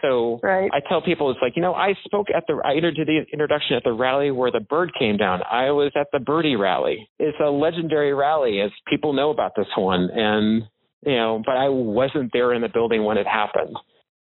So 0.00 0.38
right. 0.42 0.70
I 0.72 0.80
tell 0.88 1.02
people 1.02 1.30
it's 1.30 1.40
like, 1.42 1.54
you 1.56 1.62
know, 1.62 1.74
I 1.74 1.94
spoke 2.04 2.28
at 2.34 2.44
the 2.46 2.60
I 2.64 2.78
did 2.78 2.96
the 2.96 3.24
introduction 3.32 3.76
at 3.76 3.82
the 3.84 3.92
rally 3.92 4.30
where 4.30 4.50
the 4.50 4.60
bird 4.60 4.92
came 4.98 5.16
down. 5.16 5.40
I 5.50 5.70
was 5.72 5.92
at 5.96 6.06
the 6.12 6.20
birdie 6.20 6.56
rally. 6.56 7.08
It's 7.18 7.36
a 7.44 7.50
legendary 7.50 8.14
rally 8.14 8.60
as 8.60 8.70
people 8.88 9.12
know 9.12 9.30
about 9.30 9.52
this 9.56 9.66
one. 9.76 10.08
And 10.12 10.62
you 11.04 11.16
know, 11.16 11.42
but 11.44 11.56
I 11.56 11.68
wasn't 11.68 12.30
there 12.32 12.52
in 12.52 12.62
the 12.62 12.68
building 12.68 13.04
when 13.04 13.18
it 13.18 13.26
happened. 13.26 13.76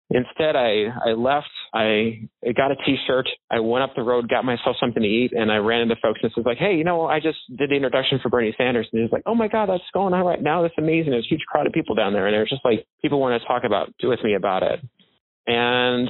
Instead, 0.10 0.56
I, 0.56 0.85
I 1.06 1.14
left. 1.14 1.49
I, 1.73 2.27
I 2.45 2.52
got 2.56 2.72
a 2.72 2.76
T-shirt. 2.85 3.27
I 3.49 3.60
went 3.61 3.84
up 3.84 3.95
the 3.95 4.03
road, 4.03 4.30
got 4.30 4.45
myself 4.45 4.76
something 4.80 5.02
to 5.02 5.07
eat, 5.07 5.31
and 5.34 5.52
I 5.52 5.57
ran 5.57 5.81
into 5.81 5.95
folks 6.03 6.19
and 6.22 6.31
was 6.35 6.45
like, 6.45 6.60
"Hey, 6.60 6.76
you 6.76 6.84
know, 6.84 7.07
I 7.07 7.19
just 7.19 7.40
did 7.57 7.72
the 7.72 7.76
introduction 7.76 8.19
for 8.22 8.30
Bernie 8.30 8.53
Sanders." 8.57 8.88
And 8.91 8.99
he 8.99 9.03
was 9.03 9.11
like, 9.11 9.23
"Oh 9.26 9.34
my 9.34 9.48
God, 9.48 9.69
that's 9.69 9.84
going 9.94 10.14
on 10.14 10.23
right 10.26 10.41
now. 10.41 10.61
That's 10.61 10.77
amazing. 10.77 11.11
There's 11.11 11.26
a 11.26 11.34
huge 11.34 11.45
crowd 11.48 11.65
of 11.65 11.73
people 11.73 11.95
down 11.95 12.14
there." 12.14 12.27
And 12.27 12.38
was 12.38 12.49
just 12.49 12.65
like 12.65 12.85
people 13.02 13.19
want 13.19 13.41
to 13.41 13.48
talk 13.48 13.64
about 13.64 13.94
do 13.99 14.10
with 14.10 14.23
me 14.23 14.35
about 14.35 14.61
it. 14.61 14.81
And 15.48 16.07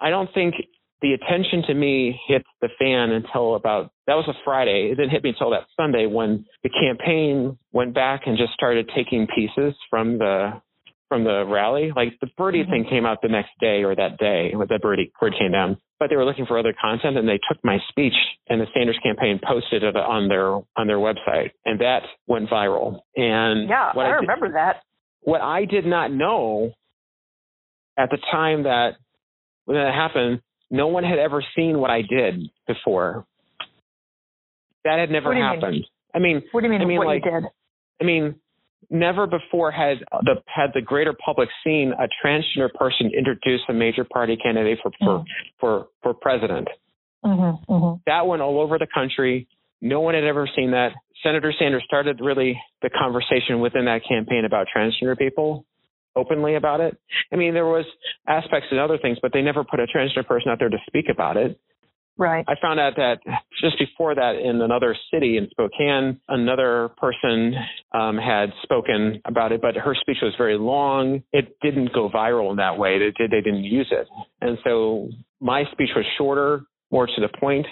I 0.00 0.10
don't 0.10 0.32
think 0.34 0.54
the 1.02 1.12
attention 1.12 1.62
to 1.66 1.74
me 1.74 2.18
hit 2.26 2.42
the 2.60 2.68
fan 2.78 3.10
until 3.10 3.54
about 3.54 3.90
that 4.06 4.14
was 4.14 4.26
a 4.28 4.34
Friday. 4.44 4.88
It 4.90 4.96
didn't 4.96 5.10
hit 5.10 5.22
me 5.22 5.30
until 5.30 5.50
that 5.50 5.66
Sunday 5.76 6.06
when 6.06 6.46
the 6.62 6.70
campaign 6.70 7.58
went 7.72 7.94
back 7.94 8.22
and 8.26 8.38
just 8.38 8.52
started 8.54 8.90
taking 8.94 9.26
pieces 9.34 9.74
from 9.90 10.18
the 10.18 10.62
from 11.08 11.24
the 11.24 11.44
rally. 11.46 11.92
Like 11.94 12.14
the 12.20 12.28
birdie 12.36 12.62
mm-hmm. 12.62 12.70
thing 12.70 12.86
came 12.88 13.06
out 13.06 13.18
the 13.22 13.28
next 13.28 13.50
day 13.60 13.84
or 13.84 13.94
that 13.94 14.18
day 14.18 14.52
when 14.54 14.66
the 14.68 14.78
birdie 14.78 15.12
bird 15.20 15.34
came 15.38 15.52
down. 15.52 15.76
But 15.98 16.10
they 16.10 16.16
were 16.16 16.24
looking 16.24 16.46
for 16.46 16.58
other 16.58 16.74
content 16.78 17.16
and 17.16 17.28
they 17.28 17.40
took 17.50 17.62
my 17.62 17.78
speech 17.88 18.14
and 18.48 18.60
the 18.60 18.66
Sanders 18.74 18.98
campaign 19.02 19.40
posted 19.42 19.82
it 19.82 19.96
on 19.96 20.28
their 20.28 20.54
on 20.76 20.86
their 20.86 20.98
website 20.98 21.50
and 21.64 21.80
that 21.80 22.02
went 22.26 22.48
viral. 22.48 23.00
And 23.16 23.68
yeah, 23.68 23.92
I, 23.94 24.00
I 24.00 24.08
remember 24.16 24.52
that. 24.52 24.82
What 25.20 25.40
I 25.40 25.64
did 25.64 25.86
not 25.86 26.12
know 26.12 26.72
at 27.98 28.10
the 28.10 28.18
time 28.30 28.64
that 28.64 28.92
when 29.64 29.76
that 29.76 29.92
happened 29.92 30.40
no 30.70 30.88
one 30.88 31.04
had 31.04 31.18
ever 31.18 31.44
seen 31.54 31.78
what 31.78 31.90
I 31.90 32.02
did 32.02 32.50
before. 32.66 33.26
That 34.84 34.98
had 34.98 35.10
never 35.10 35.34
happened. 35.34 35.72
Mean? 35.72 35.84
I 36.14 36.18
mean, 36.18 36.42
what 36.52 36.60
do 36.60 36.66
you 36.66 36.72
mean? 36.72 36.82
I 36.82 36.84
mean, 36.84 36.98
what 36.98 37.06
like, 37.06 37.22
you 37.24 37.30
did? 37.30 37.44
I 38.00 38.04
mean, 38.04 38.36
never 38.90 39.26
before 39.26 39.70
had 39.70 39.98
the 40.22 40.36
had 40.46 40.70
the 40.74 40.80
greater 40.80 41.14
public 41.24 41.48
seen 41.64 41.92
a 41.98 42.06
transgender 42.24 42.72
person 42.72 43.10
introduce 43.16 43.60
a 43.68 43.72
major 43.72 44.04
party 44.04 44.36
candidate 44.36 44.78
for 44.82 44.92
for 44.98 45.18
mm. 45.18 45.24
for, 45.58 45.86
for 46.02 46.14
president. 46.14 46.68
Mm-hmm, 47.24 47.72
mm-hmm. 47.72 48.00
That 48.06 48.26
went 48.26 48.42
all 48.42 48.60
over 48.60 48.78
the 48.78 48.86
country. 48.92 49.48
No 49.80 50.00
one 50.00 50.14
had 50.14 50.24
ever 50.24 50.48
seen 50.56 50.70
that. 50.70 50.90
Senator 51.22 51.52
Sanders 51.58 51.82
started 51.84 52.20
really 52.20 52.60
the 52.82 52.90
conversation 52.90 53.60
within 53.60 53.86
that 53.86 54.02
campaign 54.08 54.44
about 54.44 54.66
transgender 54.74 55.18
people 55.18 55.64
openly 56.16 56.56
about 56.56 56.80
it. 56.80 56.96
I 57.32 57.36
mean, 57.36 57.54
there 57.54 57.66
was 57.66 57.84
aspects 58.26 58.68
and 58.70 58.80
other 58.80 58.98
things, 58.98 59.18
but 59.20 59.32
they 59.32 59.42
never 59.42 59.62
put 59.64 59.80
a 59.80 59.86
transgender 59.86 60.26
person 60.26 60.50
out 60.50 60.58
there 60.58 60.68
to 60.68 60.78
speak 60.86 61.06
about 61.10 61.36
it. 61.36 61.60
Right. 62.18 62.44
I 62.48 62.54
found 62.62 62.80
out 62.80 62.94
that 62.96 63.18
just 63.60 63.78
before 63.78 64.14
that, 64.14 64.36
in 64.36 64.62
another 64.62 64.96
city 65.12 65.36
in 65.36 65.48
Spokane, 65.50 66.18
another 66.28 66.90
person 66.96 67.54
um, 67.92 68.16
had 68.16 68.50
spoken 68.62 69.20
about 69.26 69.52
it, 69.52 69.60
but 69.60 69.74
her 69.76 69.94
speech 69.94 70.18
was 70.22 70.32
very 70.38 70.56
long. 70.56 71.22
It 71.32 71.58
didn't 71.60 71.92
go 71.92 72.08
viral 72.08 72.50
in 72.50 72.56
that 72.56 72.78
way. 72.78 72.98
They, 72.98 73.26
they 73.26 73.42
didn't 73.42 73.64
use 73.64 73.88
it, 73.90 74.08
and 74.40 74.56
so 74.64 75.10
my 75.40 75.64
speech 75.72 75.90
was 75.94 76.06
shorter, 76.16 76.62
more 76.90 77.06
to 77.06 77.20
the 77.20 77.28
point, 77.38 77.66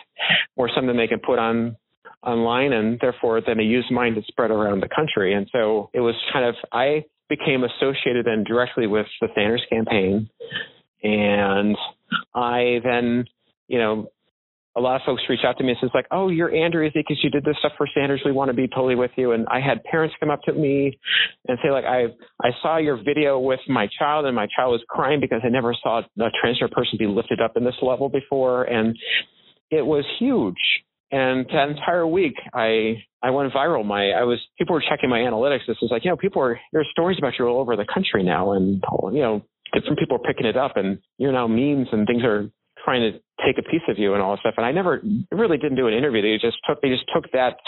more 0.58 0.68
something 0.74 0.94
they 0.94 1.06
can 1.06 1.20
put 1.20 1.38
on 1.38 1.76
online, 2.22 2.72
and 2.74 2.98
therefore 3.00 3.40
then 3.40 3.56
they 3.56 3.64
used 3.64 3.90
mine 3.90 4.14
to 4.14 4.22
spread 4.28 4.50
around 4.50 4.80
the 4.80 4.88
country. 4.94 5.32
And 5.32 5.48
so 5.52 5.90
it 5.94 6.00
was 6.00 6.14
kind 6.32 6.44
of 6.44 6.54
I 6.70 7.04
became 7.36 7.64
associated 7.64 8.26
then 8.26 8.44
directly 8.44 8.86
with 8.86 9.06
the 9.20 9.28
Sanders 9.34 9.62
campaign, 9.70 10.28
and 11.02 11.76
I 12.34 12.80
then 12.84 13.24
you 13.68 13.78
know 13.78 14.08
a 14.76 14.80
lot 14.80 14.96
of 14.96 15.02
folks 15.06 15.22
reach 15.28 15.44
out 15.44 15.56
to 15.58 15.64
me 15.64 15.70
and 15.70 15.78
says 15.80 15.90
like, 15.94 16.06
"Oh, 16.10 16.28
you're 16.28 16.52
Andrea 16.54 16.90
because 16.92 17.18
you 17.22 17.30
did 17.30 17.44
this 17.44 17.56
stuff 17.60 17.72
for 17.76 17.86
Sanders. 17.94 18.22
We 18.24 18.32
want 18.32 18.48
to 18.48 18.54
be 18.54 18.66
totally 18.66 18.96
with 18.96 19.12
you." 19.16 19.32
And 19.32 19.46
I 19.48 19.60
had 19.60 19.84
parents 19.84 20.14
come 20.18 20.30
up 20.30 20.42
to 20.42 20.52
me 20.52 20.98
and 21.48 21.58
say 21.62 21.70
like, 21.70 21.84
"I 21.84 22.06
I 22.42 22.50
saw 22.62 22.78
your 22.78 22.96
video 22.96 23.38
with 23.38 23.60
my 23.68 23.88
child, 23.98 24.26
and 24.26 24.34
my 24.34 24.48
child 24.56 24.72
was 24.72 24.82
crying 24.88 25.20
because 25.20 25.40
I 25.44 25.48
never 25.48 25.74
saw 25.82 26.00
a 26.00 26.30
transgender 26.44 26.70
person 26.70 26.98
be 26.98 27.06
lifted 27.06 27.40
up 27.40 27.56
in 27.56 27.64
this 27.64 27.80
level 27.82 28.08
before, 28.08 28.64
and 28.64 28.96
it 29.70 29.86
was 29.86 30.04
huge." 30.18 30.84
And 31.14 31.46
that 31.54 31.68
entire 31.68 32.04
week, 32.04 32.34
I 32.52 32.96
I 33.22 33.30
went 33.30 33.52
viral. 33.52 33.86
My 33.86 34.10
I 34.10 34.24
was 34.24 34.40
people 34.58 34.74
were 34.74 34.82
checking 34.82 35.08
my 35.08 35.20
analytics. 35.20 35.60
This 35.68 35.76
was 35.80 35.92
like, 35.92 36.04
you 36.04 36.10
know, 36.10 36.16
people 36.16 36.42
are 36.42 36.58
there's 36.72 36.88
stories 36.90 37.18
about 37.18 37.34
you 37.38 37.46
all 37.46 37.60
over 37.60 37.76
the 37.76 37.86
country 37.86 38.24
now, 38.24 38.50
and 38.50 38.82
you 39.12 39.20
know, 39.20 39.40
different 39.72 40.00
people 40.00 40.16
are 40.16 40.26
picking 40.26 40.44
it 40.44 40.56
up, 40.56 40.76
and 40.76 40.98
you're 41.18 41.30
now 41.30 41.46
memes 41.46 41.86
and 41.92 42.04
things 42.08 42.24
are 42.24 42.50
trying 42.84 43.12
to 43.12 43.12
take 43.46 43.58
a 43.58 43.62
piece 43.62 43.86
of 43.88 43.96
you 43.96 44.14
and 44.14 44.22
all 44.24 44.32
that 44.32 44.40
stuff. 44.40 44.54
And 44.56 44.66
I 44.66 44.72
never 44.72 45.04
really 45.30 45.56
didn't 45.56 45.76
do 45.76 45.86
an 45.86 45.94
interview. 45.94 46.20
They 46.20 46.44
just 46.44 46.58
took 46.68 46.82
they 46.82 46.88
just 46.88 47.04
took 47.14 47.30
that 47.30 47.58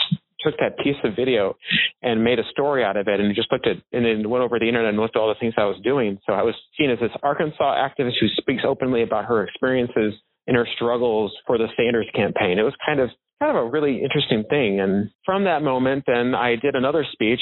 took 0.40 0.58
that 0.58 0.76
piece 0.82 0.98
of 1.04 1.14
video 1.14 1.54
and 2.02 2.24
made 2.24 2.40
a 2.40 2.50
story 2.50 2.82
out 2.82 2.96
of 2.96 3.06
it 3.06 3.20
and 3.20 3.32
just 3.32 3.52
looked 3.52 3.68
at 3.68 3.76
and 3.92 4.04
then 4.04 4.28
went 4.28 4.42
over 4.42 4.58
the 4.58 4.66
internet 4.66 4.88
and 4.88 4.98
looked 4.98 5.14
at 5.14 5.20
all 5.20 5.28
the 5.28 5.38
things 5.38 5.54
I 5.56 5.66
was 5.66 5.78
doing. 5.84 6.18
So 6.26 6.32
I 6.32 6.42
was 6.42 6.56
seen 6.76 6.90
as 6.90 6.98
this 6.98 7.14
Arkansas 7.22 7.76
activist 7.78 8.18
who 8.18 8.26
speaks 8.38 8.64
openly 8.66 9.04
about 9.04 9.26
her 9.26 9.44
experiences 9.44 10.14
and 10.48 10.56
her 10.56 10.66
struggles 10.74 11.32
for 11.46 11.58
the 11.58 11.68
Sanders 11.76 12.10
campaign. 12.12 12.58
It 12.58 12.62
was 12.62 12.74
kind 12.84 12.98
of 12.98 13.10
kind 13.40 13.56
of 13.56 13.66
a 13.66 13.70
really 13.70 14.02
interesting 14.02 14.44
thing. 14.48 14.80
And 14.80 15.10
from 15.24 15.44
that 15.44 15.62
moment, 15.62 16.04
then 16.06 16.34
I 16.34 16.56
did 16.56 16.74
another 16.74 17.04
speech. 17.12 17.40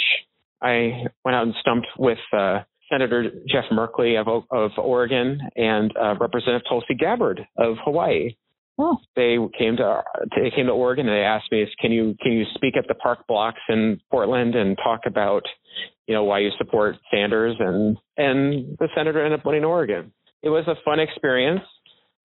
I 0.62 1.05
went 1.25 1.35
out 1.37 1.45
and 1.45 1.55
stumped 1.61 1.87
with 1.99 2.19
uh, 2.33 2.61
Senator 2.91 3.31
Jeff 3.49 3.65
Merkley 3.73 4.21
of, 4.21 4.45
of 4.51 4.71
Oregon 4.79 5.39
and 5.57 5.93
uh, 5.97 6.15
Representative 6.21 6.62
Tulsi 6.69 6.95
Gabbard 6.95 7.47
of 7.59 7.77
Hawaii. 7.85 8.35
Oh. 8.77 8.99
They 9.15 9.37
came 9.57 9.77
to 9.77 10.03
they 10.35 10.51
came 10.51 10.66
to 10.66 10.73
Oregon 10.73 11.09
and 11.09 11.16
they 11.16 11.23
asked 11.23 11.53
me, 11.53 11.65
"Can 11.81 11.93
you 11.93 12.16
can 12.21 12.33
you 12.33 12.45
speak 12.55 12.77
at 12.77 12.89
the 12.89 12.95
park 12.95 13.21
blocks 13.29 13.61
in 13.69 14.01
Portland 14.11 14.57
and 14.57 14.77
talk 14.83 15.03
about, 15.07 15.43
you 16.09 16.15
know, 16.15 16.25
why 16.25 16.41
you 16.41 16.51
support 16.59 16.97
Sanders?" 17.09 17.55
And 17.61 17.97
and 18.16 18.77
the 18.79 18.89
senator 18.97 19.25
ended 19.25 19.39
up 19.39 19.47
winning 19.47 19.65
Oregon. 19.65 20.12
It 20.43 20.49
was 20.49 20.65
a 20.66 20.75
fun 20.85 20.99
experience. 20.99 21.61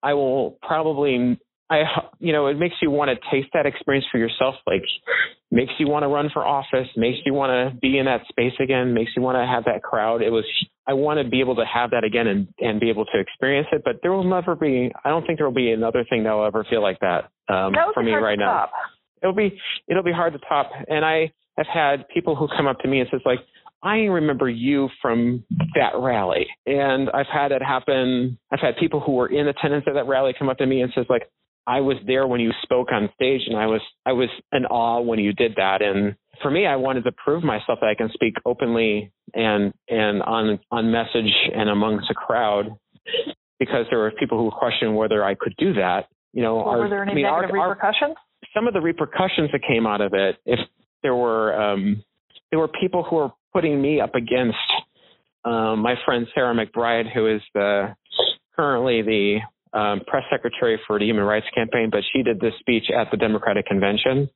I 0.01 0.13
will 0.15 0.57
probably 0.63 1.39
I, 1.69 1.83
you 2.19 2.33
know, 2.33 2.47
it 2.47 2.57
makes 2.57 2.75
you 2.81 2.89
want 2.89 3.09
to 3.09 3.15
taste 3.31 3.49
that 3.53 3.65
experience 3.67 4.05
for 4.11 4.17
yourself. 4.17 4.55
Like, 4.65 4.81
makes 5.51 5.71
you 5.77 5.87
want 5.87 6.03
to 6.03 6.07
run 6.07 6.29
for 6.33 6.45
office, 6.45 6.87
makes 6.95 7.19
you 7.25 7.33
want 7.33 7.51
to 7.51 7.77
be 7.79 7.97
in 7.97 8.05
that 8.05 8.21
space 8.29 8.53
again, 8.59 8.93
makes 8.93 9.11
you 9.15 9.21
want 9.21 9.35
to 9.35 9.45
have 9.45 9.65
that 9.65 9.83
crowd. 9.83 10.21
It 10.21 10.31
was, 10.31 10.45
I 10.87 10.93
want 10.93 11.23
to 11.23 11.29
be 11.29 11.41
able 11.41 11.55
to 11.55 11.65
have 11.71 11.91
that 11.91 12.03
again 12.03 12.27
and, 12.27 12.47
and 12.59 12.79
be 12.79 12.89
able 12.89 13.05
to 13.05 13.19
experience 13.19 13.67
it. 13.71 13.83
But 13.85 13.99
there 14.01 14.11
will 14.11 14.23
never 14.23 14.55
be, 14.55 14.91
I 15.05 15.09
don't 15.09 15.25
think 15.25 15.37
there 15.37 15.47
will 15.47 15.53
be 15.53 15.71
another 15.71 16.05
thing 16.09 16.23
that 16.23 16.31
will 16.31 16.45
ever 16.45 16.65
feel 16.69 16.81
like 16.81 16.99
that, 17.01 17.29
um, 17.53 17.73
that 17.73 17.93
for 17.93 18.03
me 18.03 18.13
right 18.13 18.37
now. 18.37 18.51
Top. 18.51 18.71
It'll 19.21 19.35
be, 19.35 19.59
it'll 19.87 20.03
be 20.03 20.13
hard 20.13 20.33
to 20.33 20.39
top. 20.39 20.71
And 20.87 21.05
I 21.05 21.31
have 21.57 21.67
had 21.67 22.07
people 22.09 22.35
who 22.35 22.47
come 22.55 22.67
up 22.67 22.79
to 22.79 22.87
me 22.87 22.99
and 22.99 23.09
says 23.11 23.21
like, 23.25 23.39
I 23.83 23.97
remember 23.97 24.49
you 24.49 24.89
from 25.01 25.43
that 25.75 25.91
rally. 25.97 26.47
And 26.65 27.09
I've 27.11 27.27
had 27.31 27.51
it 27.51 27.61
happen. 27.61 28.37
I've 28.51 28.59
had 28.59 28.75
people 28.77 28.99
who 28.99 29.13
were 29.13 29.27
in 29.27 29.47
attendance 29.47 29.85
at 29.87 29.93
that 29.93 30.07
rally 30.07 30.33
come 30.37 30.49
up 30.49 30.57
to 30.57 30.65
me 30.65 30.81
and 30.81 30.91
says 30.95 31.05
like, 31.09 31.23
I 31.69 31.81
was 31.81 31.97
there 32.07 32.25
when 32.25 32.41
you 32.41 32.51
spoke 32.63 32.91
on 32.91 33.09
stage 33.13 33.41
and 33.45 33.55
I 33.55 33.67
was 33.67 33.81
I 34.03 34.13
was 34.13 34.29
in 34.51 34.65
awe 34.65 35.01
when 35.01 35.19
you 35.19 35.33
did 35.33 35.53
that 35.57 35.83
and 35.83 36.15
for 36.41 36.49
me 36.49 36.65
I 36.65 36.75
wanted 36.77 37.03
to 37.03 37.11
prove 37.11 37.43
myself 37.43 37.77
that 37.81 37.87
I 37.87 37.93
can 37.93 38.09
speak 38.11 38.33
openly 38.43 39.11
and 39.35 39.71
and 39.87 40.23
on 40.23 40.59
on 40.71 40.91
message 40.91 41.31
and 41.55 41.69
amongst 41.69 42.09
a 42.09 42.15
crowd 42.15 42.75
because 43.59 43.85
there 43.91 43.99
were 43.99 44.11
people 44.19 44.39
who 44.39 44.49
questioned 44.49 44.95
whether 44.95 45.23
I 45.23 45.35
could 45.35 45.53
do 45.59 45.73
that. 45.73 46.07
You 46.33 46.41
know, 46.41 46.55
well, 46.55 46.65
our, 46.69 46.77
were 46.79 46.89
there 46.89 47.03
any 47.03 47.11
I 47.11 47.15
mean, 47.15 47.23
negative 47.25 47.55
our, 47.55 47.69
repercussions? 47.69 48.15
Our, 48.17 48.49
some 48.55 48.67
of 48.67 48.73
the 48.73 48.81
repercussions 48.81 49.51
that 49.51 49.61
came 49.67 49.85
out 49.85 50.01
of 50.01 50.13
it, 50.15 50.37
if 50.45 50.59
there 51.03 51.15
were 51.15 51.53
um, 51.53 52.03
there 52.49 52.59
were 52.59 52.69
people 52.81 53.03
who 53.03 53.17
were 53.17 53.29
putting 53.53 53.79
me 53.79 54.01
up 54.01 54.15
against 54.15 54.57
um, 55.45 55.81
my 55.81 55.93
friend 56.03 56.25
Sarah 56.33 56.55
McBride, 56.55 57.13
who 57.13 57.27
is 57.27 57.41
the 57.53 57.95
currently 58.55 59.03
the 59.03 59.39
um, 59.73 60.01
press 60.07 60.23
secretary 60.31 60.79
for 60.87 60.99
the 60.99 61.05
Human 61.05 61.23
Rights 61.23 61.45
Campaign, 61.53 61.89
but 61.91 62.01
she 62.11 62.23
did 62.23 62.39
this 62.39 62.53
speech 62.59 62.85
at 62.95 63.11
the 63.11 63.17
Democratic 63.17 63.65
Convention. 63.65 64.29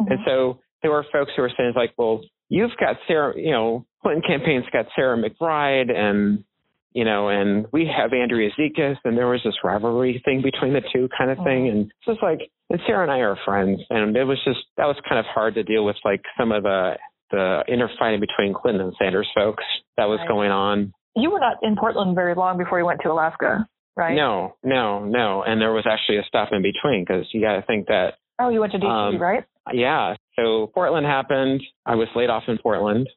Mm-hmm. 0.00 0.12
And 0.12 0.20
so 0.26 0.60
there 0.82 0.90
were 0.90 1.04
folks 1.12 1.32
who 1.36 1.42
were 1.42 1.52
saying 1.56 1.72
like, 1.76 1.94
well, 1.96 2.22
you've 2.48 2.70
got 2.78 2.96
Sarah, 3.06 3.34
you 3.36 3.50
know, 3.50 3.86
Clinton 4.02 4.22
campaign's 4.26 4.66
got 4.72 4.86
Sarah 4.94 5.16
McBride 5.16 5.90
and, 5.90 6.44
you 6.92 7.04
know, 7.04 7.28
and 7.28 7.66
we 7.72 7.86
have 7.86 8.12
Andrea 8.12 8.50
Zekis 8.58 8.96
and 9.04 9.16
there 9.16 9.26
was 9.26 9.40
this 9.44 9.54
rivalry 9.64 10.22
thing 10.24 10.42
between 10.42 10.72
the 10.72 10.82
two 10.92 11.08
kind 11.16 11.30
of 11.30 11.38
thing. 11.38 11.64
Mm-hmm. 11.64 11.76
And 11.76 11.86
it's 11.86 12.06
just 12.06 12.22
like, 12.22 12.50
and 12.70 12.80
Sarah 12.86 13.02
and 13.02 13.12
I 13.12 13.18
are 13.18 13.38
friends. 13.44 13.80
And 13.90 14.16
it 14.16 14.24
was 14.24 14.38
just, 14.44 14.60
that 14.76 14.86
was 14.86 14.96
kind 15.08 15.18
of 15.18 15.26
hard 15.26 15.54
to 15.54 15.62
deal 15.62 15.84
with 15.84 15.96
like 16.04 16.22
some 16.38 16.52
of 16.52 16.62
the, 16.62 16.94
the 17.30 17.64
inner 17.68 17.90
fighting 17.98 18.20
between 18.20 18.54
Clinton 18.54 18.86
and 18.86 18.94
Sanders 18.98 19.28
folks 19.34 19.64
that 19.96 20.04
was 20.04 20.18
right. 20.20 20.28
going 20.28 20.50
on. 20.50 20.92
You 21.16 21.30
were 21.30 21.40
not 21.40 21.56
in 21.62 21.76
Portland 21.76 22.14
very 22.14 22.34
long 22.34 22.58
before 22.58 22.78
you 22.78 22.86
went 22.86 23.00
to 23.02 23.10
Alaska 23.10 23.66
right? 23.96 24.14
No, 24.14 24.56
no, 24.62 25.04
no. 25.04 25.42
And 25.42 25.60
there 25.60 25.72
was 25.72 25.84
actually 25.90 26.18
a 26.18 26.24
stop 26.26 26.50
in 26.52 26.62
between 26.62 27.04
because 27.06 27.26
you 27.32 27.40
got 27.40 27.56
to 27.56 27.62
think 27.62 27.86
that. 27.86 28.14
Oh, 28.38 28.50
you 28.50 28.60
went 28.60 28.72
to 28.72 28.78
DC, 28.78 28.84
um, 28.86 29.20
right? 29.20 29.44
Yeah. 29.72 30.14
So 30.36 30.70
Portland 30.74 31.06
happened. 31.06 31.62
I 31.84 31.94
was 31.94 32.08
laid 32.14 32.30
off 32.30 32.44
in 32.48 32.58
Portland. 32.58 33.08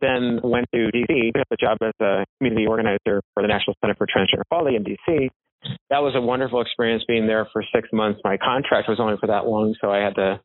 Then 0.00 0.40
went 0.42 0.66
to 0.72 0.90
DC, 0.94 1.32
got 1.34 1.46
a 1.50 1.56
job 1.56 1.78
as 1.82 1.92
a 2.00 2.24
community 2.38 2.66
organizer 2.66 3.22
for 3.34 3.42
the 3.42 3.48
National 3.48 3.76
Center 3.80 3.94
for 3.96 4.06
Transgender 4.06 4.42
Equality 4.42 4.76
in 4.76 4.84
DC. 4.84 5.28
That 5.90 5.98
was 5.98 6.14
a 6.16 6.20
wonderful 6.20 6.62
experience 6.62 7.04
being 7.06 7.26
there 7.26 7.46
for 7.52 7.62
six 7.74 7.88
months. 7.92 8.20
My 8.24 8.38
contract 8.38 8.88
was 8.88 8.98
only 8.98 9.16
for 9.20 9.26
that 9.26 9.46
long, 9.46 9.74
so 9.80 9.90
I 9.90 9.98
had 9.98 10.14
to 10.14 10.40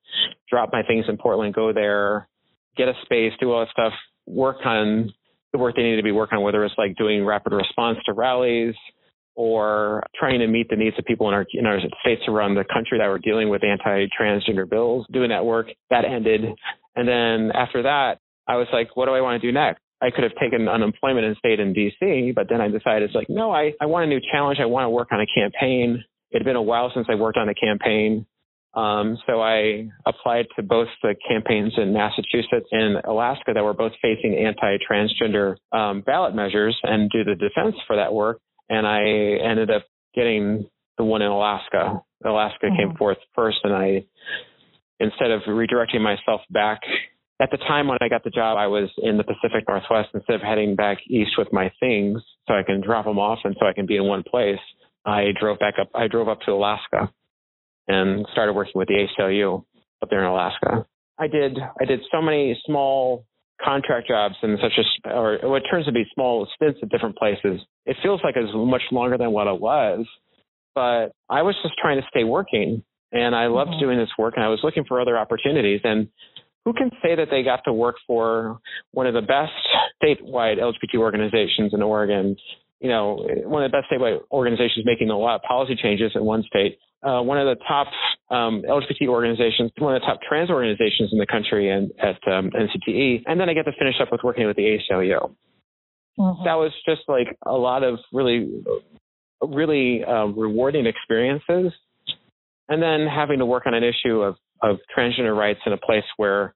drop 0.49 0.69
my 0.73 0.83
things 0.83 1.05
in 1.07 1.17
Portland, 1.17 1.53
go 1.53 1.71
there, 1.71 2.27
get 2.75 2.89
a 2.89 2.93
space, 3.03 3.31
do 3.39 3.51
all 3.53 3.61
that 3.61 3.71
stuff, 3.71 3.93
work 4.25 4.57
on 4.65 5.13
the 5.53 5.57
work 5.57 5.75
they 5.77 5.83
needed 5.83 5.97
to 5.97 6.03
be 6.03 6.11
working 6.11 6.37
on, 6.37 6.43
whether 6.43 6.65
it's 6.65 6.75
like 6.77 6.97
doing 6.97 7.23
rapid 7.25 7.53
response 7.53 7.97
to 8.05 8.13
rallies, 8.13 8.75
or 9.35 10.03
trying 10.17 10.39
to 10.39 10.47
meet 10.47 10.69
the 10.69 10.75
needs 10.75 10.97
of 10.97 11.05
people 11.05 11.27
in 11.27 11.33
our 11.33 11.45
in 11.53 11.65
our 11.65 11.79
states 12.01 12.23
around 12.27 12.55
the 12.55 12.63
country 12.63 12.97
that 12.97 13.07
were 13.07 13.19
dealing 13.19 13.49
with 13.49 13.63
anti-transgender 13.63 14.69
bills. 14.69 15.05
Doing 15.11 15.29
that 15.29 15.45
work 15.45 15.67
that 15.89 16.05
ended, 16.05 16.41
and 16.95 17.07
then 17.07 17.51
after 17.53 17.83
that, 17.83 18.19
I 18.47 18.55
was 18.55 18.67
like, 18.71 18.95
what 18.95 19.05
do 19.05 19.11
I 19.11 19.21
want 19.21 19.41
to 19.41 19.47
do 19.47 19.51
next? 19.51 19.81
I 20.01 20.11
could 20.11 20.23
have 20.23 20.35
taken 20.39 20.67
unemployment 20.67 21.25
and 21.25 21.35
stayed 21.37 21.59
in 21.59 21.73
DC, 21.73 22.35
but 22.35 22.47
then 22.49 22.61
I 22.61 22.67
decided 22.67 23.03
it's 23.03 23.15
like, 23.15 23.29
no, 23.29 23.51
I, 23.51 23.73
I 23.81 23.85
want 23.85 24.05
a 24.05 24.07
new 24.07 24.19
challenge. 24.31 24.59
I 24.61 24.65
want 24.65 24.85
to 24.85 24.89
work 24.89 25.09
on 25.11 25.21
a 25.21 25.25
campaign. 25.25 26.03
It 26.31 26.39
had 26.39 26.45
been 26.45 26.57
a 26.57 26.61
while 26.61 26.91
since 26.93 27.07
I 27.09 27.15
worked 27.15 27.37
on 27.37 27.49
a 27.49 27.55
campaign. 27.55 28.25
Um, 28.73 29.17
so 29.25 29.41
I 29.41 29.87
applied 30.05 30.47
to 30.57 30.63
both 30.63 30.89
the 31.01 31.15
campaigns 31.27 31.73
in 31.77 31.93
Massachusetts 31.93 32.67
and 32.71 32.97
Alaska 33.05 33.53
that 33.53 33.63
were 33.63 33.73
both 33.73 33.93
facing 34.01 34.35
anti-transgender 34.35 35.55
um, 35.71 36.01
ballot 36.01 36.35
measures 36.35 36.77
and 36.83 37.09
do 37.09 37.23
the 37.23 37.35
defense 37.35 37.75
for 37.87 37.95
that 37.95 38.13
work 38.13 38.41
and 38.69 38.87
I 38.87 39.01
ended 39.49 39.71
up 39.71 39.83
getting 40.13 40.69
the 40.97 41.03
one 41.03 41.21
in 41.21 41.29
Alaska. 41.29 42.01
Alaska 42.23 42.65
mm-hmm. 42.65 42.75
came 42.77 42.97
forth 42.97 43.17
first, 43.35 43.57
and 43.63 43.73
I, 43.73 44.05
instead 44.99 45.31
of 45.31 45.41
redirecting 45.47 46.01
myself 46.01 46.41
back, 46.49 46.81
at 47.41 47.51
the 47.51 47.57
time 47.57 47.87
when 47.87 47.97
I 48.01 48.07
got 48.07 48.23
the 48.23 48.29
job, 48.29 48.57
I 48.57 48.67
was 48.67 48.89
in 48.97 49.17
the 49.17 49.23
Pacific 49.23 49.65
Northwest. 49.67 50.09
Instead 50.13 50.35
of 50.35 50.41
heading 50.41 50.75
back 50.75 50.99
east 51.09 51.31
with 51.37 51.51
my 51.51 51.71
things 51.79 52.21
so 52.47 52.53
I 52.53 52.63
can 52.63 52.81
drop 52.81 53.05
them 53.05 53.19
off 53.19 53.39
and 53.43 53.55
so 53.59 53.65
I 53.65 53.73
can 53.73 53.85
be 53.85 53.97
in 53.97 54.05
one 54.05 54.23
place, 54.23 54.59
I 55.05 55.27
drove 55.39 55.59
back 55.59 55.75
up. 55.79 55.89
I 55.93 56.07
drove 56.07 56.29
up 56.29 56.39
to 56.45 56.51
Alaska 56.51 57.11
and 57.87 58.25
started 58.31 58.53
working 58.53 58.73
with 58.75 58.87
the 58.87 59.05
ACLU 59.19 59.63
up 60.01 60.09
there 60.09 60.19
in 60.19 60.25
Alaska. 60.25 60.85
I 61.19 61.27
did 61.27 61.57
I 61.59 61.85
did 61.85 62.01
so 62.11 62.21
many 62.21 62.59
small 62.65 63.25
contract 63.63 64.07
jobs 64.07 64.35
and 64.41 64.57
such 64.61 64.73
as 64.77 64.85
or 65.05 65.39
what 65.43 65.63
turns 65.69 65.85
to 65.85 65.91
be 65.91 66.05
small 66.13 66.47
stints 66.55 66.79
at 66.81 66.89
different 66.89 67.15
places. 67.17 67.61
It 67.85 67.97
feels 68.03 68.21
like 68.23 68.35
it's 68.37 68.51
much 68.53 68.83
longer 68.91 69.17
than 69.17 69.31
what 69.31 69.47
it 69.47 69.59
was, 69.59 70.05
but 70.73 71.11
I 71.29 71.41
was 71.41 71.55
just 71.63 71.75
trying 71.81 72.01
to 72.01 72.07
stay 72.09 72.23
working 72.23 72.83
and 73.11 73.35
I 73.35 73.47
loved 73.47 73.71
mm-hmm. 73.71 73.79
doing 73.79 73.97
this 73.97 74.09
work 74.17 74.33
and 74.35 74.43
I 74.43 74.49
was 74.49 74.59
looking 74.63 74.83
for 74.85 74.99
other 74.99 75.17
opportunities 75.17 75.81
and 75.83 76.09
who 76.65 76.73
can 76.73 76.89
say 77.01 77.15
that 77.15 77.27
they 77.29 77.43
got 77.43 77.61
to 77.65 77.73
work 77.73 77.95
for 78.07 78.59
one 78.91 79.05
of 79.05 79.13
the 79.13 79.21
best 79.21 79.53
statewide 80.03 80.57
LGBT 80.57 80.97
organizations 80.97 81.73
in 81.73 81.81
Oregon? 81.81 82.35
You 82.79 82.89
know, 82.89 83.27
one 83.45 83.63
of 83.63 83.71
the 83.71 83.77
best 83.77 83.89
statewide 83.91 84.19
organizations 84.31 84.83
making 84.85 85.11
a 85.11 85.17
lot 85.17 85.35
of 85.35 85.41
policy 85.43 85.77
changes 85.81 86.11
in 86.15 86.25
one 86.25 86.43
state. 86.43 86.79
Uh, 87.05 87.21
one 87.21 87.37
of 87.37 87.45
the 87.45 87.63
top 87.67 87.87
um, 88.31 88.63
LGBT 88.67 89.07
organizations, 89.07 89.71
one 89.77 89.95
of 89.95 90.01
the 90.01 90.05
top 90.07 90.19
trans 90.27 90.49
organizations 90.49 91.09
in 91.11 91.19
the 91.19 91.27
country, 91.27 91.69
and 91.69 91.91
at 91.99 92.17
um, 92.31 92.49
NCTE. 92.49 93.23
And 93.27 93.39
then 93.39 93.47
I 93.47 93.53
get 93.53 93.65
to 93.65 93.73
finish 93.77 93.95
up 94.01 94.11
with 94.11 94.21
working 94.23 94.47
with 94.47 94.55
the 94.55 94.63
ACLU. 94.63 95.35
Mm-hmm. 96.17 96.43
That 96.45 96.55
was 96.55 96.71
just 96.87 97.01
like 97.07 97.27
a 97.45 97.53
lot 97.53 97.83
of 97.83 97.99
really, 98.11 98.63
really 99.41 100.03
uh, 100.03 100.25
rewarding 100.25 100.87
experiences. 100.87 101.73
And 102.67 102.81
then 102.81 103.05
having 103.05 103.37
to 103.39 103.45
work 103.45 103.67
on 103.67 103.73
an 103.73 103.83
issue 103.83 104.21
of 104.21 104.35
of 104.61 104.77
transgender 104.97 105.37
rights 105.37 105.59
in 105.65 105.73
a 105.73 105.77
place 105.77 106.05
where 106.17 106.55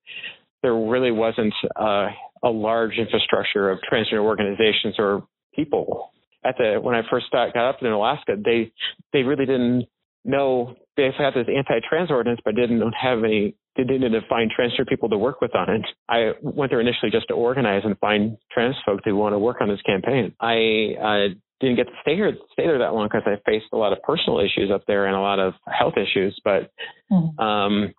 there 0.64 0.74
really 0.74 1.12
wasn't 1.12 1.54
uh, 1.80 2.08
a 2.44 2.50
large 2.50 2.94
infrastructure 2.98 3.70
of 3.70 3.80
transgender 3.92 4.24
organizations 4.24 4.96
or 4.98 5.28
people. 5.54 6.12
At 6.44 6.56
the 6.58 6.80
when 6.82 6.96
I 6.96 7.02
first 7.10 7.28
got 7.32 7.56
up 7.56 7.80
in 7.82 7.88
Alaska, 7.88 8.36
they 8.44 8.72
they 9.14 9.24
really 9.24 9.46
didn't 9.46 9.88
know 10.30 10.76
they 10.97 11.10
had 11.18 11.34
this 11.34 11.47
anti-trans 11.47 12.11
ordinance, 12.11 12.41
but 12.43 12.56
didn't 12.56 12.81
have 12.93 13.23
any. 13.23 13.56
They 13.77 13.84
didn't 13.84 14.14
find 14.27 14.51
transgender 14.51 14.88
people 14.88 15.10
to 15.10 15.18
work 15.18 15.39
with 15.39 15.56
on 15.56 15.69
it. 15.69 15.85
I 16.10 16.31
went 16.41 16.72
there 16.72 16.81
initially 16.81 17.11
just 17.11 17.30
to 17.30 17.34
organize 17.34 17.84
and 17.85 17.97
find 17.99 18.38
trans 18.51 18.76
folks 18.85 19.03
who 19.06 19.15
want 19.15 19.34
to 19.34 19.39
work 19.39 19.57
on 19.61 19.69
this 19.69 19.81
campaign. 19.84 20.35
I 20.41 20.95
uh, 21.01 21.34
didn't 21.61 21.77
get 21.77 21.88
to 21.88 21.93
stay 22.01 22.15
here 22.15 22.34
stay 22.53 22.65
there 22.65 22.80
that 22.80 22.93
long 22.93 23.07
because 23.07 23.23
I 23.26 23.39
faced 23.49 23.68
a 23.72 23.77
lot 23.77 23.93
of 23.93 24.01
personal 24.01 24.39
issues 24.39 24.72
up 24.73 24.84
there 24.88 25.06
and 25.06 25.15
a 25.15 25.22
lot 25.22 25.39
of 25.39 25.53
health 25.68 25.95
issues. 25.95 26.39
But 26.43 26.72
mm-hmm. 27.11 27.39
um, 27.39 27.93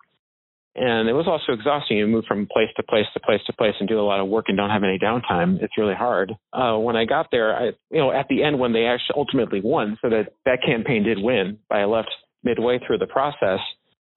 and 0.75 1.09
it 1.09 1.13
was 1.13 1.27
also 1.27 1.51
exhausting. 1.51 1.97
You 1.97 2.07
move 2.07 2.25
from 2.27 2.47
place 2.51 2.69
to 2.77 2.83
place 2.83 3.05
to 3.13 3.19
place 3.19 3.41
to 3.47 3.53
place 3.53 3.73
and 3.79 3.89
do 3.89 3.99
a 3.99 4.03
lot 4.03 4.19
of 4.19 4.27
work 4.27 4.45
and 4.47 4.57
don't 4.57 4.69
have 4.69 4.83
any 4.83 4.97
downtime. 4.97 5.61
It's 5.61 5.77
really 5.77 5.95
hard. 5.95 6.33
Uh, 6.53 6.77
when 6.77 6.95
I 6.95 7.05
got 7.05 7.27
there, 7.31 7.55
I, 7.55 7.65
you 7.89 7.97
know, 7.97 8.11
at 8.11 8.27
the 8.29 8.43
end 8.43 8.57
when 8.57 8.71
they 8.73 8.85
actually 8.85 9.15
ultimately 9.17 9.61
won, 9.61 9.97
so 10.01 10.09
that 10.09 10.33
that 10.45 10.59
campaign 10.65 11.03
did 11.03 11.17
win, 11.19 11.59
but 11.69 11.79
I 11.79 11.85
left 11.85 12.09
midway 12.43 12.79
through 12.85 12.99
the 12.99 13.07
process. 13.07 13.59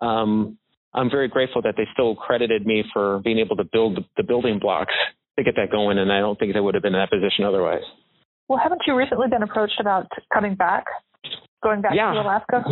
Um, 0.00 0.58
I'm 0.94 1.10
very 1.10 1.28
grateful 1.28 1.60
that 1.62 1.74
they 1.76 1.88
still 1.92 2.14
credited 2.14 2.64
me 2.64 2.84
for 2.92 3.20
being 3.24 3.38
able 3.38 3.56
to 3.56 3.64
build 3.64 3.98
the 4.16 4.22
building 4.22 4.58
blocks 4.60 4.94
to 5.36 5.44
get 5.44 5.56
that 5.56 5.72
going, 5.72 5.98
and 5.98 6.12
I 6.12 6.20
don't 6.20 6.38
think 6.38 6.54
they 6.54 6.60
would 6.60 6.74
have 6.74 6.82
been 6.82 6.94
in 6.94 7.00
that 7.00 7.10
position 7.10 7.44
otherwise. 7.44 7.82
Well, 8.48 8.60
haven't 8.62 8.82
you 8.86 8.94
recently 8.94 9.26
been 9.28 9.42
approached 9.42 9.80
about 9.80 10.06
coming 10.32 10.54
back, 10.54 10.84
going 11.62 11.80
back 11.80 11.92
yeah. 11.96 12.12
to 12.12 12.20
Alaska? 12.20 12.64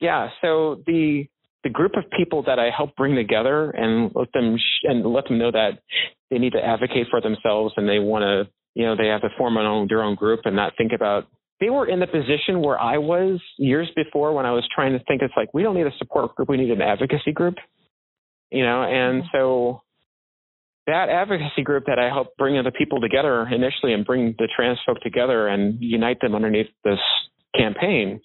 Yeah. 0.00 0.28
So 0.40 0.82
the 0.86 1.26
the 1.66 1.70
group 1.70 1.96
of 1.96 2.04
people 2.16 2.44
that 2.44 2.60
I 2.60 2.70
help 2.70 2.94
bring 2.94 3.16
together 3.16 3.70
and 3.70 4.12
let 4.14 4.32
them 4.32 4.56
sh- 4.56 4.84
and 4.84 5.04
let 5.04 5.26
them 5.26 5.36
know 5.36 5.50
that 5.50 5.80
they 6.30 6.38
need 6.38 6.52
to 6.52 6.64
advocate 6.64 7.08
for 7.10 7.20
themselves 7.20 7.74
and 7.76 7.88
they 7.88 7.98
want 7.98 8.22
to, 8.22 8.48
you 8.76 8.86
know, 8.86 8.94
they 8.96 9.08
have 9.08 9.22
to 9.22 9.30
form 9.36 9.54
their 9.54 9.64
own, 9.64 9.86
their 9.88 10.02
own 10.04 10.14
group 10.14 10.42
and 10.44 10.54
not 10.54 10.74
think 10.78 10.92
about. 10.94 11.26
They 11.58 11.68
were 11.68 11.88
in 11.88 11.98
the 11.98 12.06
position 12.06 12.60
where 12.60 12.78
I 12.80 12.98
was 12.98 13.40
years 13.58 13.88
before 13.96 14.32
when 14.32 14.46
I 14.46 14.52
was 14.52 14.62
trying 14.72 14.92
to 14.92 15.02
think. 15.08 15.22
It's 15.22 15.34
like 15.36 15.52
we 15.52 15.64
don't 15.64 15.74
need 15.74 15.88
a 15.88 15.96
support 15.98 16.36
group, 16.36 16.48
we 16.48 16.56
need 16.56 16.70
an 16.70 16.82
advocacy 16.82 17.32
group, 17.32 17.56
you 18.52 18.62
know. 18.62 18.84
And 18.84 19.24
mm-hmm. 19.24 19.36
so 19.36 19.82
that 20.86 21.08
advocacy 21.08 21.62
group 21.64 21.86
that 21.86 21.98
I 21.98 22.10
helped 22.10 22.36
bring 22.38 22.62
the 22.62 22.70
people 22.70 23.00
together 23.00 23.42
initially 23.50 23.92
and 23.92 24.06
bring 24.06 24.36
the 24.38 24.48
trans 24.54 24.78
folk 24.86 25.00
together 25.00 25.48
and 25.48 25.78
unite 25.80 26.20
them 26.20 26.36
underneath 26.36 26.68
this 26.84 27.00
campaign 27.56 28.20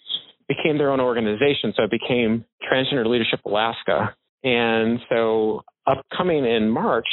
became 0.55 0.77
their 0.77 0.91
own 0.91 0.99
organization. 0.99 1.73
So 1.75 1.83
it 1.83 1.91
became 1.91 2.45
Transgender 2.71 3.05
Leadership 3.05 3.39
Alaska. 3.45 4.15
And 4.43 4.99
so 5.09 5.61
upcoming 5.85 6.45
in 6.45 6.69
March, 6.69 7.07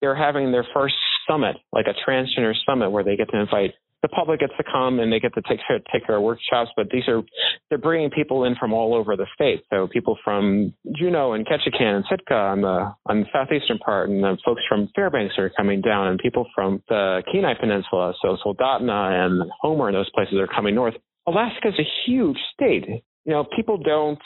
they're 0.00 0.16
having 0.16 0.52
their 0.52 0.66
first 0.74 0.94
summit, 1.28 1.56
like 1.72 1.86
a 1.86 2.10
transgender 2.10 2.52
summit 2.66 2.90
where 2.90 3.04
they 3.04 3.16
get 3.16 3.28
to 3.30 3.38
invite 3.38 3.72
the 4.02 4.08
public 4.08 4.40
gets 4.40 4.52
to 4.56 4.64
come 4.64 5.00
and 5.00 5.12
they 5.12 5.18
get 5.18 5.34
to 5.34 5.42
take 5.42 5.58
take 5.92 6.08
of 6.08 6.22
workshops, 6.22 6.70
but 6.76 6.88
these 6.90 7.08
are 7.08 7.22
they're 7.68 7.78
bringing 7.78 8.10
people 8.10 8.44
in 8.44 8.54
from 8.54 8.72
all 8.72 8.94
over 8.94 9.16
the 9.16 9.26
state. 9.34 9.64
So 9.70 9.88
people 9.88 10.16
from 10.22 10.72
Juneau 10.94 11.32
and 11.32 11.46
Ketchikan 11.46 11.96
and 11.96 12.04
Sitka 12.08 12.34
on 12.34 12.60
the 12.60 12.94
on 13.06 13.20
the 13.20 13.26
southeastern 13.32 13.78
part, 13.78 14.08
and 14.08 14.22
then 14.22 14.36
folks 14.44 14.62
from 14.68 14.90
Fairbanks 14.94 15.34
are 15.38 15.50
coming 15.56 15.80
down, 15.80 16.08
and 16.08 16.18
people 16.18 16.46
from 16.54 16.82
the 16.88 17.22
Kenai 17.32 17.54
Peninsula, 17.58 18.12
so 18.22 18.36
Soldotna 18.44 19.26
and 19.26 19.50
Homer 19.60 19.88
and 19.88 19.96
those 19.96 20.10
places 20.10 20.34
are 20.34 20.46
coming 20.46 20.74
north. 20.74 20.94
Alaska 21.26 21.68
is 21.68 21.78
a 21.78 21.88
huge 22.06 22.38
state. 22.54 22.86
You 23.24 23.32
know, 23.32 23.44
people 23.56 23.78
don't 23.78 24.18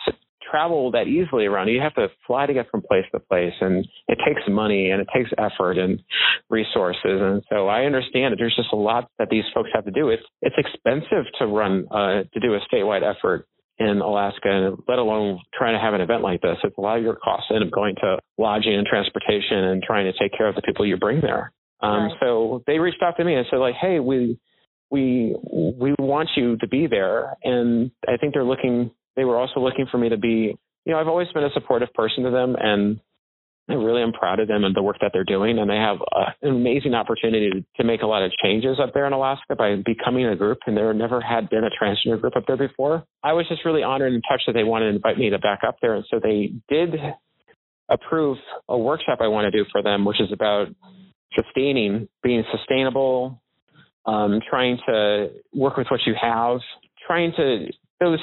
travel 0.51 0.91
that 0.91 1.07
easily 1.07 1.47
around. 1.47 1.69
You 1.69 1.81
have 1.81 1.95
to 1.95 2.09
fly 2.27 2.47
to 2.47 2.53
get 2.53 2.71
from 2.71 2.83
place 2.83 3.05
to 3.13 3.21
place, 3.21 3.55
and 3.61 3.87
it 4.09 4.19
takes 4.27 4.43
money 4.49 4.91
and 4.91 5.01
it 5.01 5.09
takes 5.15 5.31
effort 5.39 5.79
and 5.79 6.03
resources. 6.49 7.01
And 7.05 7.43
so 7.51 7.69
I 7.69 7.85
understand 7.85 8.33
that 8.33 8.37
there's 8.39 8.57
just 8.57 8.73
a 8.73 8.77
lot 8.77 9.09
that 9.19 9.29
these 9.31 9.45
folks 9.55 9.71
have 9.75 9.85
to 9.85 9.91
do. 9.91 10.09
It's 10.09 10.23
it's 10.43 10.57
expensive 10.59 11.25
to 11.39 11.47
run 11.47 11.87
uh, 11.91 12.25
to 12.33 12.41
do 12.41 12.55
a 12.55 12.61
statewide 12.73 13.03
effort 13.03 13.47
in 13.79 14.01
Alaska, 14.03 14.77
let 14.87 14.99
alone 14.99 15.41
trying 15.55 15.75
to 15.75 15.81
have 15.81 15.95
an 15.95 16.03
event 16.03 16.23
like 16.23 16.43
this. 16.43 16.59
It's 16.63 16.77
a 16.77 16.81
lot 16.81 16.99
of 16.99 17.03
your 17.03 17.17
costs 17.17 17.51
end 17.53 17.65
up 17.65 17.71
going 17.71 17.95
to 18.03 18.19
lodging 18.37 18.75
and 18.75 18.87
transportation 18.87 19.57
and 19.57 19.83
trying 19.83 20.05
to 20.05 20.19
take 20.19 20.37
care 20.37 20.49
of 20.49 20.55
the 20.55 20.63
people 20.63 20.87
you 20.87 20.99
bring 20.99 21.23
there. 21.23 21.51
Um, 21.81 22.05
right. 22.05 22.13
So 22.21 22.63
they 22.67 22.79
reached 22.79 23.03
out 23.03 23.17
to 23.17 23.25
me 23.25 23.35
and 23.35 23.47
said, 23.51 23.57
like, 23.57 23.75
hey, 23.81 23.99
we 23.99 24.39
we 24.91 25.35
we 25.43 25.95
want 25.99 26.31
you 26.37 26.57
to 26.59 26.69
be 26.69 26.87
there, 26.87 27.37
and 27.45 27.91
I 28.09 28.17
think 28.17 28.35
they're 28.35 28.45
looking 28.45 28.91
they 29.17 29.25
were 29.25 29.39
also 29.39 29.61
looking 29.61 29.87
for 29.91 29.99
me 29.99 30.09
to 30.09 30.17
be, 30.17 30.57
you 30.85 30.93
know, 30.93 30.99
I've 30.99 31.09
always 31.09 31.29
been 31.35 31.45
a 31.45 31.51
supportive 31.53 31.93
person 31.95 32.25
to 32.25 32.31
them 32.31 32.57
and 32.59 33.01
I 33.69 33.75
really 33.75 34.03
am 34.03 34.13
proud 34.13 34.41
of 34.41 34.49
them 34.49 34.65
and 34.65 34.75
the 34.75 34.83
work 34.83 34.97
that 35.01 35.11
they're 35.13 35.25
doing. 35.25 35.59
And 35.59 35.71
they 35.71 35.77
have 35.77 35.99
uh, 36.01 36.31
an 36.43 36.57
amazing 36.57 36.95
opportunity 36.95 37.51
to, 37.51 37.65
to 37.77 37.85
make 37.85 38.03
a 38.03 38.07
lot 38.07 38.23
of 38.23 38.33
changes 38.43 38.79
up 38.83 38.95
there 38.95 39.07
in 39.07 39.13
Alaska 39.13 39.55
by 39.57 39.77
becoming 39.77 40.27
a 40.27 40.35
group. 40.35 40.59
And 40.67 40.77
there 40.77 40.93
never 40.95 41.21
had 41.21 41.51
been 41.51 41.65
a 41.65 41.71
transgender 41.71 42.21
group 42.21 42.35
up 42.35 42.45
there 42.47 42.57
before. 42.57 43.05
I 43.23 43.33
was 43.35 43.47
just 43.49 43.65
really 43.65 43.83
honored 43.83 44.13
and 44.13 44.23
touched 44.29 44.45
that 44.47 44.55
they 44.55 44.65
wanted 44.65 44.91
to 44.91 44.97
invite 44.97 45.19
me 45.19 45.31
to 45.31 45.39
back 45.39 45.61
up 45.67 45.77
there. 45.81 45.95
And 45.95 46.05
so 46.11 46.19
they 46.21 46.53
did 46.69 46.95
approve 47.89 48.39
a 48.69 48.79
workshop 48.79 49.19
I 49.21 49.29
want 49.29 49.53
to 49.53 49.57
do 49.57 49.69
for 49.71 49.83
them, 49.83 50.05
which 50.05 50.21
is 50.21 50.33
about 50.33 50.69
sustaining, 51.37 52.09
being 52.23 52.43
sustainable, 52.51 53.41
um, 54.11 54.41
trying 54.49 54.79
to 54.87 55.29
work 55.55 55.77
with 55.77 55.87
what 55.89 56.01
you 56.07 56.15
have, 56.21 56.59
trying 57.07 57.33
to 57.37 57.67
those 58.01 58.19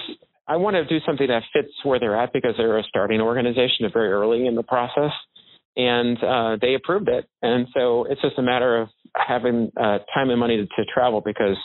I 0.47 0.55
want 0.55 0.76
to 0.76 0.85
do 0.85 1.03
something 1.05 1.27
that 1.27 1.43
fits 1.51 1.73
where 1.84 1.99
they're 1.99 2.19
at 2.19 2.31
because 2.31 2.53
they're 2.57 2.77
a 2.77 2.84
starting 2.84 3.19
organization 3.19 3.89
very 3.91 4.11
early 4.11 4.47
in 4.47 4.55
the 4.55 4.64
process. 4.64 5.11
And 5.76 6.18
uh, 6.23 6.57
they 6.59 6.73
approved 6.73 7.09
it. 7.09 7.26
And 7.41 7.68
so 7.73 8.05
it's 8.09 8.22
just 8.22 8.38
a 8.39 8.41
matter 8.41 8.81
of 8.81 8.89
having 9.15 9.72
uh, 9.77 9.99
time 10.14 10.30
and 10.30 10.39
money 10.39 10.57
to, 10.57 10.65
to, 10.65 10.91
travel 10.91 11.22
because 11.22 11.57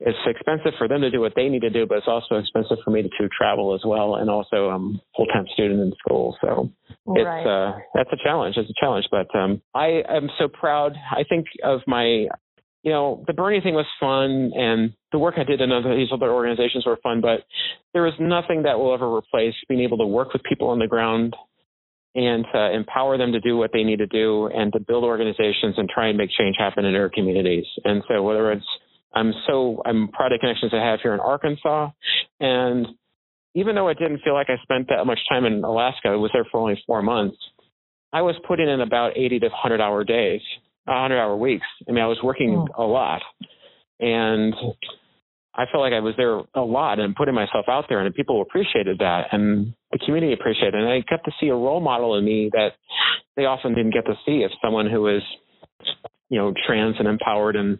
it's 0.00 0.18
expensive 0.26 0.72
for 0.78 0.88
them 0.88 1.02
to 1.02 1.10
do 1.10 1.20
what 1.20 1.34
they 1.36 1.48
need 1.48 1.60
to 1.60 1.70
do, 1.70 1.86
but 1.86 1.98
it's 1.98 2.08
also 2.08 2.36
expensive 2.36 2.78
for 2.84 2.90
me 2.90 3.02
to, 3.02 3.08
to 3.08 3.28
travel 3.28 3.74
as 3.74 3.82
well. 3.84 4.16
And 4.16 4.28
also, 4.28 4.70
I'm 4.70 5.00
full 5.14 5.26
time 5.26 5.44
student 5.52 5.80
in 5.80 5.92
school. 5.98 6.36
So 6.40 6.72
it's, 6.88 7.24
right. 7.24 7.46
uh, 7.46 7.78
that's 7.94 8.10
a 8.12 8.16
challenge. 8.24 8.56
It's 8.56 8.70
a 8.70 8.80
challenge. 8.80 9.06
But 9.10 9.28
um, 9.38 9.62
I 9.74 10.02
am 10.08 10.28
so 10.38 10.48
proud. 10.48 10.94
I 11.12 11.22
think 11.28 11.46
of 11.62 11.80
my 11.86 12.26
you 12.86 12.92
know, 12.92 13.24
the 13.26 13.32
Bernie 13.32 13.60
thing 13.60 13.74
was 13.74 13.84
fun 13.98 14.52
and 14.54 14.92
the 15.10 15.18
work 15.18 15.34
I 15.38 15.42
did 15.42 15.60
in 15.60 15.72
other, 15.72 15.96
these 15.96 16.12
other 16.12 16.30
organizations 16.30 16.86
were 16.86 16.96
fun, 17.02 17.20
but 17.20 17.40
there 17.92 18.06
is 18.06 18.14
nothing 18.20 18.62
that 18.62 18.78
will 18.78 18.94
ever 18.94 19.12
replace 19.12 19.54
being 19.68 19.80
able 19.80 19.98
to 19.98 20.06
work 20.06 20.32
with 20.32 20.44
people 20.44 20.68
on 20.68 20.78
the 20.78 20.86
ground 20.86 21.34
and 22.14 22.44
to 22.54 22.72
empower 22.72 23.18
them 23.18 23.32
to 23.32 23.40
do 23.40 23.56
what 23.56 23.72
they 23.72 23.82
need 23.82 23.98
to 23.98 24.06
do 24.06 24.46
and 24.54 24.72
to 24.72 24.78
build 24.78 25.02
organizations 25.02 25.74
and 25.76 25.88
try 25.88 26.06
and 26.06 26.16
make 26.16 26.30
change 26.38 26.54
happen 26.56 26.84
in 26.84 26.92
their 26.92 27.10
communities. 27.10 27.64
And 27.84 28.04
so 28.06 28.22
whether 28.22 28.52
it's 28.52 28.64
I'm 29.12 29.32
so 29.48 29.82
I'm 29.84 30.06
proud 30.06 30.30
of 30.30 30.38
the 30.38 30.40
connections 30.46 30.70
I 30.72 30.88
have 30.88 31.00
here 31.02 31.12
in 31.12 31.18
Arkansas 31.18 31.90
and 32.38 32.86
even 33.56 33.74
though 33.74 33.88
I 33.88 33.94
didn't 33.94 34.20
feel 34.22 34.34
like 34.34 34.48
I 34.48 34.62
spent 34.62 34.90
that 34.90 35.04
much 35.06 35.18
time 35.28 35.44
in 35.44 35.64
Alaska, 35.64 36.10
I 36.10 36.14
was 36.14 36.30
there 36.32 36.46
for 36.52 36.60
only 36.60 36.80
four 36.86 37.02
months. 37.02 37.38
I 38.12 38.22
was 38.22 38.36
putting 38.46 38.68
in 38.68 38.80
about 38.80 39.16
80 39.16 39.40
to 39.40 39.46
100 39.48 39.80
hour 39.80 40.04
days 40.04 40.40
100 40.86 41.18
hour 41.18 41.36
weeks. 41.36 41.66
I 41.88 41.92
mean, 41.92 42.02
I 42.02 42.06
was 42.06 42.18
working 42.22 42.66
oh. 42.76 42.84
a 42.84 42.86
lot 42.86 43.22
and 44.00 44.54
I 45.54 45.64
felt 45.72 45.82
like 45.82 45.92
I 45.92 46.00
was 46.00 46.14
there 46.16 46.40
a 46.54 46.64
lot 46.64 46.98
and 46.98 47.14
putting 47.14 47.34
myself 47.34 47.66
out 47.68 47.86
there 47.88 48.00
and 48.00 48.14
people 48.14 48.42
appreciated 48.42 48.98
that 48.98 49.28
and 49.32 49.74
the 49.92 49.98
community 50.04 50.32
appreciated 50.32 50.74
it. 50.74 50.80
And 50.80 50.88
I 50.88 51.02
got 51.08 51.24
to 51.24 51.32
see 51.40 51.48
a 51.48 51.54
role 51.54 51.80
model 51.80 52.16
in 52.16 52.24
me 52.24 52.50
that 52.52 52.70
they 53.36 53.44
often 53.44 53.74
didn't 53.74 53.94
get 53.94 54.04
to 54.06 54.14
see 54.26 54.44
if 54.44 54.50
someone 54.62 54.90
who 54.90 55.08
is, 55.08 55.22
you 56.28 56.38
know, 56.38 56.52
trans 56.66 56.96
and 56.98 57.08
empowered 57.08 57.56
and, 57.56 57.78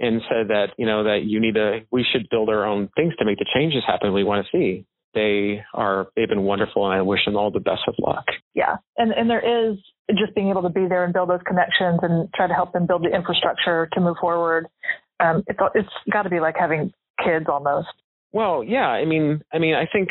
and 0.00 0.22
said 0.28 0.48
that 0.48 0.68
you 0.78 0.86
know 0.86 1.04
that 1.04 1.24
you 1.24 1.40
need 1.40 1.54
to 1.54 1.80
we 1.92 2.04
should 2.10 2.28
build 2.30 2.48
our 2.48 2.64
own 2.64 2.88
things 2.96 3.14
to 3.16 3.24
make 3.24 3.38
the 3.38 3.46
changes 3.54 3.82
happen 3.86 4.12
we 4.12 4.24
want 4.24 4.44
to 4.44 4.58
see 4.58 4.84
they 5.14 5.62
are 5.74 6.08
they've 6.16 6.28
been 6.28 6.42
wonderful 6.42 6.84
and 6.86 6.94
i 6.94 7.02
wish 7.02 7.24
them 7.24 7.36
all 7.36 7.50
the 7.50 7.60
best 7.60 7.82
of 7.88 7.94
luck. 7.98 8.24
Yeah 8.54 8.76
and 8.96 9.12
and 9.12 9.28
there 9.28 9.70
is 9.70 9.76
just 10.10 10.34
being 10.34 10.50
able 10.50 10.62
to 10.62 10.70
be 10.70 10.86
there 10.88 11.04
and 11.04 11.12
build 11.12 11.30
those 11.30 11.40
connections 11.46 12.00
and 12.02 12.28
try 12.34 12.46
to 12.46 12.54
help 12.54 12.72
them 12.72 12.86
build 12.86 13.04
the 13.04 13.14
infrastructure 13.14 13.88
to 13.92 14.00
move 14.00 14.16
forward. 14.20 14.66
Um 15.20 15.42
it's 15.46 15.58
it's 15.74 15.88
got 16.12 16.22
to 16.22 16.30
be 16.30 16.40
like 16.40 16.56
having 16.58 16.92
kids 17.24 17.46
almost. 17.48 17.88
Well 18.32 18.64
yeah 18.64 18.88
i 18.88 19.04
mean 19.04 19.42
i 19.52 19.58
mean 19.58 19.74
i 19.74 19.86
think 19.90 20.08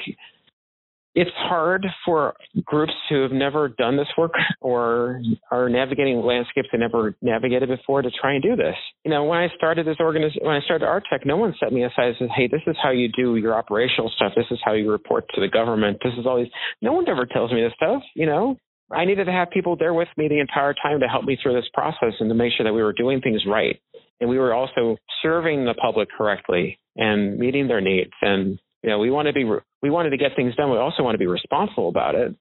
it's 1.16 1.32
hard 1.36 1.86
for 2.06 2.36
groups 2.66 2.94
who 3.10 3.22
have 3.24 3.32
never 3.32 3.70
done 3.70 3.98
this 3.98 4.08
work 4.18 4.34
or 4.62 5.22
are 5.52 5.70
navigating 5.70 6.22
landscapes 6.22 6.70
they 6.72 6.78
never 6.78 7.16
navigated 7.22 7.70
before 7.70 8.02
to 8.02 8.12
try 8.12 8.34
and 8.34 8.44
do 8.44 8.56
this. 8.56 8.76
You 9.04 9.12
know, 9.12 9.24
when 9.24 9.40
I 9.40 9.48
started 9.58 9.88
this 9.88 9.98
organization, 10.00 10.42
when 10.46 10.56
I 10.56 10.62
started 10.62 10.86
ArTEC, 10.86 11.26
no 11.26 11.38
one 11.38 11.56
set 11.60 11.74
me 11.74 11.84
aside 11.84 12.08
and 12.08 12.16
said, 12.20 12.30
"Hey, 12.36 12.48
this 12.48 12.62
is 12.68 12.76
how 12.82 12.92
you 12.92 13.10
do 13.10 13.36
your 13.38 13.56
operational 13.56 14.10
stuff. 14.16 14.34
This 14.36 14.46
is 14.52 14.60
how 14.64 14.74
you 14.74 14.92
report 14.92 15.26
to 15.34 15.42
the 15.42 15.48
government. 15.48 15.98
This 16.04 16.14
is 16.14 16.26
these." 16.26 16.52
No 16.82 16.94
one 16.94 17.10
ever 17.10 17.26
tells 17.26 17.52
me 17.52 17.62
this 17.62 17.74
stuff. 17.74 18.04
You 18.16 18.28
know, 18.28 18.58
I 18.92 19.06
needed 19.06 19.26
to 19.26 19.32
have 19.32 19.50
people 19.50 19.76
there 19.76 19.94
with 19.94 20.10
me 20.18 20.28
the 20.28 20.40
entire 20.40 20.74
time 20.74 21.00
to 21.00 21.08
help 21.08 21.26
me 21.26 21.38
through 21.42 21.54
this 21.54 21.70
process 21.74 22.14
and 22.20 22.30
to 22.30 22.36
make 22.36 22.54
sure 22.54 22.64
that 22.64 22.74
we 22.74 22.84
were 22.84 22.94
doing 22.94 23.22
things 23.22 23.46
right 23.46 23.80
and 24.20 24.30
we 24.30 24.38
were 24.38 24.54
also 24.54 24.98
serving 25.22 25.66
the 25.66 25.74
public 25.76 26.10
correctly 26.16 26.80
and 26.96 27.38
meeting 27.38 27.68
their 27.68 27.82
needs 27.82 28.12
and 28.22 28.60
you 28.84 28.90
know, 28.90 29.00
we 29.00 29.12
want 29.12 29.28
to 29.28 29.34
be 29.34 29.44
we 29.82 29.90
wanted 29.90 30.12
to 30.12 30.18
get 30.18 30.36
things 30.36 30.56
done. 30.56 30.72
We 30.72 30.78
also 30.78 31.04
want 31.04 31.16
to 31.16 31.20
be 31.20 31.28
responsible 31.28 31.90
about 31.90 32.16
it, 32.16 32.36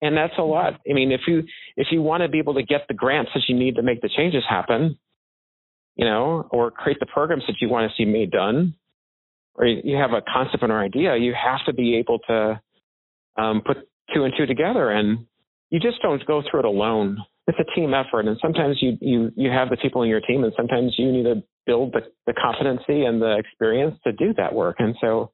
and 0.00 0.16
that's 0.16 0.34
a 0.38 0.42
lot. 0.42 0.80
I 0.88 0.92
mean, 0.92 1.12
if 1.12 1.22
you 1.26 1.42
if 1.76 1.88
you 1.90 2.02
want 2.02 2.22
to 2.22 2.28
be 2.28 2.38
able 2.38 2.54
to 2.54 2.62
get 2.62 2.82
the 2.88 2.94
grants 2.94 3.32
that 3.34 3.42
you 3.48 3.56
need 3.56 3.76
to 3.76 3.82
make 3.82 4.00
the 4.00 4.08
changes 4.08 4.44
happen, 4.48 4.98
you 5.96 6.04
know, 6.04 6.46
or 6.50 6.70
create 6.70 7.00
the 7.00 7.06
programs 7.06 7.44
that 7.48 7.56
you 7.60 7.68
want 7.68 7.90
to 7.90 7.96
see 7.96 8.08
made 8.08 8.30
done, 8.30 8.74
or 9.54 9.66
you 9.66 9.96
have 9.96 10.12
a 10.12 10.22
concept 10.32 10.62
or 10.62 10.80
idea, 10.80 11.16
you 11.16 11.34
have 11.34 11.64
to 11.66 11.72
be 11.72 11.96
able 11.96 12.20
to 12.20 12.60
um, 13.36 13.62
put 13.66 13.78
two 14.14 14.24
and 14.24 14.32
two 14.38 14.46
together, 14.46 14.90
and 14.90 15.26
you 15.70 15.80
just 15.80 16.00
don't 16.02 16.24
go 16.26 16.42
through 16.48 16.60
it 16.60 16.66
alone. 16.66 17.18
It's 17.48 17.58
a 17.58 17.74
team 17.74 17.94
effort, 17.94 18.26
and 18.26 18.38
sometimes 18.40 18.76
you 18.80 18.96
you 19.00 19.32
you 19.34 19.50
have 19.50 19.70
the 19.70 19.76
people 19.76 20.02
in 20.04 20.08
your 20.08 20.20
team, 20.20 20.44
and 20.44 20.52
sometimes 20.56 20.94
you 20.96 21.10
need 21.10 21.24
to 21.24 21.42
build 21.66 21.92
the, 21.92 22.00
the 22.26 22.32
competency 22.32 23.04
and 23.04 23.20
the 23.20 23.36
experience 23.38 23.96
to 24.04 24.12
do 24.12 24.32
that 24.36 24.54
work. 24.54 24.76
And 24.78 24.94
so 25.00 25.32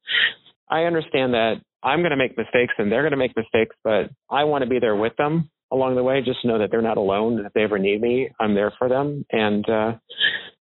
I 0.70 0.82
understand 0.82 1.34
that 1.34 1.54
I'm 1.82 2.00
going 2.00 2.10
to 2.10 2.16
make 2.16 2.36
mistakes 2.36 2.74
and 2.78 2.90
they're 2.90 3.02
going 3.02 3.12
to 3.12 3.16
make 3.16 3.36
mistakes, 3.36 3.76
but 3.84 4.10
I 4.30 4.44
want 4.44 4.64
to 4.64 4.70
be 4.70 4.78
there 4.80 4.96
with 4.96 5.16
them 5.16 5.50
along 5.72 5.96
the 5.96 6.02
way. 6.02 6.20
Just 6.24 6.44
know 6.44 6.58
that 6.58 6.70
they're 6.70 6.82
not 6.82 6.96
alone. 6.96 7.44
If 7.44 7.52
they 7.52 7.62
ever 7.62 7.78
need 7.78 8.00
me, 8.00 8.30
I'm 8.40 8.54
there 8.54 8.72
for 8.78 8.88
them, 8.88 9.24
and 9.30 9.64
uh, 9.68 9.92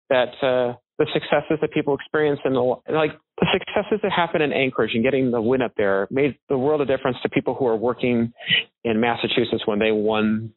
that 0.09 0.29
uh, 0.41 0.77
the 0.97 1.07
successes 1.13 1.57
that 1.61 1.71
people 1.73 1.95
experience 1.95 2.39
in 2.45 2.53
the 2.53 2.59
like 2.59 3.11
the 3.39 3.47
successes 3.51 3.99
that 4.03 4.11
happen 4.11 4.41
in 4.41 4.53
Anchorage 4.53 4.91
and 4.93 5.03
getting 5.03 5.31
the 5.31 5.41
win 5.41 5.61
up 5.61 5.73
there 5.77 6.07
made 6.09 6.37
the 6.47 6.57
world 6.57 6.81
a 6.81 6.85
difference 6.85 7.17
to 7.23 7.29
people 7.29 7.53
who 7.53 7.67
are 7.67 7.75
working 7.75 8.31
in 8.83 9.01
Massachusetts 9.01 9.63
when 9.65 9.79
they 9.79 9.91
won 9.91 10.53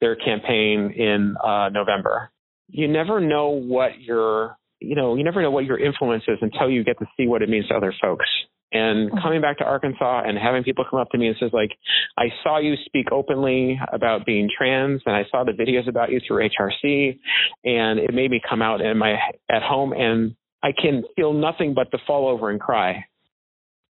their 0.00 0.16
campaign 0.16 0.92
in 0.96 1.36
uh, 1.42 1.68
November. 1.70 2.30
You 2.68 2.88
never 2.88 3.20
know 3.20 3.48
what 3.48 4.00
your 4.00 4.56
you 4.80 4.96
know 4.96 5.16
you 5.16 5.24
never 5.24 5.42
know 5.42 5.50
what 5.50 5.64
your 5.64 5.78
influence 5.78 6.24
is 6.28 6.38
until 6.42 6.68
you 6.68 6.84
get 6.84 6.98
to 6.98 7.06
see 7.16 7.26
what 7.26 7.42
it 7.42 7.48
means 7.48 7.68
to 7.68 7.74
other 7.74 7.94
folks. 8.02 8.26
And 8.72 9.10
mm-hmm. 9.10 9.18
coming 9.22 9.40
back 9.40 9.58
to 9.58 9.64
Arkansas 9.64 10.22
and 10.26 10.38
having 10.38 10.62
people 10.62 10.84
come 10.88 11.00
up 11.00 11.10
to 11.10 11.18
me 11.18 11.26
and 11.26 11.36
says 11.40 11.50
like, 11.52 11.70
I 12.16 12.26
saw 12.42 12.58
you 12.58 12.74
speak 12.86 13.06
openly 13.10 13.80
about 13.92 14.26
being 14.26 14.48
trans 14.56 15.02
and 15.06 15.14
I 15.14 15.24
saw 15.30 15.44
the 15.44 15.52
videos 15.52 15.88
about 15.88 16.10
you 16.10 16.20
through 16.26 16.48
HRC 16.48 17.18
and 17.64 17.98
it 17.98 18.14
made 18.14 18.30
me 18.30 18.40
come 18.48 18.62
out 18.62 18.80
in 18.80 18.96
my 18.98 19.16
at 19.50 19.62
home 19.62 19.92
and 19.92 20.36
I 20.62 20.70
can 20.72 21.02
feel 21.16 21.32
nothing 21.32 21.74
but 21.74 21.90
to 21.90 21.98
fall 22.06 22.28
over 22.28 22.50
and 22.50 22.60
cry. 22.60 23.04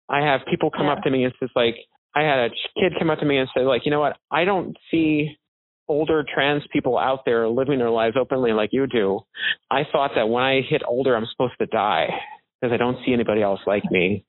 I 0.09 0.20
have 0.20 0.40
people 0.49 0.70
come 0.70 0.86
yeah. 0.86 0.93
up 0.93 1.03
to 1.03 1.11
me 1.11 1.24
and 1.24 1.35
says 1.39 1.51
like, 1.55 1.77
I 2.15 2.23
had 2.23 2.39
a 2.39 2.49
kid 2.78 2.93
come 2.99 3.11
up 3.11 3.19
to 3.20 3.27
me 3.27 3.39
and 3.39 3.49
say 3.57 3.62
like, 3.62 3.82
you 3.85 3.90
know 3.90 4.01
what? 4.01 4.16
I 4.31 4.44
don't 4.44 4.77
see 4.90 5.36
older 5.89 6.24
trans 6.32 6.62
people 6.73 6.97
out 6.97 7.20
there 7.27 7.49
living 7.49 7.78
their 7.78 7.90
lives 7.90 8.16
openly 8.19 8.53
like 8.53 8.70
you 8.73 8.86
do. 8.86 9.20
I 9.70 9.82
thought 9.90 10.12
that 10.15 10.28
when 10.28 10.43
I 10.43 10.62
hit 10.66 10.82
older, 10.86 11.15
I'm 11.15 11.27
supposed 11.31 11.55
to 11.59 11.66
die 11.66 12.09
because 12.62 12.72
I 12.72 12.76
don't 12.76 12.97
see 13.05 13.12
anybody 13.12 13.43
else 13.43 13.60
like 13.66 13.82
me. 13.90 14.24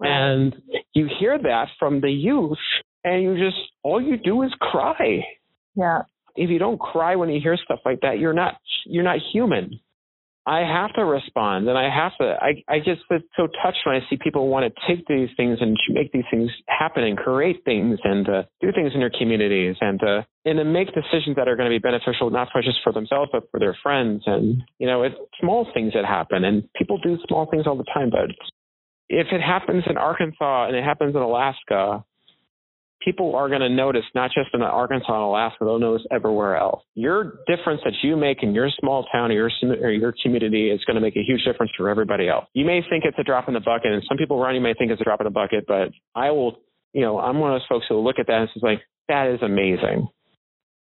And 0.00 0.54
you 0.92 1.08
hear 1.18 1.38
that 1.38 1.68
from 1.78 2.00
the 2.00 2.10
youth, 2.10 2.58
and 3.02 3.22
you 3.22 3.36
just, 3.36 3.56
all 3.82 4.00
you 4.00 4.16
do 4.16 4.42
is 4.42 4.52
cry. 4.60 5.24
Yeah. 5.74 6.02
If 6.36 6.50
you 6.50 6.58
don't 6.58 6.78
cry 6.78 7.16
when 7.16 7.30
you 7.30 7.40
hear 7.40 7.56
stuff 7.56 7.80
like 7.84 8.00
that, 8.02 8.18
you're 8.18 8.32
not, 8.32 8.54
you're 8.86 9.02
not 9.02 9.18
human. 9.32 9.80
I 10.46 10.60
have 10.60 10.92
to 10.94 11.04
respond 11.04 11.68
and 11.68 11.78
I 11.78 11.88
have 11.88 12.12
to, 12.20 12.36
I, 12.40 12.62
I 12.68 12.78
just 12.78 13.00
get 13.08 13.22
so 13.34 13.48
touched 13.62 13.80
when 13.86 13.96
I 13.96 14.00
see 14.10 14.18
people 14.22 14.48
want 14.48 14.66
to 14.66 14.80
take 14.86 15.06
these 15.06 15.30
things 15.38 15.58
and 15.60 15.74
make 15.88 16.12
these 16.12 16.24
things 16.30 16.50
happen 16.68 17.02
and 17.02 17.16
create 17.16 17.64
things 17.64 17.98
and 18.04 18.28
uh, 18.28 18.42
do 18.60 18.70
things 18.72 18.92
in 18.92 19.00
their 19.00 19.10
communities 19.18 19.76
and, 19.80 20.02
uh, 20.02 20.22
and 20.44 20.58
to 20.58 20.64
make 20.64 20.88
decisions 20.88 21.36
that 21.36 21.48
are 21.48 21.56
going 21.56 21.70
to 21.70 21.74
be 21.74 21.78
beneficial, 21.78 22.28
not 22.28 22.48
just 22.62 22.78
for 22.84 22.92
themselves, 22.92 23.30
but 23.32 23.44
for 23.50 23.58
their 23.58 23.76
friends. 23.82 24.22
And, 24.26 24.62
you 24.78 24.86
know, 24.86 25.02
it's 25.02 25.16
small 25.40 25.66
things 25.72 25.94
that 25.94 26.04
happen 26.04 26.44
and 26.44 26.70
people 26.74 26.98
do 26.98 27.16
small 27.26 27.46
things 27.50 27.66
all 27.66 27.76
the 27.76 27.84
time, 27.94 28.10
but 28.10 28.28
if 29.08 29.28
it 29.32 29.40
happens 29.40 29.84
in 29.86 29.96
Arkansas 29.96 30.66
and 30.66 30.76
it 30.76 30.84
happens 30.84 31.14
in 31.14 31.22
Alaska, 31.22 32.04
people 33.04 33.34
are 33.36 33.48
going 33.48 33.60
to 33.60 33.68
notice 33.68 34.04
not 34.14 34.30
just 34.34 34.50
in 34.54 34.62
Arkansas 34.62 35.12
and 35.12 35.22
Alaska, 35.22 35.64
they'll 35.64 35.78
notice 35.78 36.06
everywhere 36.10 36.56
else. 36.56 36.82
Your 36.94 37.40
difference 37.46 37.80
that 37.84 37.92
you 38.02 38.16
make 38.16 38.42
in 38.42 38.54
your 38.54 38.68
small 38.80 39.06
town 39.12 39.30
or 39.30 39.34
your 39.34 39.50
or 39.82 39.90
your 39.90 40.14
community 40.22 40.70
is 40.70 40.80
going 40.84 40.94
to 40.94 41.00
make 41.00 41.16
a 41.16 41.22
huge 41.22 41.44
difference 41.44 41.72
for 41.76 41.88
everybody 41.88 42.28
else. 42.28 42.46
You 42.54 42.64
may 42.64 42.80
think 42.88 43.04
it's 43.04 43.18
a 43.18 43.24
drop 43.24 43.48
in 43.48 43.54
the 43.54 43.60
bucket, 43.60 43.92
and 43.92 44.02
some 44.08 44.16
people 44.16 44.42
around 44.42 44.54
you 44.54 44.60
may 44.60 44.74
think 44.74 44.90
it's 44.90 45.00
a 45.00 45.04
drop 45.04 45.20
in 45.20 45.24
the 45.24 45.30
bucket, 45.30 45.64
but 45.66 45.90
I 46.14 46.30
will, 46.30 46.58
you 46.92 47.02
know, 47.02 47.18
I'm 47.18 47.38
one 47.38 47.52
of 47.52 47.60
those 47.60 47.66
folks 47.68 47.86
who 47.88 47.96
will 47.96 48.04
look 48.04 48.18
at 48.18 48.26
that 48.28 48.40
and 48.40 48.48
say 48.54 48.60
like, 48.62 48.80
that 49.08 49.28
is 49.28 49.40
amazing. 49.42 50.08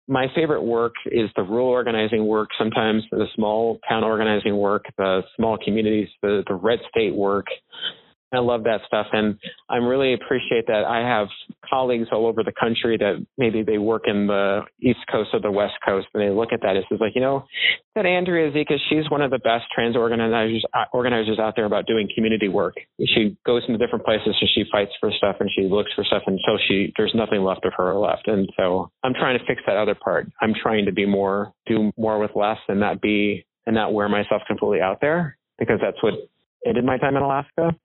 My 0.09 0.27
favorite 0.35 0.63
work 0.63 0.95
is 1.07 1.31
the 1.37 1.43
rural 1.43 1.69
organizing 1.69 2.27
work, 2.27 2.51
sometimes 2.59 3.05
the 3.11 3.27
small 3.35 3.79
town 3.89 4.05
organizing 4.05 4.57
work, 4.57 4.85
the 4.99 5.23
small 5.37 5.57
communities, 5.65 6.09
the, 6.23 6.43
the 6.47 6.55
red 6.55 6.81
state 6.91 7.15
work, 7.15 7.47
I 8.33 8.39
love 8.39 8.65
that 8.65 8.81
stuff. 8.87 9.07
And 9.13 9.39
I 9.69 9.77
really 9.77 10.15
appreciate 10.15 10.67
that 10.67 10.85
I 10.85 11.07
have 11.07 11.29
colleagues 11.69 12.09
all 12.11 12.27
over 12.27 12.43
the 12.43 12.53
country 12.59 12.97
that 12.97 13.25
maybe 13.37 13.63
they 13.63 13.79
work 13.79 14.05
in 14.07 14.27
the 14.27 14.63
East 14.81 15.01
Coast 15.11 15.31
or 15.33 15.41
the 15.41 15.51
West 15.51 15.75
Coast 15.85 16.09
and 16.15 16.23
they 16.23 16.31
look 16.31 16.53
at 16.53 16.61
that. 16.63 16.77
It's 16.77 16.89
like, 17.01 17.13
you 17.15 17.21
know, 17.21 17.45
that 17.95 18.07
Andrea 18.07 18.51
Zekis, 18.51 18.79
she's 18.89 19.11
one 19.11 19.21
of 19.21 19.31
the 19.31 19.39
best 19.39 19.65
trans 19.75 19.97
organizers, 19.97 20.65
uh, 20.73 20.85
organizers 20.93 21.39
out 21.39 21.55
there 21.57 21.67
about 21.67 21.87
doing 21.87 22.09
community 22.15 22.49
work. 22.49 22.75
She 22.99 23.37
goes 23.45 23.63
into 23.69 23.79
different 23.79 24.05
places 24.05 24.35
and 24.41 24.51
she 24.55 24.65
fights 24.73 24.93
for 24.99 25.11
stuff 25.13 25.37
and 25.41 25.51
she 25.55 25.69
looks 25.69 25.91
for 25.95 26.05
stuff 26.05 26.23
until 26.27 26.59
she, 26.69 26.93
there's 26.97 27.13
nothing 27.15 27.43
left 27.43 27.65
of 27.65 27.73
her 27.77 27.95
left. 27.95 28.29
And 28.29 28.49
so 28.57 28.91
I'm 29.05 29.15
trying 29.15 29.39
to 29.39 29.45
fix 29.45 29.61
that 29.67 29.77
other 29.77 29.95
part. 29.95 30.29
I'm 30.41 30.55
trying 30.61 30.87
to 30.87 30.93
be 30.93 31.07
more, 31.07 31.53
do 31.67 31.93
more 31.99 32.19
with 32.19 32.33
less 32.35 32.59
and 32.69 32.81
not 32.81 33.01
be, 33.01 33.45
and 33.67 33.75
not 33.75 33.93
wear 33.93 34.09
myself 34.09 34.43
completely 34.47 34.81
out 34.81 35.01
there 35.01 35.37
because 35.59 35.79
that's 35.81 36.03
what 36.03 36.15
ended 36.67 36.85
my 36.85 36.99
time 36.99 37.17
in 37.17 37.23
Alaska 37.23 37.77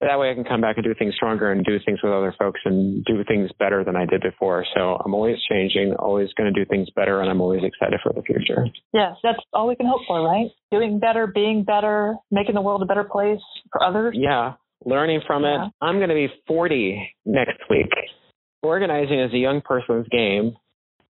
that 0.00 0.18
way 0.18 0.30
I 0.30 0.34
can 0.34 0.44
come 0.44 0.60
back 0.60 0.76
and 0.76 0.84
do 0.84 0.94
things 0.98 1.14
stronger 1.14 1.52
and 1.52 1.64
do 1.64 1.78
things 1.84 2.00
with 2.02 2.12
other 2.12 2.34
folks 2.38 2.60
and 2.64 3.04
do 3.04 3.24
things 3.26 3.50
better 3.58 3.84
than 3.84 3.96
I 3.96 4.04
did 4.06 4.22
before. 4.22 4.64
So 4.74 4.98
I'm 5.04 5.14
always 5.14 5.36
changing, 5.48 5.94
always 5.98 6.28
going 6.36 6.52
to 6.52 6.64
do 6.64 6.68
things 6.68 6.88
better, 6.94 7.20
and 7.20 7.30
I'm 7.30 7.40
always 7.40 7.62
excited 7.64 8.00
for 8.02 8.12
the 8.12 8.22
future. 8.22 8.66
Yes, 8.92 9.16
that's 9.22 9.38
all 9.52 9.68
we 9.68 9.76
can 9.76 9.86
hope 9.86 10.00
for, 10.06 10.22
right? 10.22 10.48
Doing 10.70 10.98
better, 10.98 11.26
being 11.26 11.64
better, 11.64 12.16
making 12.30 12.54
the 12.54 12.60
world 12.60 12.82
a 12.82 12.86
better 12.86 13.04
place 13.04 13.40
for 13.72 13.82
others. 13.82 14.14
Yeah, 14.18 14.54
learning 14.84 15.20
from 15.26 15.42
yeah. 15.44 15.66
it. 15.66 15.72
I'm 15.80 15.96
going 15.96 16.10
to 16.10 16.14
be 16.14 16.28
40 16.46 17.16
next 17.24 17.60
week. 17.70 17.90
Organizing 18.62 19.20
is 19.20 19.32
a 19.32 19.38
young 19.38 19.60
person's 19.60 20.08
game. 20.08 20.56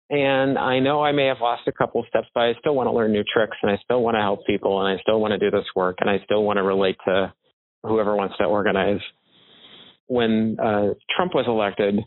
And 0.10 0.58
I 0.58 0.80
know 0.80 1.04
I 1.04 1.12
may 1.12 1.26
have 1.26 1.42
lost 1.42 1.64
a 1.68 1.74
couple 1.74 2.06
steps, 2.08 2.28
but 2.34 2.42
I 2.42 2.54
still 2.60 2.76
want 2.76 2.88
to 2.88 2.94
learn 2.94 3.12
new 3.12 3.26
tricks 3.26 3.58
and 3.62 3.70
I 3.70 3.78
still 3.84 4.02
want 4.02 4.16
to 4.16 4.22
help 4.22 4.46
people 4.48 4.80
and 4.80 4.88
I 4.98 5.02
still 5.02 5.20
want 5.20 5.32
to 5.32 5.38
do 5.38 5.52
this 5.52 5.66
work 5.76 5.98
and 6.00 6.10
I 6.10 6.20
still 6.24 6.46
want 6.46 6.58
to 6.58 6.64
relate 6.64 6.96
to 7.06 7.34
whoever 7.84 8.16
wants 8.16 8.38
to 8.38 8.46
organize. 8.46 9.02
When 10.08 10.58
uh, 10.60 10.94
Trump 11.16 11.36
was 11.36 11.46
elected, 11.48 12.00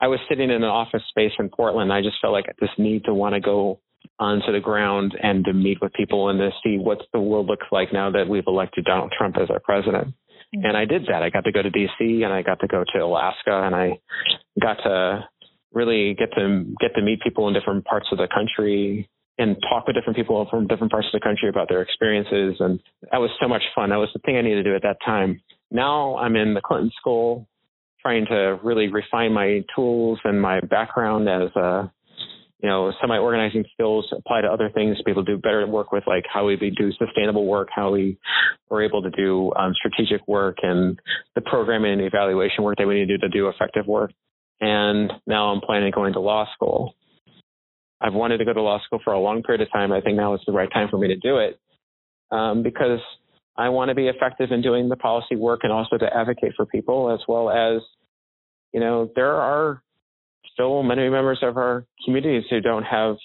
I 0.00 0.08
was 0.08 0.20
sitting 0.28 0.50
in 0.50 0.62
an 0.62 0.64
office 0.64 1.02
space 1.08 1.32
in 1.38 1.48
Portland. 1.48 1.92
I 1.92 2.00
just 2.00 2.16
felt 2.20 2.32
like 2.32 2.46
this 2.60 2.70
need 2.78 3.04
to 3.04 3.14
want 3.14 3.34
to 3.34 3.40
go 3.40 3.80
onto 4.18 4.52
the 4.52 4.60
ground 4.60 5.16
and 5.22 5.44
to 5.44 5.52
meet 5.52 5.78
with 5.80 5.92
people 5.92 6.28
and 6.28 6.38
to 6.38 6.50
see 6.62 6.76
what 6.78 6.98
the 7.12 7.20
world 7.20 7.46
looks 7.46 7.66
like 7.70 7.92
now 7.92 8.10
that 8.10 8.28
we've 8.28 8.46
elected 8.46 8.84
Donald 8.84 9.12
Trump 9.16 9.36
as 9.40 9.50
our 9.50 9.60
president. 9.60 10.08
Mm-hmm. 10.08 10.64
And 10.64 10.76
I 10.76 10.84
did 10.84 11.06
that. 11.06 11.22
I 11.22 11.30
got 11.30 11.44
to 11.44 11.52
go 11.52 11.62
to 11.62 11.70
DC 11.70 12.24
and 12.24 12.32
I 12.32 12.42
got 12.42 12.60
to 12.60 12.66
go 12.66 12.84
to 12.94 12.98
Alaska 13.00 13.62
and 13.64 13.74
I 13.74 13.98
got 14.60 14.74
to 14.84 15.24
really 15.72 16.14
get 16.14 16.32
to 16.34 16.64
get 16.80 16.94
to 16.94 17.02
meet 17.02 17.22
people 17.22 17.48
in 17.48 17.54
different 17.54 17.84
parts 17.84 18.06
of 18.12 18.18
the 18.18 18.28
country 18.28 19.08
and 19.38 19.56
talk 19.68 19.86
with 19.86 19.96
different 19.96 20.16
people 20.16 20.46
from 20.50 20.66
different 20.66 20.92
parts 20.92 21.06
of 21.12 21.18
the 21.18 21.24
country 21.24 21.48
about 21.48 21.68
their 21.68 21.82
experiences. 21.82 22.56
And 22.60 22.80
that 23.10 23.18
was 23.18 23.30
so 23.40 23.48
much 23.48 23.62
fun. 23.74 23.90
That 23.90 23.96
was 23.96 24.10
the 24.12 24.20
thing 24.20 24.36
I 24.36 24.42
needed 24.42 24.64
to 24.64 24.70
do 24.70 24.76
at 24.76 24.82
that 24.82 24.98
time. 25.04 25.40
Now 25.70 26.16
I'm 26.16 26.36
in 26.36 26.54
the 26.54 26.60
Clinton 26.60 26.90
School 26.98 27.48
trying 28.00 28.26
to 28.26 28.58
really 28.62 28.88
refine 28.88 29.32
my 29.32 29.64
tools 29.74 30.18
and 30.24 30.40
my 30.40 30.60
background 30.60 31.28
as 31.28 31.54
a 31.56 31.90
you 32.62 32.68
know, 32.68 32.92
some 33.00 33.10
of 33.10 33.14
my 33.14 33.18
organizing 33.18 33.64
skills 33.72 34.06
apply 34.16 34.42
to 34.42 34.46
other 34.46 34.70
things 34.70 34.96
to 34.96 35.02
be 35.02 35.10
able 35.10 35.24
to 35.24 35.32
do 35.32 35.38
better 35.38 35.66
work 35.66 35.90
with 35.90 36.04
like 36.06 36.24
how 36.32 36.46
we 36.46 36.56
do 36.56 36.92
sustainable 36.92 37.44
work, 37.44 37.68
how 37.74 37.90
we 37.90 38.16
were 38.70 38.84
able 38.84 39.02
to 39.02 39.10
do 39.10 39.52
um, 39.56 39.72
strategic 39.74 40.26
work 40.28 40.58
and 40.62 40.98
the 41.34 41.40
programming 41.40 41.94
and 41.94 42.02
evaluation 42.02 42.62
work 42.62 42.76
that 42.78 42.86
we 42.86 42.94
need 42.94 43.08
to 43.08 43.18
do 43.18 43.22
to 43.22 43.28
do 43.28 43.48
effective 43.48 43.86
work. 43.88 44.12
And 44.60 45.12
now 45.26 45.48
I'm 45.48 45.60
planning 45.60 45.86
on 45.86 45.92
going 45.92 46.12
to 46.12 46.20
law 46.20 46.46
school. 46.54 46.94
I've 48.02 48.14
wanted 48.14 48.38
to 48.38 48.44
go 48.44 48.52
to 48.52 48.60
law 48.60 48.80
school 48.84 49.00
for 49.04 49.12
a 49.12 49.20
long 49.20 49.42
period 49.42 49.60
of 49.60 49.70
time. 49.70 49.92
I 49.92 50.00
think 50.00 50.16
now 50.16 50.34
is 50.34 50.40
the 50.46 50.52
right 50.52 50.70
time 50.72 50.88
for 50.90 50.98
me 50.98 51.08
to 51.08 51.16
do 51.16 51.38
it 51.38 51.60
um, 52.30 52.62
because 52.62 52.98
I 53.56 53.68
want 53.68 53.90
to 53.90 53.94
be 53.94 54.08
effective 54.08 54.50
in 54.50 54.62
doing 54.62 54.88
the 54.88 54.96
policy 54.96 55.36
work 55.36 55.60
and 55.62 55.72
also 55.72 55.98
to 55.98 56.06
advocate 56.16 56.54
for 56.56 56.66
people 56.66 57.12
as 57.12 57.20
well 57.28 57.50
as, 57.50 57.82
you 58.72 58.80
know, 58.80 59.10
there 59.14 59.34
are 59.34 59.82
still 60.52 60.82
many 60.82 61.08
members 61.08 61.38
of 61.42 61.56
our 61.56 61.86
communities 62.04 62.44
who 62.50 62.60
don't 62.60 62.84
have, 62.84 63.16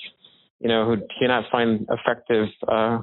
you 0.60 0.68
know, 0.68 0.86
who 0.86 0.98
cannot 1.20 1.46
find 1.52 1.88
effective, 1.90 2.48
uh, 2.68 3.00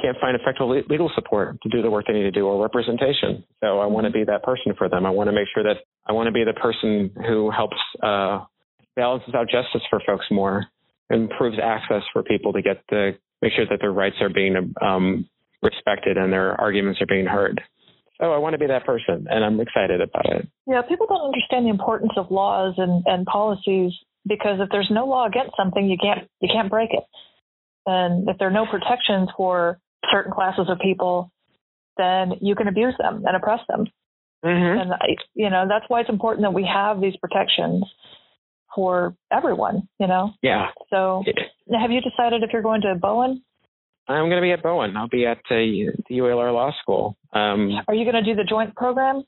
can't 0.00 0.16
find 0.20 0.38
effective 0.40 0.68
legal 0.88 1.10
support 1.14 1.60
to 1.62 1.68
do 1.68 1.82
the 1.82 1.90
work 1.90 2.06
they 2.06 2.14
need 2.14 2.22
to 2.22 2.30
do 2.30 2.46
or 2.46 2.62
representation. 2.62 3.44
So 3.60 3.80
I 3.80 3.86
want 3.86 4.06
to 4.06 4.12
be 4.12 4.24
that 4.24 4.42
person 4.42 4.74
for 4.76 4.88
them. 4.88 5.04
I 5.04 5.10
want 5.10 5.28
to 5.28 5.32
make 5.32 5.48
sure 5.52 5.62
that 5.64 5.78
I 6.06 6.12
want 6.12 6.28
to 6.28 6.32
be 6.32 6.44
the 6.44 6.54
person 6.54 7.10
who 7.26 7.50
helps 7.50 7.76
uh, 8.02 8.44
balances 8.96 9.34
out 9.34 9.48
justice 9.48 9.82
for 9.90 10.00
folks 10.06 10.26
more, 10.30 10.66
improves 11.12 11.58
access 11.62 12.02
for 12.12 12.22
people 12.22 12.52
to 12.52 12.62
get 12.62 12.82
the 12.88 13.12
make 13.40 13.52
sure 13.54 13.66
that 13.68 13.80
their 13.80 13.92
rights 13.92 14.16
are 14.20 14.28
being 14.28 14.74
um, 14.80 15.28
respected 15.62 16.16
and 16.16 16.32
their 16.32 16.58
arguments 16.60 17.00
are 17.00 17.06
being 17.06 17.26
heard. 17.26 17.60
So 18.20 18.32
I 18.32 18.38
want 18.38 18.54
to 18.54 18.58
be 18.58 18.68
that 18.68 18.86
person, 18.86 19.26
and 19.28 19.44
I'm 19.44 19.60
excited 19.60 20.00
about 20.00 20.26
it. 20.26 20.48
Yeah, 20.66 20.82
people 20.82 21.06
don't 21.08 21.26
understand 21.26 21.66
the 21.66 21.70
importance 21.70 22.12
of 22.16 22.30
laws 22.30 22.74
and, 22.76 23.02
and 23.06 23.26
policies 23.26 23.92
because 24.26 24.60
if 24.60 24.68
there's 24.70 24.90
no 24.90 25.06
law 25.06 25.26
against 25.26 25.56
something, 25.56 25.88
you 25.88 25.96
can't 26.00 26.28
you 26.40 26.48
can't 26.52 26.70
break 26.70 26.90
it. 26.92 27.04
And 27.86 28.28
if 28.28 28.38
there 28.38 28.46
are 28.46 28.52
no 28.52 28.66
protections 28.66 29.28
for 29.36 29.80
certain 30.12 30.32
classes 30.32 30.66
of 30.68 30.78
people, 30.78 31.32
then 31.96 32.34
you 32.40 32.54
can 32.54 32.68
abuse 32.68 32.94
them 32.98 33.24
and 33.26 33.36
oppress 33.36 33.60
them. 33.68 33.86
Mm-hmm. 34.44 34.80
And 34.80 34.92
you 35.34 35.50
know 35.50 35.66
that's 35.68 35.84
why 35.88 36.00
it's 36.00 36.10
important 36.10 36.44
that 36.44 36.54
we 36.54 36.68
have 36.72 37.00
these 37.00 37.16
protections 37.16 37.84
for 38.74 39.14
everyone. 39.32 39.88
You 39.98 40.06
know. 40.06 40.32
Yeah. 40.42 40.68
So, 40.90 41.22
have 41.78 41.90
you 41.90 42.00
decided 42.00 42.42
if 42.42 42.50
you're 42.52 42.62
going 42.62 42.82
to 42.82 42.94
Bowen? 43.00 43.42
I'm 44.08 44.28
going 44.28 44.42
to 44.42 44.46
be 44.46 44.52
at 44.52 44.62
Bowen. 44.62 44.96
I'll 44.96 45.08
be 45.08 45.26
at 45.26 45.38
uh, 45.38 45.42
the 45.50 45.92
UALR 46.10 46.52
Law 46.52 46.72
School. 46.82 47.16
Um, 47.32 47.70
Are 47.86 47.94
you 47.94 48.04
going 48.04 48.22
to 48.22 48.28
do 48.28 48.34
the 48.34 48.46
joint 48.48 48.74
program? 48.74 49.22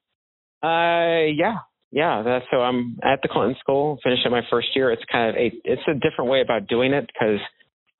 Uh, 0.62 1.30
yeah, 1.32 1.58
yeah. 1.92 2.22
That's, 2.24 2.44
so 2.50 2.58
I'm 2.58 2.98
at 3.02 3.20
the 3.22 3.28
Clinton 3.28 3.56
School, 3.60 3.98
finishing 4.02 4.30
my 4.30 4.42
first 4.50 4.68
year. 4.74 4.90
It's 4.90 5.02
kind 5.10 5.30
of 5.30 5.36
a, 5.36 5.52
it's 5.64 5.82
a 5.86 5.94
different 5.94 6.30
way 6.30 6.40
about 6.40 6.66
doing 6.66 6.92
it 6.92 7.06
because 7.06 7.38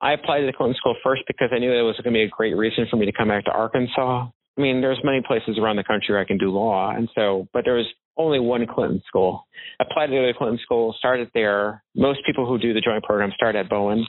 I 0.01 0.13
applied 0.13 0.41
to 0.41 0.47
the 0.47 0.53
Clinton 0.53 0.75
School 0.77 0.95
first 1.03 1.23
because 1.27 1.49
I 1.55 1.59
knew 1.59 1.69
that 1.69 1.79
it 1.79 1.83
was 1.83 1.95
going 2.03 2.13
to 2.13 2.17
be 2.17 2.23
a 2.23 2.29
great 2.29 2.57
reason 2.57 2.87
for 2.89 2.97
me 2.97 3.05
to 3.05 3.13
come 3.13 3.29
back 3.29 3.45
to 3.45 3.51
Arkansas. 3.51 4.27
I 4.57 4.61
mean, 4.61 4.81
there's 4.81 4.99
many 5.03 5.21
places 5.25 5.57
around 5.57 5.77
the 5.77 5.83
country 5.83 6.13
where 6.13 6.21
I 6.21 6.25
can 6.25 6.37
do 6.37 6.49
law, 6.49 6.91
and 6.91 7.09
so, 7.15 7.47
but 7.53 7.65
there 7.65 7.75
was 7.75 7.87
only 8.17 8.39
one 8.39 8.65
Clinton 8.67 9.01
school. 9.07 9.47
Applied 9.79 10.07
to 10.07 10.11
the 10.11 10.19
other 10.19 10.33
Clinton 10.37 10.59
School, 10.63 10.95
started 10.97 11.29
there. 11.33 11.83
Most 11.95 12.19
people 12.25 12.45
who 12.45 12.57
do 12.57 12.73
the 12.73 12.81
joint 12.81 13.03
program 13.03 13.31
start 13.35 13.55
at 13.55 13.69
Bowen. 13.69 14.05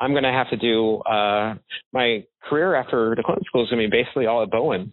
I'm 0.00 0.12
going 0.12 0.24
to 0.24 0.32
have 0.32 0.48
to 0.50 0.56
do 0.56 0.98
uh, 1.00 1.54
my 1.92 2.24
career 2.48 2.74
after 2.74 3.14
the 3.14 3.22
Clinton 3.22 3.44
School 3.46 3.64
is 3.64 3.70
going 3.70 3.82
to 3.82 3.88
be 3.88 4.02
basically 4.02 4.26
all 4.26 4.42
at 4.42 4.50
Bowen. 4.50 4.92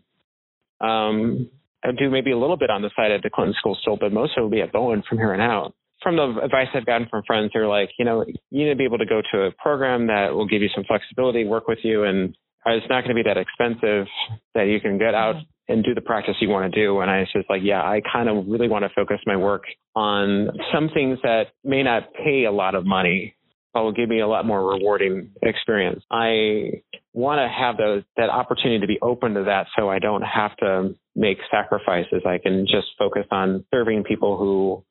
Um, 0.82 1.50
I 1.84 1.92
do 1.98 2.10
maybe 2.10 2.32
a 2.32 2.38
little 2.38 2.58
bit 2.58 2.70
on 2.70 2.82
the 2.82 2.92
side 2.96 3.12
at 3.12 3.24
the 3.24 3.30
Clinton 3.30 3.56
School 3.58 3.78
still, 3.82 3.98
but 3.98 4.12
most 4.12 4.34
of 4.36 4.42
it 4.42 4.42
will 4.42 4.50
be 4.50 4.62
at 4.62 4.74
Bowen 4.74 5.04
from 5.08 5.18
here 5.18 5.34
on 5.34 5.40
out. 5.40 5.74
From 6.04 6.16
the 6.16 6.42
advice 6.44 6.68
I've 6.74 6.86
gotten 6.86 7.08
from 7.10 7.24
friends, 7.26 7.52
they're 7.54 7.68
like, 7.68 7.90
you 7.98 8.06
know, 8.06 8.24
you 8.52 8.66
need 8.66 8.70
to 8.70 8.76
be 8.76 8.84
able 8.84 9.00
to 9.00 9.06
go 9.06 9.22
to 9.32 9.44
a 9.44 9.52
program 9.52 10.08
that 10.08 10.34
will 10.34 10.48
give 10.48 10.62
you 10.62 10.70
some 10.76 10.84
flexibility, 10.84 11.46
work 11.46 11.68
with 11.68 11.80
you, 11.84 12.04
and 12.04 12.36
it's 12.66 12.86
not 12.90 13.04
going 13.04 13.16
to 13.16 13.24
be 13.24 13.28
that 13.28 13.38
expensive 13.38 14.08
that 14.54 14.68
you 14.68 14.80
can 14.80 14.98
get 14.98 15.16
out 15.16 15.36
mm-hmm. 15.36 15.57
And 15.68 15.84
do 15.84 15.94
the 15.94 16.02
practice 16.02 16.36
you 16.40 16.50
want 16.50 16.72
to 16.72 16.80
do. 16.80 17.00
And 17.00 17.12
I 17.12 17.20
was 17.20 17.28
just 17.34 17.50
like, 17.50 17.62
yeah, 17.64 17.82
I 17.82 18.02
kind 18.12 18.30
of 18.30 18.46
really 18.48 18.70
want 18.70 18.84
to 18.84 18.90
focus 18.96 19.20
my 19.26 19.36
work 19.36 19.64
on 19.96 20.50
some 20.74 20.90
things 20.94 21.20
that 21.24 21.48
may 21.64 21.84
not 21.84 22.14
pay 22.14 22.46
a 22.46 22.52
lot 22.52 22.76
of 22.76 22.86
money, 22.86 23.36
but 23.74 23.84
will 23.84 23.92
give 23.92 24.10
me 24.10 24.22
a 24.22 24.28
lot 24.28 24.46
more 24.46 24.66
rewarding 24.66 25.32
experience. 25.42 26.04
I 26.10 26.84
want 27.14 27.40
to 27.40 27.50
have 27.50 27.78
those, 27.78 28.04
that 28.16 28.30
opportunity 28.30 28.80
to 28.80 28.88
be 28.88 29.00
open 29.02 29.34
to 29.34 29.44
that 29.44 29.68
so 29.78 29.90
I 29.90 30.00
don't 30.00 30.22
have 30.22 30.56
to 30.58 30.96
make 31.16 31.38
sacrifices. 31.52 32.22
I 32.26 32.38
can 32.38 32.66
just 32.66 32.88
focus 32.98 33.26
on 33.32 33.66
serving 33.72 34.04
people 34.04 34.38
who 34.38 34.84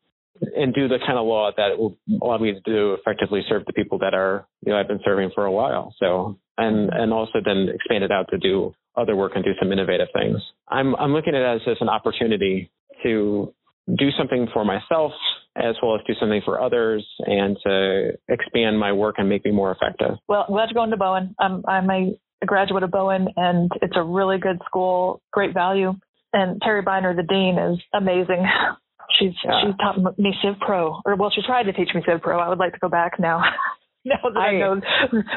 and 0.54 0.74
do 0.74 0.88
the 0.88 0.98
kind 0.98 1.18
of 1.18 1.26
law 1.26 1.50
that 1.56 1.78
will 1.78 1.96
allow 2.20 2.38
me 2.38 2.52
to 2.52 2.60
do 2.60 2.92
effectively 2.94 3.40
serve 3.48 3.64
the 3.64 3.72
people 3.72 3.98
that 3.98 4.12
are 4.12 4.46
you 4.64 4.70
know 4.72 4.78
I've 4.78 4.88
been 4.88 5.00
serving 5.02 5.30
for 5.34 5.46
a 5.46 5.52
while. 5.52 5.94
So 5.98 6.38
and 6.58 6.90
mm-hmm. 6.90 7.00
and 7.00 7.12
also 7.12 7.38
then 7.44 7.68
expand 7.74 8.04
it 8.04 8.10
out 8.10 8.26
to 8.30 8.38
do 8.38 8.74
other 8.96 9.14
work 9.14 9.32
and 9.34 9.44
do 9.44 9.52
some 9.60 9.72
innovative 9.72 10.08
things. 10.14 10.40
I'm 10.68 10.94
I'm 10.96 11.12
looking 11.12 11.34
at 11.34 11.42
it 11.42 11.56
as, 11.56 11.60
as 11.66 11.76
an 11.80 11.88
opportunity 11.88 12.70
to 13.02 13.52
do 13.98 14.10
something 14.18 14.48
for 14.52 14.64
myself 14.64 15.12
as 15.56 15.74
well 15.82 15.94
as 15.94 16.02
do 16.06 16.14
something 16.20 16.42
for 16.44 16.60
others 16.60 17.06
and 17.20 17.56
to 17.64 18.10
expand 18.28 18.78
my 18.78 18.92
work 18.92 19.16
and 19.18 19.28
make 19.28 19.44
me 19.44 19.50
more 19.50 19.72
effective. 19.72 20.18
Well, 20.28 20.44
glad 20.48 20.68
you're 20.68 20.74
going 20.74 20.90
to 20.90 20.96
Bowen. 20.96 21.34
I'm, 21.38 21.64
I'm 21.66 21.88
a, 21.90 22.18
a 22.42 22.46
graduate 22.46 22.82
of 22.82 22.90
Bowen, 22.90 23.28
and 23.36 23.70
it's 23.80 23.96
a 23.96 24.02
really 24.02 24.38
good 24.38 24.60
school, 24.66 25.22
great 25.32 25.54
value. 25.54 25.94
And 26.32 26.60
Terry 26.60 26.82
Beiner, 26.82 27.16
the 27.16 27.22
dean, 27.22 27.58
is 27.58 27.82
amazing. 27.94 28.44
She's 29.18 29.32
yeah. 29.44 29.62
she 29.62 29.72
taught 29.78 30.18
me 30.18 30.34
Civ 30.42 30.60
Pro, 30.60 31.00
or 31.06 31.16
well, 31.16 31.30
she 31.34 31.40
tried 31.40 31.62
to 31.62 31.72
teach 31.72 31.88
me 31.94 32.02
Civ 32.06 32.20
Pro. 32.20 32.38
I 32.38 32.48
would 32.48 32.58
like 32.58 32.72
to 32.72 32.78
go 32.80 32.88
back 32.88 33.18
now. 33.18 33.40
now 34.22 34.30
that 34.32 34.38
I, 34.38 34.48
I 34.48 34.58
know 34.58 34.80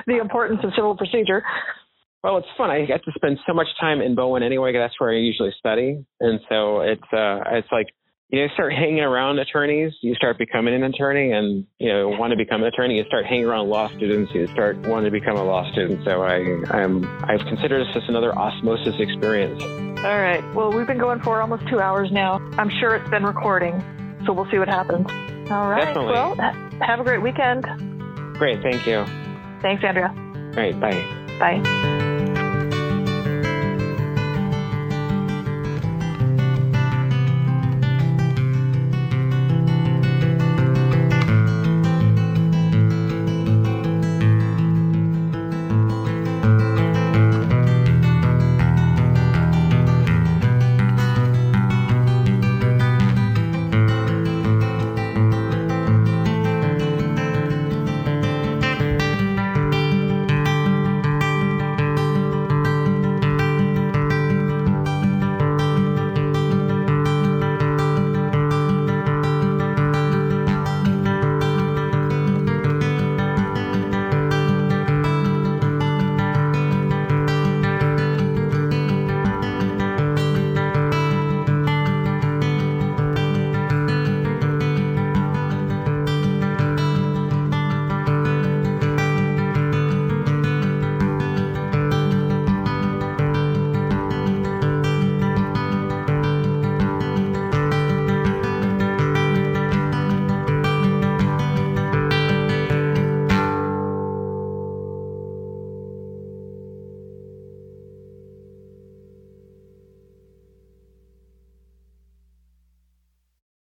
the 0.07 0.19
importance 0.19 0.61
of 0.63 0.71
civil 0.75 0.95
procedure. 0.95 1.43
Well, 2.23 2.37
it's 2.37 2.47
fun. 2.57 2.69
I 2.69 2.85
get 2.85 3.03
to 3.05 3.11
spend 3.15 3.39
so 3.47 3.53
much 3.53 3.67
time 3.79 4.01
in 4.01 4.13
Bowen 4.13 4.43
anyway. 4.43 4.73
That's 4.73 4.93
where 4.99 5.11
I 5.11 5.17
usually 5.17 5.53
study, 5.57 6.03
and 6.19 6.39
so 6.49 6.81
it's 6.81 7.13
uh, 7.13 7.39
it's 7.51 7.71
like 7.71 7.87
you 8.29 8.41
know, 8.41 8.47
start 8.53 8.73
hanging 8.73 8.99
around 8.99 9.39
attorneys, 9.39 9.91
you 10.01 10.13
start 10.13 10.37
becoming 10.37 10.75
an 10.75 10.83
attorney 10.83 11.31
and, 11.31 11.65
you 11.79 11.91
know, 11.91 12.09
want 12.09 12.29
to 12.31 12.37
become 12.37 12.61
an 12.61 12.67
attorney, 12.67 12.97
you 12.97 13.03
start 13.05 13.25
hanging 13.25 13.45
around 13.45 13.69
law 13.69 13.89
students, 13.97 14.31
you 14.33 14.45
start 14.47 14.77
wanting 14.87 15.11
to 15.11 15.19
become 15.19 15.35
a 15.35 15.43
law 15.43 15.69
student. 15.71 16.05
So 16.05 16.21
I, 16.21 16.37
I'm, 16.69 17.05
I've 17.23 17.43
considered 17.47 17.87
this 17.87 17.93
just 17.93 18.07
another 18.07 18.37
osmosis 18.37 18.93
experience. 18.99 19.61
All 19.63 20.19
right. 20.19 20.43
Well, 20.53 20.71
we've 20.71 20.85
been 20.85 20.99
going 20.99 21.21
for 21.21 21.41
almost 21.41 21.67
two 21.69 21.79
hours 21.79 22.11
now. 22.11 22.35
I'm 22.59 22.69
sure 22.69 22.95
it's 22.95 23.09
been 23.09 23.23
recording, 23.23 23.83
so 24.27 24.33
we'll 24.33 24.49
see 24.51 24.59
what 24.59 24.67
happens. 24.67 25.07
All 25.49 25.67
right. 25.67 25.85
Definitely. 25.85 26.13
Well, 26.13 26.35
have 26.81 26.99
a 26.99 27.03
great 27.03 27.23
weekend. 27.23 27.88
Great. 28.39 28.61
Thank 28.63 28.87
you. 28.87 29.05
Thanks, 29.61 29.83
Andrea. 29.83 30.13
All 30.15 30.51
right. 30.55 30.79
Bye. 30.79 31.03
Bye. 31.39 32.08